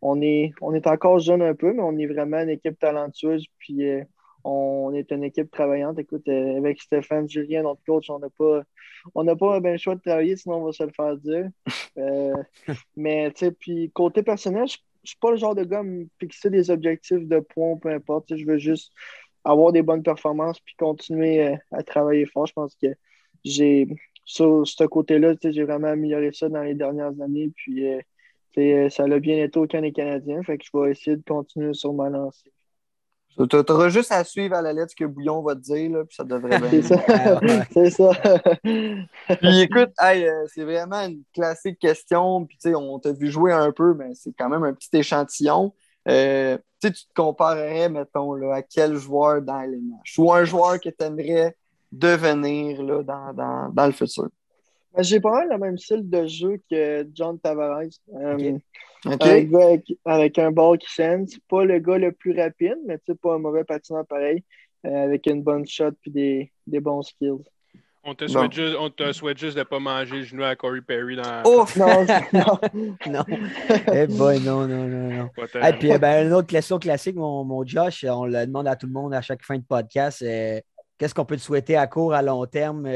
on, 0.00 0.20
est, 0.20 0.52
on 0.60 0.74
est 0.74 0.86
encore 0.86 1.18
jeune 1.18 1.42
un 1.42 1.54
peu, 1.54 1.72
mais 1.72 1.82
on 1.82 1.98
est 1.98 2.06
vraiment 2.06 2.38
une 2.38 2.50
équipe 2.50 2.78
talentueuse. 2.78 3.46
Puis 3.58 3.82
on 4.44 4.92
est 4.94 5.10
une 5.10 5.24
équipe 5.24 5.50
travaillante. 5.50 5.98
Écoute, 5.98 6.26
euh, 6.28 6.56
avec 6.56 6.80
Stéphane 6.80 7.28
Julien, 7.28 7.62
notre 7.62 7.82
coach, 7.84 8.10
on 8.10 8.18
n'a 8.18 8.28
pas, 8.30 8.62
on 9.14 9.24
n'a 9.24 9.36
pas 9.36 9.60
ben, 9.60 9.72
le 9.72 9.78
choix 9.78 9.94
de 9.94 10.00
travailler, 10.00 10.36
sinon 10.36 10.56
on 10.56 10.64
va 10.66 10.72
se 10.72 10.82
le 10.82 10.92
faire 10.92 11.16
dire. 11.16 11.48
Euh, 11.98 12.32
mais, 12.96 13.30
tu 13.32 13.44
sais, 13.44 13.52
puis 13.52 13.90
côté 13.92 14.22
personnel, 14.22 14.66
je 14.66 14.78
je 15.04 15.10
suis 15.10 15.18
pas 15.18 15.30
le 15.32 15.36
genre 15.36 15.54
de 15.54 15.64
gars 15.64 15.80
à 15.80 15.82
me 15.82 16.06
fixer 16.20 16.48
des 16.48 16.70
objectifs 16.70 17.26
de 17.26 17.40
points, 17.40 17.76
peu 17.76 17.90
importe. 17.90 18.34
Je 18.34 18.46
veux 18.46 18.56
juste 18.56 18.92
avoir 19.44 19.72
des 19.72 19.82
bonnes 19.82 20.02
performances 20.02 20.60
puis 20.60 20.74
continuer 20.78 21.46
euh, 21.46 21.56
à 21.72 21.82
travailler 21.82 22.24
fort. 22.24 22.46
Je 22.46 22.52
pense 22.54 22.76
que 22.76 22.86
j'ai 23.44 23.88
sur 24.24 24.66
ce 24.66 24.84
côté-là, 24.84 25.34
j'ai 25.42 25.64
vraiment 25.64 25.88
amélioré 25.88 26.30
ça 26.32 26.48
dans 26.48 26.62
les 26.62 26.74
dernières 26.74 27.20
années. 27.20 27.50
Puis 27.54 27.84
tu 28.52 28.60
sais, 28.60 28.74
euh, 28.74 28.90
ça 28.90 29.06
l'a 29.06 29.18
bien 29.18 29.42
été 29.42 29.58
au 29.58 29.66
camp 29.66 29.80
des 29.80 29.92
Canadiens. 29.92 30.42
Fait 30.42 30.58
que 30.58 30.64
je 30.64 30.78
vais 30.78 30.90
essayer 30.90 31.16
de 31.16 31.22
continuer 31.22 31.74
sur 31.74 31.92
ma 31.94 32.10
lancée. 32.10 32.52
Tu 33.36 33.56
auras 33.56 33.88
juste 33.88 34.12
à 34.12 34.24
suivre 34.24 34.54
à 34.54 34.62
la 34.62 34.72
lettre 34.72 34.90
ce 34.90 34.96
que 34.96 35.04
Bouillon 35.04 35.42
va 35.42 35.54
te 35.54 35.60
dire, 35.60 35.90
là, 35.90 36.04
puis 36.04 36.14
ça 36.14 36.24
devrait 36.24 36.58
bien. 36.70 36.70
C'est 36.70 36.82
ça. 36.82 37.02
Ah, 37.08 37.40
ouais. 37.40 37.62
C'est 37.72 37.90
ça. 37.90 38.10
Puis 39.36 39.60
écoute, 39.60 39.90
hey, 39.98 40.26
euh, 40.26 40.44
c'est 40.48 40.64
vraiment 40.64 41.00
une 41.00 41.22
classique 41.32 41.78
question. 41.78 42.44
Puis 42.44 42.58
tu 42.58 42.70
sais, 42.70 42.74
on 42.74 42.98
t'a 42.98 43.12
vu 43.12 43.30
jouer 43.30 43.52
un 43.52 43.72
peu, 43.72 43.94
mais 43.94 44.10
c'est 44.14 44.32
quand 44.38 44.48
même 44.48 44.64
un 44.64 44.74
petit 44.74 44.90
échantillon. 44.92 45.72
Euh, 46.08 46.58
tu 46.80 46.92
te 46.92 46.98
comparerais, 47.14 47.88
mettons, 47.88 48.34
là, 48.34 48.56
à 48.56 48.62
quel 48.62 48.96
joueur 48.96 49.40
dans 49.40 49.60
LNH 49.60 50.18
ou 50.18 50.32
un 50.32 50.44
joueur 50.44 50.80
que 50.80 50.90
tu 50.90 51.04
aimerais 51.04 51.56
devenir 51.92 52.82
là, 52.82 53.02
dans, 53.02 53.32
dans, 53.32 53.68
dans 53.72 53.86
le 53.86 53.92
futur? 53.92 54.28
Ben, 54.94 55.02
J'ai 55.02 55.20
pas 55.20 55.30
mal 55.32 55.48
le 55.50 55.58
même 55.58 55.78
style 55.78 56.08
de 56.08 56.26
jeu 56.26 56.60
que 56.70 57.06
John 57.14 57.38
Tavares. 57.38 57.82
Euh? 58.14 58.58
Un 59.04 59.16
gars 59.16 59.64
avec, 59.66 59.92
avec 60.04 60.38
un 60.38 60.50
ball 60.52 60.78
qui. 60.78 60.86
C'est 60.94 61.26
pas 61.48 61.64
le 61.64 61.78
gars 61.78 61.98
le 61.98 62.12
plus 62.12 62.38
rapide, 62.38 62.76
mais 62.86 62.98
pas 63.20 63.34
un 63.34 63.38
mauvais 63.38 63.64
patineur 63.64 64.06
pareil. 64.06 64.44
euh, 64.86 65.04
avec 65.04 65.26
une 65.26 65.42
bonne 65.42 65.66
shot 65.66 65.92
puis 66.00 66.10
des, 66.10 66.52
des 66.66 66.80
bons 66.80 67.02
skills. 67.02 67.42
On 68.04 68.14
te 68.16 68.26
souhaite 68.26 68.52
juste, 68.52 68.74
on 68.80 68.90
te 68.90 69.12
souhaite 69.12 69.38
juste 69.38 69.54
de 69.54 69.60
ne 69.60 69.64
pas 69.64 69.78
manger 69.78 70.16
le 70.16 70.22
genou 70.24 70.42
à 70.42 70.56
Corey 70.56 70.80
Perry 70.80 71.14
dans. 71.14 71.42
Oh! 71.44 71.64
Non, 71.76 72.04
non. 72.32 72.58
Non. 73.06 73.24
Eh 73.92 74.08
boy, 74.08 74.40
non, 74.40 74.66
non, 74.66 74.88
non, 74.88 75.08
non. 75.10 75.30
Et 75.68 75.72
puis, 75.78 75.96
ben, 75.98 76.26
une 76.26 76.32
autre 76.32 76.48
question 76.48 76.80
classique, 76.80 77.14
mon, 77.14 77.44
mon 77.44 77.64
Josh, 77.64 78.04
on 78.08 78.24
le 78.26 78.44
demande 78.44 78.66
à 78.66 78.74
tout 78.74 78.86
le 78.88 78.92
monde 78.92 79.14
à 79.14 79.20
chaque 79.22 79.44
fin 79.44 79.56
de 79.56 79.62
podcast. 79.62 80.20
euh, 80.22 80.60
Qu'est-ce 80.98 81.14
qu'on 81.14 81.24
peut 81.24 81.36
te 81.36 81.42
souhaiter 81.42 81.76
à 81.76 81.86
court, 81.86 82.12
à 82.12 82.22
long 82.22 82.44
terme 82.46 82.88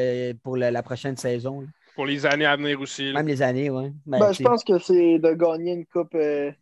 pour 0.43 0.57
la, 0.57 0.71
la 0.73 0.83
prochaine 0.83 1.17
saison? 1.17 1.61
là? 1.63 1.67
Pour 1.97 2.07
les 2.07 2.25
années 2.27 2.45
à 2.47 2.55
venir 2.57 2.81
aussi. 2.81 3.07
là. 3.07 3.15
Même 3.15 3.27
les 3.27 3.43
années, 3.43 3.71
oui. 3.71 3.91
Ben, 4.07 4.33
je 4.33 4.43
pense 4.43 4.63
que 4.63 4.79
c'est 4.79 5.19
de 5.19 5.33
gagner 5.33 5.73
une 5.73 5.87
coupe. 5.87 6.15
euh, 6.15 6.53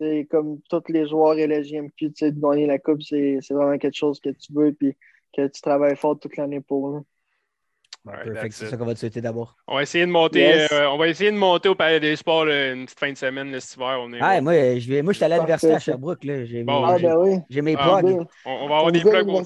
c'est 0.00 0.26
comme 0.30 0.60
tous 0.70 0.82
les 0.88 1.06
joueurs 1.08 1.38
et 1.38 1.46
la 1.46 1.60
GMQ, 1.62 1.92
tu 1.96 2.12
sais, 2.16 2.32
de 2.32 2.40
gagner 2.40 2.66
la 2.66 2.78
coupe, 2.78 3.02
c'est 3.02 3.38
c'est 3.42 3.54
vraiment 3.54 3.76
quelque 3.78 3.96
chose 3.96 4.18
que 4.20 4.30
tu 4.30 4.52
veux 4.52 4.72
puis 4.72 4.96
que 5.36 5.46
tu 5.46 5.60
travailles 5.60 5.96
fort 5.96 6.18
toute 6.18 6.36
l'année 6.36 6.60
pour. 6.60 6.90
là. 6.94 7.00
C'est 8.50 8.50
ça 8.70 8.76
qu'on 8.78 8.86
va 8.86 8.94
te 8.94 9.00
souhaiter 9.00 9.20
d'abord. 9.20 9.56
On 9.66 9.74
va 9.74 9.82
essayer 9.82 10.06
de 10.06 10.10
monter, 10.10 10.38
Yes. 10.38 10.72
euh, 10.72 10.86
on 10.86 10.96
va 10.96 11.08
essayer 11.08 11.30
de 11.30 11.36
monter 11.36 11.68
au 11.68 11.74
Palais 11.74 12.00
des 12.00 12.16
Sports 12.16 12.46
là, 12.46 12.72
une 12.72 12.86
petite 12.86 12.98
fin 12.98 13.12
de 13.12 13.16
semaine 13.18 13.60
cet 13.60 13.76
hiver. 13.76 13.98
On 14.00 14.12
est, 14.14 14.18
Ah, 14.22 14.40
moi, 14.40 14.78
je 14.78 14.88
vais, 14.88 15.02
moi, 15.02 15.12
je 15.12 15.16
suis 15.18 15.24
allé 15.24 15.34
à 15.34 15.38
l'université 15.38 15.74
à. 15.74 15.78
Sherbrooke. 15.78 16.24
là. 16.24 16.44
J'ai 16.46 16.62
Bon, 16.62 16.86
mes, 16.86 16.92
Ah, 16.94 16.98
ben 16.98 17.16
oui. 17.18 17.36
j'ai 17.50 17.60
mes 17.60 17.74
Ah, 17.76 17.98
plugs. 18.00 18.16
ben, 18.16 18.26
on, 18.46 18.50
on 18.50 18.68
va 18.68 18.76
avoir 18.76 18.92
des 18.92 19.00
plugs. 19.00 19.28
au-. 19.28 19.42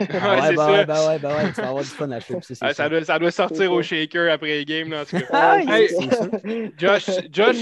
Ah, 0.20 0.48
Ouais, 0.48 0.56
ça. 0.56 0.70
ouais, 0.72 0.84
ben 0.84 1.08
ouais, 1.08 1.18
ben 1.18 1.28
ouais, 1.36 1.52
tu 1.52 1.60
vas 1.60 1.68
avoir 1.68 1.82
du 1.82 1.90
fun 1.90 2.10
à 2.10 2.20
coupe, 2.20 2.44
ça, 2.44 2.54
Ah, 2.60 2.72
ça, 2.74 2.88
doit, 2.88 3.04
ça 3.04 3.18
doit 3.18 3.30
sortir 3.30 3.72
au 3.72 3.82
ça. 3.82 3.88
shaker 3.88 4.32
après 4.32 4.48
les 4.58 4.64
games. 4.64 4.90
Là, 4.90 5.02
en 5.02 5.04
tout 5.04 5.18
cas. 5.18 5.26
Ah, 5.32 5.58
Hey. 5.60 5.88
Josh, 6.78 7.10
Josh, 7.32 7.56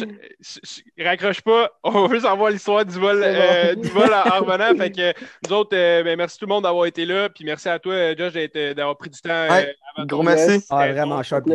raccroche 0.98 1.40
pas. 1.40 1.70
On 1.82 2.06
veut 2.06 2.20
savoir 2.20 2.50
l'histoire 2.50 2.84
du 2.84 2.98
vol, 2.98 3.20
C'est 3.22 3.32
bon. 3.34 3.40
euh, 3.40 3.74
du 3.74 3.88
vol 3.88 4.12
en, 4.12 4.28
en 4.36 4.40
revenant. 4.44 4.76
Fait 4.76 4.90
que 4.90 5.12
nous 5.48 5.52
autres, 5.56 5.76
euh, 5.76 6.02
ben, 6.02 6.16
merci 6.16 6.38
tout 6.38 6.46
le 6.46 6.50
monde 6.52 6.64
d'avoir 6.64 6.86
été 6.86 7.04
là. 7.06 7.28
Puis 7.30 7.44
merci 7.44 7.68
à 7.68 7.78
toi, 7.78 7.92
euh, 7.94 8.14
Josh, 8.16 8.32
d'être- 8.32 8.74
d'avoir 8.74 8.96
pris 8.96 9.10
du 9.10 9.20
temps. 9.20 9.30
euh, 9.30 9.48
Ouais, 9.48 9.74
avant 9.96 10.06
Gros 10.06 10.22
merci. 10.22 10.64
Ah, 10.70 10.90
vraiment 10.92 11.22
sharp 11.22 11.44
pour. 11.46 11.54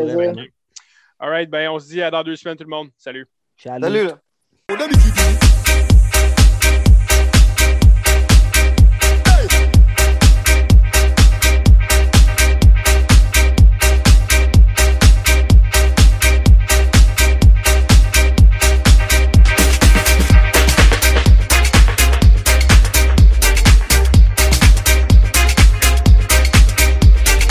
All 1.24 1.30
right, 1.30 1.50
ben, 1.50 1.70
on 1.70 1.78
se 1.80 1.88
dit 1.88 2.02
à 2.02 2.10
dans 2.10 2.24
deux 2.24 2.36
semaines, 2.36 2.58
tout 2.58 2.64
le 2.64 2.70
monde. 2.70 2.90
Salut. 2.98 3.28
Salut. 3.58 4.10
Salut 4.70 5.41